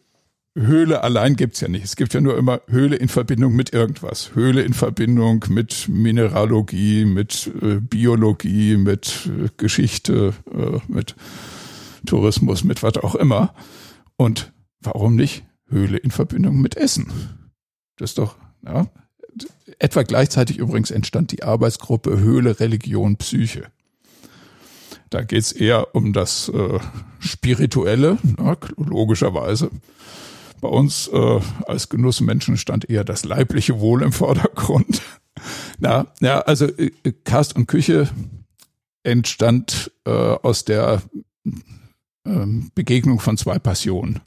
Höhle 0.55 1.03
allein 1.03 1.37
gibt's 1.37 1.61
ja 1.61 1.69
nicht. 1.69 1.85
Es 1.85 1.97
gibt 1.97 2.13
ja 2.13 2.21
nur 2.21 2.37
immer 2.37 2.61
Höhle 2.69 2.97
in 2.97 3.09
Verbindung 3.09 3.55
mit 3.55 3.73
irgendwas. 3.73 4.35
Höhle 4.35 4.63
in 4.63 4.75
Verbindung 4.75 5.45
mit 5.49 5.89
Mineralogie, 5.89 7.07
mit 7.07 7.51
äh, 7.63 7.81
Biologie, 7.81 8.77
mit 8.77 9.31
äh, 9.31 9.49
Geschichte, 9.57 10.35
äh, 10.53 10.79
mit 10.89 11.17
Tourismus, 12.05 12.65
mit 12.65 12.83
was 12.83 12.99
auch 12.99 13.15
immer. 13.15 13.55
Und 14.17 14.53
warum 14.81 15.17
nicht 15.17 15.45
Höhle 15.69 15.97
in 15.97 16.11
Verbindung 16.11 16.61
mit 16.61 16.77
Essen? 16.77 17.11
Das 17.97 18.11
ist 18.11 18.19
doch, 18.19 18.37
ja. 18.63 18.89
Etwa 19.83 20.05
gleichzeitig 20.05 20.59
übrigens 20.59 20.93
entstand 20.93 21.33
die 21.33 21.43
Arbeitsgruppe 21.43 22.17
Höhle, 22.17 22.61
Religion, 22.61 23.17
Psyche. 23.17 23.65
Da 25.11 25.23
geht's 25.23 25.51
eher 25.51 25.97
um 25.97 26.13
das 26.13 26.49
äh, 26.51 26.79
Spirituelle, 27.19 28.17
ja, 28.39 28.57
logischerweise. 28.77 29.73
Bei 30.61 30.69
uns 30.69 31.09
äh, 31.09 31.41
als 31.67 31.89
Genussmenschen 31.89 32.57
stand 32.59 32.89
eher 32.91 33.03
das 33.03 33.25
leibliche 33.25 33.81
Wohl 33.81 34.03
im 34.05 34.13
Vordergrund. 34.13 35.03
Na, 35.81 36.07
ja, 36.21 36.39
also 36.43 36.67
äh, 36.67 36.93
Cast 37.25 37.57
und 37.57 37.67
Küche 37.67 38.09
entstand 39.03 39.91
äh, 40.05 40.13
aus 40.13 40.65
der 40.65 41.03
äh, 42.25 42.47
Begegnung 42.77 43.19
von 43.19 43.37
zwei 43.37 43.59
Passionen. 43.59 44.21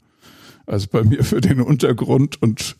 Also 0.66 0.88
bei 0.92 1.02
mir 1.02 1.24
für 1.24 1.40
den 1.40 1.62
Untergrund 1.62 2.42
und 2.42 2.76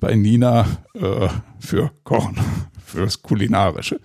bei 0.00 0.14
Nina 0.14 0.66
äh, 0.94 1.28
für 1.58 1.90
Kochen, 2.04 2.38
fürs 2.84 3.22
Kulinarische. 3.22 4.00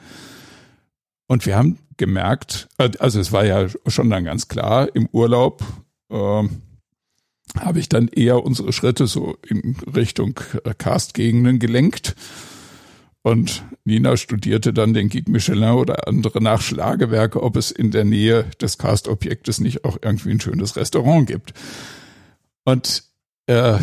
Und 1.28 1.46
wir 1.46 1.56
haben 1.56 1.80
gemerkt, 1.98 2.68
äh, 2.78 2.92
also 3.00 3.20
es 3.20 3.32
war 3.32 3.46
ja 3.46 3.68
schon 3.88 4.10
dann 4.10 4.26
ganz 4.26 4.48
klar, 4.48 4.94
im 4.96 5.08
Urlaub 5.12 5.64
äh, 6.10 6.44
habe 7.60 7.80
ich 7.80 7.90
dann 7.90 8.08
eher 8.08 8.44
unsere 8.44 8.74
Schritte 8.74 9.08
so 9.08 9.38
in 9.48 9.76
Richtung 9.96 10.40
Cast-Gegenden 10.78 11.60
gelenkt. 11.60 12.16
Und 13.22 13.64
Nina 13.86 14.18
studierte 14.18 14.74
dann 14.74 14.94
den 14.94 15.08
Guide 15.08 15.32
Michelin 15.32 15.76
oder 15.76 16.08
andere 16.08 16.42
Nachschlagewerke, 16.42 17.42
ob 17.42 17.56
es 17.56 17.72
in 17.72 17.92
der 17.92 18.04
Nähe 18.04 18.46
des 18.60 18.78
Cast-Objektes 18.78 19.62
nicht 19.62 19.86
auch 19.86 19.98
irgendwie 20.02 20.32
ein 20.32 20.42
schönes 20.42 20.76
Restaurant 20.76 21.28
gibt. 21.28 21.54
Und 22.66 23.04
äh, 23.48 23.80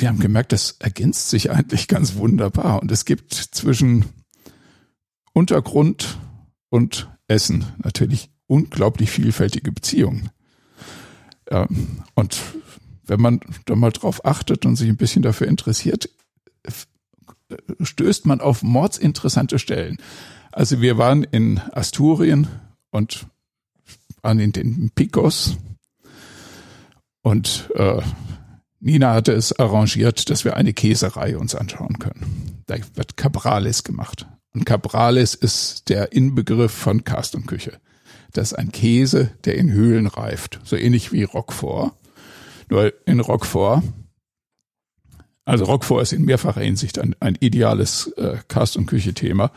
wir 0.00 0.08
haben 0.08 0.18
gemerkt, 0.18 0.52
das 0.52 0.76
ergänzt 0.78 1.30
sich 1.30 1.50
eigentlich 1.50 1.88
ganz 1.88 2.14
wunderbar. 2.14 2.80
Und 2.80 2.90
es 2.90 3.04
gibt 3.04 3.34
zwischen 3.34 4.06
Untergrund 5.32 6.18
und 6.70 7.08
Essen 7.28 7.64
natürlich 7.78 8.30
unglaublich 8.46 9.10
vielfältige 9.10 9.72
Beziehungen. 9.72 10.30
Und 12.14 12.40
wenn 13.04 13.20
man 13.20 13.40
da 13.66 13.76
mal 13.76 13.90
drauf 13.90 14.24
achtet 14.24 14.66
und 14.66 14.76
sich 14.76 14.88
ein 14.88 14.96
bisschen 14.96 15.22
dafür 15.22 15.48
interessiert, 15.48 16.10
stößt 17.80 18.26
man 18.26 18.40
auf 18.40 18.62
mordsinteressante 18.62 19.58
Stellen. 19.58 19.98
Also 20.52 20.80
wir 20.80 20.98
waren 20.98 21.24
in 21.24 21.58
Asturien 21.72 22.48
und 22.90 23.26
waren 24.22 24.38
in 24.38 24.52
den 24.52 24.90
Picos 24.94 25.56
und 27.22 27.70
äh, 27.74 28.02
Nina 28.80 29.12
hatte 29.12 29.32
es 29.32 29.58
arrangiert, 29.58 30.30
dass 30.30 30.44
wir 30.44 30.56
eine 30.56 30.72
Käserei 30.72 31.36
uns 31.36 31.54
anschauen 31.54 31.98
können. 31.98 32.62
Da 32.66 32.76
wird 32.94 33.16
Cabrales 33.16 33.84
gemacht. 33.84 34.26
Und 34.52 34.64
Cabrales 34.64 35.34
ist 35.34 35.88
der 35.90 36.12
Inbegriff 36.12 36.72
von 36.72 37.04
Cast 37.04 37.34
und 37.34 37.46
Küche. 37.46 37.78
Das 38.32 38.52
ist 38.52 38.58
ein 38.58 38.72
Käse, 38.72 39.32
der 39.44 39.56
in 39.56 39.70
Höhlen 39.70 40.06
reift. 40.06 40.60
So 40.64 40.76
ähnlich 40.76 41.12
wie 41.12 41.24
Roquefort. 41.24 41.92
Nur 42.68 42.92
in 43.06 43.20
Roquefort, 43.20 43.82
also 45.50 45.64
Roquefort 45.64 46.02
ist 46.02 46.12
in 46.12 46.24
mehrfacher 46.24 46.60
Hinsicht 46.60 46.98
ein, 46.98 47.16
ein 47.18 47.36
ideales 47.40 48.06
äh, 48.16 48.36
Cast- 48.46 48.76
und 48.76 48.86
Küche-Thema. 48.86 49.50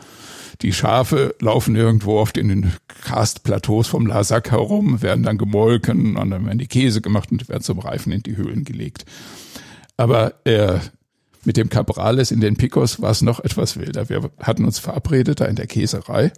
Die 0.62 0.72
Schafe 0.72 1.34
laufen 1.40 1.76
irgendwo 1.76 2.18
auf 2.18 2.32
den 2.32 2.72
Karstplateaus 3.04 3.88
vom 3.88 4.06
Lasac 4.06 4.50
herum, 4.50 5.02
werden 5.02 5.24
dann 5.24 5.38
gemolken 5.38 6.16
und 6.16 6.30
dann 6.30 6.46
werden 6.46 6.58
die 6.58 6.66
Käse 6.66 7.00
gemacht 7.00 7.30
und 7.32 7.48
werden 7.48 7.62
zum 7.62 7.78
Reifen 7.78 8.12
in 8.12 8.22
die 8.22 8.36
Höhlen 8.36 8.64
gelegt. 8.64 9.04
Aber 9.96 10.34
äh, 10.46 10.78
mit 11.44 11.56
dem 11.56 11.68
Cabrales 11.68 12.30
in 12.30 12.40
den 12.40 12.56
Picos 12.56 13.02
war 13.02 13.10
es 13.10 13.22
noch 13.22 13.40
etwas 13.40 13.78
wilder. 13.78 14.08
Wir 14.08 14.30
hatten 14.40 14.64
uns 14.64 14.78
verabredet 14.78 15.40
da 15.40 15.44
in 15.44 15.56
der 15.56 15.66
Käserei 15.66 16.32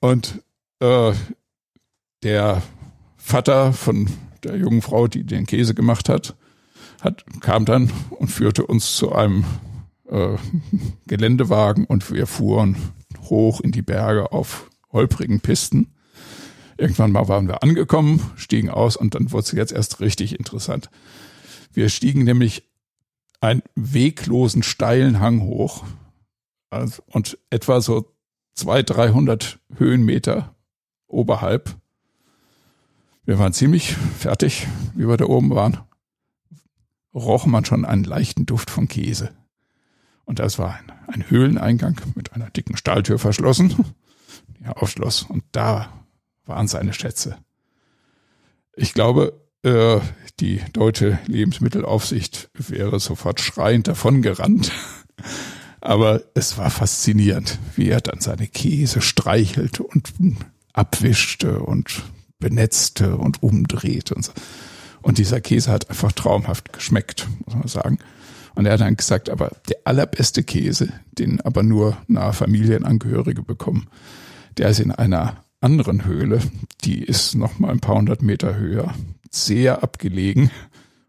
und 0.00 0.42
äh, 0.80 1.12
der 2.22 2.62
Vater 3.16 3.72
von 3.72 4.08
der 4.42 4.56
jungen 4.56 4.82
Frau, 4.82 5.08
die 5.08 5.24
den 5.24 5.46
Käse 5.46 5.74
gemacht 5.74 6.08
hat, 6.08 6.34
hat 7.00 7.24
kam 7.40 7.64
dann 7.64 7.90
und 8.10 8.28
führte 8.28 8.66
uns 8.66 8.96
zu 8.96 9.12
einem 9.12 9.44
äh, 10.08 10.36
Geländewagen 11.06 11.84
und 11.84 12.10
wir 12.10 12.26
fuhren 12.26 12.76
hoch 13.22 13.60
in 13.60 13.72
die 13.72 13.82
Berge 13.82 14.32
auf 14.32 14.70
holprigen 14.92 15.40
Pisten. 15.40 15.94
Irgendwann 16.76 17.12
mal 17.12 17.28
waren 17.28 17.48
wir 17.48 17.62
angekommen, 17.62 18.20
stiegen 18.36 18.70
aus 18.70 18.96
und 18.96 19.14
dann 19.14 19.32
wurde 19.32 19.44
es 19.44 19.52
jetzt 19.52 19.72
erst 19.72 20.00
richtig 20.00 20.38
interessant. 20.38 20.90
Wir 21.72 21.88
stiegen 21.88 22.24
nämlich 22.24 22.64
einen 23.40 23.62
weglosen 23.74 24.62
steilen 24.62 25.20
Hang 25.20 25.42
hoch 25.42 25.84
also, 26.70 27.02
und 27.06 27.38
etwa 27.50 27.80
so 27.80 28.12
zwei, 28.54 28.82
dreihundert 28.82 29.60
Höhenmeter 29.76 30.54
oberhalb. 31.06 31.76
Wir 33.24 33.38
waren 33.38 33.52
ziemlich 33.52 33.94
fertig, 33.94 34.66
wie 34.94 35.08
wir 35.08 35.16
da 35.16 35.26
oben 35.26 35.50
waren. 35.50 35.78
Roch 37.14 37.46
man 37.46 37.64
schon 37.64 37.84
einen 37.84 38.04
leichten 38.04 38.44
Duft 38.44 38.70
von 38.70 38.88
Käse. 38.88 39.32
Und 40.24 40.38
das 40.38 40.58
war 40.58 40.74
ein, 40.74 40.92
ein 41.06 41.30
Höhleneingang 41.30 42.00
mit 42.14 42.32
einer 42.32 42.50
dicken 42.50 42.76
Stahltür 42.76 43.18
verschlossen, 43.18 43.74
die 44.58 44.64
er 44.64 44.82
aufschloss. 44.82 45.22
Und 45.22 45.44
da 45.52 45.92
waren 46.46 46.68
seine 46.68 46.92
Schätze. 46.92 47.36
Ich 48.76 48.94
glaube, 48.94 49.40
äh, 49.62 50.00
die 50.40 50.60
deutsche 50.72 51.18
Lebensmittelaufsicht 51.26 52.50
wäre 52.54 53.00
sofort 53.00 53.40
schreiend 53.40 53.88
davongerannt. 53.88 54.72
Aber 55.80 56.22
es 56.34 56.56
war 56.56 56.70
faszinierend, 56.70 57.58
wie 57.76 57.90
er 57.90 58.00
dann 58.00 58.20
seine 58.20 58.46
Käse 58.46 59.02
streichelte 59.02 59.82
und 59.82 60.14
abwischte 60.72 61.60
und 61.60 62.02
benetzte 62.38 63.16
und 63.16 63.42
umdrehte 63.42 64.14
und 64.14 64.24
so. 64.24 64.32
Und 65.02 65.18
dieser 65.18 65.42
Käse 65.42 65.70
hat 65.70 65.90
einfach 65.90 66.12
traumhaft 66.12 66.72
geschmeckt, 66.72 67.28
muss 67.44 67.54
man 67.54 67.68
sagen. 67.68 67.98
Und 68.54 68.66
er 68.66 68.74
hat 68.74 68.80
dann 68.80 68.96
gesagt, 68.96 69.30
aber 69.30 69.50
der 69.68 69.78
allerbeste 69.84 70.42
Käse, 70.42 70.88
den 71.12 71.40
aber 71.40 71.62
nur 71.62 71.96
nahe 72.06 72.32
Familienangehörige 72.32 73.42
bekommen, 73.42 73.88
der 74.56 74.68
ist 74.68 74.80
in 74.80 74.92
einer 74.92 75.44
anderen 75.60 76.04
Höhle, 76.04 76.40
die 76.84 77.02
ist 77.02 77.34
noch 77.34 77.58
mal 77.58 77.70
ein 77.70 77.80
paar 77.80 77.96
hundert 77.96 78.22
Meter 78.22 78.56
höher, 78.56 78.94
sehr 79.30 79.82
abgelegen. 79.82 80.50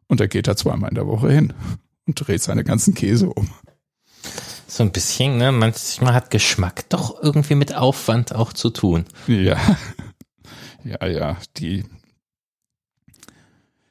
Und 0.08 0.20
da 0.20 0.28
geht 0.28 0.48
er 0.48 0.56
zweimal 0.56 0.90
in 0.90 0.96
der 0.96 1.08
Woche 1.08 1.32
hin 1.32 1.54
und 2.08 2.16
dreht 2.16 2.42
seine 2.42 2.64
ganzen 2.64 2.94
Käse 2.94 3.30
um. 3.30 3.50
So 4.68 4.84
ein 4.84 4.92
bisschen, 4.92 5.38
ne? 5.38 5.52
Manchmal 5.52 6.14
hat 6.14 6.32
Geschmack 6.32 6.90
doch 6.90 7.22
irgendwie 7.22 7.56
mit 7.56 7.76
Aufwand 7.76 8.34
auch 8.34 8.54
zu 8.54 8.70
tun. 8.70 9.06
Ja. 9.28 9.58
Ja, 10.84 11.08
ja, 11.08 11.38
die. 11.58 11.84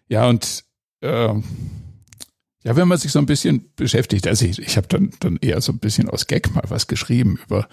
Ja, 0.09 0.29
und 0.29 0.65
äh, 1.01 1.35
ja, 2.65 2.77
wenn 2.77 2.89
man 2.89 2.99
sich 2.99 3.13
so 3.13 3.19
ein 3.19 3.27
bisschen 3.27 3.71
beschäftigt, 3.77 4.27
also 4.27 4.47
ich, 4.47 4.59
ich 4.59 4.77
habe 4.77 4.89
dann, 4.89 5.11
dann 5.21 5.37
eher 5.41 5.61
so 5.61 5.73
ein 5.73 5.79
bisschen 5.79 6.09
aus 6.09 6.27
Gag 6.27 6.55
mal 6.55 6.65
was 6.69 6.87
geschrieben 6.87 7.39
über 7.45 7.69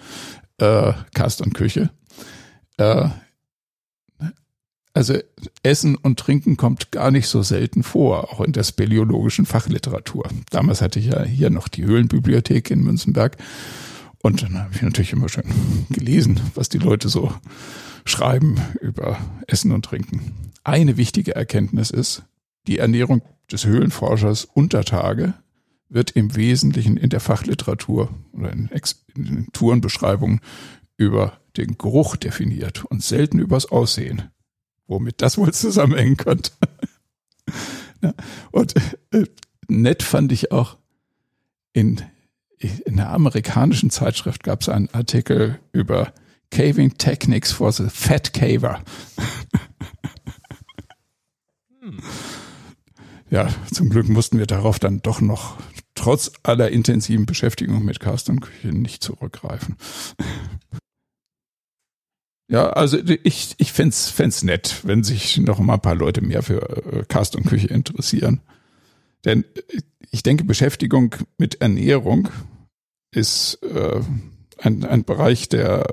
äh, 0.58 0.92
Cast 1.14 1.40
und 1.40 1.54
Küche. 1.54 1.90
äh, 2.76 3.08
also 4.94 5.18
Essen 5.62 5.96
und 5.96 6.18
Trinken 6.18 6.58
kommt 6.58 6.92
gar 6.92 7.10
nicht 7.10 7.26
so 7.26 7.42
selten 7.42 7.82
vor, 7.82 8.30
auch 8.30 8.42
in 8.42 8.52
der 8.52 8.62
speleologischen 8.62 9.46
Fachliteratur. 9.46 10.28
Damals 10.50 10.82
hatte 10.82 10.98
ich 10.98 11.06
ja 11.06 11.22
hier 11.22 11.48
noch 11.48 11.68
die 11.68 11.84
Höhlenbibliothek 11.84 12.70
in 12.70 12.82
Münzenberg 12.82 13.38
und 14.18 14.42
dann 14.42 14.58
habe 14.58 14.74
ich 14.74 14.82
natürlich 14.82 15.14
immer 15.14 15.30
schön 15.30 15.44
gelesen, 15.88 16.40
was 16.54 16.68
die 16.68 16.78
Leute 16.78 17.08
so 17.08 17.32
schreiben 18.04 18.60
über 18.82 19.18
Essen 19.46 19.72
und 19.72 19.86
Trinken. 19.86 20.34
Eine 20.62 20.98
wichtige 20.98 21.34
Erkenntnis 21.34 21.90
ist, 21.90 22.24
die 22.66 22.78
Ernährung 22.78 23.22
des 23.50 23.66
Höhlenforschers 23.66 24.44
unter 24.44 24.84
Tage 24.84 25.34
wird 25.88 26.12
im 26.12 26.36
Wesentlichen 26.36 26.96
in 26.96 27.10
der 27.10 27.20
Fachliteratur 27.20 28.14
oder 28.32 28.52
in, 28.52 28.70
Ex 28.70 29.04
in 29.14 29.48
Tourenbeschreibungen 29.52 30.40
über 30.96 31.38
den 31.56 31.76
Geruch 31.76 32.16
definiert 32.16 32.84
und 32.86 33.02
selten 33.02 33.38
übers 33.38 33.66
Aussehen 33.66 34.30
womit 34.92 35.22
das 35.22 35.38
wohl 35.38 35.52
zusammenhängen 35.52 36.16
könnte. 36.16 36.52
und 38.52 38.74
äh, 39.10 39.24
nett 39.68 40.02
fand 40.02 40.32
ich 40.32 40.52
auch 40.52 40.76
in, 41.72 42.02
in 42.58 43.00
einer 43.00 43.10
amerikanischen 43.10 43.90
Zeitschrift 43.90 44.42
gab 44.44 44.60
es 44.60 44.68
einen 44.68 44.90
Artikel 44.92 45.58
über 45.72 46.12
Caving 46.50 46.98
Techniques 46.98 47.50
for 47.50 47.72
the 47.72 47.88
Fat 47.88 48.32
Caver. 48.32 48.82
hm. 51.80 51.98
Ja, 53.32 53.48
zum 53.72 53.88
Glück 53.88 54.10
mussten 54.10 54.38
wir 54.38 54.44
darauf 54.44 54.78
dann 54.78 55.00
doch 55.00 55.22
noch 55.22 55.56
trotz 55.94 56.32
aller 56.42 56.70
intensiven 56.70 57.24
Beschäftigung 57.24 57.82
mit 57.82 57.98
Cast 57.98 58.28
und 58.28 58.40
Küche 58.40 58.68
nicht 58.68 59.02
zurückgreifen. 59.02 59.76
Ja, 62.50 62.68
also 62.68 62.98
ich, 62.98 63.54
ich 63.56 63.72
fände 63.72 63.94
es 63.94 64.42
nett, 64.42 64.82
wenn 64.82 65.02
sich 65.02 65.38
noch 65.38 65.60
mal 65.60 65.74
ein 65.74 65.80
paar 65.80 65.94
Leute 65.94 66.20
mehr 66.20 66.42
für 66.42 66.60
äh, 66.92 67.04
Cast 67.06 67.34
und 67.34 67.46
Küche 67.46 67.68
interessieren. 67.68 68.42
Denn 69.24 69.46
ich 70.10 70.22
denke, 70.22 70.44
Beschäftigung 70.44 71.14
mit 71.38 71.62
Ernährung 71.62 72.28
ist 73.14 73.60
äh, 73.62 74.02
ein, 74.58 74.84
ein 74.84 75.04
Bereich, 75.04 75.48
der 75.48 75.86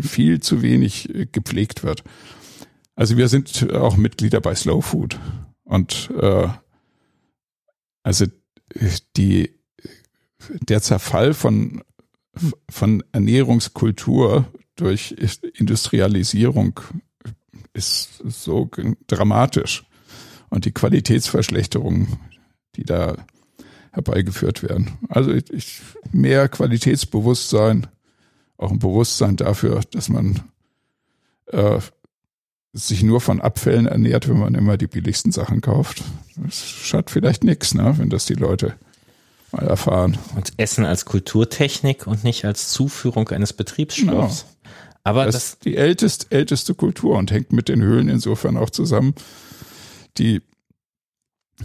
viel 0.00 0.40
zu 0.40 0.60
wenig 0.62 1.08
gepflegt 1.30 1.84
wird. 1.84 2.02
Also 2.96 3.16
wir 3.16 3.28
sind 3.28 3.72
auch 3.72 3.96
Mitglieder 3.96 4.40
bei 4.40 4.56
Slow 4.56 4.82
Food 4.82 5.20
und 5.66 6.10
äh, 6.18 6.48
also 8.02 8.26
die 9.16 9.50
der 10.48 10.80
Zerfall 10.80 11.34
von 11.34 11.82
von 12.70 13.02
Ernährungskultur 13.12 14.46
durch 14.76 15.12
Industrialisierung 15.54 16.80
ist 17.72 18.22
so 18.24 18.70
dramatisch. 19.06 19.84
Und 20.48 20.64
die 20.64 20.72
Qualitätsverschlechterungen, 20.72 22.18
die 22.76 22.84
da 22.84 23.16
herbeigeführt 23.90 24.62
werden. 24.62 24.98
Also 25.08 25.32
ich, 25.32 25.80
mehr 26.12 26.48
Qualitätsbewusstsein, 26.48 27.86
auch 28.56 28.70
ein 28.70 28.78
Bewusstsein 28.78 29.36
dafür, 29.36 29.80
dass 29.90 30.08
man 30.08 30.42
äh, 31.46 31.80
sich 32.72 33.02
nur 33.02 33.20
von 33.20 33.40
Abfällen 33.40 33.86
ernährt, 33.86 34.28
wenn 34.28 34.38
man 34.38 34.54
immer 34.54 34.76
die 34.76 34.86
billigsten 34.86 35.32
Sachen 35.32 35.60
kauft. 35.60 36.02
Das 36.36 36.58
schadet 36.60 37.10
vielleicht 37.10 37.44
nichts, 37.44 37.74
ne, 37.74 37.94
wenn 37.96 38.10
das 38.10 38.26
die 38.26 38.34
Leute 38.34 38.74
mal 39.52 39.66
erfahren. 39.66 40.18
Und 40.34 40.52
Essen 40.56 40.84
als 40.84 41.04
Kulturtechnik 41.04 42.06
und 42.06 42.24
nicht 42.24 42.44
als 42.44 42.68
Zuführung 42.68 43.28
eines 43.30 43.52
Betriebsstoffs. 43.52 44.42
Genau. 44.42 44.56
Aber 45.04 45.24
das, 45.24 45.34
das 45.34 45.44
ist 45.44 45.64
die 45.64 45.76
älteste, 45.76 46.26
älteste 46.30 46.74
Kultur 46.74 47.16
und 47.16 47.30
hängt 47.30 47.52
mit 47.52 47.68
den 47.68 47.80
Höhlen 47.80 48.08
insofern 48.08 48.56
auch 48.56 48.70
zusammen. 48.70 49.14
Die, 50.18 50.42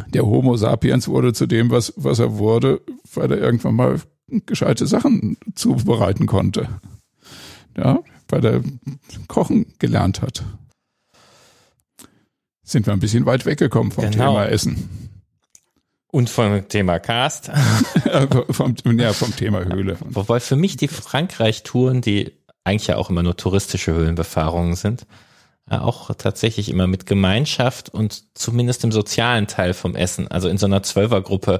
der 0.09 0.25
Homo 0.25 0.57
sapiens 0.57 1.07
wurde 1.07 1.33
zu 1.33 1.47
dem, 1.47 1.71
was, 1.71 1.93
was 1.97 2.19
er 2.19 2.37
wurde, 2.37 2.81
weil 3.15 3.31
er 3.31 3.39
irgendwann 3.39 3.75
mal 3.75 3.99
gescheite 4.45 4.85
Sachen 4.85 5.37
zubereiten 5.55 6.27
konnte. 6.27 6.69
Ja, 7.75 7.99
weil 8.27 8.45
er 8.45 8.61
Kochen 9.27 9.73
gelernt 9.79 10.21
hat. 10.21 10.43
Sind 12.71 12.87
wir 12.87 12.93
ein 12.93 12.99
bisschen 12.99 13.25
weit 13.25 13.45
weggekommen 13.45 13.91
vom 13.91 14.09
genau. 14.09 14.31
Thema 14.31 14.45
Essen. 14.45 15.11
Und 16.07 16.29
vom 16.29 16.69
Thema 16.69 16.99
Cast. 16.99 17.51
vom, 18.49 18.75
ja, 18.97 19.11
vom 19.11 19.35
Thema 19.35 19.65
Höhle. 19.65 19.97
Wobei 19.99 20.39
für 20.39 20.55
mich 20.55 20.77
die 20.77 20.87
Frankreich-Touren, 20.87 21.99
die 21.99 22.31
eigentlich 22.63 22.87
ja 22.87 22.95
auch 22.95 23.09
immer 23.09 23.23
nur 23.23 23.35
touristische 23.35 23.93
Höhlenbefahrungen 23.93 24.75
sind, 24.75 25.05
auch 25.69 26.13
tatsächlich 26.15 26.69
immer 26.69 26.87
mit 26.87 27.05
Gemeinschaft 27.05 27.89
und 27.89 28.23
zumindest 28.37 28.85
im 28.85 28.93
sozialen 28.93 29.47
Teil 29.47 29.73
vom 29.73 29.95
Essen. 29.95 30.29
Also 30.29 30.47
in 30.47 30.57
so 30.57 30.65
einer 30.65 30.81
Zwölfergruppe 30.81 31.59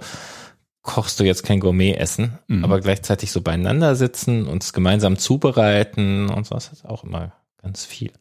kochst 0.82 1.20
du 1.20 1.26
jetzt 1.26 1.44
kein 1.44 1.60
Gourmet-Essen, 1.60 2.40
mhm. 2.48 2.64
aber 2.64 2.80
gleichzeitig 2.80 3.32
so 3.32 3.42
beieinander 3.42 3.98
sitzen 3.98 4.48
und 4.48 4.64
es 4.64 4.72
gemeinsam 4.72 5.18
zubereiten 5.18 6.30
und 6.30 6.48
so 6.48 6.56
ist 6.56 6.86
auch 6.86 7.04
immer 7.04 7.34
ganz 7.62 7.84
viel. 7.84 8.12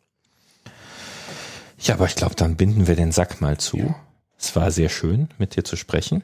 Ja, 1.81 1.95
aber 1.95 2.07
ich 2.07 2.15
glaube, 2.15 2.35
dann 2.35 2.57
binden 2.57 2.87
wir 2.87 2.97
den 2.97 3.13
Sack 3.13 3.41
mal 3.41 3.59
zu. 3.59 3.79
Ja. 3.79 3.95
Es 4.39 4.55
war 4.57 4.71
sehr 4.71 4.89
schön, 4.89 5.29
mit 5.39 5.57
dir 5.57 5.65
zu 5.65 5.77
sprechen. 5.77 6.23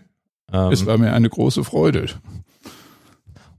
Es 0.71 0.87
war 0.87 0.97
mir 0.97 1.13
eine 1.13 1.29
große 1.29 1.65
Freude. 1.65 2.09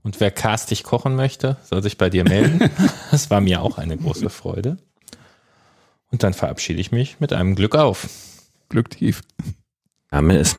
Und 0.02 0.20
wer 0.20 0.30
castig 0.30 0.84
kochen 0.84 1.16
möchte, 1.16 1.56
soll 1.64 1.82
sich 1.82 1.98
bei 1.98 2.08
dir 2.08 2.24
melden. 2.24 2.70
Das 3.10 3.30
war 3.30 3.40
mir 3.40 3.62
auch 3.62 3.78
eine 3.78 3.96
große 3.96 4.30
Freude. 4.30 4.78
Und 6.10 6.22
dann 6.22 6.34
verabschiede 6.34 6.80
ich 6.80 6.92
mich 6.92 7.20
mit 7.20 7.32
einem 7.32 7.54
Glück 7.54 7.74
auf. 7.74 8.08
Glück 8.68 8.90
tief. 8.90 9.22
Name 10.10 10.38
ist 10.38 10.46